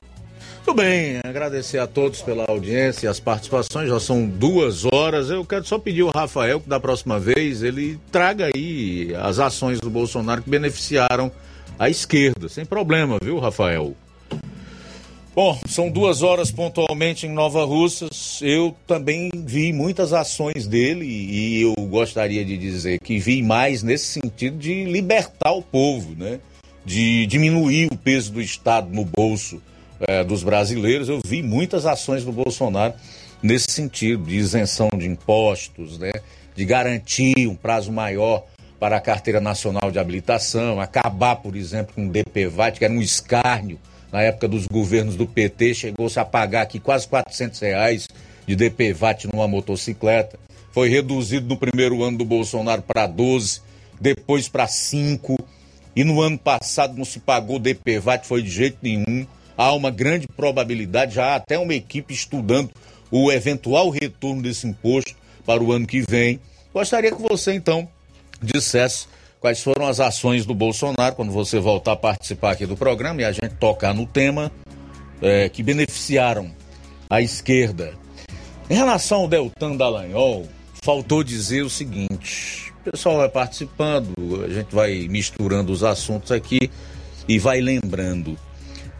Tudo 0.66 0.82
bem, 0.82 1.22
agradecer 1.24 1.78
a 1.78 1.88
todos 1.88 2.22
pela 2.22 2.44
audiência 2.46 3.06
e 3.06 3.10
as 3.10 3.22
participações. 3.22 3.88
Já 3.88 4.02
são 4.02 4.28
duas 4.28 4.84
horas. 4.84 5.30
Eu 5.30 5.46
quero 5.46 5.64
só 5.64 5.80
pedir 5.80 6.02
ao 6.02 6.10
Rafael 6.10 6.60
que 6.60 6.68
da 6.68 6.78
próxima 6.78 7.18
vez 7.18 7.64
ele 7.64 7.98
traga 8.12 8.50
aí 8.54 9.16
as 9.22 9.40
ações 9.40 9.80
do 9.80 9.90
Bolsonaro 9.90 10.42
que 10.42 10.50
beneficiaram 10.50 11.32
a 11.80 11.90
esquerda. 11.90 12.50
Sem 12.50 12.66
problema, 12.66 13.18
viu, 13.24 13.40
Rafael? 13.40 13.96
Bom, 15.38 15.56
são 15.68 15.88
duas 15.88 16.24
horas 16.24 16.50
pontualmente 16.50 17.28
em 17.28 17.30
Nova 17.30 17.64
Russas. 17.64 18.40
Eu 18.42 18.76
também 18.88 19.30
vi 19.32 19.72
muitas 19.72 20.12
ações 20.12 20.66
dele 20.66 21.06
e 21.06 21.62
eu 21.62 21.76
gostaria 21.86 22.44
de 22.44 22.58
dizer 22.58 23.00
que 23.00 23.20
vi 23.20 23.44
mais 23.44 23.84
nesse 23.84 24.20
sentido 24.20 24.58
de 24.58 24.86
libertar 24.86 25.52
o 25.52 25.62
povo, 25.62 26.16
né? 26.16 26.40
De 26.84 27.28
diminuir 27.28 27.88
o 27.92 27.96
peso 27.96 28.34
do 28.34 28.42
Estado 28.42 28.90
no 28.90 29.06
bolso 29.06 29.62
é, 30.08 30.24
dos 30.24 30.42
brasileiros. 30.42 31.08
Eu 31.08 31.20
vi 31.24 31.44
muitas 31.44 31.86
ações 31.86 32.26
do 32.26 32.32
Bolsonaro 32.32 32.96
nesse 33.40 33.70
sentido, 33.70 34.24
de 34.24 34.38
isenção 34.38 34.90
de 34.98 35.06
impostos, 35.06 36.00
né? 36.00 36.14
De 36.56 36.66
garantir 36.66 37.48
um 37.48 37.54
prazo 37.56 37.92
maior 37.92 38.44
para 38.80 38.98
a 38.98 39.00
carteira 39.00 39.40
nacional 39.40 39.92
de 39.92 40.00
habilitação, 40.00 40.82
acabar, 40.82 41.36
por 41.36 41.56
exemplo, 41.56 41.94
com 41.94 42.08
o 42.08 42.10
DPVAT, 42.10 42.80
que 42.80 42.86
era 42.86 42.92
um 42.92 43.04
escárnio 43.04 43.78
na 44.12 44.22
época 44.22 44.48
dos 44.48 44.68
governos 44.68 45.16
do 45.16 45.28
PT, 45.28 45.74
chegou-se 45.74 46.20
a 46.20 46.26
pagar 46.26 46.62
aqui 46.62 46.80
quase 46.80 47.08
400 47.08 47.60
reais 47.60 48.08
de 48.46 48.56
DPVAT 48.56 49.28
numa 49.32 49.48
motocicleta. 49.48 50.40
Foi 50.72 50.90
reduzido 50.90 51.48
no 51.48 51.58
primeiro 51.58 52.04
ano 52.04 52.20
do 52.20 52.26
Bolsonaro 52.26 52.82
para 52.82 53.08
12, 53.08 53.62
depois 54.00 54.48
para 54.48 54.68
5. 54.68 55.38
E 55.96 56.04
no 56.04 56.22
ano 56.22 56.38
passado 56.38 56.96
não 56.96 57.06
se 57.06 57.20
pagou 57.20 57.60
DPVAT, 57.60 58.26
foi 58.26 58.42
de 58.42 58.50
jeito 58.50 58.78
nenhum. 58.82 59.26
Há 59.58 59.74
uma 59.74 59.90
grande 59.90 60.28
probabilidade, 60.28 61.16
já 61.16 61.34
há 61.34 61.36
até 61.36 61.58
uma 61.58 61.74
equipe 61.74 62.14
estudando 62.14 62.70
o 63.10 63.32
eventual 63.32 63.90
retorno 63.90 64.42
desse 64.42 64.68
imposto 64.68 65.16
para 65.46 65.64
o 65.64 65.72
ano 65.72 65.88
que 65.88 66.02
vem. 66.02 66.40
Gostaria 66.74 67.12
que 67.12 67.22
você, 67.22 67.54
então, 67.54 67.88
dissesse 68.42 69.08
quais 69.48 69.64
foram 69.64 69.88
as 69.88 70.02
ações 70.02 70.46
do 70.46 70.54
Bolsonaro 70.54 71.16
quando 71.16 71.32
você 71.32 71.58
voltar 71.58 71.94
a 71.94 71.96
participar 71.96 72.52
aqui 72.52 72.66
do 72.66 72.76
programa 72.76 73.22
e 73.22 73.24
a 73.24 73.32
gente 73.32 73.56
tocar 73.56 73.94
no 73.94 74.06
tema 74.06 74.52
é, 75.22 75.48
que 75.48 75.64
beneficiaram 75.64 76.52
a 77.10 77.22
esquerda. 77.22 77.94
Em 78.70 78.76
relação 78.76 79.22
ao 79.22 79.28
Deltan 79.30 79.78
Dallagnol, 79.78 80.46
faltou 80.84 81.24
dizer 81.24 81.62
o 81.62 81.70
seguinte: 81.70 82.74
o 82.82 82.92
pessoal 82.92 83.20
vai 83.20 83.30
participando, 83.30 84.12
a 84.44 84.50
gente 84.50 84.76
vai 84.76 85.08
misturando 85.08 85.72
os 85.72 85.82
assuntos 85.82 86.34
aqui 86.34 86.70
e 87.26 87.40
vai 87.40 87.62
lembrando. 87.62 88.38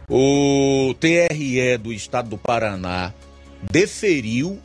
O 0.08 0.94
TRE 0.98 1.76
do 1.76 1.92
estado 1.92 2.30
do 2.30 2.38
Paraná 2.38 3.12
deferiu 3.70 4.58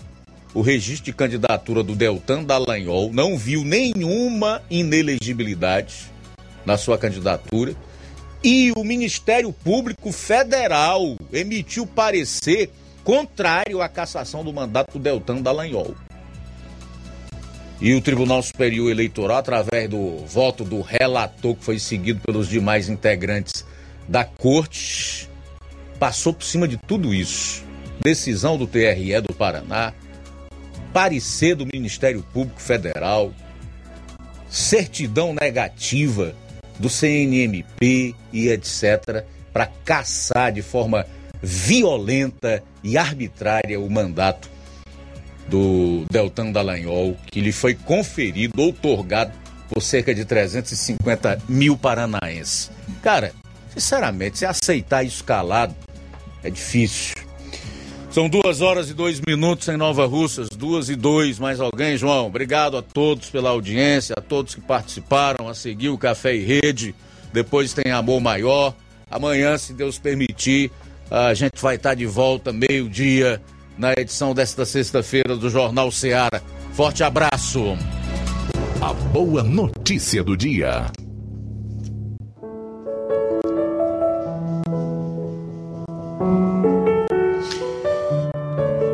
o 0.54 0.62
registro 0.62 1.06
de 1.06 1.14
candidatura 1.14 1.82
do 1.84 1.96
Deltan 1.96 2.44
Dallagnol, 2.44 3.12
não 3.12 3.38
viu 3.38 3.64
nenhuma 3.64 4.62
inelegibilidade 4.70 6.12
na 6.66 6.78
sua 6.78 6.98
candidatura 6.98 7.76
e 8.44 8.72
o 8.76 8.84
Ministério 8.84 9.52
Público 9.52 10.12
Federal 10.12 11.16
emitiu 11.32 11.88
parecer 11.88 12.70
contrário 13.04 13.82
à 13.82 13.90
cassação 13.90 14.44
do 14.44 14.54
mandato 14.54 14.94
do 14.94 15.00
Deltan 15.00 15.42
Dallagnol. 15.42 15.96
E 17.82 17.94
o 17.96 18.02
Tribunal 18.02 18.42
Superior 18.42 18.92
Eleitoral, 18.92 19.38
através 19.38 19.90
do 19.90 20.20
voto 20.26 20.64
do 20.64 20.82
relator 20.82 21.56
que 21.56 21.66
foi 21.66 21.80
seguido 21.80 22.22
pelos 22.22 22.48
demais 22.48 22.88
integrantes 22.88 23.66
da 24.08 24.24
corte, 24.24 25.30
passou 26.00 26.34
por 26.34 26.46
cima 26.46 26.68
de 26.68 26.78
tudo 26.78 27.14
isso. 27.14 27.64
Decisão 28.02 28.58
do 28.58 28.68
TRE 28.68 29.20
do 29.22 29.34
Paraná, 29.34 29.94
parecer 30.94 31.56
do 31.56 31.66
Ministério 31.66 32.24
Público 32.32 32.62
Federal, 32.62 33.34
certidão 34.48 35.34
negativa 35.34 36.36
do 36.80 36.90
CNMP 36.90 38.16
e 38.32 38.50
etc., 38.50 39.26
para 39.52 39.68
caçar 39.86 40.52
de 40.52 40.62
forma 40.62 41.06
violenta 41.42 42.64
e 42.84 42.98
arbitrária 42.98 43.80
o 43.80 43.90
mandato 43.90 44.50
do 45.48 46.06
Deltan 46.10 46.52
Dallagnol, 46.52 47.18
que 47.30 47.42
lhe 47.42 47.52
foi 47.52 47.74
conferido, 47.74 48.62
outorgado 48.62 49.32
por 49.70 49.82
cerca 49.82 50.14
de 50.14 50.26
350 50.26 51.42
mil 51.50 51.78
paranaenses. 51.78 52.72
Cara, 53.02 53.34
sinceramente, 53.74 54.40
se 54.40 54.46
aceitar 54.46 55.04
isso 55.04 55.24
calado 55.24 55.76
é 56.44 56.50
difícil. 56.50 57.16
São 58.14 58.30
duas 58.30 58.62
horas 58.62 58.92
e 58.92 58.94
dois 58.94 59.20
minutos 59.20 59.68
em 59.70 59.76
Nova 59.76 60.06
Russas, 60.06 60.48
duas 60.48 60.88
e 60.88 60.96
dois. 60.96 61.40
Mais 61.40 61.60
alguém, 61.60 61.98
João? 61.98 62.28
Obrigado 62.28 62.78
a 62.78 62.82
todos 62.84 63.28
pela 63.32 63.50
audiência, 63.50 64.14
a 64.16 64.22
todos 64.22 64.54
que 64.54 64.62
participaram, 64.62 65.50
a 65.50 65.56
seguir 65.56 65.90
o 65.90 65.98
Café 65.98 66.36
e 66.36 66.46
Rede. 66.46 66.94
Depois 67.34 67.74
tem 67.74 67.92
Amor 67.92 68.22
Maior. 68.22 68.76
Amanhã, 69.10 69.58
se 69.58 69.74
Deus 69.74 69.98
permitir, 69.98 70.70
a 71.10 71.34
gente 71.34 71.60
vai 71.60 71.76
estar 71.76 71.96
de 71.96 72.06
volta 72.06 72.54
meio-dia 72.54 73.42
na 73.80 73.94
edição 73.94 74.36
desta 74.36 74.64
sexta-feira 74.64 75.36
do 75.36 75.50
Jornal 75.50 75.90
Seara. 75.90 76.40
Forte 76.74 77.04
abraço. 77.04 77.76
A 78.80 78.94
boa 78.94 79.42
notícia 79.42 80.24
do 80.24 80.38
dia. 80.38 80.86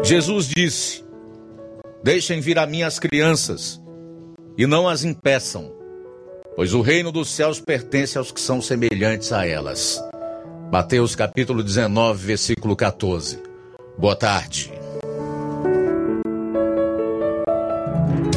Jesus 0.09 0.47
disse: 0.47 1.03
Deixem 2.03 2.41
vir 2.41 2.57
a 2.57 2.65
mim 2.65 2.81
as 2.81 2.97
crianças 2.97 3.79
e 4.57 4.65
não 4.65 4.89
as 4.89 5.03
impeçam, 5.03 5.71
pois 6.55 6.73
o 6.73 6.81
reino 6.81 7.11
dos 7.11 7.29
céus 7.29 7.59
pertence 7.61 8.17
aos 8.17 8.31
que 8.31 8.41
são 8.41 8.59
semelhantes 8.59 9.31
a 9.31 9.45
elas. 9.45 10.03
Mateus 10.71 11.15
capítulo 11.15 11.61
19, 11.61 12.25
versículo 12.25 12.75
14. 12.75 13.39
Boa 13.99 14.15
tarde. 14.15 14.73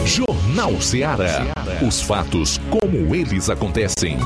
Jornal 0.04 0.78
Ceará. 0.78 1.54
Os 1.88 2.02
fatos 2.02 2.58
como 2.68 3.14
eles 3.14 3.48
acontecem. 3.48 4.18